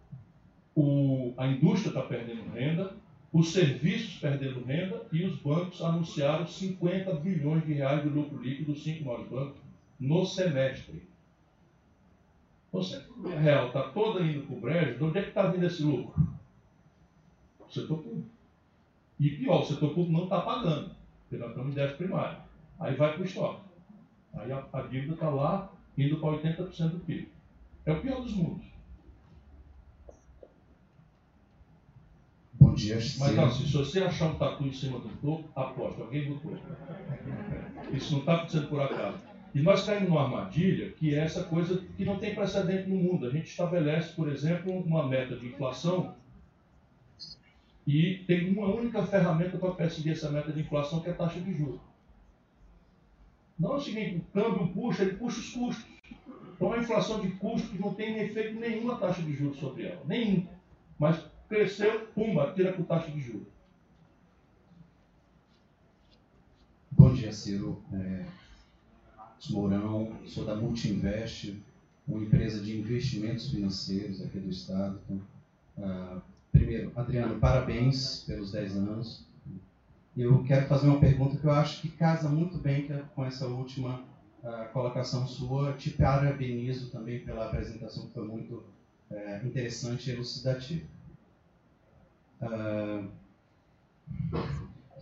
o, 0.75 1.33
a 1.37 1.47
indústria 1.47 1.89
está 1.89 2.01
perdendo 2.01 2.51
renda, 2.53 2.93
os 3.31 3.51
serviços 3.51 4.15
perdendo 4.19 4.63
renda 4.63 5.05
e 5.11 5.23
os 5.23 5.39
bancos 5.39 5.81
anunciaram 5.81 6.47
50 6.47 7.13
bilhões 7.15 7.65
de 7.65 7.73
reais 7.73 8.03
de 8.03 8.09
lucro 8.09 8.41
líquido, 8.41 8.71
os 8.71 8.83
cinco 8.83 9.05
maiores 9.05 9.29
bancos, 9.29 9.61
no 9.99 10.25
semestre. 10.25 11.03
Você, 12.71 13.03
a 13.25 13.39
real 13.39 13.67
está 13.67 13.83
toda 13.89 14.21
indo 14.21 14.45
para 14.45 14.55
o 14.55 14.59
brejo, 14.59 14.97
de 14.97 15.03
onde 15.03 15.17
é 15.19 15.21
que 15.23 15.29
está 15.29 15.47
vindo 15.47 15.65
esse 15.65 15.83
lucro? 15.83 16.27
O 17.59 17.71
setor 17.71 17.97
público. 17.97 18.29
E 19.19 19.29
pior, 19.31 19.61
o 19.61 19.65
setor 19.65 19.89
público 19.89 20.11
não 20.11 20.23
está 20.23 20.41
pagando, 20.41 20.95
porque 21.21 21.37
nós 21.37 21.49
estamos 21.49 21.71
em 21.71 21.75
déficit 21.75 21.97
primário. 21.97 22.37
Aí 22.79 22.95
vai 22.95 23.13
para 23.13 23.21
o 23.21 23.25
estoque. 23.25 23.61
Aí 24.33 24.51
a, 24.51 24.65
a 24.71 24.81
dívida 24.83 25.13
está 25.13 25.29
lá, 25.29 25.71
indo 25.97 26.17
para 26.17 26.37
80% 26.37 26.89
do 26.89 26.99
PIB. 26.99 27.27
É 27.85 27.91
o 27.91 28.01
pior 28.01 28.21
dos 28.21 28.33
mundos. 28.33 28.68
Bom 32.79 32.85
dia, 32.85 32.95
Mas 32.95 33.35
não, 33.35 33.51
se 33.51 33.63
você 33.73 33.99
achar 34.01 34.27
um 34.27 34.35
tatu 34.35 34.65
em 34.65 34.71
cima 34.71 34.99
do 34.99 35.09
topo, 35.21 35.43
aposto, 35.53 36.01
alguém 36.01 36.31
botou. 36.31 36.57
Isso 37.91 38.13
não 38.13 38.19
está 38.19 38.35
acontecendo 38.35 38.69
por 38.69 38.81
acaso. 38.81 39.17
E 39.53 39.59
nós 39.59 39.83
caímos 39.83 40.07
numa 40.07 40.23
armadilha 40.23 40.91
que 40.91 41.13
é 41.13 41.19
essa 41.19 41.43
coisa 41.43 41.83
que 41.97 42.05
não 42.05 42.19
tem 42.19 42.33
precedente 42.33 42.89
no 42.89 42.95
mundo. 42.95 43.27
A 43.27 43.29
gente 43.29 43.47
estabelece, 43.47 44.13
por 44.13 44.29
exemplo, 44.29 44.71
uma 44.71 45.05
meta 45.05 45.35
de 45.35 45.47
inflação 45.47 46.15
e 47.85 48.23
tem 48.25 48.49
uma 48.49 48.67
única 48.67 49.05
ferramenta 49.05 49.57
para 49.57 49.71
perseguir 49.71 50.13
essa 50.13 50.31
meta 50.31 50.53
de 50.53 50.61
inflação, 50.61 51.01
que 51.01 51.09
é 51.09 51.11
a 51.11 51.15
taxa 51.15 51.41
de 51.41 51.53
juros. 51.53 51.81
Não 53.59 53.73
é 53.73 53.75
o 53.75 53.81
seguinte, 53.81 54.17
o 54.17 54.21
câmbio 54.33 54.67
puxa, 54.69 55.03
ele 55.03 55.17
puxa 55.17 55.39
os 55.39 55.49
custos. 55.49 55.85
Então 56.55 56.71
a 56.71 56.77
inflação 56.77 57.19
de 57.19 57.29
custos 57.31 57.77
não 57.77 57.93
tem 57.93 58.19
efeito 58.19 58.57
nenhum 58.57 58.85
na 58.85 58.95
taxa 58.95 59.21
de 59.21 59.33
juros 59.33 59.57
sobre 59.57 59.83
ela. 59.83 60.01
Nenhum. 60.05 60.45
Mas 60.97 61.28
cresceu, 61.49 62.07
pumba, 62.13 62.53
tira 62.53 62.71
com 62.71 62.83
taxa 62.83 63.09
de 63.11 63.19
juros. 63.19 63.47
Bom 66.91 67.11
dia, 67.11 67.33
Ciro. 67.33 67.81
É, 67.91 68.23
Mourão, 69.49 70.15
sou 70.27 70.45
da 70.45 70.53
Multinvest, 70.53 71.59
uma 72.07 72.21
empresa 72.21 72.61
de 72.61 72.77
investimentos 72.77 73.49
financeiros 73.49 74.21
aqui 74.21 74.37
do 74.37 74.49
Estado. 74.49 74.99
Então, 75.05 75.21
uh, 75.77 76.21
primeiro, 76.51 76.91
Adriano, 76.95 77.39
parabéns 77.39 78.23
pelos 78.27 78.51
10 78.51 78.77
anos. 78.77 79.25
Eu 80.15 80.43
quero 80.43 80.67
fazer 80.67 80.87
uma 80.87 80.99
pergunta 80.99 81.37
que 81.37 81.45
eu 81.45 81.51
acho 81.51 81.81
que 81.81 81.89
casa 81.89 82.29
muito 82.29 82.57
bem 82.57 82.87
com 83.15 83.25
essa 83.25 83.47
última 83.47 84.03
uh, 84.43 84.71
colocação 84.71 85.25
sua. 85.25 85.73
Te 85.73 85.89
parabenizo 85.91 86.91
também 86.91 87.19
pela 87.19 87.45
apresentação, 87.45 88.05
que 88.07 88.13
foi 88.13 88.27
muito 88.27 88.63
uh, 89.09 89.47
interessante 89.47 90.09
e 90.09 90.13
elucidativa. 90.13 90.98
Uh, 92.41 93.07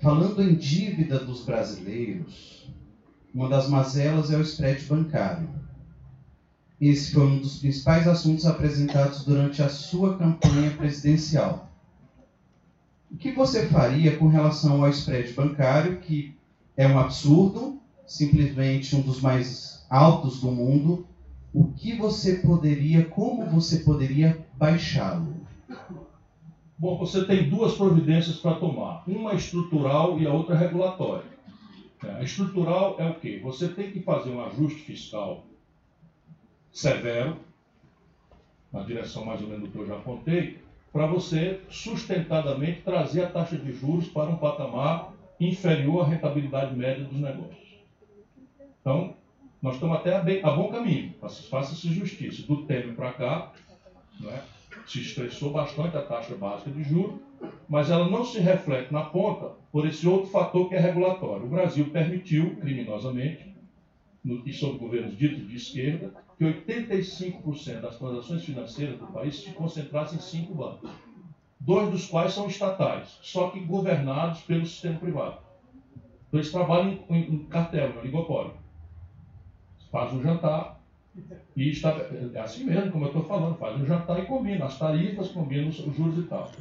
falando 0.01 0.41
em 0.41 0.55
dívida 0.55 1.19
dos 1.19 1.43
brasileiros, 1.43 2.68
uma 3.34 3.47
das 3.47 3.69
mazelas 3.69 4.31
é 4.31 4.38
o 4.38 4.41
spread 4.41 4.84
bancário. 4.85 5.47
Esse 6.81 7.11
foi 7.11 7.23
um 7.23 7.39
dos 7.39 7.57
principais 7.57 8.07
assuntos 8.07 8.45
apresentados 8.45 9.23
durante 9.23 9.61
a 9.61 9.69
sua 9.69 10.18
campanha 10.18 10.76
presidencial. 10.76 11.69
O 13.11 13.18
que 13.18 13.31
você 13.31 13.68
faria 13.68 14.18
com 14.18 14.27
relação 14.27 14.84
ao 14.84 14.89
spread 14.89 15.34
bancário, 15.34 15.99
que 16.01 16.35
é 16.76 16.88
um 16.88 16.97
absurdo, 16.97 17.80
simplesmente 18.05 18.95
um 18.95 19.01
dos 19.01 19.22
mais 19.22 19.85
altos 19.89 20.39
do 20.41 20.51
mundo? 20.51 21.05
O 21.53 21.65
que 21.73 21.97
você 21.97 22.38
poderia, 22.38 23.05
como 23.05 23.45
você 23.45 23.77
poderia 23.80 24.45
baixá-lo? 24.57 25.35
Bom, 26.80 26.95
você 26.95 27.26
tem 27.26 27.49
duas 27.49 27.74
providências 27.74 28.38
para 28.38 28.54
tomar, 28.56 29.04
uma 29.08 29.34
estrutural 29.34 30.20
e 30.20 30.28
a 30.28 30.32
outra 30.32 30.56
regulatória. 30.56 31.26
É, 32.04 32.12
a 32.12 32.22
estrutural 32.22 32.95
é 32.99 33.10
o 33.10 33.16
quê? 33.16 33.40
Você 33.44 33.68
tem 33.70 33.91
que 33.91 34.02
fazer 34.02 34.30
um 34.30 34.44
ajuste 34.45 34.82
fiscal 34.82 35.44
severo, 36.72 37.38
na 38.72 38.84
direção 38.84 39.26
mais 39.26 39.41
ou 39.41 39.48
menos 39.48 39.64
do 39.64 39.72
que 39.72 39.78
eu 39.80 39.88
já 39.88 39.95
apontei, 39.95 40.60
para 40.94 41.08
você 41.08 41.60
sustentadamente 41.68 42.82
trazer 42.82 43.24
a 43.24 43.30
taxa 43.32 43.58
de 43.58 43.72
juros 43.72 44.08
para 44.10 44.30
um 44.30 44.38
patamar 44.38 45.12
inferior 45.40 46.06
à 46.06 46.08
rentabilidade 46.08 46.76
média 46.76 47.04
dos 47.04 47.20
negócios. 47.20 47.76
Então, 48.82 49.16
nós 49.60 49.74
estamos 49.74 49.98
até 49.98 50.16
a, 50.16 50.20
bem, 50.20 50.44
a 50.44 50.52
bom 50.52 50.70
caminho, 50.70 51.16
faça-se 51.49 51.91
justiça. 51.91 52.44
Do 52.44 52.66
tempo 52.66 52.94
para 52.94 53.14
cá? 53.14 53.54
Se 54.91 55.01
estressou 55.01 55.51
bastante 55.51 55.97
a 55.97 56.01
taxa 56.01 56.35
básica 56.35 56.72
de 56.72 56.84
juros, 56.84 57.19
mas 57.68 57.89
ela 57.89 58.09
não 58.09 58.23
se 58.23 58.39
reflete 58.39 58.91
na 58.91 59.03
ponta 59.03 59.51
por 59.72 59.85
esse 59.85 60.07
outro 60.07 60.30
fator 60.30 60.69
que 60.69 60.76
é 60.76 60.80
regulatório. 60.80 61.45
O 61.45 61.49
Brasil 61.49 61.89
permitiu, 61.89 62.55
criminosamente, 62.57 63.53
no, 64.23 64.47
e 64.47 64.53
sob 64.53 64.77
governos 64.77 65.18
ditos 65.18 65.47
de 65.47 65.55
esquerda, 65.55 66.14
que 66.38 66.45
85% 66.45 67.81
das 67.81 67.97
transações 67.97 68.43
financeiras 68.43 68.97
do 68.99 69.07
país 69.07 69.41
se 69.41 69.51
concentrassem 69.51 70.18
em 70.18 70.22
cinco 70.22 70.53
bancos, 70.53 70.89
dois 71.59 71.89
dos 71.89 72.05
quais 72.05 72.34
são 72.34 72.47
estatais, 72.47 73.18
só 73.22 73.49
que 73.49 73.59
governados 73.59 74.41
pelo 74.41 74.65
sistema 74.65 74.99
privado. 74.99 75.38
Então 76.27 76.39
eles 76.39 76.51
trabalham 76.51 76.99
em, 77.09 77.34
em 77.34 77.39
cartel, 77.45 77.91
em 77.91 77.97
oligopólio. 77.97 78.53
Faz 79.91 80.14
um 80.14 80.22
jantar, 80.22 80.77
e 81.56 81.69
está, 81.69 81.95
é 82.34 82.39
assim 82.39 82.65
mesmo, 82.65 82.91
como 82.91 83.06
eu 83.06 83.10
estou 83.10 83.23
falando, 83.23 83.57
faz 83.57 83.80
um 83.80 83.85
jantar 83.85 84.22
e 84.22 84.26
combina, 84.26 84.65
as 84.65 84.77
tarifas 84.77 85.30
combinam 85.30 85.69
os 85.69 85.76
juros 85.76 86.18
e 86.18 86.23
tal. 86.23 86.52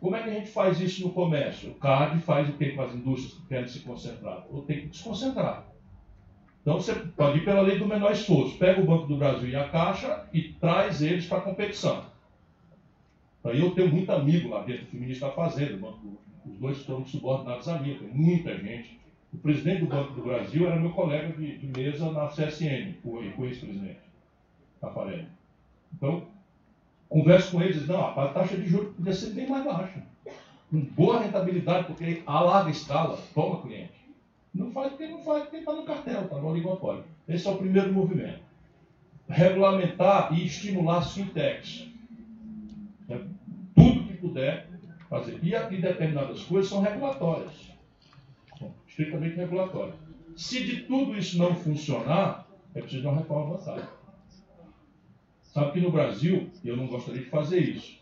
Como 0.00 0.14
é 0.14 0.22
que 0.22 0.30
a 0.30 0.34
gente 0.34 0.50
faz 0.50 0.80
isso 0.80 1.02
no 1.02 1.12
comércio? 1.12 1.70
O 1.70 1.74
CAD 1.74 2.20
faz 2.20 2.48
o 2.48 2.52
que 2.52 2.70
com 2.70 2.82
as 2.82 2.94
indústrias 2.94 3.34
que 3.34 3.46
querem 3.48 3.66
se 3.66 3.80
concentrar? 3.80 4.46
Ou 4.50 4.62
tem 4.62 4.82
que 4.82 4.86
desconcentrar. 4.88 5.66
Então 6.62 6.80
você 6.80 6.94
pode 6.94 7.38
ir 7.38 7.44
pela 7.44 7.62
lei 7.62 7.78
do 7.78 7.86
menor 7.86 8.12
esforço. 8.12 8.58
Pega 8.58 8.80
o 8.80 8.84
Banco 8.84 9.06
do 9.06 9.16
Brasil 9.16 9.48
e 9.48 9.56
a 9.56 9.68
Caixa 9.68 10.28
e 10.32 10.52
traz 10.54 11.00
eles 11.00 11.26
para 11.26 11.38
a 11.38 11.42
competição. 11.42 12.04
Aí 13.44 13.60
eu 13.60 13.70
tenho 13.70 13.88
muito 13.88 14.10
amigo 14.10 14.48
lá 14.48 14.62
dentro 14.62 14.86
que 14.86 14.96
o 14.96 15.00
ministro 15.00 15.28
está 15.28 15.42
fazendo. 15.42 15.86
Os 16.44 16.58
dois 16.58 16.78
estão 16.78 17.04
subordinados 17.06 17.68
a 17.68 17.78
mim, 17.78 17.96
tem 17.96 18.08
muita 18.08 18.56
gente. 18.56 18.98
O 19.32 19.38
presidente 19.38 19.80
do 19.80 19.86
Banco 19.86 20.14
do 20.14 20.22
Brasil 20.22 20.66
era 20.66 20.80
meu 20.80 20.92
colega 20.92 21.28
de, 21.36 21.58
de 21.58 21.66
mesa 21.66 22.10
na 22.10 22.28
CSN, 22.28 22.94
o, 23.04 23.16
o 23.16 23.44
ex-presidente, 23.44 24.00
Tafarelli. 24.80 25.26
Então, 25.94 26.26
converso 27.08 27.52
com 27.52 27.62
eles, 27.62 27.86
não, 27.86 28.06
a 28.06 28.28
taxa 28.28 28.56
de 28.56 28.66
juros 28.66 28.94
podia 28.94 29.12
ser 29.12 29.30
bem 29.30 29.48
mais 29.48 29.64
baixa. 29.64 30.02
Com 30.70 30.80
boa 30.80 31.20
rentabilidade, 31.20 31.86
porque 31.86 32.22
a 32.26 32.40
larga 32.40 32.70
escala 32.70 33.18
toma 33.34 33.62
cliente. 33.62 33.96
Não 34.54 34.70
faz 34.70 34.90
porque 34.90 35.06
não 35.06 35.22
faz, 35.22 35.42
porque 35.42 35.58
está 35.58 35.72
no 35.74 35.84
cartel, 35.84 36.22
está 36.22 36.36
no 36.36 36.48
oligopólio. 36.48 37.04
Esse 37.28 37.46
é 37.46 37.50
o 37.50 37.58
primeiro 37.58 37.92
movimento. 37.92 38.40
Regulamentar 39.28 40.32
e 40.32 40.46
estimular 40.46 40.98
as 40.98 41.12
fintechs. 41.12 41.88
É, 43.08 43.18
tudo 43.74 44.04
que 44.04 44.14
puder 44.14 44.68
fazer. 45.10 45.38
E, 45.42 45.54
e 45.54 45.80
determinadas 45.80 46.42
coisas 46.44 46.70
são 46.70 46.80
regulatórias. 46.80 47.75
Estritamente 48.96 49.36
regulatórias. 49.36 49.94
Se 50.38 50.64
de 50.64 50.82
tudo 50.84 51.14
isso 51.18 51.36
não 51.36 51.54
funcionar, 51.54 52.46
é 52.74 52.80
preciso 52.80 53.02
de 53.02 53.08
uma 53.08 53.18
reforma 53.18 53.54
avançada. 53.54 53.86
Sabe 55.42 55.72
que 55.72 55.80
no 55.80 55.92
Brasil, 55.92 56.48
eu 56.64 56.78
não 56.78 56.86
gostaria 56.86 57.22
de 57.22 57.28
fazer 57.28 57.60
isso, 57.60 57.98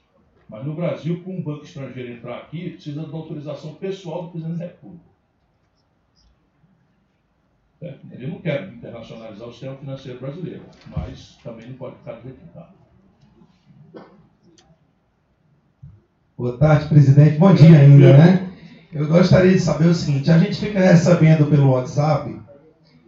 mas 0.48 0.64
no 0.64 0.72
Brasil, 0.74 1.20
para 1.20 1.32
um 1.32 1.42
banco 1.42 1.64
estrangeiro 1.64 2.12
entrar 2.12 2.36
aqui, 2.36 2.70
precisa 2.70 3.04
da 3.04 3.12
autorização 3.12 3.74
pessoal 3.74 4.22
do 4.22 4.30
presidente 4.30 4.58
da 4.58 4.66
República. 4.66 5.04
Ele 8.12 8.28
não 8.28 8.40
quer 8.40 8.72
internacionalizar 8.72 9.48
o 9.48 9.52
sistema 9.52 9.76
financeiro 9.76 10.20
brasileiro, 10.20 10.62
mas 10.96 11.36
também 11.42 11.70
não 11.70 11.76
pode 11.76 11.96
ficar 11.96 12.12
do 12.12 12.22
jeito 12.22 12.38
que 12.38 12.46
está. 12.46 12.70
Boa 16.38 16.56
tarde, 16.56 16.88
presidente. 16.88 17.36
Bom 17.36 17.52
dia 17.52 17.80
ainda, 17.80 18.16
né? 18.16 18.53
Eu 18.94 19.08
gostaria 19.08 19.52
de 19.52 19.60
saber 19.60 19.88
o 19.88 19.94
seguinte: 19.94 20.30
a 20.30 20.38
gente 20.38 20.60
fica 20.60 20.78
recebendo 20.78 21.46
pelo 21.46 21.72
WhatsApp 21.72 22.40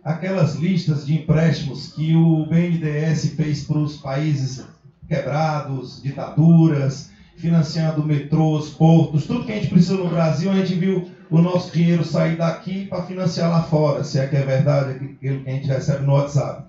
aquelas 0.02 0.56
listas 0.56 1.06
de 1.06 1.14
empréstimos 1.14 1.92
que 1.92 2.12
o 2.16 2.44
BNDES 2.46 3.36
fez 3.36 3.62
para 3.62 3.78
os 3.78 3.96
países 3.96 4.64
quebrados, 5.08 6.02
ditaduras, 6.02 7.08
financiando 7.36 8.04
metrôs, 8.04 8.68
portos, 8.68 9.26
tudo 9.26 9.46
que 9.46 9.52
a 9.52 9.54
gente 9.54 9.68
precisa 9.68 9.94
no 9.94 10.10
Brasil, 10.10 10.50
a 10.50 10.56
gente 10.56 10.74
viu 10.74 11.08
o 11.30 11.40
nosso 11.40 11.72
dinheiro 11.72 12.04
sair 12.04 12.36
daqui 12.36 12.86
para 12.86 13.04
financiar 13.04 13.48
lá 13.48 13.62
fora, 13.62 14.02
se 14.02 14.18
é 14.18 14.26
que 14.26 14.34
é 14.34 14.42
verdade 14.42 14.90
aquilo 14.90 15.40
que 15.44 15.48
a 15.48 15.52
gente 15.52 15.68
recebe 15.68 16.04
no 16.04 16.14
WhatsApp. 16.14 16.64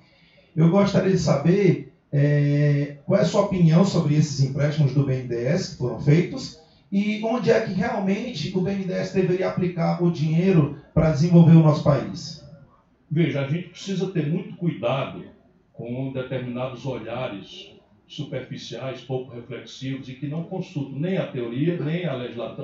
Eu 0.55 0.69
gostaria 0.69 1.15
de 1.15 1.19
saber 1.19 1.91
é, 2.13 2.97
qual 3.03 3.17
é 3.17 3.23
a 3.23 3.25
sua 3.25 3.41
opinião 3.41 3.83
sobre 3.83 4.13
esses 4.13 4.39
empréstimos 4.41 4.93
do 4.93 5.03
BNDES 5.03 5.69
que 5.69 5.77
foram 5.77 5.97
feitos 5.99 6.66
e 6.91 7.21
onde 7.23 7.51
é 7.51 7.61
que 7.61 7.73
realmente 7.73 8.55
o 8.57 8.61
BNDES 8.61 9.11
deveria 9.11 9.49
aplicar 9.49 10.01
o 10.03 10.09
dinheiro 10.09 10.81
para 10.93 11.11
desenvolver 11.11 11.55
o 11.55 11.63
nosso 11.63 11.83
país. 11.83 12.45
Veja, 13.09 13.41
a 13.41 13.47
gente 13.47 13.69
precisa 13.69 14.11
ter 14.11 14.27
muito 14.27 14.55
cuidado 14.55 15.25
com 15.73 16.11
determinados 16.11 16.85
olhares 16.85 17.71
superficiais, 18.07 19.01
pouco 19.01 19.33
reflexivos 19.33 20.07
e 20.07 20.15
que 20.15 20.27
não 20.27 20.43
consultam 20.43 20.97
nem 20.97 21.17
a 21.17 21.27
teoria, 21.27 21.77
nem 21.77 22.05
a, 22.05 22.17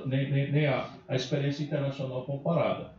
nem, 0.05 0.29
nem, 0.29 0.51
nem 0.51 0.65
a, 0.67 0.89
a 1.07 1.15
experiência 1.15 1.63
internacional 1.63 2.23
comparada. 2.23 2.93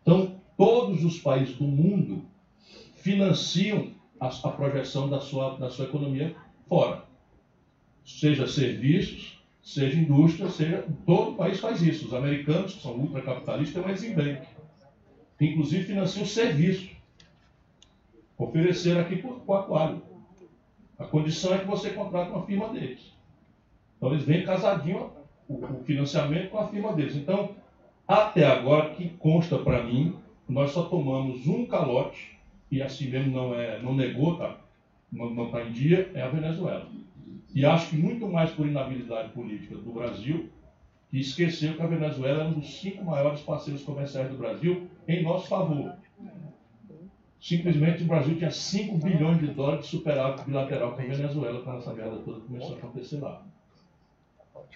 Então, 0.00 0.36
todos 0.56 1.04
os 1.04 1.18
países 1.18 1.56
do 1.56 1.64
mundo 1.64 2.24
financiam 2.94 3.90
a, 4.20 4.28
a 4.28 4.50
projeção 4.50 5.08
da 5.10 5.20
sua, 5.20 5.56
da 5.58 5.68
sua 5.68 5.86
economia 5.86 6.34
fora. 6.68 7.02
Seja 8.04 8.46
serviços, 8.46 9.41
seja 9.62 9.98
indústria, 9.98 10.50
seja. 10.50 10.84
Todo 11.06 11.36
país 11.36 11.60
faz 11.60 11.80
isso. 11.80 12.06
Os 12.06 12.14
americanos, 12.14 12.74
que 12.74 12.82
são 12.82 12.92
ultracapitalistas, 12.92 13.74
têm 13.74 13.90
um 13.90 13.94
Exim 13.94 14.14
Bank, 14.14 14.46
inclusive 15.40 15.84
financiam 15.84 16.26
serviço. 16.26 16.90
Oferecer 18.36 18.98
aqui 18.98 19.16
por, 19.16 19.40
por 19.40 19.54
aquário. 19.54 20.02
A 20.98 21.04
condição 21.04 21.54
é 21.54 21.58
que 21.58 21.66
você 21.66 21.90
contrate 21.90 22.30
uma 22.30 22.44
firma 22.44 22.68
deles. 22.68 23.12
Então 23.96 24.12
eles 24.12 24.24
vêm 24.24 24.44
casadinho 24.44 25.10
o, 25.48 25.54
o 25.54 25.84
financiamento 25.84 26.50
com 26.50 26.58
a 26.58 26.68
firma 26.68 26.92
deles. 26.92 27.14
Então, 27.14 27.54
até 28.06 28.44
agora, 28.44 28.90
que 28.90 29.08
consta 29.10 29.58
para 29.58 29.84
mim, 29.84 30.16
nós 30.48 30.72
só 30.72 30.84
tomamos 30.84 31.46
um 31.46 31.66
calote, 31.66 32.38
e 32.70 32.82
assim 32.82 33.08
mesmo 33.08 33.32
não, 33.32 33.54
é, 33.54 33.80
não 33.80 33.94
negou, 33.94 34.36
tá? 34.36 34.56
não 35.10 35.46
está 35.46 35.62
em 35.62 35.72
dia, 35.72 36.10
é 36.14 36.22
a 36.22 36.28
Venezuela. 36.28 36.86
E 37.54 37.64
acho 37.66 37.90
que 37.90 37.96
muito 37.96 38.26
mais 38.28 38.50
por 38.50 38.66
inabilidade 38.66 39.30
política 39.30 39.76
do 39.76 39.92
Brasil, 39.92 40.50
que 41.10 41.20
esqueceu 41.20 41.74
que 41.74 41.82
a 41.82 41.86
Venezuela 41.86 42.44
é 42.44 42.46
um 42.46 42.54
dos 42.54 42.80
cinco 42.80 43.04
maiores 43.04 43.40
parceiros 43.40 43.82
comerciais 43.82 44.30
do 44.30 44.38
Brasil 44.38 44.88
em 45.06 45.22
nosso 45.22 45.48
favor. 45.48 45.94
Simplesmente 47.42 48.04
o 48.04 48.06
Brasil 48.06 48.36
tinha 48.36 48.52
5 48.52 48.98
bilhões 48.98 49.40
de 49.40 49.48
dólares 49.48 49.84
de 49.84 49.90
superávit 49.90 50.46
bilateral 50.46 50.92
com 50.92 51.02
a 51.02 51.04
Venezuela 51.04 51.60
quando 51.62 51.78
essa 51.78 51.92
merda 51.92 52.16
toda 52.18 52.40
começou 52.40 52.76
a 52.76 52.78
acontecer 52.78 53.18
lá. 53.18 53.44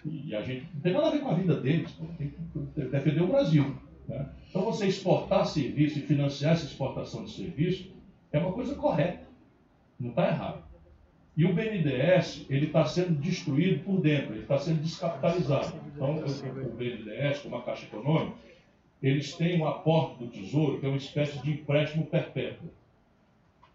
E 0.04 0.34
a 0.34 0.42
gente 0.42 0.68
não 0.74 0.80
tem 0.80 0.92
nada 0.92 1.06
a 1.06 1.10
ver 1.10 1.20
com 1.20 1.30
a 1.30 1.34
vida 1.34 1.60
deles, 1.60 1.96
tem 2.18 2.28
que 2.28 2.80
defender 2.82 3.22
o 3.22 3.28
Brasil. 3.28 3.76
Né? 4.08 4.28
Então 4.50 4.64
você 4.64 4.88
exportar 4.88 5.46
serviço 5.46 6.00
e 6.00 6.02
financiar 6.02 6.54
essa 6.54 6.66
exportação 6.66 7.24
de 7.24 7.30
serviço 7.30 7.90
é 8.32 8.38
uma 8.38 8.52
coisa 8.52 8.74
correta, 8.74 9.26
não 9.98 10.10
está 10.10 10.28
errado. 10.28 10.65
E 11.36 11.44
o 11.44 11.52
BNDES 11.52 12.46
ele 12.48 12.66
está 12.66 12.86
sendo 12.86 13.20
destruído 13.20 13.84
por 13.84 14.00
dentro, 14.00 14.32
ele 14.32 14.42
está 14.42 14.58
sendo 14.58 14.82
descapitalizado. 14.82 15.74
Então 15.94 16.16
o 16.16 16.70
BNDES, 16.70 17.40
como 17.40 17.56
a 17.56 17.62
Caixa 17.62 17.84
Econômica, 17.84 18.36
eles 19.02 19.34
têm 19.34 19.60
um 19.60 19.68
aporte 19.68 20.24
do 20.24 20.30
tesouro, 20.30 20.80
que 20.80 20.86
é 20.86 20.88
uma 20.88 20.96
espécie 20.96 21.38
de 21.42 21.52
empréstimo 21.52 22.06
perpétuo. 22.06 22.70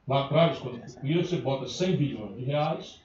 Lá 0.08 0.26
atrás, 0.26 0.58
quando 0.58 0.82
cria, 1.00 1.24
você 1.24 1.38
bota 1.38 1.68
100 1.68 1.96
bilhões 1.96 2.38
de 2.38 2.44
reais, 2.44 3.00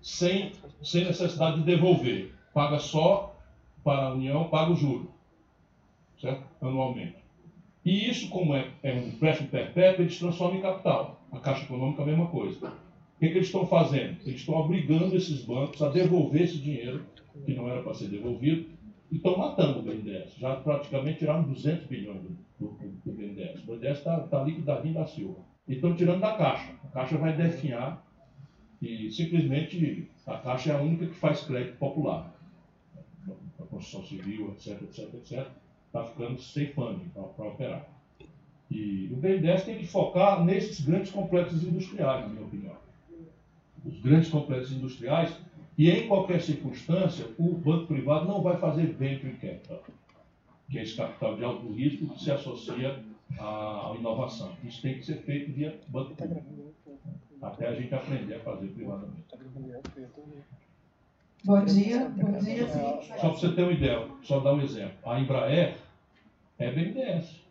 sem, 0.00 0.52
sem 0.82 1.04
necessidade 1.04 1.58
de 1.58 1.64
devolver. 1.64 2.32
Paga 2.54 2.78
só 2.78 3.36
para 3.84 4.06
a 4.06 4.12
União, 4.14 4.48
paga 4.48 4.72
o 4.72 4.76
juro, 4.76 5.10
certo? 6.18 6.42
anualmente. 6.60 7.16
E 7.84 8.08
isso, 8.08 8.30
como 8.30 8.54
é, 8.54 8.70
é 8.82 8.94
um 8.94 9.08
empréstimo 9.08 9.48
perpétuo, 9.48 10.04
eles 10.04 10.18
transformam 10.18 10.58
em 10.58 10.62
capital. 10.62 11.20
A 11.30 11.38
Caixa 11.38 11.64
Econômica 11.64 12.02
a 12.02 12.06
mesma 12.06 12.26
coisa. 12.26 12.72
Que, 13.22 13.28
que 13.28 13.38
eles 13.38 13.46
estão 13.46 13.64
fazendo? 13.68 14.16
Eles 14.26 14.40
estão 14.40 14.56
obrigando 14.56 15.14
esses 15.14 15.44
bancos 15.44 15.80
a 15.80 15.90
devolver 15.90 16.42
esse 16.42 16.58
dinheiro, 16.58 17.06
que 17.46 17.54
não 17.54 17.70
era 17.70 17.80
para 17.80 17.94
ser 17.94 18.08
devolvido, 18.08 18.68
e 19.12 19.14
estão 19.14 19.38
matando 19.38 19.78
o 19.78 19.82
BNDES. 19.82 20.34
Já 20.38 20.56
praticamente 20.56 21.20
tiraram 21.20 21.44
200 21.44 21.86
bilhões 21.86 22.20
do, 22.20 22.36
do, 22.58 22.76
do 23.04 23.12
BNDES. 23.12 23.62
O 23.62 23.66
BNDES 23.66 23.98
está 23.98 24.18
tá 24.22 24.42
liquidadinho 24.42 24.94
da 24.94 25.06
Silva. 25.06 25.38
E 25.68 25.74
estão 25.74 25.94
tirando 25.94 26.18
da 26.18 26.36
Caixa. 26.36 26.72
A 26.82 26.88
Caixa 26.88 27.16
vai 27.16 27.36
definhar 27.36 28.04
e 28.82 29.08
simplesmente 29.12 30.10
a 30.26 30.38
Caixa 30.38 30.72
é 30.72 30.74
a 30.74 30.82
única 30.82 31.06
que 31.06 31.14
faz 31.14 31.42
crédito 31.42 31.78
popular. 31.78 32.34
A 33.60 33.62
construção 33.66 34.02
civil, 34.02 34.50
etc, 34.50 34.82
etc, 34.82 35.14
etc. 35.14 35.46
Está 35.86 36.02
ficando 36.06 36.40
sem 36.40 36.72
funding 36.72 37.08
para 37.10 37.46
operar. 37.46 37.88
E 38.68 39.08
o 39.12 39.16
BNDES 39.16 39.62
tem 39.62 39.78
que 39.78 39.86
focar 39.86 40.44
nesses 40.44 40.80
grandes 40.80 41.12
complexos 41.12 41.62
industriais, 41.62 42.22
na 42.22 42.28
minha 42.28 42.44
opinião. 42.44 42.81
Os 43.84 44.00
grandes 44.00 44.30
complexos 44.30 44.72
industriais 44.72 45.36
e 45.76 45.90
em 45.90 46.06
qualquer 46.06 46.40
circunstância, 46.40 47.26
o 47.38 47.54
banco 47.54 47.86
privado 47.86 48.26
não 48.26 48.42
vai 48.42 48.56
fazer 48.58 48.86
venture 48.86 49.32
capital, 49.34 49.82
que 50.70 50.78
é 50.78 50.82
esse 50.82 50.96
capital 50.96 51.36
de 51.36 51.44
alto 51.44 51.72
risco 51.72 52.08
que 52.08 52.22
se 52.22 52.30
associa 52.30 53.02
à, 53.38 53.94
inovação. 53.98 54.52
Isso 54.62 54.82
tem 54.82 54.94
que 54.94 55.04
ser 55.04 55.22
feito 55.22 55.52
via 55.52 55.80
banco 55.88 56.14
público, 56.14 56.44
até 57.40 57.68
a 57.68 57.74
gente 57.74 57.94
aprender 57.94 58.34
a 58.34 58.40
fazer 58.40 58.68
privadamente. 58.68 59.24
Bom 61.44 61.64
dia, 61.64 62.08
bom 62.08 62.38
dia, 62.38 62.68
sim. 62.68 63.14
Só 63.18 63.30
para 63.30 63.30
você 63.30 63.52
ter 63.52 63.62
uma 63.62 63.72
ideia, 63.72 64.06
só 64.22 64.38
dar 64.38 64.54
um 64.54 64.60
exemplo. 64.60 64.96
A 65.04 65.18
Embraer 65.18 65.76
é 66.58 66.70
BNDES. 66.70 67.42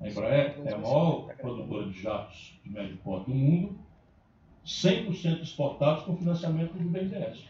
A 0.00 0.08
Embraer 0.08 0.56
é 0.64 0.72
a 0.72 0.78
maior 0.78 1.32
produtora 1.36 1.88
de 1.88 2.02
jatos 2.02 2.58
de 2.64 2.70
médio 2.70 2.96
porte 3.04 3.30
do 3.30 3.36
mundo 3.36 3.85
100% 4.66 5.42
exportados 5.42 6.04
com 6.04 6.16
financiamento 6.16 6.72
do 6.72 6.88
BNDES. 6.88 7.44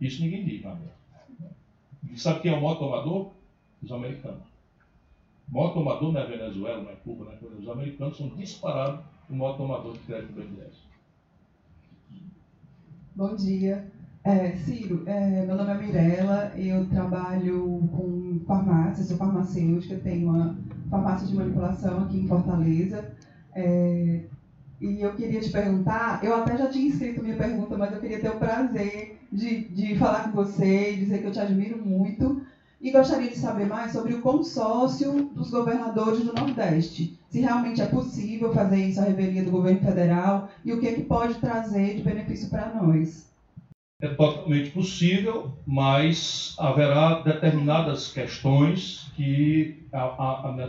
Isso 0.00 0.22
ninguém 0.22 0.44
diz, 0.44 0.62
nada. 0.62 0.80
E 2.10 2.18
sabe 2.18 2.40
quem 2.40 2.52
é 2.52 2.56
o 2.56 2.60
maior 2.60 2.74
tomador? 2.76 3.30
Os 3.82 3.92
americanos. 3.92 4.42
O 5.48 5.54
maior 5.54 5.72
tomador 5.72 6.12
não 6.12 6.20
é 6.20 6.26
Venezuela, 6.26 6.82
não 6.82 6.90
é 6.90 6.94
Cuba, 6.96 7.24
não 7.24 7.32
é 7.32 7.60
Os 7.60 7.68
americanos 7.68 8.16
são 8.16 8.28
disparados 8.30 9.04
o 9.30 9.36
maior 9.36 9.56
tomador 9.56 9.92
de 9.92 10.00
crédito 10.00 10.32
do 10.32 10.42
BNDES. 10.42 10.82
Bom 13.14 13.36
dia. 13.36 13.90
É, 14.24 14.56
Ciro, 14.56 15.02
é, 15.06 15.44
meu 15.44 15.54
nome 15.54 15.70
é 15.70 15.74
Mirella, 15.74 16.52
eu 16.56 16.88
trabalho 16.88 17.86
com 17.92 18.40
farmácia, 18.46 19.04
sou 19.04 19.18
farmacêutica, 19.18 19.96
tenho 19.98 20.30
uma 20.30 20.56
farmácia 20.90 21.28
de 21.28 21.34
manipulação 21.34 22.04
aqui 22.04 22.18
em 22.18 22.26
Fortaleza. 22.26 23.14
É, 23.54 24.24
e 24.80 25.00
eu 25.00 25.14
queria 25.14 25.40
te 25.40 25.50
perguntar, 25.50 26.22
eu 26.22 26.34
até 26.34 26.56
já 26.56 26.68
tinha 26.68 26.88
escrito 26.88 27.22
minha 27.22 27.36
pergunta, 27.36 27.76
mas 27.76 27.92
eu 27.92 28.00
queria 28.00 28.20
ter 28.20 28.28
o 28.28 28.38
prazer 28.38 29.18
de, 29.32 29.68
de 29.68 29.96
falar 29.96 30.24
com 30.24 30.32
você 30.32 30.92
e 30.92 30.96
dizer 30.96 31.20
que 31.20 31.26
eu 31.26 31.32
te 31.32 31.40
admiro 31.40 31.78
muito. 31.78 32.42
E 32.80 32.90
gostaria 32.90 33.30
de 33.30 33.38
saber 33.38 33.66
mais 33.66 33.92
sobre 33.92 34.12
o 34.12 34.20
consórcio 34.20 35.30
dos 35.34 35.50
governadores 35.50 36.22
do 36.22 36.34
Nordeste. 36.34 37.18
Se 37.30 37.40
realmente 37.40 37.80
é 37.80 37.86
possível 37.86 38.52
fazer 38.52 38.76
isso 38.76 39.00
à 39.00 39.04
revelia 39.04 39.42
do 39.42 39.50
governo 39.50 39.80
federal 39.80 40.50
e 40.62 40.72
o 40.72 40.78
que, 40.78 40.88
é 40.88 40.92
que 40.92 41.02
pode 41.02 41.34
trazer 41.36 41.96
de 41.96 42.02
benefício 42.02 42.50
para 42.50 42.74
nós. 42.74 43.26
é 44.02 44.08
totalmente 44.08 44.70
possível, 44.70 45.50
mas 45.66 46.54
haverá 46.58 47.22
determinadas 47.22 48.12
questões 48.12 49.10
que 49.16 49.82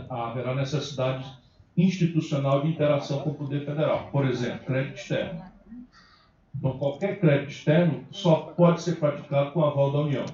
haverá 0.08 0.54
necessidade 0.54 1.26
institucional 1.76 2.62
de 2.62 2.68
interação 2.68 3.20
com 3.20 3.30
o 3.30 3.34
poder 3.34 3.64
federal. 3.64 4.08
Por 4.10 4.26
exemplo, 4.26 4.64
crédito 4.66 4.96
externo. 4.96 5.42
Então, 6.56 6.78
qualquer 6.78 7.20
crédito 7.20 7.50
externo 7.50 8.04
só 8.10 8.36
pode 8.56 8.80
ser 8.80 8.96
praticado 8.96 9.52
com 9.52 9.64
aval 9.64 9.92
da 9.92 9.98
União. 9.98 10.24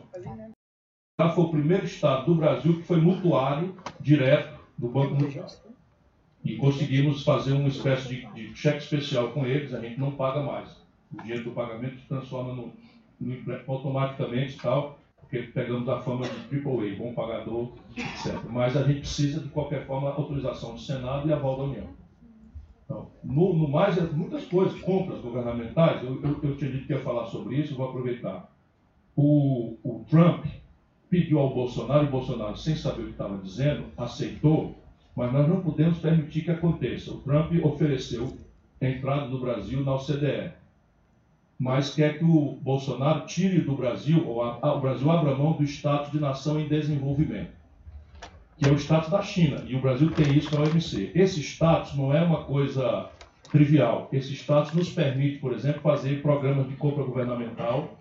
Já 1.21 1.31
foi 1.31 1.45
o 1.45 1.51
primeiro 1.51 1.85
estado 1.85 2.27
do 2.27 2.35
Brasil 2.37 2.79
que 2.79 2.87
foi 2.87 3.01
mutuário 3.01 3.77
direto 4.01 4.59
do 4.79 4.89
Banco 4.89 5.15
Mundial. 5.15 5.47
E 6.45 6.57
conseguimos 6.57 7.23
fazer 7.25 7.53
uma 7.53 7.69
espécie 7.69 8.09
de, 8.09 8.27
de 8.33 8.55
cheque 8.55 8.79
especial 8.79 9.31
com 9.33 9.47
eles, 9.47 9.75
a 9.75 9.81
gente 9.81 9.99
não 9.99 10.13
paga 10.13 10.43
mais. 10.43 10.71
O 11.13 11.21
dinheiro 11.23 11.45
do 11.45 11.51
pagamento 11.51 12.01
se 12.01 12.09
transforma 12.09 12.55
no, 12.55 12.73
no 13.21 13.61
automaticamente 13.69 14.57
tal, 14.57 14.99
porque 15.33 15.49
pegamos 15.55 15.89
a 15.89 15.99
fama 16.03 16.27
de 16.27 16.57
AAA, 16.59 16.95
bom 16.99 17.15
pagador, 17.15 17.73
etc. 17.97 18.39
Mas 18.51 18.77
a 18.77 18.83
gente 18.83 19.01
precisa, 19.01 19.41
de 19.41 19.49
qualquer 19.49 19.87
forma, 19.87 20.11
autorização 20.11 20.75
do 20.75 20.81
Senado 20.81 21.27
e 21.27 21.33
aval 21.33 21.57
da 21.57 21.63
União. 21.63 21.87
Então, 22.85 23.11
no, 23.25 23.55
no 23.55 23.67
mais, 23.67 23.97
muitas 24.13 24.45
coisas, 24.45 24.79
compras 24.83 25.21
governamentais, 25.21 26.05
eu, 26.05 26.23
eu, 26.23 26.39
eu 26.43 26.57
tinha 26.59 26.71
dito 26.71 26.87
que 26.87 26.93
ia 26.93 27.01
falar 27.01 27.25
sobre 27.29 27.57
isso, 27.57 27.75
vou 27.75 27.89
aproveitar. 27.89 28.53
O, 29.17 29.79
o 29.83 30.05
Trump 30.11 30.45
pediu 31.09 31.39
ao 31.39 31.55
Bolsonaro, 31.55 32.05
e 32.05 32.09
o 32.09 32.11
Bolsonaro, 32.11 32.57
sem 32.59 32.77
saber 32.77 33.05
o 33.05 33.07
que 33.07 33.13
estava 33.13 33.39
dizendo, 33.39 33.87
aceitou, 33.97 34.77
mas 35.17 35.33
nós 35.33 35.49
não 35.49 35.63
podemos 35.63 35.99
permitir 35.99 36.43
que 36.43 36.51
aconteça. 36.51 37.11
O 37.11 37.21
Trump 37.21 37.53
ofereceu 37.65 38.37
entrada 38.79 39.29
no 39.29 39.41
Brasil 39.41 39.83
na 39.83 39.95
OCDE, 39.95 40.53
mas 41.63 41.95
quer 41.95 42.19
que 42.19 42.25
o 42.25 42.59
Bolsonaro 42.61 43.25
tire 43.27 43.61
do 43.61 43.77
Brasil, 43.77 44.27
ou 44.27 44.43
a, 44.43 44.59
a, 44.61 44.75
o 44.75 44.81
Brasil 44.81 45.11
abra 45.11 45.35
mão 45.35 45.53
do 45.53 45.63
status 45.63 46.11
de 46.11 46.19
nação 46.19 46.59
em 46.59 46.69
desenvolvimento 46.69 47.63
que 48.63 48.69
é 48.69 48.73
o 48.73 48.79
status 48.79 49.11
da 49.11 49.21
China, 49.21 49.65
e 49.67 49.75
o 49.75 49.81
Brasil 49.81 50.09
tem 50.13 50.39
isso 50.39 50.55
na 50.55 50.63
OMC. 50.63 51.11
Esse 51.17 51.41
status 51.41 51.97
não 51.97 52.15
é 52.15 52.23
uma 52.23 52.45
coisa 52.45 53.11
trivial. 53.51 54.09
Esse 54.13 54.35
status 54.35 54.73
nos 54.73 54.91
permite, 54.91 55.39
por 55.39 55.53
exemplo, 55.53 55.81
fazer 55.81 56.23
programas 56.23 56.69
de 56.69 56.77
compra 56.77 57.03
governamental 57.03 57.99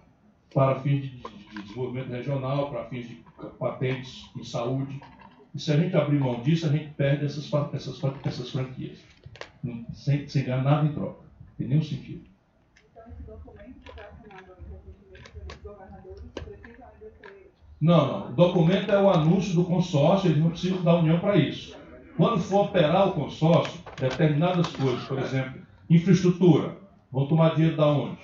para 0.54 0.80
fins 0.82 1.02
de, 1.02 1.10
de 1.10 1.64
desenvolvimento 1.64 2.12
regional, 2.12 2.70
para 2.70 2.86
fins 2.86 3.08
de 3.08 3.24
patentes 3.58 4.30
em 4.38 4.44
saúde. 4.44 5.02
E 5.56 5.60
se 5.60 5.72
a 5.72 5.78
gente 5.78 5.96
abrir 5.96 6.20
mão 6.20 6.42
disso, 6.42 6.68
a 6.68 6.70
gente 6.70 6.90
perde 6.90 7.26
essas, 7.26 7.52
essas, 7.74 8.00
essas 8.24 8.50
franquias, 8.52 9.00
sem, 9.94 10.28
sem 10.28 10.44
ganhar 10.44 10.64
nada 10.64 10.86
em 10.86 10.94
troca. 10.94 11.24
Tem 11.58 11.68
nenhum 11.68 11.82
sentido. 11.82 12.24
Então, 12.92 13.04
esse 13.12 13.24
documento 13.24 13.80
que 13.84 13.90
está 13.90 14.04
assinado 14.04 14.54
recentemente 14.70 15.32
pelos 15.32 15.62
governadores 15.64 16.22
precisa 16.36 16.86
ainda 16.86 17.12
ser 17.20 17.52
não. 17.82 18.30
O 18.30 18.34
documento 18.34 18.92
é 18.92 19.02
o 19.02 19.10
anúncio 19.10 19.56
do 19.56 19.64
consórcio, 19.64 20.30
eles 20.30 20.42
não 20.42 20.52
precisam 20.52 20.84
da 20.84 20.96
União 20.96 21.20
para 21.20 21.36
isso. 21.36 21.76
Quando 22.16 22.40
for 22.40 22.66
operar 22.66 23.10
o 23.10 23.14
consórcio, 23.14 23.82
determinadas 24.00 24.68
coisas, 24.68 25.04
por 25.06 25.18
exemplo, 25.18 25.62
infraestrutura, 25.90 26.78
vão 27.12 27.26
tomar 27.26 27.56
dinheiro 27.56 27.76
da 27.76 27.88
onde? 27.88 28.20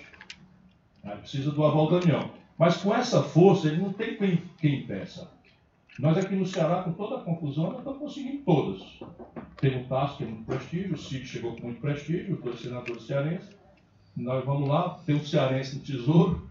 Aí 1.04 1.18
precisa 1.18 1.52
do 1.52 1.66
aval 1.66 1.90
da 1.90 1.98
União. 1.98 2.30
Mas 2.58 2.78
com 2.78 2.94
essa 2.94 3.24
força, 3.24 3.68
ele 3.68 3.82
não 3.82 3.92
tem 3.92 4.16
quem, 4.16 4.44
quem 4.60 4.80
impeça. 4.82 5.32
Nós 6.00 6.18
aqui 6.18 6.36
no 6.36 6.46
Ceará, 6.46 6.84
com 6.84 6.92
toda 6.92 7.18
a 7.18 7.24
confusão, 7.24 7.72
nós 7.72 7.80
estamos 7.80 7.98
conseguindo 7.98 8.44
todas. 8.44 9.00
Tem 9.60 9.82
o 9.82 9.86
Tasso, 9.86 10.18
que 10.18 10.24
é 10.24 10.28
muito 10.28 10.46
prestígio, 10.46 10.94
o 10.94 10.98
Cid 10.98 11.26
chegou 11.26 11.56
com 11.56 11.64
muito 11.64 11.82
prestígio, 11.82 12.36
os 12.36 12.86
dois 12.86 13.02
cearenses. 13.04 13.56
Nós 14.16 14.46
vamos 14.46 14.70
lá, 14.70 15.00
tem 15.06 15.16
um 15.16 15.26
cearense 15.26 15.78
no 15.78 15.84
Tesouro, 15.84 16.48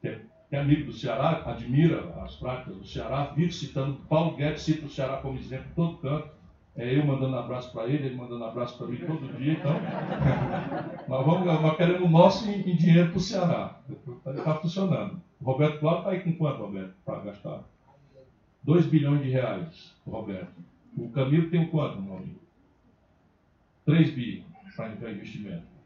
que 0.00 0.08
é 0.08 0.20
que 0.48 0.56
é 0.56 0.60
amigo 0.60 0.86
do 0.86 0.92
Ceará, 0.92 1.42
admira 1.44 2.14
as 2.22 2.36
práticas 2.36 2.76
do 2.76 2.86
Ceará, 2.86 3.32
vive 3.36 3.52
citando, 3.52 4.00
Paulo 4.08 4.36
Guedes 4.36 4.62
cita 4.62 4.86
o 4.86 4.90
Ceará 4.90 5.18
como 5.18 5.38
exemplo 5.38 5.66
em 5.70 5.74
todo 5.74 5.98
canto. 5.98 6.38
É 6.74 6.96
eu 6.96 7.04
mandando 7.04 7.36
abraço 7.36 7.72
para 7.72 7.88
ele, 7.88 8.06
ele 8.06 8.16
mandando 8.16 8.44
abraço 8.44 8.78
para 8.78 8.86
mim 8.86 8.98
todo 8.98 9.36
dia, 9.36 9.54
então. 9.54 9.72
nós, 11.08 11.26
vamos, 11.26 11.44
nós 11.44 11.76
queremos 11.76 12.02
o 12.02 12.08
nosso 12.08 12.48
em, 12.48 12.70
em 12.70 12.76
dinheiro 12.76 13.10
para 13.10 13.18
o 13.18 13.20
Ceará. 13.20 13.80
Está 14.26 14.54
funcionando. 14.54 15.20
O 15.40 15.44
Roberto 15.44 15.80
Cláudio 15.80 16.00
está 16.00 16.10
aí 16.12 16.20
com 16.20 16.32
quanto, 16.38 16.62
Roberto, 16.62 16.94
para 17.04 17.20
gastar? 17.20 17.64
2 18.62 18.86
bilhões 18.86 19.22
de 19.22 19.30
reais, 19.30 19.94
Roberto. 20.06 20.52
O 20.96 21.08
Camilo 21.10 21.50
tem 21.50 21.64
o 21.64 21.68
quanto, 21.68 22.00
meu 22.00 22.16
amigo? 22.16 22.40
3 23.84 24.10
bi 24.12 24.44
para 24.76 25.10
investimento. 25.10 25.77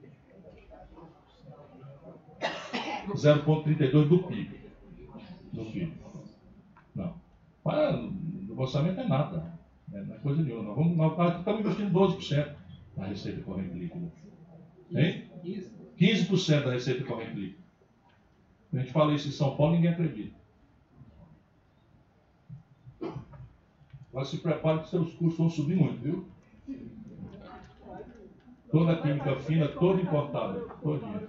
0,32 3.08 4.08
do 4.08 4.18
PIB. 4.24 4.60
Do 5.52 5.64
PIB. 5.66 5.92
Não. 6.94 7.14
Para, 7.62 7.96
o 7.96 8.60
orçamento 8.60 9.00
é 9.00 9.08
nada. 9.08 9.52
Né? 9.88 10.04
Não 10.06 10.14
é 10.14 10.18
coisa 10.18 10.42
nenhuma. 10.42 10.64
Nós, 10.64 10.76
vamos, 10.76 10.96
nós 10.96 11.38
estamos 11.38 11.60
investindo 11.60 11.92
12% 11.92 12.54
na 12.96 13.06
receita 13.06 13.42
corrente 13.42 13.78
líquida. 13.78 14.12
Hein? 14.94 15.24
15% 15.98 16.64
da 16.64 16.72
receita 16.72 17.04
corrente 17.04 17.34
líquida. 17.34 17.62
A 18.72 18.78
gente 18.78 18.92
fala 18.92 19.14
isso 19.14 19.28
em 19.28 19.32
São 19.32 19.54
Paulo 19.56 19.74
ninguém 19.74 19.90
acredita. 19.90 20.34
Agora 24.10 24.26
se 24.26 24.38
prepare 24.38 24.80
que 24.80 24.90
seus 24.90 25.14
custos 25.14 25.38
vão 25.38 25.48
subir 25.48 25.76
muito, 25.76 26.00
viu? 26.02 26.26
Toda 28.70 28.92
a 28.92 29.02
química 29.02 29.36
fina, 29.36 29.68
toda 29.68 30.00
importada, 30.00 30.60
todinha. 30.82 31.28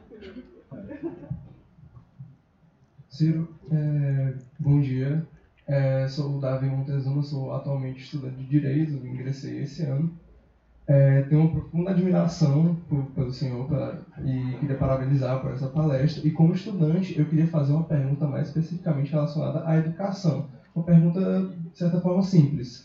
É. 0.73 1.42
Ciro, 3.13 3.47
é, 3.71 4.33
bom 4.59 4.79
dia. 4.79 5.23
É, 5.67 6.07
sou 6.07 6.35
o 6.35 6.39
Davi 6.39 6.67
Montezuma, 6.67 7.21
sou 7.21 7.53
atualmente 7.53 8.01
estudante 8.01 8.37
de 8.37 8.45
Direito, 8.47 8.95
ingressei 9.05 9.59
esse 9.61 9.83
ano. 9.83 10.11
É, 10.87 11.21
tenho 11.21 11.41
uma 11.41 11.47
profunda 11.47 11.91
admiração 11.91 12.75
por, 12.89 13.05
pelo 13.07 13.31
senhor 13.31 13.65
pra, 13.65 13.95
e 14.25 14.55
queria 14.59 14.75
parabenizar 14.75 15.37
por 15.37 15.51
essa 15.51 15.67
palestra. 15.67 16.25
E 16.25 16.31
como 16.31 16.53
estudante, 16.53 17.13
eu 17.15 17.25
queria 17.27 17.45
fazer 17.45 17.71
uma 17.73 17.83
pergunta 17.83 18.27
mais 18.27 18.47
especificamente 18.47 19.11
relacionada 19.11 19.61
à 19.63 19.77
educação. 19.77 20.43
Uma 20.75 20.83
pergunta, 20.83 21.43
de 21.43 21.77
certa 21.77 21.99
forma, 21.99 22.21
simples. 22.23 22.83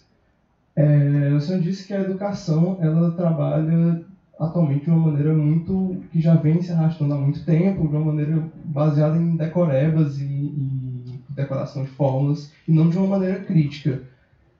É, 0.77 1.35
o 1.35 1.41
senhor 1.41 1.59
disse 1.59 1.85
que 1.85 1.95
a 1.95 2.01
educação 2.01 2.77
ela 2.79 3.11
trabalha 3.11 3.99
atualmente 4.39 4.85
de 4.85 4.91
uma 4.91 5.11
maneira 5.11 5.35
muito 5.35 6.03
que 6.13 6.21
já 6.21 6.35
vem 6.35 6.63
se 6.63 6.73
arrastando 6.73 7.15
há 7.15 7.17
muito 7.17 7.45
tempo, 7.45 7.89
de 7.89 7.97
uma 7.97 8.13
maneira 8.13 8.43
baseada 8.65 9.17
em 9.17 9.37
decorebas 9.37 10.19
e, 10.19 10.25
e 10.25 11.21
decoração 11.31 11.83
de 11.83 11.91
fórmulas, 11.91 12.53
e 12.67 12.73
não 12.73 12.89
de 12.89 12.97
uma 12.97 13.07
maneira 13.07 13.41
crítica. 13.41 14.03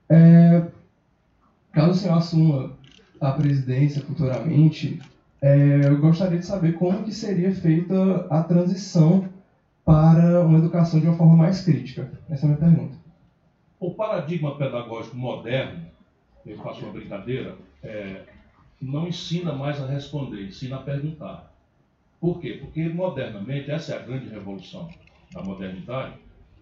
É, 0.09 0.65
caso 1.71 1.91
o 1.91 1.95
senhor 1.95 2.17
assuma 2.17 2.77
a 3.19 3.31
presidência 3.31 4.01
futuramente, 4.01 4.99
é, 5.41 5.81
eu 5.85 5.99
gostaria 5.99 6.39
de 6.39 6.45
saber 6.45 6.73
como 6.73 7.03
que 7.03 7.13
seria 7.13 7.51
feita 7.51 8.27
a 8.29 8.43
transição 8.43 9.27
para 9.85 10.41
uma 10.41 10.57
educação 10.57 10.99
de 10.99 11.07
uma 11.07 11.15
forma 11.15 11.35
mais 11.35 11.61
crítica. 11.61 12.11
Essa 12.29 12.45
é 12.45 12.49
a 12.49 12.53
minha 12.53 12.59
pergunta. 12.59 12.95
O 13.79 13.91
paradigma 13.91 14.55
pedagógico 14.57 15.15
moderno, 15.15 15.79
eu 16.45 16.57
faço 16.57 16.83
uma 16.83 16.91
brincadeira, 16.91 17.55
é, 17.81 18.23
não 18.81 19.07
ensina 19.07 19.53
mais 19.53 19.81
a 19.81 19.85
responder, 19.85 20.47
ensina 20.47 20.77
a 20.77 20.81
perguntar. 20.81 21.53
Por 22.19 22.39
quê? 22.39 22.57
Porque 22.61 22.87
modernamente, 22.89 23.71
essa 23.71 23.93
é 23.93 23.97
a 23.97 24.01
grande 24.01 24.29
revolução 24.29 24.89
da 25.33 25.41
modernidade, 25.41 26.15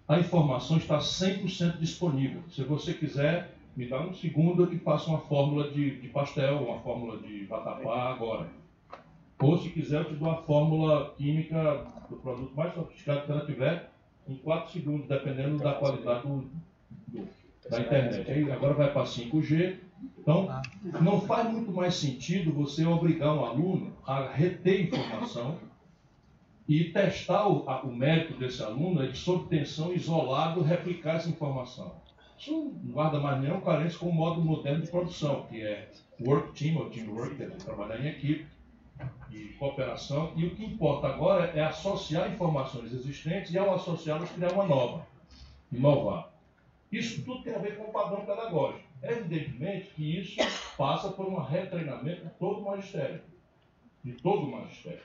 a 0.08 0.20
informação 0.20 0.78
está 0.78 1.00
100% 1.00 1.78
disponível. 1.80 2.42
Se 2.50 2.64
você 2.64 2.94
quiser, 2.94 3.54
me 3.76 3.86
dá 3.88 4.02
um 4.02 4.14
segundo 4.14 4.64
eu 4.64 4.68
te 4.68 4.78
faço 4.80 5.10
uma 5.10 5.20
fórmula 5.20 5.70
de, 5.70 6.00
de 6.00 6.08
pastel, 6.08 6.64
uma 6.64 6.80
fórmula 6.80 7.18
de 7.20 7.46
vatapá 7.46 8.14
agora. 8.14 8.48
Ou 9.40 9.58
se 9.58 9.70
quiser, 9.70 10.00
eu 10.00 10.06
te 10.06 10.16
dou 10.16 10.32
a 10.32 10.38
fórmula 10.38 11.14
química 11.16 11.86
do 12.10 12.16
produto 12.18 12.56
mais 12.56 12.74
sofisticado 12.74 13.26
que 13.26 13.32
ela 13.32 13.46
tiver 13.46 13.92
em 14.28 14.36
4 14.38 14.72
segundos, 14.72 15.08
dependendo 15.08 15.58
da 15.58 15.74
qualidade 15.74 16.28
do, 16.28 16.50
do, 17.08 17.28
da 17.70 17.82
internet. 17.82 18.32
Aí 18.32 18.52
agora 18.52 18.74
vai 18.74 18.92
para 18.92 19.04
5G, 19.04 19.76
então, 20.18 20.48
não 21.02 21.22
faz 21.22 21.50
muito 21.52 21.72
mais 21.72 21.96
sentido 21.96 22.52
você 22.52 22.86
obrigar 22.86 23.34
um 23.36 23.46
aluno 23.46 23.94
a 24.06 24.28
reter 24.28 24.82
informação 24.82 25.58
e 26.68 26.86
testar 26.86 27.48
o, 27.48 27.68
a, 27.70 27.82
o 27.84 27.96
mérito 27.96 28.38
desse 28.38 28.62
aluno 28.62 29.02
é 29.02 29.08
de, 29.08 29.18
sob 29.18 29.48
tensão, 29.48 29.94
isolado, 29.94 30.62
replicar 30.62 31.16
essa 31.16 31.30
informação. 31.30 31.96
Isso 32.38 32.52
não 32.52 32.92
guarda 32.92 33.20
mais 33.20 33.42
nenhum 33.42 33.62
carência 33.62 33.98
com 33.98 34.10
o 34.10 34.14
modo 34.14 34.42
moderno 34.42 34.84
de 34.84 34.92
produção, 34.92 35.46
que 35.50 35.62
é 35.62 35.90
work 36.20 36.52
team 36.54 36.78
ou 36.78 36.90
teamwork, 36.90 37.36
quer 37.36 37.48
dizer, 37.48 37.64
trabalhar 37.64 38.00
em 38.00 38.10
equipe 38.10 38.46
e 39.32 39.46
cooperação. 39.58 40.34
E 40.36 40.46
o 40.46 40.56
que 40.56 40.66
importa 40.66 41.08
agora 41.08 41.46
é 41.56 41.64
associar 41.64 42.32
informações 42.32 42.92
existentes 42.94 43.54
e, 43.54 43.58
ao 43.58 43.74
associá-las, 43.74 44.30
criar 44.32 44.52
uma 44.52 44.66
nova, 44.66 45.08
inovar. 45.72 46.32
Isso 46.92 47.24
tudo 47.24 47.44
tem 47.44 47.56
a 47.56 47.60
ver 47.60 47.78
com 47.78 47.86
o 47.86 47.92
padrão 47.92 48.26
pedagógico. 48.26 48.87
Evidentemente 49.04 49.92
que 49.96 50.20
isso 50.20 50.38
passa 50.78 51.10
por 51.10 51.28
um 51.28 51.40
retreinamento 51.40 52.24
de 52.24 52.30
todo 52.32 52.62
o 52.62 52.66
magistério. 52.66 53.22
De 54.04 54.14
todo 54.14 54.44
o 54.48 54.52
magistério. 54.52 55.02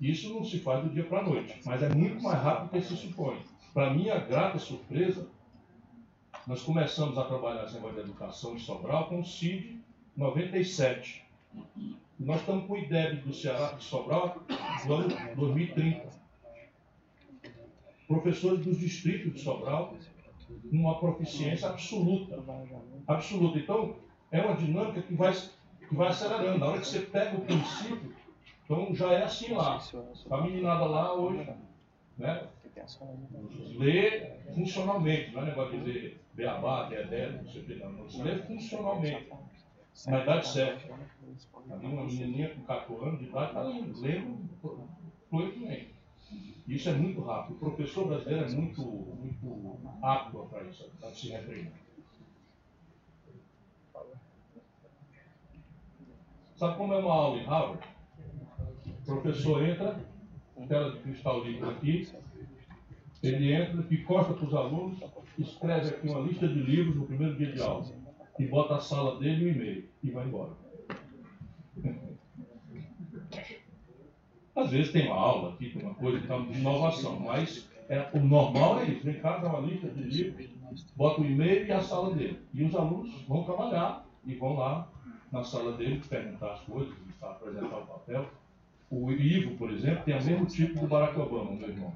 Isso 0.00 0.32
não 0.32 0.44
se 0.44 0.58
faz 0.60 0.82
do 0.82 0.90
dia 0.90 1.04
para 1.04 1.20
a 1.20 1.22
noite, 1.22 1.60
mas 1.64 1.82
é 1.82 1.88
muito 1.94 2.22
mais 2.22 2.42
rápido 2.42 2.70
do 2.70 2.70
que 2.70 2.82
se 2.82 2.96
supõe. 2.96 3.38
Para 3.74 3.92
minha 3.92 4.18
grata 4.18 4.58
surpresa, 4.58 5.28
nós 6.46 6.62
começamos 6.62 7.18
a 7.18 7.24
trabalhar 7.24 7.64
esse 7.64 7.74
negócio 7.74 7.96
de 7.96 8.02
educação 8.02 8.56
de 8.56 8.62
Sobral 8.62 9.08
com 9.08 9.20
o 9.20 9.24
CID 9.24 9.78
97. 10.16 11.22
Nós 12.18 12.40
estamos 12.40 12.66
com 12.66 12.74
o 12.74 12.78
IDEB 12.78 13.20
do 13.22 13.32
Ceará 13.32 13.72
de 13.72 13.84
Sobral 13.84 14.42
no 14.86 14.94
ano 14.94 15.36
2030. 15.36 16.08
Professores 18.08 18.64
dos 18.64 18.78
distritos 18.78 19.34
de 19.34 19.40
Sobral, 19.40 19.94
uma 20.72 20.98
proficiência 20.98 21.68
absoluta. 21.68 22.42
Absoluta. 23.06 23.58
Então, 23.58 23.96
é 24.30 24.40
uma 24.40 24.56
dinâmica 24.56 25.02
que 25.02 25.14
vai, 25.14 25.32
que 25.32 25.94
vai 25.94 26.08
acelerando. 26.08 26.58
Na 26.58 26.66
hora 26.66 26.80
que 26.80 26.86
você 26.86 27.00
pega 27.00 27.36
o 27.36 27.40
princípio, 27.40 28.14
então 28.64 28.94
já 28.94 29.12
é 29.12 29.24
assim 29.24 29.52
lá. 29.52 29.80
A 30.30 30.40
meninada 30.40 30.84
lá 30.84 31.14
hoje, 31.14 31.48
né? 32.16 32.48
Lê 33.76 34.30
funcionalmente, 34.54 35.32
não 35.32 35.42
é 35.42 35.46
negócio 35.46 35.78
de 35.78 35.84
ler 35.84 36.20
beabá, 36.34 36.88
dedé, 36.88 37.30
não 37.30 37.50
sei 37.50 37.62
o 37.62 37.64
que, 37.64 37.74
não. 37.74 37.92
Você 38.04 38.22
lê 38.22 38.38
funcionalmente. 38.42 39.28
Na 40.06 40.22
idade 40.22 40.48
certa. 40.48 40.94
Ali 41.70 41.86
uma 41.86 42.04
menininha 42.04 42.54
com 42.54 42.62
4 42.62 43.02
anos 43.02 43.18
de 43.18 43.26
idade 43.26 43.48
está 43.48 43.62
lendo 43.62 44.88
fluentemente. 45.28 45.94
Isso 46.66 46.88
é 46.88 46.92
muito 46.92 47.20
rápido. 47.22 47.56
O 47.56 47.58
professor 47.58 48.06
brasileiro 48.06 48.44
é 48.46 48.50
muito, 48.50 48.82
muito 48.82 49.80
apto 50.00 50.46
para 50.48 50.62
isso, 50.62 50.88
para 51.00 51.10
se 51.12 51.28
repreender. 51.28 51.72
Sabe 56.60 56.76
como 56.76 56.92
é 56.92 56.98
uma 56.98 57.14
aula 57.14 57.38
em 57.40 57.46
Harvard? 57.46 57.82
O 58.86 59.02
professor 59.02 59.66
entra, 59.66 59.98
tela 60.68 60.92
de 60.92 60.98
cristal 60.98 61.42
líquido 61.42 61.70
aqui, 61.70 62.06
ele 63.22 63.54
entra 63.54 63.82
e 63.90 63.96
costa 64.02 64.34
para 64.34 64.44
os 64.46 64.54
alunos, 64.54 64.98
escreve 65.38 65.88
aqui 65.88 66.06
uma 66.06 66.20
lista 66.20 66.46
de 66.46 66.60
livros 66.60 66.96
no 66.96 67.06
primeiro 67.06 67.34
dia 67.38 67.50
de 67.50 67.62
aula 67.62 67.86
e 68.38 68.44
bota 68.44 68.76
a 68.76 68.80
sala 68.80 69.18
dele 69.18 69.42
e 69.42 69.44
o 69.46 69.48
e-mail 69.52 69.88
e 70.02 70.10
vai 70.10 70.26
embora. 70.26 70.50
Às 74.54 74.70
vezes 74.70 74.92
tem 74.92 75.06
uma 75.06 75.16
aula 75.16 75.54
aqui, 75.54 75.70
tem 75.70 75.82
uma 75.82 75.94
coisa 75.94 76.18
de 76.18 76.58
inovação, 76.58 77.20
mas 77.20 77.70
é, 77.88 78.06
o 78.12 78.20
normal 78.20 78.80
é 78.80 78.84
isso. 78.84 79.02
Vem 79.02 79.18
cá, 79.18 79.38
dá 79.38 79.48
uma 79.48 79.66
lista 79.66 79.88
de 79.88 80.02
livros, 80.02 80.50
bota 80.94 81.22
o 81.22 81.24
e-mail 81.24 81.66
e 81.66 81.72
a 81.72 81.80
sala 81.80 82.14
dele. 82.14 82.38
E 82.52 82.62
os 82.62 82.74
alunos 82.74 83.22
vão 83.26 83.44
trabalhar 83.44 84.06
e 84.26 84.34
vão 84.34 84.58
lá 84.58 84.86
na 85.30 85.44
sala 85.44 85.72
dele 85.72 86.02
perguntar 86.08 86.52
as 86.52 86.60
coisas, 86.60 86.92
apresentar 87.20 87.78
o 87.78 87.86
papel. 87.86 88.26
O 88.90 89.12
Ivo, 89.12 89.56
por 89.56 89.70
exemplo, 89.70 90.02
tem 90.04 90.18
o 90.18 90.24
mesmo 90.24 90.46
tipo 90.46 90.80
do 90.80 90.86
Barack 90.86 91.18
Obama, 91.18 91.52
meu 91.52 91.68
irmão. 91.68 91.92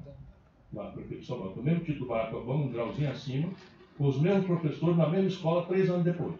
Lá 0.73 0.91
prefeito 0.91 1.21
de 1.21 1.27
Sobral. 1.27 1.51
Tem 1.51 1.61
o 1.61 1.65
mesmo 1.65 1.83
tipo 1.83 1.99
do 1.99 2.05
Barack 2.05 2.33
Obama, 2.33 2.63
um 2.63 2.71
grauzinho 2.71 3.11
acima, 3.11 3.49
com 3.97 4.07
os 4.07 4.19
mesmos 4.19 4.45
professores 4.45 4.97
na 4.97 5.09
mesma 5.09 5.27
escola 5.27 5.65
três 5.65 5.89
anos 5.89 6.05
depois. 6.05 6.35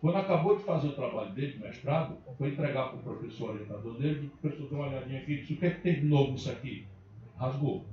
Quando 0.00 0.16
acabou 0.16 0.56
de 0.56 0.62
fazer 0.62 0.88
o 0.88 0.92
trabalho 0.92 1.30
dele, 1.32 1.52
de 1.52 1.58
mestrado, 1.58 2.16
foi 2.38 2.50
entregar 2.50 2.88
para 2.88 2.98
o 2.98 3.02
professor 3.02 3.50
orientador 3.50 3.94
dele, 3.94 4.30
o 4.34 4.38
professor 4.38 4.68
deu 4.68 4.78
uma 4.78 4.88
olhadinha 4.88 5.20
aqui 5.20 5.32
e 5.32 5.40
disse, 5.40 5.54
o 5.54 5.56
que 5.56 5.66
é 5.66 5.70
que 5.70 5.80
tem 5.80 5.94
de 6.00 6.06
novo 6.06 6.32
nisso 6.32 6.50
aqui? 6.50 6.86
Rasgou. 7.36 7.84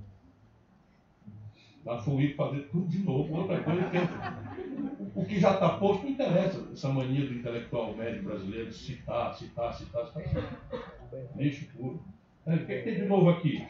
Foi 2.03 2.23
ir 2.23 2.35
fazer 2.35 2.69
tudo 2.71 2.87
de 2.87 2.99
novo, 2.99 3.35
outra 3.35 3.61
coisa 3.61 3.83
que 3.89 3.97
o 5.15 5.25
que 5.25 5.39
já 5.39 5.53
está 5.53 5.69
posto 5.77 6.03
não 6.03 6.11
interessa, 6.11 6.67
essa 6.71 6.89
mania 6.89 7.25
do 7.25 7.33
intelectual 7.33 7.93
médio 7.95 8.23
brasileiro 8.23 8.69
de 8.69 8.75
citar, 8.75 9.33
citar, 9.35 9.73
citar, 9.73 10.07
citar. 10.07 10.61
Lixo 11.35 11.65
puro. 11.75 12.01
O 12.45 12.51
que, 12.65 12.73
é 12.73 12.77
que 12.77 12.83
tem 12.83 12.95
de 12.95 13.05
novo 13.05 13.29
aqui? 13.29 13.65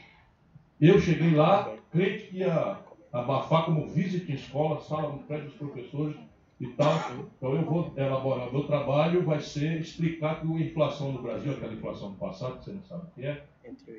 Eu 0.80 1.00
cheguei 1.00 1.32
lá, 1.32 1.76
crente 1.92 2.28
que 2.28 2.38
ia 2.38 2.78
abafar 3.12 3.66
como 3.66 3.88
visita 3.90 4.32
em 4.32 4.36
escola, 4.36 4.82
sala 4.82 5.12
no 5.12 5.20
prédio 5.20 5.46
dos 5.46 5.56
professores 5.56 6.16
e 6.60 6.68
tal. 6.68 6.94
Então 7.38 7.56
eu 7.56 7.66
vou 7.66 7.94
elaborar. 7.96 8.50
O 8.50 8.54
meu 8.54 8.64
trabalho 8.64 9.24
vai 9.24 9.40
ser 9.40 9.80
explicar 9.80 10.42
que 10.42 10.48
a 10.48 10.60
inflação 10.60 11.12
no 11.12 11.22
Brasil, 11.22 11.52
aquela 11.52 11.74
inflação 11.74 12.12
do 12.12 12.18
passado, 12.18 12.60
que 12.60 12.66
você 12.66 12.72
não 12.72 12.84
sabe 12.84 13.04
o 13.04 13.12
que 13.12 13.26
é, 13.26 13.44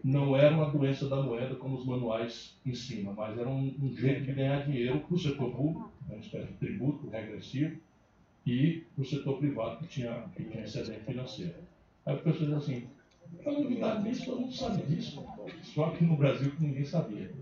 não 0.03 0.37
era 0.37 0.55
uma 0.55 0.71
doença 0.71 1.09
da 1.09 1.23
moeda 1.23 1.55
como 1.55 1.77
os 1.77 1.87
manuais 1.87 2.57
ensinam, 2.65 3.15
mas 3.15 3.39
era 3.39 3.49
um, 3.49 3.75
um 3.81 3.95
jeito 3.97 4.23
de 4.23 4.33
ganhar 4.33 4.67
dinheiro 4.67 5.01
para 5.01 5.15
o 5.15 5.19
setor 5.19 5.51
público, 5.51 5.91
uma 6.09 6.19
espécie 6.19 6.47
de 6.49 6.55
tributo 6.55 7.09
regressivo, 7.09 7.81
e 8.47 8.85
para 8.95 9.03
o 9.03 9.07
setor 9.07 9.39
privado 9.39 9.79
que 9.79 9.87
tinha, 9.87 10.25
que 10.37 10.45
tinha 10.45 10.65
excedente 10.65 11.05
financeiro. 11.05 11.55
Aí 12.05 12.15
o 12.15 12.19
professor 12.19 12.47
diz 12.47 12.55
assim, 12.57 12.87
a 13.45 13.51
novidade 13.51 14.05
disso, 14.05 14.27
todo 14.27 14.41
mundo 14.41 14.55
sabe 14.55 14.83
disso, 14.83 15.25
só 15.63 15.91
que 15.91 16.05
no 16.05 16.17
Brasil 16.17 16.51
que 16.51 16.63
ninguém 16.63 16.85
sabia. 16.85 17.33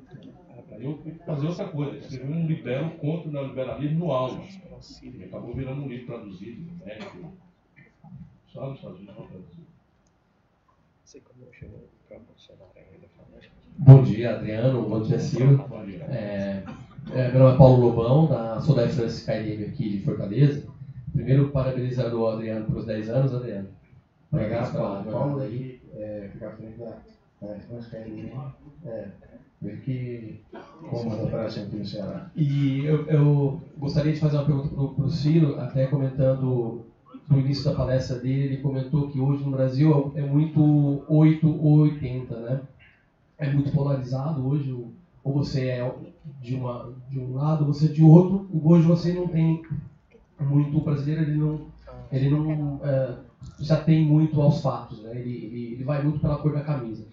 Aí 0.70 0.84
eu 0.84 0.96
fui 1.02 1.12
fazer 1.26 1.46
outra 1.48 1.68
coisa, 1.68 1.98
escrevi 1.98 2.32
um 2.32 2.46
libelo 2.46 2.90
contra 2.92 3.28
o 3.28 3.32
neoliberalismo 3.32 3.98
no 3.98 4.12
auge. 4.12 4.60
E 5.02 5.24
acabou 5.24 5.54
virando 5.54 5.82
um 5.82 5.88
livro 5.88 6.06
traduzido, 6.06 6.72
médico, 6.84 7.32
só 8.46 8.68
nos 8.68 8.76
Estados 8.76 8.98
Unidos 8.98 9.16
não 9.16 9.26
traduzido. 9.26 9.66
Bom 13.78 14.02
dia, 14.02 14.36
Adriano. 14.36 14.82
Bom 14.88 15.00
dia, 15.02 15.18
Ciro. 15.18 15.64
É, 16.08 16.62
é, 17.14 17.30
meu 17.30 17.40
nome 17.40 17.54
é 17.54 17.58
Paulo 17.58 17.86
Lobão, 17.86 18.28
da, 18.28 18.60
sou 18.60 18.74
da 18.74 18.86
KLM 18.86 19.64
aqui 19.64 19.96
de 19.96 20.04
Fortaleza. 20.04 20.66
Primeiro, 21.12 21.50
parabenizando 21.50 22.20
o 22.20 22.28
Adriano 22.28 22.66
pelos 22.66 22.86
10 22.86 23.08
anos, 23.10 23.34
Adriano. 23.34 23.68
Obrigado, 24.30 24.72
Paulo. 24.72 25.10
Paulo 25.10 25.40
aí, 25.40 25.80
é, 25.94 26.28
ficar 26.32 26.50
frente 26.52 26.78
da, 26.78 26.98
da 27.40 27.54
KLM. 27.90 28.30
É, 28.84 29.08
ver 29.60 29.80
que 29.80 30.40
como 30.90 31.12
a 31.12 31.22
operação 31.22 31.64
aqui 31.64 31.76
no 31.76 31.86
Ceará. 31.86 32.30
E 32.36 32.84
eu, 32.84 33.06
eu 33.06 33.60
gostaria 33.78 34.12
de 34.12 34.20
fazer 34.20 34.36
uma 34.36 34.44
pergunta 34.44 34.68
para 34.68 35.04
o 35.04 35.10
Ciro, 35.10 35.58
até 35.58 35.86
comentando 35.86 36.84
no 37.28 37.38
início 37.38 37.64
da 37.64 37.72
palestra 37.72 38.16
dele, 38.16 38.54
ele 38.54 38.62
comentou 38.62 39.04
que 39.04 39.20
hoje 39.20 39.44
no 39.44 39.50
Brasil 39.50 40.12
é 40.14 40.22
muito 40.22 41.02
8 41.08 41.48
ou 41.48 41.80
80, 41.80 42.40
né? 42.40 42.60
É 43.38 43.48
muito 43.48 43.72
polarizado 43.72 44.46
hoje, 44.46 44.70
ou 45.24 45.32
você 45.32 45.66
é 45.66 45.80
de, 46.40 46.54
uma, 46.54 46.92
de 47.10 47.18
um 47.18 47.34
lado, 47.34 47.66
ou 47.66 47.72
você 47.72 47.86
é 47.86 47.88
de 47.88 48.02
outro, 48.02 48.44
hoje 48.62 48.84
você 48.84 49.12
não 49.12 49.26
tem 49.26 49.60
muito, 50.40 50.78
o 50.78 50.82
brasileiro 50.82 51.22
ele 51.22 51.36
não, 51.36 51.60
ele 52.10 52.28
não 52.28 52.78
é, 52.82 53.14
já 53.60 53.76
tem 53.76 54.02
muito 54.02 54.40
aos 54.40 54.58
fatos, 54.58 55.00
né? 55.00 55.16
Ele, 55.16 55.44
ele, 55.44 55.72
ele 55.72 55.84
vai 55.84 56.00
muito 56.00 56.20
pela 56.20 56.36
cor 56.36 56.52
da 56.52 56.60
camisa. 56.60 57.04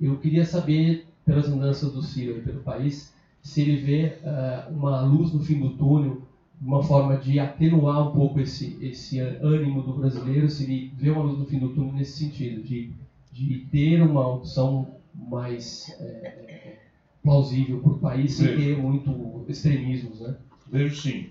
Eu 0.00 0.16
queria 0.16 0.44
saber, 0.44 1.02
pelas 1.24 1.48
andanças 1.48 1.90
do 1.90 2.00
Ciro 2.00 2.36
e 2.36 2.40
pelo 2.40 2.60
país, 2.60 3.10
se 3.42 3.60
ele 3.60 3.76
vê 3.76 4.16
uh, 4.22 4.72
uma 4.72 5.00
luz 5.00 5.32
no 5.32 5.40
fim 5.40 5.58
do 5.58 5.70
túnel, 5.70 6.18
uma 6.60 6.82
forma 6.82 7.16
de 7.16 7.38
atenuar 7.38 8.08
um 8.08 8.12
pouco 8.12 8.40
esse, 8.40 8.76
esse 8.80 9.18
ânimo 9.20 9.82
do 9.82 9.92
brasileiro, 9.92 10.48
se 10.48 10.92
vê 10.96 11.10
uma 11.10 11.22
luz 11.22 11.38
no 11.38 11.46
fim 11.46 11.58
do 11.58 11.68
túnel 11.70 11.92
nesse 11.92 12.18
sentido, 12.18 12.62
de, 12.62 12.90
de 13.32 13.66
ter 13.70 14.02
uma 14.02 14.26
opção 14.26 14.88
mais 15.14 15.94
é, 16.00 16.76
plausível 17.22 17.80
para 17.80 17.92
o 17.92 17.98
país 17.98 18.34
sem 18.34 18.56
ter 18.56 18.76
muito 18.76 19.44
extremismos, 19.48 20.20
né? 20.20 20.36
Vejo 20.70 21.00
sim. 21.00 21.30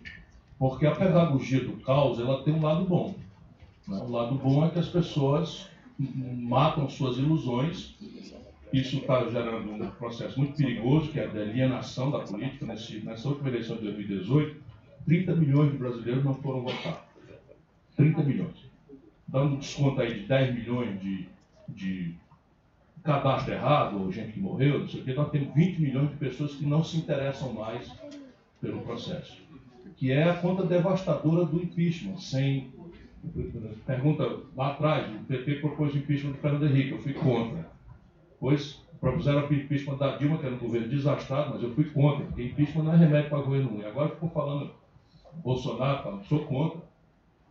Porque 0.57 0.85
a 0.85 0.95
pedagogia 0.95 1.63
do 1.63 1.73
caos, 1.73 2.19
ela 2.19 2.43
tem 2.43 2.53
um 2.53 2.61
lado 2.61 2.85
bom. 2.85 3.13
Né? 3.87 3.97
O 3.97 4.09
lado 4.09 4.35
bom 4.35 4.65
é 4.65 4.69
que 4.69 4.79
as 4.79 4.87
pessoas 4.87 5.67
matam 5.99 6.89
suas 6.89 7.17
ilusões. 7.17 7.95
Isso 8.73 8.97
está 8.97 9.29
gerando 9.29 9.71
um 9.71 9.89
processo 9.91 10.37
muito 10.39 10.55
perigoso, 10.57 11.09
que 11.09 11.19
é 11.19 11.25
a 11.25 11.29
alienação 11.29 12.11
da 12.11 12.19
política. 12.19 12.65
Nesse, 12.65 12.99
nessa 12.99 13.29
última 13.29 13.49
eleição 13.49 13.77
de 13.77 13.83
2018, 13.83 14.66
30 15.07 15.35
milhões 15.37 15.71
de 15.71 15.77
brasileiros 15.77 16.23
não 16.23 16.35
foram 16.35 16.61
votar. 16.61 17.07
30 17.95 18.23
milhões. 18.23 18.69
Dando 19.25 19.57
desconto 19.57 20.01
aí 20.01 20.19
de 20.19 20.27
10 20.27 20.53
milhões 20.53 21.01
de, 21.01 21.27
de 21.69 22.13
cadastro 23.03 23.53
errado, 23.53 24.01
ou 24.01 24.11
gente 24.11 24.33
que 24.33 24.39
morreu, 24.39 24.79
não 24.79 24.87
sei 24.87 25.01
o 25.01 25.03
quê, 25.05 25.13
nós 25.13 25.31
temos 25.31 25.53
20 25.55 25.81
milhões 25.81 26.09
de 26.09 26.17
pessoas 26.17 26.55
que 26.55 26.65
não 26.65 26.83
se 26.83 26.97
interessam 26.97 27.53
mais 27.53 27.89
pelo 28.61 28.81
processo. 28.81 29.37
Que 29.95 30.11
é 30.11 30.29
a 30.29 30.35
conta 30.35 30.63
devastadora 30.63 31.45
do 31.45 31.63
impeachment. 31.63 32.17
Sem, 32.17 32.69
pergunta 33.85 34.41
lá 34.55 34.73
atrás, 34.73 35.09
o 35.09 35.23
PT 35.23 35.55
propôs 35.55 35.93
o 35.93 35.97
impeachment 35.97 36.33
do 36.33 36.37
Fernando 36.37 36.67
Henrique, 36.67 36.91
eu 36.91 36.99
fui 36.99 37.13
contra. 37.13 37.65
Pois 38.39 38.85
propuseram 38.99 39.47
o 39.47 39.53
impeachment 39.53 39.97
da 39.97 40.17
Dilma, 40.17 40.37
que 40.37 40.45
era 40.45 40.55
um 40.55 40.59
governo 40.59 40.89
desastrado, 40.89 41.51
mas 41.53 41.63
eu 41.63 41.73
fui 41.73 41.85
contra, 41.85 42.25
porque 42.25 42.43
impeachment 42.43 42.83
não 42.83 42.93
é 42.93 42.97
remédio 42.97 43.29
para 43.29 43.41
governo 43.41 43.69
ruim. 43.69 43.85
Agora 43.85 44.09
ficou 44.09 44.29
falando 44.29 44.71
Bolsonaro, 45.43 46.03
tá, 46.03 46.23
sou 46.27 46.45
contra. 46.45 46.79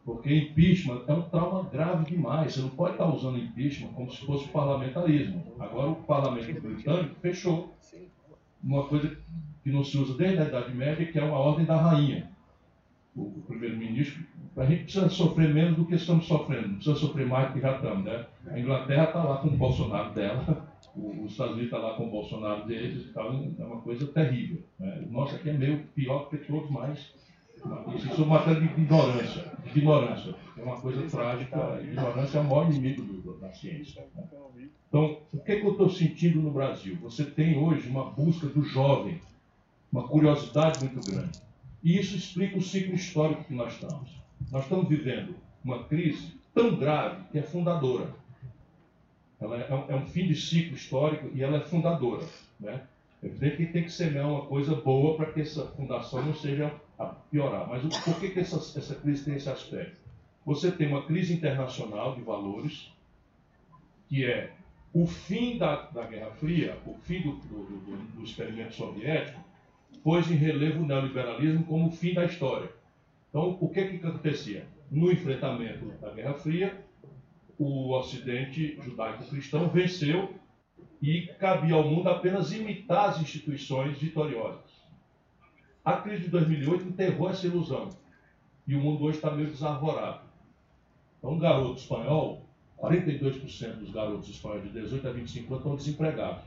Porque 0.04 0.32
impeachment 0.32 1.02
é 1.08 1.12
um 1.12 1.22
trauma 1.22 1.68
grave 1.68 2.04
demais. 2.04 2.54
Você 2.54 2.60
não 2.60 2.68
pode 2.68 2.92
estar 2.92 3.06
usando 3.06 3.38
impeachment 3.38 3.88
como 3.88 4.10
se 4.10 4.24
fosse 4.24 4.46
parlamentarismo. 4.48 5.42
Agora 5.58 5.90
o 5.90 5.96
parlamento 5.96 6.60
britânico 6.60 7.16
fechou 7.20 7.74
uma 8.62 8.84
coisa 8.84 9.16
que 9.64 9.70
não 9.72 9.82
se 9.82 9.98
usa 9.98 10.16
desde 10.16 10.38
a 10.38 10.44
Idade 10.44 10.72
Média, 10.74 11.06
que 11.06 11.18
é 11.18 11.24
uma 11.24 11.38
ordem 11.38 11.66
da 11.66 11.76
rainha. 11.76 12.30
O, 13.16 13.42
primeiro-ministro, 13.48 14.22
a 14.56 14.64
gente 14.64 14.84
precisa 14.84 15.08
sofrer 15.08 15.52
menos 15.52 15.76
do 15.76 15.86
que 15.86 15.94
estamos 15.94 16.26
sofrendo, 16.26 16.68
não 16.68 16.74
precisa 16.74 16.96
sofrer 16.96 17.26
mais 17.26 17.48
do 17.48 17.54
que 17.54 17.60
já 17.60 17.74
estamos. 17.74 18.04
Né? 18.04 18.26
A 18.46 18.60
Inglaterra 18.60 19.04
está 19.04 19.24
lá 19.24 19.38
com 19.38 19.48
o 19.48 19.56
Bolsonaro 19.56 20.12
dela, 20.12 20.68
os 20.94 21.32
Estados 21.32 21.54
Unidos 21.54 21.72
estão 21.72 21.80
tá 21.80 21.86
lá 21.88 21.94
com 21.94 22.06
o 22.06 22.10
Bolsonaro 22.10 22.66
deles 22.66 23.06
e 23.06 23.12
tal, 23.12 23.32
é 23.32 23.64
uma 23.64 23.80
coisa 23.80 24.06
terrível. 24.06 24.62
Né? 24.78 25.04
O 25.08 25.12
nosso 25.12 25.34
aqui 25.34 25.48
é 25.48 25.54
meio 25.54 25.82
pior 25.94 26.28
que 26.28 26.36
todos, 26.36 26.70
mas 26.70 27.12
isso 27.96 28.22
é 28.22 28.24
uma 28.24 28.38
matéria 28.38 28.60
de 28.60 28.66
ignorância. 28.80 29.44
De 29.62 29.78
ignorância. 29.78 30.34
É 30.56 30.62
uma 30.62 30.80
coisa 30.80 31.02
trágica. 31.08 31.80
Ignorância 31.82 32.38
é 32.38 32.40
o 32.40 32.44
maior 32.44 32.70
inimigo 32.70 33.02
do, 33.02 33.38
da 33.38 33.52
ciência. 33.52 34.06
Né? 34.14 34.24
Então, 34.88 35.18
o 35.32 35.38
que, 35.38 35.52
é 35.52 35.60
que 35.60 35.66
eu 35.66 35.72
estou 35.72 35.90
sentindo 35.90 36.40
no 36.40 36.50
Brasil? 36.50 36.96
Você 37.02 37.24
tem 37.24 37.58
hoje 37.58 37.88
uma 37.88 38.10
busca 38.10 38.46
do 38.46 38.62
jovem, 38.62 39.20
uma 39.92 40.06
curiosidade 40.06 40.80
muito 40.84 41.10
grande. 41.10 41.40
E 41.82 41.98
isso 41.98 42.16
explica 42.16 42.56
o 42.58 42.62
ciclo 42.62 42.94
histórico 42.94 43.44
que 43.44 43.54
nós 43.54 43.74
estamos. 43.74 44.10
Nós 44.50 44.62
estamos 44.62 44.88
vivendo 44.88 45.34
uma 45.64 45.84
crise 45.84 46.34
tão 46.54 46.76
grave 46.76 47.24
que 47.30 47.38
é 47.38 47.42
fundadora. 47.42 48.14
Ela 49.40 49.58
é, 49.58 49.86
é 49.88 49.94
um 49.94 50.06
fim 50.06 50.26
de 50.26 50.34
ciclo 50.34 50.74
histórico 50.74 51.30
e 51.34 51.42
ela 51.42 51.58
é 51.58 51.60
fundadora. 51.60 52.24
Né? 52.58 52.80
É 53.22 53.26
evidente 53.26 53.56
que 53.56 53.66
tem 53.66 53.84
que 53.84 53.92
semear 53.92 54.28
uma 54.28 54.46
coisa 54.46 54.74
boa 54.74 55.16
para 55.16 55.26
que 55.26 55.40
essa 55.40 55.66
fundação 55.66 56.24
não 56.24 56.34
seja 56.34 56.72
a 56.98 57.06
piorar. 57.06 57.68
Mas 57.68 57.82
por 57.98 58.18
que, 58.18 58.30
que 58.30 58.40
essa, 58.40 58.56
essa 58.56 58.94
crise 58.94 59.24
tem 59.24 59.34
esse 59.34 59.48
aspecto? 59.48 60.00
Você 60.44 60.70
tem 60.70 60.88
uma 60.88 61.04
crise 61.04 61.34
internacional 61.34 62.14
de 62.14 62.22
valores, 62.22 62.92
que 64.08 64.24
é 64.24 64.52
o 64.92 65.06
fim 65.06 65.58
da, 65.58 65.82
da 65.90 66.06
Guerra 66.06 66.30
Fria, 66.30 66.78
o 66.86 66.94
fim 66.94 67.20
do, 67.20 67.32
do, 67.32 67.64
do, 67.64 67.96
do 68.14 68.24
experimento 68.24 68.74
soviético, 68.74 69.40
pôs 70.02 70.30
em 70.30 70.36
relevo 70.36 70.82
o 70.82 70.86
neoliberalismo 70.86 71.64
como 71.64 71.88
o 71.88 71.90
fim 71.90 72.14
da 72.14 72.24
história. 72.24 72.70
Então, 73.28 73.58
o 73.60 73.68
que, 73.68 73.84
que 73.84 74.06
acontecia? 74.06 74.66
No 74.90 75.10
enfrentamento 75.10 75.84
da 76.00 76.10
Guerra 76.10 76.34
Fria, 76.34 76.86
o 77.58 77.92
Ocidente 77.92 78.78
judaico-cristão 78.82 79.68
venceu 79.68 80.32
e 81.02 81.26
cabia 81.38 81.74
ao 81.74 81.84
mundo 81.84 82.08
apenas 82.08 82.52
imitar 82.52 83.10
as 83.10 83.20
instituições 83.20 83.98
vitoriosas. 83.98 84.65
A 85.86 85.98
crise 85.98 86.24
de 86.24 86.30
2008 86.30 86.88
enterrou 86.88 87.30
essa 87.30 87.46
ilusão 87.46 87.90
e 88.66 88.74
o 88.74 88.80
mundo 88.80 89.04
hoje 89.04 89.18
está 89.18 89.30
meio 89.30 89.48
desarvorado. 89.48 90.22
Então, 91.16 91.34
um 91.34 91.38
garoto 91.38 91.78
espanhol, 91.78 92.44
42% 92.76 93.74
dos 93.76 93.92
garotos 93.92 94.28
espanhóis 94.28 94.64
de 94.64 94.70
18 94.70 95.06
a 95.06 95.12
25 95.12 95.46
anos 95.46 95.60
estão 95.64 95.76
desempregados. 95.76 96.42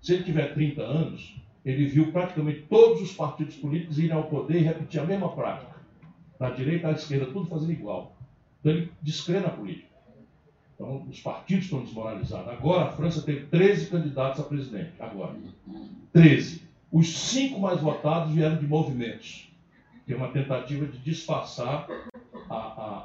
Se 0.00 0.14
ele 0.14 0.22
tiver 0.22 0.54
30 0.54 0.82
anos, 0.82 1.34
ele 1.64 1.86
viu 1.86 2.12
praticamente 2.12 2.62
todos 2.70 3.02
os 3.02 3.12
partidos 3.12 3.56
políticos 3.56 3.98
irem 3.98 4.12
ao 4.12 4.28
poder 4.28 4.60
e 4.60 4.62
repetir 4.62 5.00
a 5.00 5.04
mesma 5.04 5.32
prática. 5.32 5.74
Da 6.38 6.50
direita 6.50 6.86
à 6.86 6.92
esquerda, 6.92 7.26
tudo 7.26 7.46
fazendo 7.46 7.72
igual. 7.72 8.16
Então 8.60 8.70
ele 8.70 8.92
descrê 9.02 9.40
na 9.40 9.50
política. 9.50 9.88
Então 10.76 11.08
os 11.10 11.20
partidos 11.20 11.64
estão 11.64 11.82
desmoralizados. 11.82 12.48
Agora 12.48 12.84
a 12.84 12.92
França 12.92 13.20
tem 13.22 13.46
13 13.46 13.90
candidatos 13.90 14.38
a 14.38 14.44
presidente. 14.44 14.92
Agora. 15.00 15.34
13. 16.12 16.69
Os 16.92 17.16
cinco 17.16 17.60
mais 17.60 17.80
votados 17.80 18.32
vieram 18.32 18.56
de 18.56 18.66
movimentos, 18.66 19.50
que 20.06 20.12
é 20.12 20.16
uma 20.16 20.28
tentativa 20.28 20.86
de 20.86 20.98
disfarçar 20.98 21.86
a, 22.48 22.56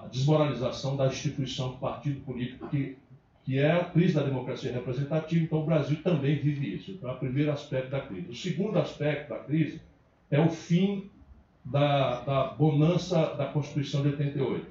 a 0.04 0.08
desmoralização 0.12 0.96
da 0.96 1.08
instituição 1.08 1.72
do 1.72 1.78
partido 1.78 2.22
político 2.22 2.68
que 2.70 2.98
que 3.46 3.60
é 3.60 3.72
a 3.72 3.86
crise 3.86 4.16
da 4.16 4.24
democracia 4.24 4.74
representativa, 4.74 5.44
então 5.44 5.60
o 5.60 5.66
Brasil 5.66 6.02
também 6.02 6.40
vive 6.40 6.76
isso. 6.76 6.92
Então, 6.92 7.12
é 7.12 7.14
o 7.14 7.20
primeiro 7.20 7.52
aspecto 7.52 7.92
da 7.92 8.02
crise. 8.02 8.28
O 8.28 8.36
segundo 8.36 8.80
aspecto 8.80 9.30
da 9.30 9.38
crise 9.38 9.80
é 10.32 10.40
o 10.40 10.50
fim 10.50 11.12
da, 11.64 12.22
da 12.22 12.44
bonança 12.48 13.36
da 13.36 13.46
Constituição 13.46 14.02
de 14.02 14.10
88. 14.10 14.66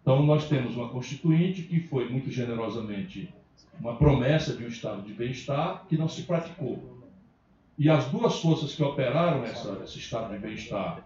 Então, 0.00 0.24
nós 0.24 0.48
temos 0.48 0.76
uma 0.76 0.90
Constituinte 0.90 1.62
que 1.62 1.80
foi 1.80 2.08
muito 2.08 2.30
generosamente 2.30 3.34
uma 3.80 3.96
promessa 3.96 4.56
de 4.56 4.64
um 4.64 4.68
estado 4.68 5.02
de 5.02 5.12
bem-estar 5.12 5.86
que 5.88 5.98
não 5.98 6.08
se 6.08 6.22
praticou. 6.22 6.99
E 7.80 7.88
as 7.88 8.04
duas 8.08 8.38
forças 8.40 8.74
que 8.74 8.82
operaram 8.82 9.42
essa, 9.42 9.80
esse 9.82 9.98
estado 9.98 10.34
de 10.34 10.38
bem-estar 10.38 11.02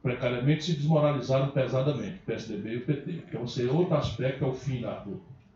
precariamente 0.00 0.62
se 0.62 0.74
desmoralizaram 0.74 1.50
pesadamente, 1.50 2.20
o 2.22 2.26
PSDB 2.26 2.74
e 2.74 2.76
o 2.76 2.86
PT. 2.86 3.10
Então, 3.10 3.40
você, 3.40 3.66
outro 3.66 3.96
aspecto 3.96 4.44
é 4.44 4.46
o 4.46 4.52
fim 4.52 4.80
da, 4.80 5.04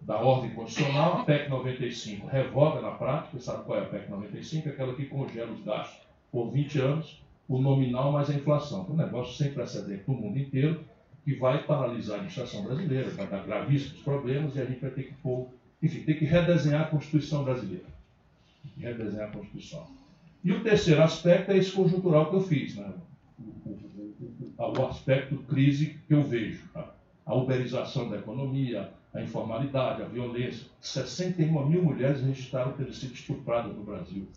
da 0.03 0.17
ordem 0.17 0.51
constitucional, 0.51 1.21
a 1.21 1.25
PEC 1.25 1.49
95 1.49 2.27
revoga 2.27 2.81
na 2.81 2.91
prática, 2.91 3.39
sabe 3.39 3.63
qual 3.63 3.79
é 3.79 3.83
a 3.83 3.85
PEC 3.85 4.11
95? 4.11 4.69
Aquela 4.69 4.93
que 4.97 5.05
congela 5.05 5.53
os 5.53 5.63
gastos 5.63 6.01
por 6.33 6.51
20 6.51 6.81
anos, 6.81 7.23
o 7.49 7.61
nominal 7.61 8.11
mais 8.11 8.29
a 8.29 8.35
inflação. 8.35 8.87
É 8.89 8.93
um 8.93 8.97
negócio 8.97 9.37
sem 9.37 9.55
precedente 9.55 10.03
no 10.09 10.15
mundo 10.15 10.37
inteiro, 10.37 10.85
que 11.25 11.37
vai 11.37 11.63
paralisar 11.63 12.15
a 12.15 12.17
administração 12.17 12.65
brasileira, 12.65 13.09
vai 13.11 13.29
dar 13.29 13.47
gravíssimos 13.47 14.03
problemas 14.03 14.57
e 14.57 14.61
a 14.61 14.65
gente 14.65 14.81
vai 14.81 14.91
ter 14.91 15.05
que 15.05 15.15
pôr, 15.15 15.47
enfim, 15.81 16.01
ter 16.01 16.15
que 16.15 16.25
redesenhar 16.25 16.83
a 16.83 16.87
Constituição 16.87 17.45
brasileira. 17.45 17.87
Redesenhar 18.77 19.29
a 19.29 19.31
Constituição. 19.31 20.06
E 20.47 20.52
o 20.52 20.62
terceiro 20.62 21.02
aspecto 21.02 21.51
é 21.51 21.56
esse 21.56 21.73
conjuntural 21.73 22.31
que 22.31 22.36
eu 22.36 22.40
fiz, 22.40 22.77
né? 22.77 22.93
o, 24.56 24.86
aspecto 24.86 25.39
crise 25.39 25.98
que 26.06 26.14
eu 26.14 26.23
vejo. 26.23 26.62
Tá? 26.73 26.94
A 27.27 27.35
uberização 27.35 28.09
da 28.09 28.16
economia, 28.16 28.93
a 29.12 29.20
informalidade, 29.20 30.02
a 30.02 30.06
violência. 30.06 30.68
61 30.81 31.66
mil 31.66 31.82
mulheres 31.82 32.23
registraram 32.23 32.74
ter 32.74 32.94
sido 32.94 33.14
estupradas 33.14 33.74
no 33.74 33.82
Brasil, 33.82 34.28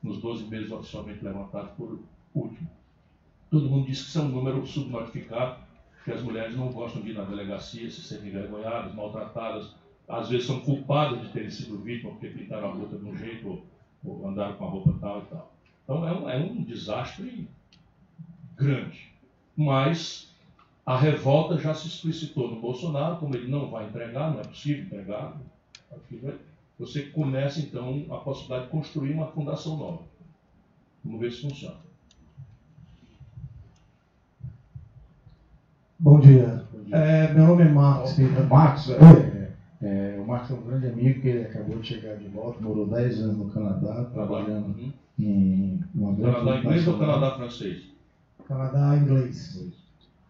nos 0.00 0.18
12 0.18 0.44
meses 0.44 0.70
oficialmente 0.70 1.24
levantados 1.24 1.72
por 1.72 1.98
último. 2.32 2.70
Todo 3.50 3.68
mundo 3.68 3.86
diz 3.86 4.02
que 4.02 4.08
isso 4.08 4.20
é 4.20 4.22
um 4.22 4.28
número 4.28 4.64
subnotificado, 4.64 5.64
que 6.04 6.12
as 6.12 6.22
mulheres 6.22 6.56
não 6.56 6.70
gostam 6.70 7.02
de 7.02 7.10
ir 7.10 7.14
na 7.14 7.24
delegacia, 7.24 7.90
se 7.90 8.02
serem 8.02 8.28
envergonhadas, 8.28 8.94
maltratadas, 8.94 9.74
às 10.06 10.28
vezes 10.28 10.46
são 10.46 10.60
culpadas 10.60 11.20
de 11.22 11.28
terem 11.30 11.50
sido 11.50 11.76
vítimas 11.78 12.12
porque 12.12 12.28
pintaram 12.28 12.68
a 12.68 12.72
roupa 12.72 12.96
de 12.96 13.04
um 13.04 13.16
jeito 13.16 13.68
ou, 14.04 14.26
andaram 14.28 14.56
com 14.56 14.64
a 14.64 14.68
roupa 14.68 14.94
tal 15.00 15.20
e 15.20 15.24
tal. 15.26 15.52
Então 15.84 16.08
é 16.08 16.12
um, 16.12 16.30
é 16.30 16.36
um 16.38 16.62
desastre 16.62 17.48
grande. 18.56 19.10
Mas 19.56 20.30
a 20.84 20.96
revolta 20.96 21.58
já 21.58 21.74
se 21.74 21.86
explicitou 21.88 22.48
no 22.48 22.60
Bolsonaro, 22.60 23.16
como 23.16 23.34
ele 23.34 23.50
não 23.50 23.70
vai 23.70 23.86
entregar, 23.86 24.30
não 24.30 24.40
é 24.40 24.44
possível 24.44 24.84
entregar. 24.84 25.36
Você 26.78 27.02
começa 27.02 27.60
então 27.60 28.06
a 28.10 28.16
possibilidade 28.16 28.64
de 28.64 28.70
construir 28.70 29.12
uma 29.12 29.26
fundação 29.26 29.76
nova. 29.76 30.02
Vamos 31.04 31.20
ver 31.20 31.32
se 31.32 31.42
funciona. 31.42 31.76
Bom 35.98 36.18
dia. 36.18 36.64
É, 36.90 37.32
meu 37.34 37.46
nome 37.46 37.62
é 37.62 37.68
Marcos. 37.68 38.16
Marcos, 38.48 38.90
é, 38.90 39.39
é, 39.82 40.18
o 40.20 40.26
Marcos 40.26 40.50
é 40.50 40.54
um 40.54 40.62
grande 40.62 40.88
amigo 40.88 41.20
que 41.20 41.28
ele 41.28 41.44
acabou 41.44 41.78
de 41.78 41.86
chegar 41.86 42.16
de 42.16 42.28
volta, 42.28 42.60
morou 42.60 42.86
10 42.86 43.20
anos 43.20 43.38
no 43.38 43.50
Canadá, 43.50 44.04
trabalhando 44.12 44.66
uhum. 44.66 44.92
em 45.18 45.82
uma 45.94 46.12
grande 46.12 46.36
Canadá 46.36 46.58
inglês 46.58 46.88
ou 46.88 46.98
Canadá 46.98 47.30
francês? 47.36 47.82
Canadá 48.46 48.96
inglês. 48.96 49.72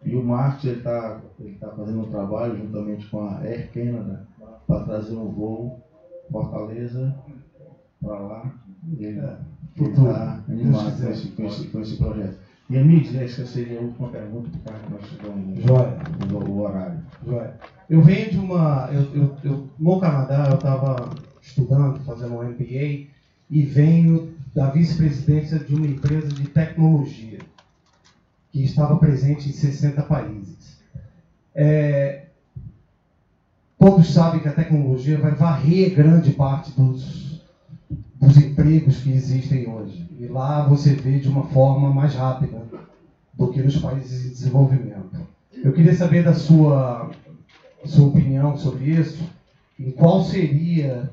E 0.03 0.15
o 0.15 0.23
Marcos 0.23 0.63
está 0.63 1.21
ele 1.39 1.55
tá 1.55 1.67
fazendo 1.69 2.01
um 2.01 2.09
trabalho 2.09 2.57
juntamente 2.57 3.07
com 3.07 3.21
a 3.21 3.39
Air 3.39 3.71
Canada 3.71 4.25
para 4.65 4.83
trazer 4.85 5.15
um 5.15 5.29
voo 5.29 5.81
Fortaleza 6.31 7.13
para 8.01 8.19
lá. 8.19 8.53
Ele 8.97 9.19
está 9.75 10.43
animado 10.47 11.01
com 11.01 11.09
esse, 11.09 11.27
com, 11.29 11.45
esse, 11.45 11.67
com 11.67 11.81
esse 11.81 11.97
projeto. 11.97 12.37
E 12.71 12.77
amigos, 12.77 13.13
essa 13.15 13.45
seria 13.45 13.79
a 13.79 13.81
última 13.81 14.07
pergunta, 14.07 14.49
porque 14.63 14.93
nós 14.93 15.05
chegamos 15.09 16.49
o, 16.49 16.61
horário. 16.61 17.01
Joia. 17.27 17.59
Eu 17.89 18.01
venho 18.01 18.31
de 18.31 18.37
uma. 18.37 18.89
Eu, 18.93 19.13
eu, 19.13 19.37
eu 19.43 19.69
no 19.77 19.99
Canadá 19.99 20.47
eu 20.49 20.55
estava 20.55 21.09
estudando, 21.41 21.99
fazendo 22.05 22.33
um 22.33 22.43
MBA, 22.43 23.09
e 23.49 23.63
venho 23.63 24.33
da 24.55 24.69
vice-presidência 24.69 25.59
de 25.59 25.75
uma 25.75 25.85
empresa 25.85 26.29
de 26.29 26.47
tecnologia 26.47 27.39
que 28.53 28.63
estava 28.63 28.95
presente 28.95 29.49
em 29.49 29.51
60 29.51 30.03
países. 30.03 30.81
É, 31.53 32.27
todos 33.77 34.13
sabem 34.13 34.39
que 34.39 34.47
a 34.47 34.53
tecnologia 34.53 35.17
vai 35.17 35.35
varrer 35.35 35.93
grande 35.93 36.31
parte 36.31 36.71
dos, 36.71 37.41
dos 38.15 38.37
empregos 38.37 38.99
que 38.99 39.11
existem 39.11 39.67
hoje. 39.67 40.09
E 40.17 40.25
lá 40.27 40.63
você 40.63 40.93
vê 40.93 41.19
de 41.19 41.27
uma 41.27 41.43
forma 41.47 41.93
mais 41.93 42.15
rápida 42.15 42.60
do 43.33 43.51
que 43.51 43.61
nos 43.61 43.77
países 43.77 44.23
de 44.23 44.29
desenvolvimento. 44.29 45.27
Eu 45.63 45.73
queria 45.73 45.93
saber 45.93 46.23
da 46.23 46.33
sua, 46.33 47.11
sua 47.85 48.07
opinião 48.07 48.57
sobre 48.57 48.85
isso, 48.85 49.23
e 49.77 49.91
qual 49.91 50.23
seria, 50.23 51.09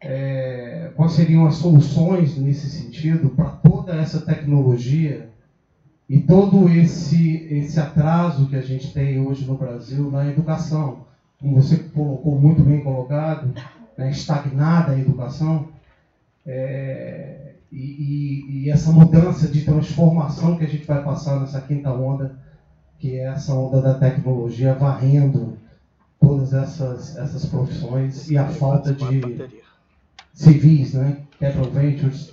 é, 0.00 0.90
quais 0.94 1.12
seriam 1.12 1.46
as 1.46 1.56
soluções 1.56 2.36
nesse 2.36 2.68
sentido 2.70 3.30
para 3.30 3.50
toda 3.50 3.94
essa 3.94 4.20
tecnologia 4.20 5.28
e 6.08 6.20
todo 6.20 6.68
esse, 6.70 7.46
esse 7.50 7.78
atraso 7.78 8.48
que 8.48 8.56
a 8.56 8.62
gente 8.62 8.92
tem 8.92 9.20
hoje 9.20 9.44
no 9.44 9.56
Brasil 9.56 10.10
na 10.10 10.26
educação, 10.26 11.06
como 11.38 11.60
você 11.60 11.76
colocou 11.76 12.40
muito 12.40 12.62
bem 12.62 12.82
colocado, 12.82 13.52
né, 13.96 14.10
estagnada 14.10 14.92
a 14.92 14.98
educação, 14.98 15.68
é, 16.46 17.47
e, 17.70 17.76
e, 17.76 18.64
e, 18.64 18.70
essa 18.70 18.90
mudança 18.90 19.48
de 19.48 19.64
transformação 19.64 20.56
que 20.56 20.64
a 20.64 20.68
gente 20.68 20.86
vai 20.86 21.02
passar 21.04 21.40
nessa 21.40 21.60
quinta 21.60 21.92
onda, 21.92 22.38
que 22.98 23.16
é 23.16 23.26
essa 23.26 23.54
onda 23.54 23.82
da 23.82 23.94
tecnologia 23.94 24.74
varrendo 24.74 25.58
todas 26.20 26.52
essas, 26.52 27.16
essas 27.16 27.44
profissões 27.46 28.30
e 28.30 28.38
a 28.38 28.48
falta 28.48 28.92
de 28.92 29.48
civis, 30.32 30.94
né? 30.94 31.22
Capital 31.38 31.70
Ventures, 31.70 32.32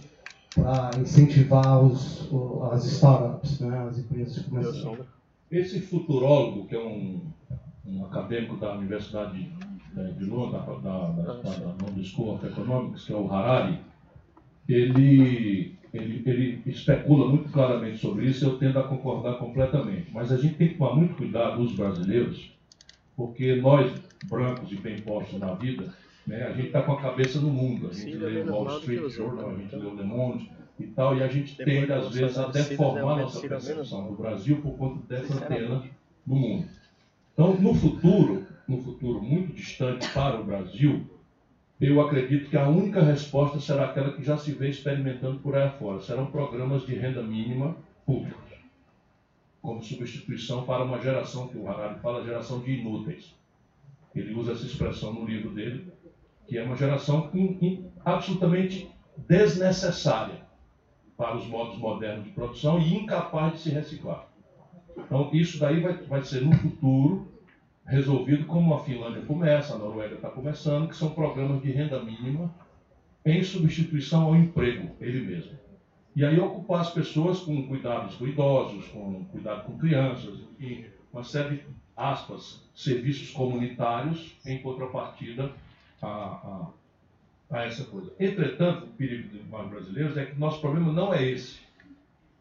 para 0.56 0.92
incentivar 1.00 1.84
os, 1.84 2.30
as 2.72 2.86
startups, 2.86 3.60
né? 3.60 3.88
as 3.90 4.00
empresas 4.00 4.46
começam. 4.46 4.98
Esse 5.52 5.80
futurólogo, 5.82 6.66
que 6.68 6.76
é 6.76 6.80
um, 6.80 7.22
um 7.86 8.06
acadêmico 8.06 8.56
da 8.58 8.74
Universidade 8.74 9.52
de, 9.94 10.14
de 10.14 10.26
Londres, 10.26 10.64
da, 10.82 11.12
da, 11.12 11.34
da, 11.34 12.04
School 12.04 12.36
of 12.36 12.46
Economics, 12.46 13.06
que 13.06 13.14
é 13.14 13.16
o 13.16 13.32
Harari, 13.32 13.80
ele, 14.68 15.76
ele, 15.94 16.24
ele 16.26 16.62
especula 16.66 17.30
muito 17.30 17.50
claramente 17.52 18.00
sobre 18.00 18.26
isso 18.26 18.44
e 18.44 18.48
eu 18.48 18.58
tendo 18.58 18.80
a 18.80 18.84
concordar 18.84 19.38
completamente. 19.38 20.12
Mas 20.12 20.32
a 20.32 20.38
gente 20.38 20.56
tem 20.56 20.70
que 20.70 20.76
tomar 20.76 20.96
muito 20.96 21.16
cuidado, 21.16 21.62
os 21.62 21.74
brasileiros, 21.74 22.52
porque 23.16 23.56
nós, 23.56 23.92
brancos 24.26 24.72
e 24.72 24.76
bem 24.76 25.00
postos 25.00 25.40
na 25.40 25.54
vida, 25.54 25.94
né, 26.26 26.44
a 26.44 26.52
gente 26.52 26.68
está 26.68 26.82
com 26.82 26.94
a 26.94 27.02
cabeça 27.02 27.40
no 27.40 27.50
mundo. 27.50 27.90
A 27.90 27.94
gente 27.94 28.16
lê 28.16 28.42
o 28.42 28.52
Wall 28.52 28.80
Street 28.80 29.10
Journal, 29.12 29.52
a 29.52 29.56
gente 29.56 29.76
lê 29.76 29.86
o 29.86 29.96
Le 29.96 30.04
Monde 30.04 30.50
e 30.80 30.88
tal, 30.88 31.16
e 31.16 31.24
a 31.24 31.28
gente 31.28 31.56
tende, 31.56 31.92
às 31.92 32.14
vezes, 32.14 32.38
a 32.38 32.48
deformar 32.48 33.18
nossa 33.18 33.48
percepção 33.48 34.08
do 34.08 34.16
Brasil 34.16 34.58
por 34.58 34.76
conta 34.78 35.08
dessa 35.08 35.36
antena 35.36 35.84
no 36.26 36.36
mundo. 36.36 36.68
Então, 37.34 37.54
no 37.56 37.74
futuro, 37.74 38.46
no 38.68 38.82
futuro 38.82 39.22
muito 39.22 39.54
distante 39.54 40.10
para 40.14 40.40
o 40.40 40.44
Brasil, 40.44 41.06
eu 41.80 42.02
acredito 42.02 42.50
que 42.50 42.56
a 42.58 42.68
única 42.68 43.02
resposta 43.02 43.60
será 43.60 43.86
aquela 43.86 44.14
que 44.14 44.24
já 44.24 44.38
se 44.38 44.54
vê 44.54 44.70
experimentando 44.70 45.40
por 45.40 45.56
aí 45.56 45.70
fora. 45.78 46.00
Serão 46.00 46.26
programas 46.26 46.86
de 46.86 46.96
renda 46.96 47.22
mínima 47.22 47.76
públicos, 48.06 48.50
como 49.62 49.84
substituição 49.84 50.64
para 50.64 50.84
uma 50.84 51.02
geração 51.02 51.48
que 51.48 51.58
o 51.58 51.68
Harari 51.70 52.00
fala, 52.00 52.24
geração 52.24 52.62
de 52.62 52.72
inúteis. 52.72 53.34
Ele 54.14 54.34
usa 54.34 54.54
essa 54.54 54.66
expressão 54.66 55.14
no 55.14 55.26
livro 55.26 55.50
dele, 55.54 55.92
que 56.48 56.58
é 56.58 56.64
uma 56.64 56.78
geração 56.78 57.30
in, 57.34 57.58
in, 57.62 57.92
absolutamente 58.06 58.90
desnecessária 59.28 60.46
para 61.18 61.36
os 61.36 61.46
modos 61.48 61.78
modernos 61.78 62.24
de 62.24 62.30
produção 62.30 62.80
e 62.80 62.94
incapaz 62.94 63.54
de 63.54 63.60
se 63.60 63.70
reciclar. 63.70 64.24
Então, 64.98 65.30
isso 65.34 65.58
daí 65.60 65.82
vai, 65.82 65.94
vai 65.94 66.22
ser 66.22 66.42
no 66.42 66.56
futuro 66.56 67.35
resolvido 67.86 68.46
como 68.46 68.74
a 68.74 68.84
Finlândia 68.84 69.22
começa, 69.22 69.76
a 69.76 69.78
Noruega 69.78 70.16
está 70.16 70.30
começando, 70.30 70.90
que 70.90 70.96
são 70.96 71.12
programas 71.12 71.62
de 71.62 71.72
renda 71.72 72.02
mínima 72.04 72.54
em 73.24 73.44
substituição 73.44 74.24
ao 74.24 74.36
emprego, 74.36 74.96
ele 75.00 75.22
mesmo. 75.22 75.52
E 76.16 76.24
aí 76.24 76.40
ocupar 76.40 76.82
as 76.82 76.92
pessoas 76.92 77.40
com 77.40 77.68
cuidados 77.68 78.16
com 78.16 78.28
idosos, 78.28 78.88
com 78.88 79.26
cuidado 79.26 79.66
com 79.66 79.78
crianças, 79.78 80.40
e 80.60 80.86
uma 81.12 81.24
série 81.24 81.58
de, 81.58 81.66
aspas, 81.96 82.64
serviços 82.74 83.32
comunitários 83.32 84.36
em 84.46 84.60
contrapartida 84.60 85.52
a, 86.02 86.08
a, 86.08 86.68
a 87.52 87.66
essa 87.66 87.84
coisa. 87.86 88.14
Entretanto, 88.20 88.86
o 88.86 88.90
perigo 88.90 89.30
dos 89.30 89.70
brasileiros 89.70 90.18
é 90.18 90.26
que 90.26 90.40
nosso 90.40 90.62
problema 90.62 90.92
não 90.92 91.14
é 91.14 91.24
esse. 91.24 91.60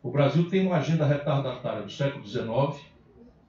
O 0.03 0.11
Brasil 0.11 0.49
tem 0.49 0.66
uma 0.66 0.77
agenda 0.77 1.07
retardatária 1.07 1.83
do 1.83 1.91
século 1.91 2.25
XIX, 2.27 2.81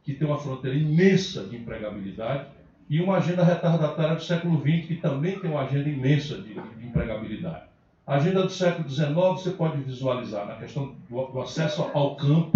que 0.05 0.13
tem 0.13 0.27
uma 0.27 0.37
fronteira 0.37 0.77
imensa 0.77 1.43
de 1.45 1.57
empregabilidade, 1.57 2.47
e 2.87 3.01
uma 3.01 3.17
agenda 3.17 3.43
retardatária 3.43 4.15
do 4.15 4.23
século 4.23 4.61
XX, 4.61 4.87
que 4.87 4.95
também 4.97 5.39
tem 5.39 5.49
uma 5.49 5.61
agenda 5.61 5.89
imensa 5.89 6.37
de, 6.37 6.53
de 6.53 6.85
empregabilidade. 6.85 7.63
A 8.05 8.15
agenda 8.15 8.43
do 8.43 8.51
século 8.51 8.87
XIX 8.87 9.15
você 9.15 9.49
pode 9.49 9.81
visualizar 9.81 10.45
na 10.45 10.55
questão 10.57 10.95
do, 11.09 11.25
do 11.25 11.41
acesso 11.41 11.81
ao 11.81 12.15
campo. 12.15 12.55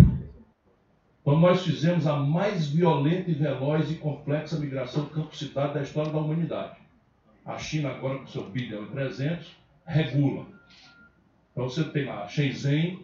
Então, 1.22 1.40
nós 1.40 1.64
fizemos 1.64 2.06
a 2.06 2.18
mais 2.18 2.68
violenta 2.68 3.32
e 3.32 3.34
veloz 3.34 3.90
e 3.90 3.96
complexa 3.96 4.60
migração 4.60 5.08
campo-cidade 5.08 5.74
da 5.74 5.82
história 5.82 6.12
da 6.12 6.20
humanidade. 6.20 6.78
A 7.44 7.58
China, 7.58 7.90
agora 7.90 8.20
com 8.20 8.28
seu 8.28 8.44
bilhão 8.44 8.84
e 8.84 8.88
300, 8.88 9.58
regula. 9.86 10.46
Então, 11.52 11.68
você 11.68 11.84
tem 11.86 12.06
lá 12.06 12.28
Shenzhen, 12.28 13.00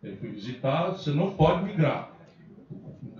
eu 0.00 0.16
fui 0.16 0.30
visitar, 0.30 0.90
você 0.90 1.10
não 1.10 1.32
pode 1.32 1.64
migrar 1.64 2.09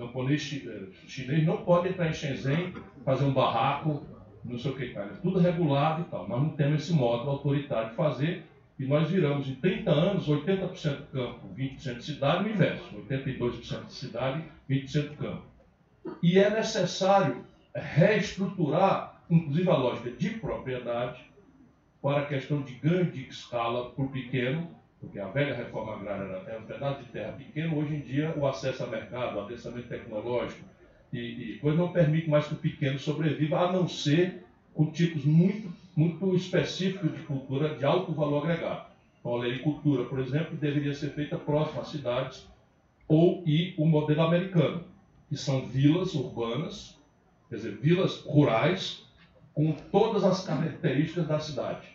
camponês 0.01 0.63
eh, 0.67 0.87
chinês 1.07 1.45
não 1.45 1.59
pode 1.59 1.91
entrar 1.91 2.09
em 2.09 2.15
Shenzhen, 2.15 2.73
fazer 3.05 3.25
um 3.25 3.33
barraco, 3.33 4.03
não 4.45 4.59
sei 4.59 4.71
o 4.71 4.77
que, 4.77 4.89
cara. 4.89 5.09
É 5.09 5.17
tudo 5.21 5.39
regulado 5.39 6.03
e 6.03 6.05
tal. 6.05 6.27
Nós 6.27 6.43
não 6.43 6.51
temos 6.51 6.83
esse 6.83 6.93
modo 6.95 7.29
autoritário 7.29 7.91
de 7.91 7.97
fazer 7.97 8.45
e 8.79 8.87
nós 8.87 9.11
viramos 9.11 9.47
em 9.47 9.55
30 9.57 9.91
anos 9.91 10.27
80% 10.27 11.07
campo, 11.13 11.41
20% 11.55 11.99
de 11.99 12.05
cidade, 12.05 12.49
o 12.49 12.51
inverso. 12.51 12.85
82% 13.09 13.87
de 13.87 13.93
cidade, 13.93 14.43
20% 14.69 15.17
campo. 15.17 15.43
E 16.23 16.39
é 16.39 16.49
necessário 16.49 17.45
reestruturar, 17.75 19.23
inclusive, 19.29 19.69
a 19.69 19.77
lógica 19.77 20.11
de 20.11 20.31
propriedade 20.31 21.21
para 22.01 22.23
a 22.23 22.27
questão 22.27 22.63
de 22.63 22.73
ganho 22.75 23.11
de 23.13 23.29
escala 23.29 23.91
para 23.91 24.05
o 24.05 24.09
pequeno 24.09 24.71
porque 25.01 25.19
a 25.19 25.27
velha 25.29 25.55
reforma 25.55 25.95
agrária 25.95 26.43
era, 26.47 26.59
um 26.59 26.65
pedaço 26.65 27.03
de 27.03 27.09
terra 27.09 27.33
pequeno, 27.33 27.79
hoje 27.79 27.95
em 27.95 28.01
dia 28.01 28.35
o 28.37 28.47
acesso 28.47 28.83
ao 28.83 28.91
mercado, 28.91 29.37
o 29.37 29.41
adensamento 29.41 29.89
tecnológico 29.89 30.63
e, 31.13 31.19
e 31.19 31.59
coisa 31.59 31.79
não 31.79 31.93
permite 31.93 32.29
mais 32.29 32.47
que 32.47 32.55
o 32.55 32.59
pequeno 32.59 32.99
sobreviva, 32.99 33.59
a 33.59 33.73
não 33.73 33.89
ser 33.89 34.45
com 34.75 34.91
tipos 34.91 35.25
muito, 35.25 35.73
muito 35.97 36.35
específicos 36.35 37.13
de 37.13 37.23
cultura 37.25 37.75
de 37.75 37.85
alto 37.85 38.13
valor 38.13 38.45
agregado. 38.45 38.87
Então, 39.19 39.33
a 39.33 39.37
olericultura, 39.37 40.05
por 40.05 40.21
exemplo, 40.21 40.57
deveria 40.57 40.95
ser 40.95 41.11
feita 41.11 41.37
próxima 41.37 41.83
às 41.83 41.89
cidades, 41.89 42.47
ou 43.09 43.43
e 43.45 43.75
o 43.77 43.85
modelo 43.85 44.23
americano, 44.23 44.85
que 45.29 45.37
são 45.37 45.67
vilas 45.67 46.15
urbanas, 46.15 46.97
quer 47.49 47.57
dizer, 47.57 47.77
vilas 47.79 48.21
rurais, 48.21 49.05
com 49.53 49.73
todas 49.91 50.23
as 50.23 50.47
características 50.47 51.27
da 51.27 51.41
cidade. 51.41 51.89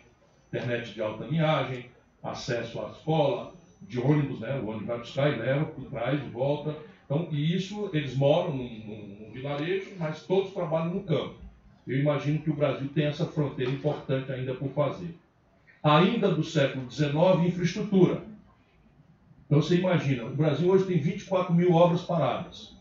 Internet 0.48 0.92
de 0.92 1.02
alta 1.02 1.24
linhagem, 1.24 1.90
acesso 2.28 2.80
à 2.80 2.90
escola, 2.90 3.52
de 3.82 4.00
ônibus, 4.00 4.40
né? 4.40 4.58
O 4.58 4.68
ônibus 4.68 4.86
vai 4.86 4.98
buscar 4.98 5.32
e 5.32 5.36
leva, 5.36 5.72
e 6.14 6.30
volta. 6.30 6.76
Então, 7.04 7.28
e 7.30 7.54
isso, 7.54 7.88
eles 7.92 8.16
moram 8.16 8.56
num, 8.56 8.68
num, 8.68 9.16
num, 9.20 9.32
vilarejo, 9.32 9.92
mas 9.98 10.22
todos 10.22 10.52
trabalham 10.52 10.94
no 10.94 11.02
campo. 11.02 11.34
Eu 11.86 12.00
imagino 12.00 12.40
que 12.40 12.50
o 12.50 12.56
Brasil 12.56 12.88
tem 12.92 13.06
essa 13.06 13.26
fronteira 13.26 13.70
importante 13.70 14.32
ainda 14.32 14.54
por 14.54 14.70
fazer. 14.70 15.16
Ainda 15.82 16.34
do 16.34 16.42
século 16.42 16.90
XIX, 16.90 17.14
infraestrutura. 17.46 18.24
Então 19.46 19.62
você 19.62 19.76
imagina, 19.76 20.24
o 20.24 20.34
Brasil 20.34 20.68
hoje 20.68 20.86
tem 20.86 20.98
24 20.98 21.54
mil 21.54 21.72
obras 21.72 22.02
paradas. 22.02 22.74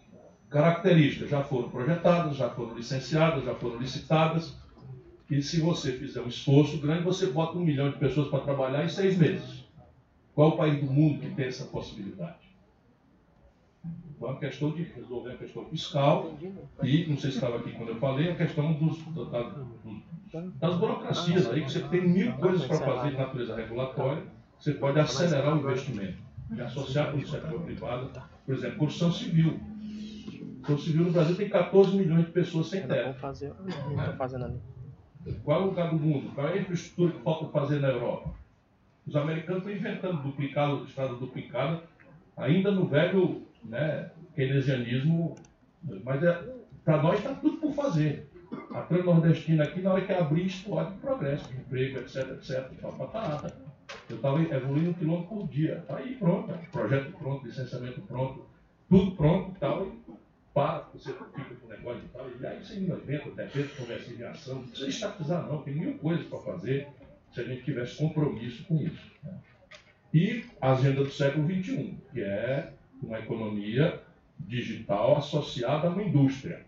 Características 0.50 1.30
já 1.30 1.44
foram 1.44 1.70
projetadas, 1.70 2.36
já 2.36 2.50
foram 2.50 2.76
licenciadas, 2.76 3.44
já 3.44 3.54
foram 3.54 3.78
licitadas, 3.78 4.56
que 5.28 5.42
se 5.42 5.60
você 5.60 5.94
fizer 5.94 6.22
um 6.22 6.28
esforço 6.28 6.78
grande, 6.78 7.04
você 7.04 7.28
bota 7.28 7.58
um 7.58 7.66
milhão 7.66 7.90
de 7.90 7.98
pessoas 7.98 8.28
para 8.28 8.40
trabalhar 8.40 8.86
em 8.86 8.90
seis 8.90 9.18
meses. 9.18 9.66
Qual 10.34 10.50
o 10.50 10.58
país 10.58 10.80
do 10.80 10.92
mundo 10.92 11.20
que 11.20 11.34
tem 11.34 11.46
essa 11.46 11.66
possibilidade? 11.66 12.46
Então, 14.16 14.30
a 14.30 14.38
questão 14.38 14.72
de 14.72 14.84
resolver 14.84 15.32
a 15.32 15.38
questão 15.38 15.66
fiscal 15.66 16.38
e, 16.84 17.06
não 17.08 17.18
sei 17.18 17.32
se 17.32 17.38
estava 17.38 17.58
aqui 17.58 17.72
quando 17.72 17.90
eu 17.90 17.96
falei, 17.96 18.32
a 18.32 18.36
questão 18.36 18.74
dos, 18.74 18.98
da, 19.30 19.56
das 20.60 20.78
burocracias 20.78 21.50
aí, 21.50 21.64
que 21.64 21.72
você 21.72 21.82
tem 21.82 22.08
mil 22.08 22.34
coisas 22.34 22.66
para 22.66 22.80
fazer 22.80 23.12
de 23.12 23.18
natureza 23.18 23.56
regulatória, 23.56 24.24
você 24.58 24.74
pode 24.74 25.00
acelerar 25.00 25.56
o 25.56 25.60
investimento 25.60 26.18
e 26.56 26.62
associar 26.62 27.12
com 27.12 27.18
o 27.18 27.28
setor 27.28 27.62
privado, 27.62 28.12
por 28.46 28.56
exemplo, 28.56 28.78
construção 28.78 29.12
civil. 29.12 29.60
Construção 30.60 30.78
civil 30.78 31.06
no 31.06 31.12
Brasil 31.12 31.36
tem 31.36 31.50
14 31.50 31.96
milhões 31.96 32.26
de 32.26 32.32
pessoas 32.32 32.68
sem 32.68 32.88
terra. 32.88 33.04
Vamos 33.04 33.22
fazer, 33.22 33.54
fazendo 34.18 34.46
ali. 34.46 34.75
Qual 35.44 35.62
é 35.62 35.64
o 35.64 35.68
lugar 35.68 35.90
do 35.90 35.98
mundo? 35.98 36.32
Qual 36.34 36.48
é 36.48 36.54
a 36.54 36.58
infraestrutura 36.58 37.12
que 37.12 37.22
falta 37.22 37.48
fazer 37.48 37.80
na 37.80 37.90
Europa? 37.90 38.30
Os 39.08 39.16
americanos 39.16 39.66
estão 39.66 39.76
inventando 39.76 40.24
duplicado, 40.24 40.86
estrada 40.86 41.16
duplicada, 41.16 41.84
ainda 42.38 42.72
no 42.72 42.88
velho 42.88 43.44
né, 43.64 44.12
keynesianismo, 44.36 45.36
mas 46.04 46.24
é, 46.24 46.44
para 46.84 47.02
nós 47.02 47.20
está 47.20 47.34
tudo 47.34 47.58
por 47.58 47.74
fazer. 47.74 48.30
A 48.74 48.82
transnordestina 48.82 49.64
aqui, 49.64 49.82
na 49.82 49.94
hora 49.94 50.06
que 50.06 50.14
abrir, 50.14 50.46
explode 50.46 50.94
progresso, 51.00 51.52
emprego, 51.54 52.00
etc, 52.00 52.32
etc. 52.32 52.72
Nada. 53.14 53.56
Eu 54.10 54.18
estava 54.18 54.42
evoluindo 54.42 54.92
um 54.92 54.94
quilômetro 54.94 55.36
por 55.36 55.48
dia. 55.48 55.78
Está 55.78 55.98
aí 55.98 56.16
pronto, 56.16 56.54
projeto 56.72 57.12
pronto, 57.18 57.46
licenciamento 57.46 58.02
pronto, 58.02 58.46
tudo 58.90 59.12
pronto 59.16 59.52
e 59.56 59.60
tal 59.60 59.88
para, 60.56 60.88
você 60.94 61.12
fica 61.12 61.56
com 61.56 61.68
o 61.68 61.70
negócio 61.70 62.02
e 62.06 62.18
tal, 62.18 62.30
e 62.40 62.48
aí 62.48 62.64
você 62.64 62.80
inventa, 62.80 63.30
de 63.30 63.44
repente, 63.44 63.76
conversa 63.76 64.16
de 64.16 64.24
ação, 64.24 64.56
não 64.56 64.64
precisa 64.64 64.90
estatizar 64.90 65.46
não, 65.46 65.62
tem 65.62 65.76
mil 65.76 65.98
coisas 65.98 66.26
para 66.28 66.40
fazer 66.40 66.88
se 67.34 67.42
a 67.42 67.44
gente 67.44 67.64
tivesse 67.64 67.98
compromisso 67.98 68.64
com 68.64 68.78
isso. 68.78 69.12
Né? 69.22 69.34
E 70.14 70.46
a 70.62 70.72
agenda 70.72 71.04
do 71.04 71.12
século 71.12 71.46
XXI, 71.46 71.98
que 72.14 72.22
é 72.22 72.72
uma 73.04 73.20
economia 73.20 74.02
digital 74.40 75.18
associada 75.18 75.90
a 75.90 75.92
uma 75.92 76.02
indústria. 76.02 76.66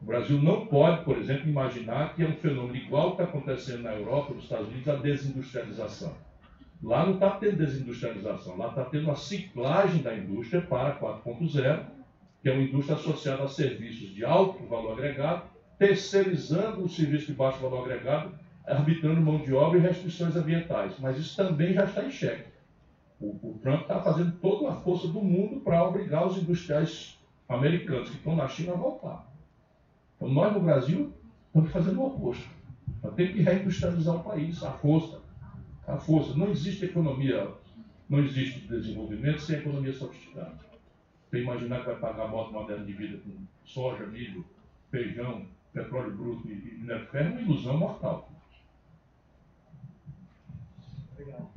O 0.00 0.04
Brasil 0.04 0.40
não 0.40 0.64
pode, 0.66 1.04
por 1.04 1.18
exemplo, 1.18 1.48
imaginar 1.48 2.14
que 2.14 2.22
é 2.22 2.28
um 2.28 2.36
fenômeno 2.36 2.76
igual 2.76 3.16
que 3.16 3.22
está 3.22 3.24
acontecendo 3.24 3.82
na 3.82 3.94
Europa, 3.94 4.32
nos 4.32 4.44
Estados 4.44 4.68
Unidos, 4.68 4.88
a 4.88 4.94
desindustrialização. 4.94 6.14
Lá 6.80 7.04
não 7.04 7.14
está 7.14 7.30
tendo 7.30 7.56
desindustrialização, 7.56 8.56
lá 8.56 8.68
está 8.68 8.84
tendo 8.84 9.06
uma 9.06 9.16
ciclagem 9.16 10.00
da 10.00 10.16
indústria 10.16 10.62
para 10.62 10.96
4.0, 11.00 11.97
que 12.42 12.48
é 12.48 12.52
uma 12.52 12.62
indústria 12.62 12.96
associada 12.96 13.42
a 13.42 13.48
serviços 13.48 14.14
de 14.14 14.24
alto 14.24 14.64
valor 14.66 14.92
agregado, 14.92 15.42
terceirizando 15.78 16.84
o 16.84 16.88
serviço 16.88 17.26
de 17.26 17.32
baixo 17.32 17.58
valor 17.58 17.84
agregado 17.84 18.32
arbitrando 18.68 19.20
mão 19.20 19.38
de 19.38 19.52
obra 19.52 19.78
e 19.78 19.82
restrições 19.82 20.36
ambientais. 20.36 20.94
Mas 20.98 21.18
isso 21.18 21.36
também 21.36 21.72
já 21.72 21.84
está 21.84 22.04
em 22.04 22.10
xeque. 22.10 22.48
O, 23.20 23.28
o 23.42 23.58
Trump 23.62 23.82
está 23.82 24.00
fazendo 24.00 24.32
toda 24.40 24.70
a 24.70 24.76
força 24.76 25.08
do 25.08 25.20
mundo 25.20 25.60
para 25.60 25.82
obrigar 25.82 26.26
os 26.26 26.36
industriais 26.36 27.18
americanos 27.48 28.10
que 28.10 28.16
estão 28.16 28.36
na 28.36 28.46
China 28.46 28.72
a 28.72 28.76
voltar. 28.76 29.26
Então, 30.16 30.28
nós 30.28 30.52
no 30.52 30.60
Brasil 30.60 31.12
estamos 31.46 31.70
fazendo 31.70 32.00
o 32.00 32.06
oposto. 32.06 32.48
Nós 33.02 33.14
temos 33.14 33.32
que 33.32 33.42
reindustrializar 33.42 34.16
o 34.16 34.24
país, 34.24 34.62
à 34.62 34.72
força. 34.72 35.20
À 35.86 35.96
força. 35.96 36.36
Não 36.36 36.50
existe 36.50 36.84
economia, 36.84 37.48
não 38.08 38.20
existe 38.20 38.60
desenvolvimento 38.68 39.40
sem 39.40 39.56
economia 39.56 39.92
sofisticada. 39.92 40.67
Você 41.28 41.42
imaginar 41.42 41.80
que 41.80 41.86
vai 41.86 41.96
pagar 41.96 42.24
a 42.24 42.28
moto 42.28 42.52
moderna 42.52 42.84
de 42.84 42.92
vida 42.92 43.18
com 43.18 43.30
soja, 43.64 44.06
milho, 44.06 44.44
feijão, 44.90 45.42
petróleo 45.74 46.16
bruto 46.16 46.48
e 46.48 46.78
minério 46.80 47.04
de 47.04 47.10
ferro 47.10 47.28
é 47.28 47.32
uma 47.32 47.40
ilusão 47.42 47.76
mortal. 47.76 48.30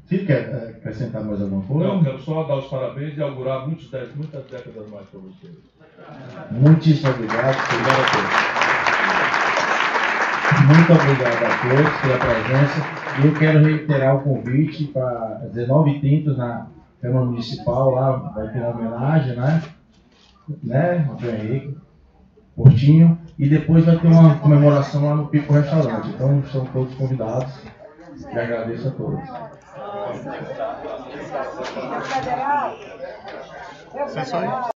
Se 0.05 0.25
quer 0.25 0.49
eh, 0.49 0.75
acrescentar 0.77 1.23
mais 1.23 1.41
alguma 1.41 1.63
coisa? 1.63 1.87
Não, 1.87 2.03
quero 2.03 2.19
só 2.19 2.43
dar 2.43 2.57
os 2.57 2.67
parabéns 2.67 3.17
e 3.17 3.21
augurar 3.21 3.65
muitos, 3.65 3.89
muitas 4.13 4.45
décadas 4.47 4.89
mais 4.89 5.07
para 5.07 5.19
vocês. 5.21 5.55
Muitíssimo 6.51 7.11
obrigado. 7.11 7.55
Obrigado 7.71 8.01
a 8.01 8.11
todos. 8.11 8.51
Muito 10.67 10.91
obrigado 10.91 11.43
a 11.45 11.49
todos 11.61 12.01
pela 12.01 12.17
presença. 12.17 12.79
E 13.21 13.25
eu 13.25 13.33
quero 13.35 13.63
reiterar 13.63 14.17
o 14.17 14.21
convite 14.21 14.83
para 14.87 15.49
19h30 15.53 16.35
na 16.35 16.67
Câmara 17.01 17.25
Municipal, 17.25 17.91
lá 17.91 18.11
vai 18.11 18.47
ter 18.49 18.59
uma 18.59 18.69
homenagem, 18.69 19.35
né? 19.35 19.61
Né, 20.63 21.09
Henrique, 21.21 21.77
Portinho. 22.55 23.19
E 23.39 23.49
depois 23.49 23.85
vai 23.85 23.97
ter 23.97 24.07
uma 24.07 24.37
comemoração 24.37 25.03
lá 25.03 25.15
no 25.15 25.27
Pico 25.27 25.53
Restaurante. 25.53 26.09
Então 26.09 26.39
estão 26.39 26.65
todos 26.65 26.93
convidados. 26.95 27.51
E 28.31 28.37
agradeço 28.37 28.89
a 28.89 28.91
todos. 28.91 29.19
Federal. 32.03 32.75